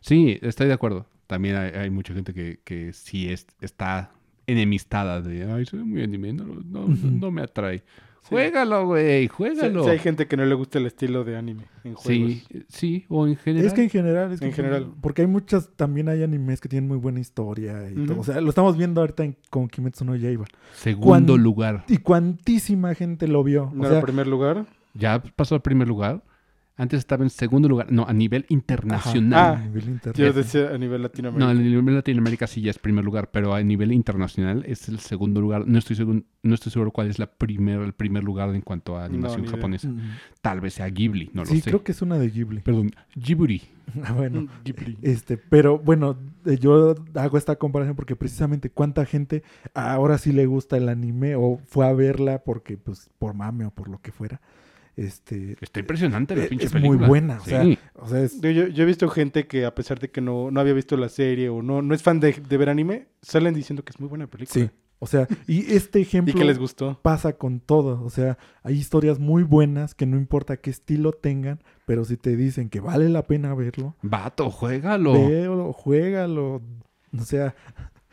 Sí, 0.00 0.38
estoy 0.42 0.66
de 0.68 0.72
acuerdo. 0.74 1.06
También 1.26 1.56
hay, 1.56 1.70
hay 1.72 1.90
mucha 1.90 2.12
gente 2.14 2.34
que, 2.34 2.60
que 2.64 2.92
sí 2.92 3.30
es, 3.30 3.46
está 3.60 4.10
enemistada 4.46 5.20
de, 5.22 5.50
ay, 5.50 5.64
soy 5.66 5.84
muy 5.84 6.02
anime, 6.02 6.32
no, 6.32 6.44
no, 6.44 6.86
no, 6.88 7.30
me 7.30 7.42
atrae. 7.42 7.84
Juégalo, 8.24 8.86
güey, 8.86 9.22
Sí, 9.22 9.28
juégalo. 9.28 9.84
sí 9.84 9.90
hay 9.90 9.98
gente 9.98 10.26
que 10.26 10.36
no 10.36 10.44
le 10.44 10.54
gusta 10.54 10.78
el 10.78 10.86
estilo 10.86 11.24
de 11.24 11.36
anime 11.36 11.64
en 11.84 11.94
juegos. 11.94 12.30
Sí, 12.32 12.42
sí, 12.68 13.04
o 13.08 13.26
en 13.26 13.36
general. 13.36 13.66
Es 13.66 13.72
que 13.72 13.82
en 13.82 13.90
general, 13.90 14.32
es 14.32 14.40
que 14.40 14.46
En 14.46 14.52
general. 14.52 14.92
Porque 15.00 15.22
hay 15.22 15.28
muchas, 15.28 15.70
también 15.76 16.08
hay 16.08 16.22
animes 16.22 16.60
que 16.60 16.68
tienen 16.68 16.86
muy 16.88 16.98
buena 16.98 17.18
historia 17.20 17.88
y 17.90 17.94
todo. 18.06 18.20
O 18.20 18.24
sea, 18.24 18.40
lo 18.40 18.48
estamos 18.50 18.76
viendo 18.76 19.00
ahorita 19.00 19.24
en, 19.24 19.36
con 19.50 19.68
Kimetsu 19.68 20.04
no 20.04 20.14
Yaiba. 20.16 20.44
Segundo 20.74 21.32
cuan- 21.34 21.42
lugar. 21.42 21.84
Y 21.88 21.96
cuantísima 21.98 22.94
gente 22.94 23.26
lo 23.26 23.42
vio. 23.42 23.70
No 23.74 23.82
o 23.82 23.86
era 23.86 23.94
sea, 23.96 24.02
primer 24.02 24.26
lugar. 24.26 24.66
Ya 24.94 25.22
pasó 25.22 25.54
al 25.54 25.62
primer 25.62 25.88
lugar. 25.88 26.22
Antes 26.80 26.98
estaba 27.00 27.24
en 27.24 27.30
segundo 27.30 27.68
lugar. 27.68 27.92
No, 27.92 28.06
a 28.08 28.12
nivel 28.12 28.46
internacional. 28.48 29.38
a 29.38 29.50
Ah, 29.52 29.58
nivel 29.64 29.84
Yo 29.84 29.90
internacional. 29.90 30.34
decía 30.34 30.68
a 30.74 30.78
nivel 30.78 31.02
No, 31.02 31.08
Latinoamérica. 31.08 31.50
a 31.50 31.54
nivel 31.54 31.94
Latinoamérica 31.94 32.46
sí 32.46 32.62
ya 32.62 32.70
es 32.70 32.78
primer 32.78 33.04
lugar, 33.04 33.30
pero 33.30 33.54
a 33.54 33.62
nivel 33.62 33.92
internacional 33.92 34.64
es 34.66 34.88
el 34.88 34.98
segundo 34.98 35.40
lugar. 35.40 35.66
No 35.66 35.78
estoy 35.78 35.96
seguro, 35.96 36.22
no 36.42 36.54
estoy 36.54 36.72
seguro 36.72 36.90
cuál 36.90 37.08
es 37.08 37.18
la 37.18 37.26
primer, 37.26 37.80
el 37.80 37.92
primer 37.92 38.24
lugar 38.24 38.54
en 38.54 38.62
cuanto 38.62 38.96
a 38.96 39.04
animación 39.04 39.44
japonesa. 39.46 39.88
Mm. 39.88 39.98
Tal 40.40 40.60
vez 40.60 40.74
sea 40.74 40.88
Ghibli, 40.88 41.30
no 41.34 41.42
lo 41.42 41.46
sí, 41.50 41.60
sé. 41.60 41.70
creo 41.70 41.84
que 41.84 41.92
es 41.92 42.00
una 42.02 42.18
de 42.18 42.30
Ghibli. 42.30 42.60
Perdón, 42.60 42.90
Ghibli. 43.14 43.62
Ah, 44.04 44.12
bueno. 44.12 44.42
Mm, 44.42 44.48
Ghibli. 44.64 44.98
Este, 45.02 45.36
pero 45.36 45.76
bueno, 45.78 46.16
eh, 46.46 46.56
yo 46.60 46.94
hago 47.14 47.36
esta 47.36 47.56
comparación 47.56 47.96
porque 47.96 48.14
precisamente 48.14 48.70
cuánta 48.70 49.04
gente 49.04 49.42
ahora 49.74 50.16
sí 50.16 50.32
le 50.32 50.46
gusta 50.46 50.76
el 50.76 50.88
anime 50.88 51.34
o 51.34 51.58
fue 51.66 51.86
a 51.88 51.92
verla 51.92 52.38
porque, 52.44 52.76
pues, 52.78 53.10
por 53.18 53.34
mame 53.34 53.64
o 53.64 53.70
por 53.72 53.88
lo 53.88 53.98
que 54.00 54.12
fuera. 54.12 54.40
Este, 55.00 55.56
Está 55.62 55.80
impresionante 55.80 56.36
la 56.36 56.44
Eh, 56.44 56.48
pinche 56.48 56.66
es 56.66 56.74
muy 56.74 56.96
buena, 56.98 57.38
o 57.40 57.44
sea, 57.44 57.62
Sí. 57.64 57.78
o 57.94 58.06
sea, 58.06 58.20
es, 58.22 58.40
Yo, 58.40 58.50
he 58.50 58.84
visto 58.84 59.08
gente 59.08 59.46
que 59.46 59.64
a 59.64 59.74
pesar 59.74 59.98
de 59.98 60.10
que 60.10 60.20
no, 60.20 60.50
no 60.50 60.60
había 60.60 60.74
visto 60.74 60.96
la 60.98 61.08
serie 61.08 61.48
o 61.48 61.62
no, 61.62 61.80
no 61.80 61.94
es 61.94 62.02
fan 62.02 62.20
de, 62.20 62.32
de 62.34 62.56
ver 62.58 62.68
anime, 62.68 63.06
salen 63.22 63.54
diciendo 63.54 63.82
que 63.82 63.90
es 63.92 64.00
muy 64.00 64.08
buena 64.08 64.26
película. 64.26 64.66
sí. 64.66 64.70
O 65.02 65.06
sea, 65.06 65.26
y 65.46 65.72
este 65.72 65.98
Y 66.00 66.02
ejemplo 66.02 66.34
que 66.34 66.44
les 66.44 66.58
gustó. 66.58 66.98
pasa 67.00 67.32
con 67.32 67.60
todo. 67.60 68.04
O 68.04 68.10
sea, 68.10 68.36
hay 68.62 68.74
historias 68.76 69.18
muy 69.18 69.42
buenas 69.44 69.94
que 69.94 70.04
no 70.04 70.18
importa 70.18 70.58
qué 70.58 70.68
estilo 70.68 71.12
tengan, 71.12 71.62
pero 71.86 72.04
si 72.04 72.18
te 72.18 72.36
dicen 72.36 72.68
que 72.68 72.80
vale 72.80 73.08
la 73.08 73.26
pena 73.26 73.54
verlo, 73.54 73.96
Vato, 74.02 74.50
juégalo. 74.50 75.14
véelo, 75.14 75.72
juégalo. 75.72 76.60
O 77.18 77.22
sea, 77.24 77.54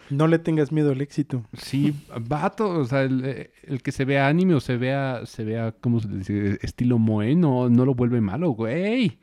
No 0.09 0.27
le 0.27 0.39
tengas 0.39 0.71
miedo 0.71 0.91
al 0.91 1.01
éxito. 1.01 1.43
Sí, 1.53 1.93
vato, 2.27 2.69
o 2.69 2.85
sea, 2.85 3.03
el, 3.03 3.23
eh, 3.25 3.51
el 3.63 3.81
que 3.81 3.91
se 3.91 4.05
vea 4.05 4.27
anime 4.27 4.53
o 4.55 4.59
se 4.59 4.77
vea, 4.77 5.25
se 5.25 5.43
vea, 5.43 5.73
¿cómo 5.81 5.99
se 5.99 6.07
dice? 6.07 6.57
Estilo 6.61 6.97
moe, 6.97 7.35
no, 7.35 7.69
no 7.69 7.85
lo 7.85 7.93
vuelve 7.95 8.21
malo, 8.21 8.51
güey. 8.51 9.17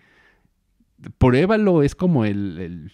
Pruébalo, 1.19 1.82
es 1.82 1.94
como 1.94 2.24
el, 2.24 2.59
el- 2.59 2.93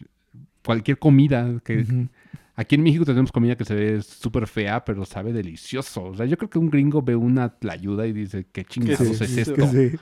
cualquier 0.65 0.99
comida. 0.99 1.61
que. 1.65 2.09
Aquí 2.57 2.75
en 2.75 2.83
México 2.83 3.07
tenemos 3.07 3.33
comida 3.33 3.57
que 3.57 3.65
se 3.65 3.75
ve 3.75 4.03
súper 4.03 4.47
fea, 4.47 4.85
pero 4.85 5.07
sabe 5.07 5.33
delicioso. 5.33 6.05
O 6.05 6.15
sea, 6.15 6.27
yo 6.27 6.37
creo 6.37 6.51
que 6.51 6.59
un 6.59 6.69
gringo 6.69 7.01
ve 7.01 7.17
una 7.17 7.49
tlayuda 7.49 8.07
y 8.07 8.13
dice, 8.13 8.47
¿qué 8.53 8.65
chingados 8.67 8.99
Sí, 9.17 9.25
es 9.25 9.31
sí, 9.31 9.41
esto? 9.41 9.67
sí. 9.69 9.93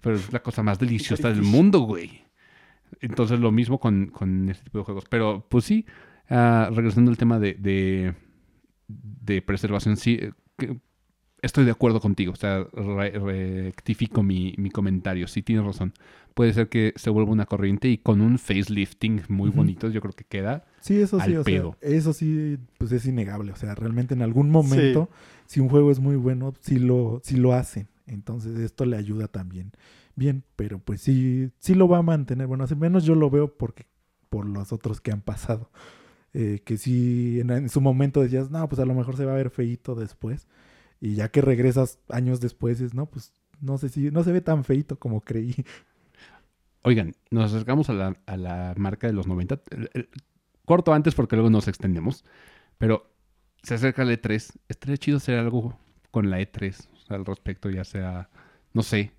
Pero 0.00 0.16
es 0.16 0.32
la 0.32 0.42
cosa 0.42 0.64
más 0.64 0.80
deliciosa 0.80 1.28
del 1.28 1.42
mundo, 1.42 1.80
güey. 1.80 2.22
Entonces 3.00 3.38
lo 3.38 3.52
mismo 3.52 3.78
con, 3.78 4.06
con 4.06 4.48
este 4.48 4.64
tipo 4.64 4.78
de 4.78 4.84
juegos. 4.84 5.04
Pero 5.08 5.46
pues 5.48 5.64
sí, 5.64 5.86
ah, 6.28 6.70
regresando 6.72 7.10
al 7.10 7.16
tema 7.18 7.38
de, 7.38 7.54
de, 7.54 8.14
de 8.88 9.42
preservación, 9.42 9.96
sí, 9.96 10.18
eh, 10.20 10.32
que- 10.56 10.78
estoy 11.42 11.64
de 11.64 11.70
acuerdo 11.70 12.00
contigo. 12.00 12.32
O 12.32 12.36
sea, 12.36 12.66
re- 12.72 13.10
rectifico 13.18 14.22
mi, 14.22 14.54
mi 14.58 14.70
comentario. 14.70 15.28
Sí, 15.28 15.42
tienes 15.42 15.64
razón. 15.64 15.92
Puede 16.34 16.52
ser 16.52 16.68
que 16.68 16.92
se 16.96 17.10
vuelva 17.10 17.32
una 17.32 17.46
corriente 17.46 17.88
y 17.88 17.98
con 17.98 18.20
un 18.20 18.38
facelifting 18.38 19.22
muy 19.28 19.50
bonito, 19.50 19.88
yo 19.88 20.00
creo 20.00 20.12
que 20.12 20.24
queda. 20.24 20.64
Sí, 20.80 21.00
eso 21.00 21.18
sí, 21.20 21.32
Al 21.32 21.38
o 21.38 21.44
sea, 21.44 21.52
pedo. 21.52 21.76
eso 21.80 22.12
sí, 22.12 22.58
pues 22.78 22.92
es 22.92 23.06
innegable. 23.06 23.52
O 23.52 23.56
sea, 23.56 23.74
realmente 23.74 24.14
en 24.14 24.22
algún 24.22 24.50
momento, 24.50 25.10
si 25.46 25.60
un 25.60 25.68
juego 25.68 25.90
es 25.90 25.98
muy 26.00 26.16
bueno, 26.16 26.54
sí 26.60 26.78
lo, 26.78 27.20
sí 27.24 27.36
lo 27.36 27.54
hacen. 27.54 27.88
Entonces 28.06 28.58
esto 28.60 28.84
le 28.86 28.96
ayuda 28.96 29.28
también. 29.28 29.72
Bien, 30.16 30.42
pero 30.56 30.78
pues 30.78 31.00
sí, 31.00 31.50
sí 31.58 31.74
lo 31.74 31.88
va 31.88 31.98
a 31.98 32.02
mantener. 32.02 32.46
Bueno, 32.46 32.64
al 32.68 32.76
menos 32.76 33.04
yo 33.04 33.14
lo 33.14 33.30
veo 33.30 33.56
porque 33.56 33.86
por 34.28 34.46
los 34.46 34.72
otros 34.72 35.00
que 35.00 35.10
han 35.12 35.20
pasado. 35.22 35.70
Eh, 36.34 36.60
que 36.64 36.76
sí, 36.78 37.40
en, 37.40 37.68
su 37.68 37.80
momento 37.80 38.20
decías, 38.22 38.50
no, 38.50 38.68
pues 38.68 38.80
a 38.80 38.84
lo 38.84 38.94
mejor 38.94 39.16
se 39.16 39.24
va 39.24 39.32
a 39.32 39.36
ver 39.36 39.50
feito 39.50 39.94
después. 39.94 40.46
Y 41.00 41.14
ya 41.14 41.30
que 41.30 41.40
regresas 41.42 42.00
años 42.08 42.40
después, 42.40 42.80
es, 42.80 42.94
no, 42.94 43.06
pues 43.06 43.32
no 43.60 43.78
sé 43.78 43.88
si, 43.88 44.10
no 44.10 44.24
se 44.24 44.32
ve 44.32 44.40
tan 44.40 44.64
feito 44.64 44.98
como 44.98 45.20
creí. 45.22 45.54
Oigan, 46.82 47.14
nos 47.30 47.52
acercamos 47.52 47.90
a 47.90 47.92
la, 47.92 48.16
a 48.26 48.36
la 48.36 48.74
marca 48.76 49.06
de 49.06 49.12
los 49.12 49.26
90. 49.26 49.60
El- 49.70 49.90
el- 49.94 50.08
corto 50.64 50.92
antes 50.92 51.14
porque 51.14 51.36
luego 51.36 51.50
nos 51.50 51.68
extendemos. 51.68 52.24
Pero 52.78 53.10
se 53.62 53.74
acerca 53.74 54.04
la 54.04 54.12
E3. 54.14 54.58
Estaría 54.68 54.96
chido 54.98 55.16
hacer 55.18 55.38
algo 55.38 55.78
con 56.10 56.30
la 56.30 56.40
E3 56.40 56.88
o 56.92 56.96
sea, 56.96 57.16
al 57.16 57.24
respecto, 57.26 57.70
ya 57.70 57.84
sea, 57.84 58.30
no 58.72 58.82
sé. 58.82 59.12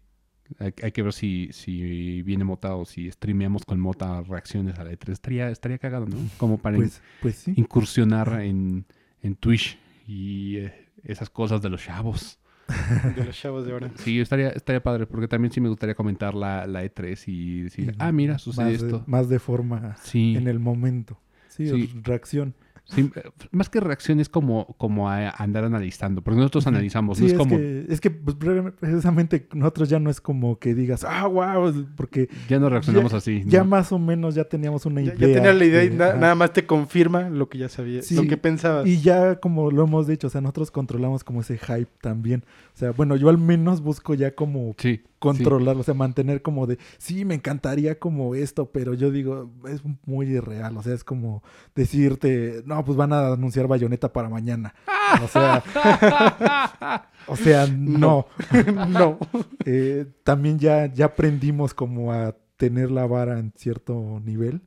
Hay, 0.57 0.73
hay 0.81 0.91
que 0.91 1.03
ver 1.03 1.13
si, 1.13 1.49
si 1.51 2.21
viene 2.23 2.43
Mota 2.43 2.75
o 2.75 2.85
si 2.85 3.09
streameamos 3.11 3.65
con 3.65 3.79
Mota 3.79 4.21
reacciones 4.23 4.79
a 4.79 4.83
la 4.83 4.91
E3. 4.91 5.09
Estaría, 5.11 5.49
estaría 5.49 5.77
cagado, 5.77 6.05
¿no? 6.07 6.15
Como 6.37 6.57
para 6.57 6.77
in- 6.77 6.83
Pues, 6.83 7.01
pues 7.21 7.35
sí. 7.35 7.53
incursionar 7.55 8.41
en, 8.41 8.85
en 9.21 9.35
Twitch 9.35 9.77
y 10.07 10.57
eh, 10.57 10.73
esas 11.03 11.29
cosas 11.29 11.61
de 11.61 11.69
los 11.69 11.83
chavos. 11.83 12.39
de 13.15 13.25
los 13.25 13.35
chavos 13.39 13.65
de 13.65 13.71
ahora. 13.73 13.91
Sí, 13.95 14.19
estaría, 14.19 14.49
estaría 14.49 14.81
padre, 14.81 15.05
porque 15.07 15.27
también 15.27 15.51
sí 15.51 15.59
me 15.61 15.69
gustaría 15.69 15.95
comentar 15.95 16.33
la, 16.35 16.65
la 16.67 16.83
E3 16.83 17.23
y 17.27 17.61
decir, 17.61 17.95
ah, 17.99 18.11
mira, 18.11 18.37
sucede 18.39 18.65
más 18.71 18.81
de- 18.81 18.87
esto. 18.87 19.03
más 19.07 19.29
de 19.29 19.39
forma 19.39 19.95
Sí. 20.03 20.35
en 20.35 20.47
el 20.47 20.59
momento. 20.59 21.19
Sí, 21.47 21.67
Sí. 21.67 21.91
reacción. 22.03 22.53
Sí, 22.89 23.09
eh, 23.15 23.21
más 23.51 23.69
que 23.69 23.79
reacción 23.79 24.19
es 24.19 24.29
como, 24.29 24.75
como 24.77 25.09
a 25.09 25.29
andar 25.29 25.63
analizando, 25.63 26.21
porque 26.23 26.37
nosotros 26.39 26.65
analizamos, 26.67 27.17
Sí, 27.17 27.23
no 27.23 27.27
es, 27.27 27.33
es, 27.33 27.37
como, 27.37 27.57
que, 27.57 27.85
es 27.89 28.01
que 28.01 28.09
pues, 28.11 28.35
pre- 28.35 28.71
precisamente 28.71 29.47
nosotros 29.53 29.89
ya 29.89 29.99
no 29.99 30.09
es 30.09 30.19
como 30.21 30.57
que 30.59 30.73
digas, 30.73 31.03
ah, 31.07 31.27
wow, 31.27 31.85
porque 31.95 32.29
ya 32.47 32.59
no 32.59 32.67
reaccionamos 32.69 33.13
así. 33.13 33.43
ya 33.45 33.63
más 33.63 33.91
o 33.91 33.99
menos 33.99 34.35
ya 34.35 34.43
teníamos 34.45 34.85
una 34.85 35.01
Ya, 35.01 35.13
idea. 35.13 35.27
ya 35.27 35.33
tenías 35.35 35.55
la 35.55 35.65
idea 35.65 35.83
y 35.83 35.89
na- 35.91 36.13
nada 36.13 36.35
más 36.35 36.51
te 36.53 36.65
confirma 36.65 37.29
lo 37.29 37.47
que 37.47 37.59
ya 37.59 37.69
sabías, 37.69 38.05
Sí. 38.05 38.15
lo 38.15 38.23
que 38.23 38.37
pensabas. 38.37 38.87
Y 38.87 39.01
ya 39.01 39.39
como 39.39 39.69
lo 39.71 39.83
hemos 39.83 40.07
dicho, 40.07 40.27
o 40.27 40.29
sea, 40.29 40.41
nosotros 40.41 40.71
controlamos 40.71 41.23
como 41.23 41.41
ese 41.41 41.57
hype 41.57 41.89
también. 42.01 42.43
O 42.79 42.81
sea, 42.81 42.91
bueno, 42.91 43.17
yo 43.17 43.27
al 43.27 43.37
menos 43.37 43.81
busco 43.81 44.13
ya 44.13 44.35
como 44.35 44.73
Sí, 44.77 45.03
controlarlo, 45.19 45.81
o 45.81 45.83
sea, 45.83 45.93
mantener 45.93 46.41
como 46.41 46.65
de, 46.65 46.77
sí, 46.97 47.25
me 47.25 47.35
encantaría 47.35 47.99
como 47.99 48.35
esto, 48.35 48.71
pero 48.71 48.93
yo 48.93 49.11
digo, 49.11 49.51
es 49.67 49.81
muy 50.05 50.27
irreal, 50.27 50.77
o 50.77 50.81
sea, 50.81 50.93
es 50.93 51.03
como 51.03 51.43
decirte, 51.75 52.63
no, 52.65 52.85
pues 52.85 52.95
van 52.95 53.11
a 53.11 53.33
anunciar 53.33 53.67
bayoneta 53.67 54.13
para 54.13 54.29
mañana. 54.29 54.73
O 55.21 55.27
sea, 55.27 55.61
o 57.27 57.35
sea, 57.35 57.67
no. 57.67 58.27
no. 58.87 59.17
Eh, 59.65 60.05
también 60.23 60.57
ya, 60.57 60.85
ya 60.85 61.07
aprendimos 61.07 61.73
como 61.73 62.13
a 62.13 62.33
tener 62.55 62.91
la 62.91 63.05
vara 63.07 63.39
en 63.39 63.51
cierto 63.57 64.21
nivel. 64.23 64.61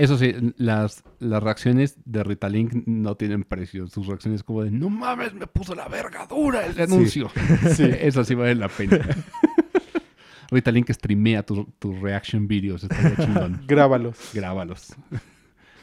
Eso 0.00 0.16
sí, 0.16 0.34
las, 0.56 1.04
las 1.18 1.42
reacciones 1.42 1.96
de 2.06 2.24
Ritalink 2.24 2.72
no 2.86 3.16
tienen 3.16 3.44
precio. 3.44 3.86
Sus 3.86 4.06
reacciones 4.06 4.42
como 4.42 4.62
de, 4.64 4.70
no 4.70 4.88
mames, 4.88 5.34
me 5.34 5.46
puso 5.46 5.74
la 5.74 5.88
verga 5.88 6.26
dura 6.26 6.64
el 6.66 6.80
anuncio. 6.80 7.30
Sí. 7.76 7.84
Eso 8.00 8.24
sí 8.24 8.34
vale 8.34 8.54
la 8.54 8.68
pena. 8.68 8.98
Ritalink 10.50 10.90
streamea 10.90 11.44
tus 11.44 11.66
tu 11.78 11.92
reaction 12.00 12.48
videos. 12.48 12.82
Estaría 12.84 13.14
chingón. 13.16 13.62
Grábalos. 13.68 14.16
Grábalos. 14.34 14.94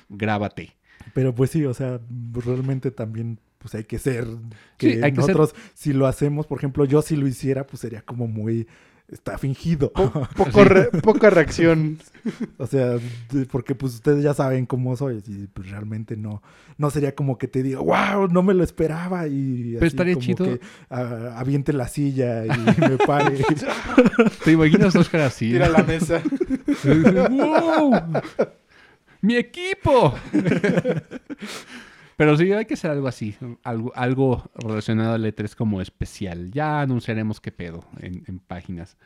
Grábate. 0.09 0.75
Pero 1.13 1.33
pues 1.33 1.51
sí, 1.51 1.63
o 1.65 1.73
sea, 1.73 1.99
realmente 2.33 2.91
también 2.91 3.39
pues 3.59 3.75
hay 3.75 3.85
que 3.85 3.97
ser 3.97 4.25
que 4.77 4.93
Sí, 4.93 5.03
hay 5.03 5.11
que 5.13 5.21
ser- 5.21 5.35
nosotros 5.35 5.55
si 5.73 5.93
lo 5.93 6.05
hacemos, 6.07 6.47
por 6.47 6.57
ejemplo, 6.57 6.85
yo 6.85 7.01
si 7.01 7.15
lo 7.15 7.27
hiciera, 7.27 7.65
pues 7.65 7.81
sería 7.81 8.01
como 8.01 8.27
muy 8.27 8.67
está 9.09 9.37
fingido. 9.37 9.91
Poco 10.35 10.63
re- 10.63 10.89
poca 11.01 11.29
reacción. 11.29 11.97
o 12.57 12.67
sea, 12.67 12.97
porque 13.51 13.73
pues 13.75 13.93
ustedes 13.93 14.23
ya 14.23 14.33
saben 14.33 14.65
cómo 14.65 14.95
soy 14.97 15.23
y 15.27 15.47
pues 15.47 15.69
realmente 15.71 16.17
no 16.17 16.41
no 16.77 16.89
sería 16.89 17.15
como 17.15 17.37
que 17.37 17.47
te 17.47 17.63
diga, 17.63 17.79
"Wow, 17.79 18.27
no 18.29 18.43
me 18.43 18.53
lo 18.53 18.63
esperaba" 18.63 19.27
y 19.27 19.73
Pero 19.75 19.77
así 19.77 19.87
estaría 19.87 20.13
como 20.15 20.25
chido. 20.25 20.45
que 20.45 20.59
ah, 20.89 21.35
aviente 21.37 21.71
la 21.73 21.87
silla 21.87 22.45
y 22.45 22.49
me 22.81 22.97
pare. 22.97 23.37
¿Te 24.43 24.51
imaginas 24.51 24.95
Oscar 24.95 25.21
así? 25.21 25.51
Tira 25.51 25.69
la 25.69 25.83
mesa. 25.83 26.21
¡Wow! 26.83 27.93
¡Mi 29.21 29.35
equipo! 29.37 30.13
Pero 32.17 32.35
sí, 32.35 32.51
hay 32.51 32.65
que 32.65 32.73
hacer 32.73 32.91
algo 32.91 33.07
así. 33.07 33.35
Algo, 33.63 33.93
algo 33.95 34.49
relacionado 34.55 35.13
al 35.13 35.23
E3 35.23 35.55
como 35.55 35.81
especial. 35.81 36.51
Ya 36.51 36.81
anunciaremos 36.81 37.39
qué 37.39 37.51
pedo 37.51 37.85
en, 37.99 38.23
en 38.27 38.39
páginas. 38.39 38.97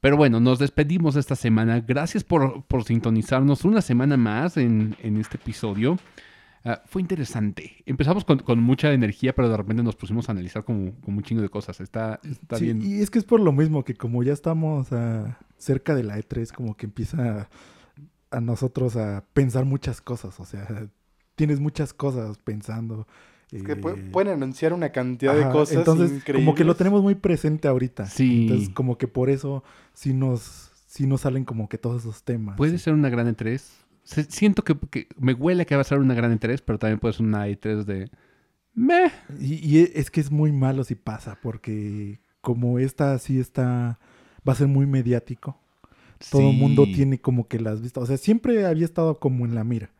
Pero 0.00 0.16
bueno, 0.18 0.40
nos 0.40 0.58
despedimos 0.58 1.16
esta 1.16 1.36
semana. 1.36 1.80
Gracias 1.80 2.24
por, 2.24 2.64
por 2.64 2.84
sintonizarnos 2.84 3.64
una 3.64 3.80
semana 3.80 4.16
más 4.18 4.56
en, 4.56 4.96
en 5.02 5.16
este 5.16 5.36
episodio. 5.36 5.96
Ah, 6.64 6.82
fue 6.86 7.00
interesante. 7.02 7.82
Empezamos 7.86 8.24
con, 8.24 8.38
con 8.40 8.58
mucha 8.58 8.92
energía, 8.92 9.34
pero 9.34 9.48
de 9.48 9.56
repente 9.56 9.82
nos 9.82 9.96
pusimos 9.96 10.28
a 10.28 10.32
analizar 10.32 10.64
como, 10.64 10.92
como 11.02 11.18
un 11.18 11.22
chingo 11.22 11.40
de 11.40 11.48
cosas. 11.48 11.80
Está, 11.80 12.20
está 12.24 12.56
Sí, 12.58 12.64
bien. 12.64 12.82
y 12.82 13.00
es 13.00 13.10
que 13.10 13.18
es 13.18 13.24
por 13.24 13.40
lo 13.40 13.52
mismo 13.52 13.84
que 13.84 13.94
como 13.94 14.22
ya 14.22 14.32
estamos 14.32 14.88
ah, 14.92 15.38
cerca 15.56 15.94
de 15.94 16.02
la 16.02 16.18
E3, 16.18 16.52
como 16.52 16.76
que 16.76 16.86
empieza 16.86 17.48
a, 18.30 18.36
a 18.36 18.40
nosotros 18.40 18.96
a 18.96 19.24
pensar 19.34 19.64
muchas 19.66 20.00
cosas, 20.00 20.40
o 20.40 20.44
sea, 20.44 20.88
tienes 21.36 21.60
muchas 21.60 21.92
cosas 21.94 22.38
pensando. 22.38 23.06
Es 23.50 23.62
que 23.62 23.72
eh, 23.72 23.80
pu- 23.80 24.10
pueden 24.10 24.32
anunciar 24.34 24.72
una 24.72 24.90
cantidad 24.90 25.34
de 25.36 25.48
cosas 25.52 25.76
Entonces, 25.76 26.10
increíbles. 26.12 26.44
como 26.44 26.54
que 26.56 26.64
lo 26.64 26.74
tenemos 26.74 27.02
muy 27.02 27.14
presente 27.14 27.68
ahorita. 27.68 28.06
Sí. 28.06 28.42
Entonces, 28.42 28.68
como 28.70 28.98
que 28.98 29.06
por 29.08 29.30
eso 29.30 29.62
sí 29.92 30.12
nos, 30.12 30.72
sí 30.86 31.06
nos 31.06 31.20
salen 31.22 31.44
como 31.44 31.68
que 31.68 31.78
todos 31.78 32.02
esos 32.02 32.22
temas. 32.24 32.56
Puede 32.56 32.72
sí. 32.78 32.84
ser 32.84 32.94
una 32.94 33.10
gran 33.10 33.28
E3. 33.34 33.62
Se- 34.02 34.24
siento 34.24 34.64
que, 34.64 34.76
que 34.90 35.08
me 35.18 35.34
huele 35.34 35.66
que 35.66 35.74
va 35.76 35.82
a 35.82 35.84
ser 35.84 35.98
una 35.98 36.14
gran 36.14 36.36
E3, 36.38 36.62
pero 36.64 36.78
también 36.78 36.98
puede 36.98 37.14
ser 37.14 37.26
una 37.26 37.46
E3 37.48 37.84
de... 37.84 38.10
Meh. 38.74 39.12
Y, 39.40 39.54
y 39.54 39.78
e- 39.78 39.92
es 39.94 40.10
que 40.10 40.20
es 40.20 40.30
muy 40.32 40.50
malo 40.50 40.82
si 40.82 40.94
pasa, 40.96 41.38
porque 41.40 42.18
como 42.40 42.78
esta 42.80 43.18
sí 43.18 43.38
está, 43.38 43.98
va 44.46 44.52
a 44.52 44.56
ser 44.56 44.66
muy 44.66 44.86
mediático. 44.86 45.58
Todo 46.30 46.50
el 46.50 46.56
mundo 46.56 46.84
tiene 46.84 47.18
como 47.20 47.46
que 47.48 47.60
las 47.60 47.82
vistas. 47.82 48.02
O 48.04 48.06
sea, 48.06 48.16
siempre 48.16 48.66
había 48.66 48.84
estado 48.84 49.18
como 49.20 49.44
en 49.44 49.54
la 49.54 49.62
mira. 49.64 49.90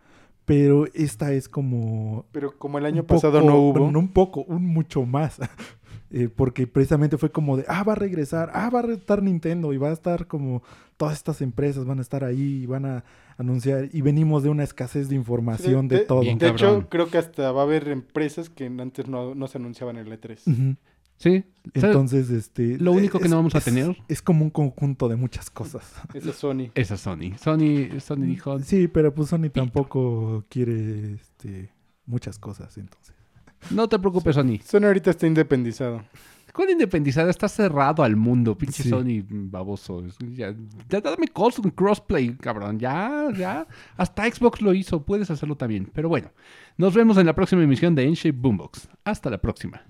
Pero 0.45 0.87
esta 0.95 1.33
es 1.33 1.49
como. 1.49 2.27
Pero 2.33 2.57
como 2.59 2.79
el 2.79 2.87
año 2.87 3.05
pasado 3.05 3.41
poco- 3.41 3.51
no 3.51 3.57
hubo. 3.59 3.73
bueno, 3.73 3.93
no 3.93 3.99
un 3.99 4.09
poco, 4.09 4.43
un 4.43 4.66
mucho 4.66 5.05
más. 5.05 5.39
Eh, 6.16 6.29
porque 6.29 6.69
precisamente 6.69 7.19
fue 7.19 7.33
como 7.33 7.57
de, 7.57 7.65
ah, 7.66 7.83
va 7.83 7.95
a 7.95 7.97
regresar, 7.97 8.49
ah, 8.55 8.71
va 8.71 8.83
a 8.83 8.93
estar 8.93 9.21
Nintendo 9.21 9.73
y 9.73 9.79
va 9.79 9.89
a 9.89 9.93
estar 9.93 10.29
como 10.29 10.62
todas 10.97 11.15
estas 11.16 11.41
empresas 11.41 11.87
van 11.87 11.99
a 11.99 12.03
estar 12.03 12.23
ahí 12.23 12.62
y 12.62 12.66
van 12.66 12.85
a 12.87 13.05
anunciar. 13.37 13.89
Y 13.93 14.01
venimos 14.01 14.45
de 14.45 14.49
una 14.49 14.62
escasez 14.62 15.09
de 15.09 15.16
información 15.16 15.89
de, 15.89 16.01
de, 16.01 16.05
todo. 16.05 16.21
bien 16.21 16.39
de 16.39 16.47
cabrón. 16.47 16.77
hecho, 16.79 16.89
creo 16.89 17.09
que 17.09 17.19
hasta 17.19 17.51
va 17.51 17.62
a 17.62 17.65
haber 17.65 17.89
empresas 17.89 18.49
que 18.49 18.66
antes 18.66 19.09
no, 19.09 19.35
no 19.35 19.49
se 19.49 19.59
anunciaban 19.59 19.97
en 19.97 20.07
el 20.07 20.21
E3. 20.21 20.39
Ujú. 20.47 20.77
Sí. 21.16 21.45
Entonces, 21.73 22.28
este. 22.31 22.77
Lo 22.78 22.93
único 22.93 23.19
que 23.19 23.28
no 23.28 23.36
vamos 23.36 23.55
a 23.55 23.59
es- 23.59 23.65
tener- 23.65 23.97
Es 24.09 24.20
como 24.20 24.45
un 24.45 24.51
conjunto 24.51 25.09
de 25.09 25.16
muchas 25.16 25.49
cosas. 25.51 25.82
Esa 26.15 26.31
es 26.31 26.36
Sony. 26.36 26.70
Esa 26.74 26.97
Sony. 26.97 27.36
Sony, 27.43 27.99
Sony 28.01 28.16
dijo... 28.27 28.59
Sí, 28.61 28.89
pero 28.89 29.15
pues 29.15 29.31
Sony 29.31 29.49
tampoco 29.53 30.45
quiere 30.49 31.15
este, 31.15 31.70
muchas 32.07 32.39
cosas, 32.39 32.77
entonces. 32.77 33.15
No 33.70 33.89
te 33.89 33.99
preocupes, 33.99 34.35
Sony. 34.35 34.59
Sony 34.62 34.85
ahorita 34.85 35.11
está 35.11 35.27
independizado. 35.27 36.03
Con 36.53 36.69
independizada 36.70 37.31
está 37.31 37.49
cerrado 37.49 38.03
al 38.05 38.15
mundo. 38.15 38.57
Pinche 38.59 38.82
Sí. 38.85 38.89
Sony 38.91 39.24
mm, 39.28 39.51
baboso. 39.51 40.05
Es- 40.05 40.16
Ya, 40.36 40.55
ya 40.89 41.01
dame 41.01 41.27
calls 41.28 41.57
con 41.57 41.70
crossplay, 41.70 42.36
cabrón. 42.36 42.78
Ya, 42.78 43.28
ya. 43.36 43.66
Hasta 43.97 44.31
Xbox 44.31 44.61
lo 44.61 44.74
hizo. 44.74 45.03
Puedes 45.03 45.31
hacerlo 45.31 45.57
también. 45.57 45.91
Pero 45.95 46.09
bueno, 46.11 46.31
nos 46.77 46.95
vemos 46.95 47.16
en 47.16 47.27
la 47.27 47.35
próxima 47.35 47.62
emisión 47.65 47.95
de 47.95 48.05
N-Shape 48.05 48.39
Boombox. 48.39 48.89
Hasta 49.05 49.31
la 49.31 49.39
próxima. 49.41 49.82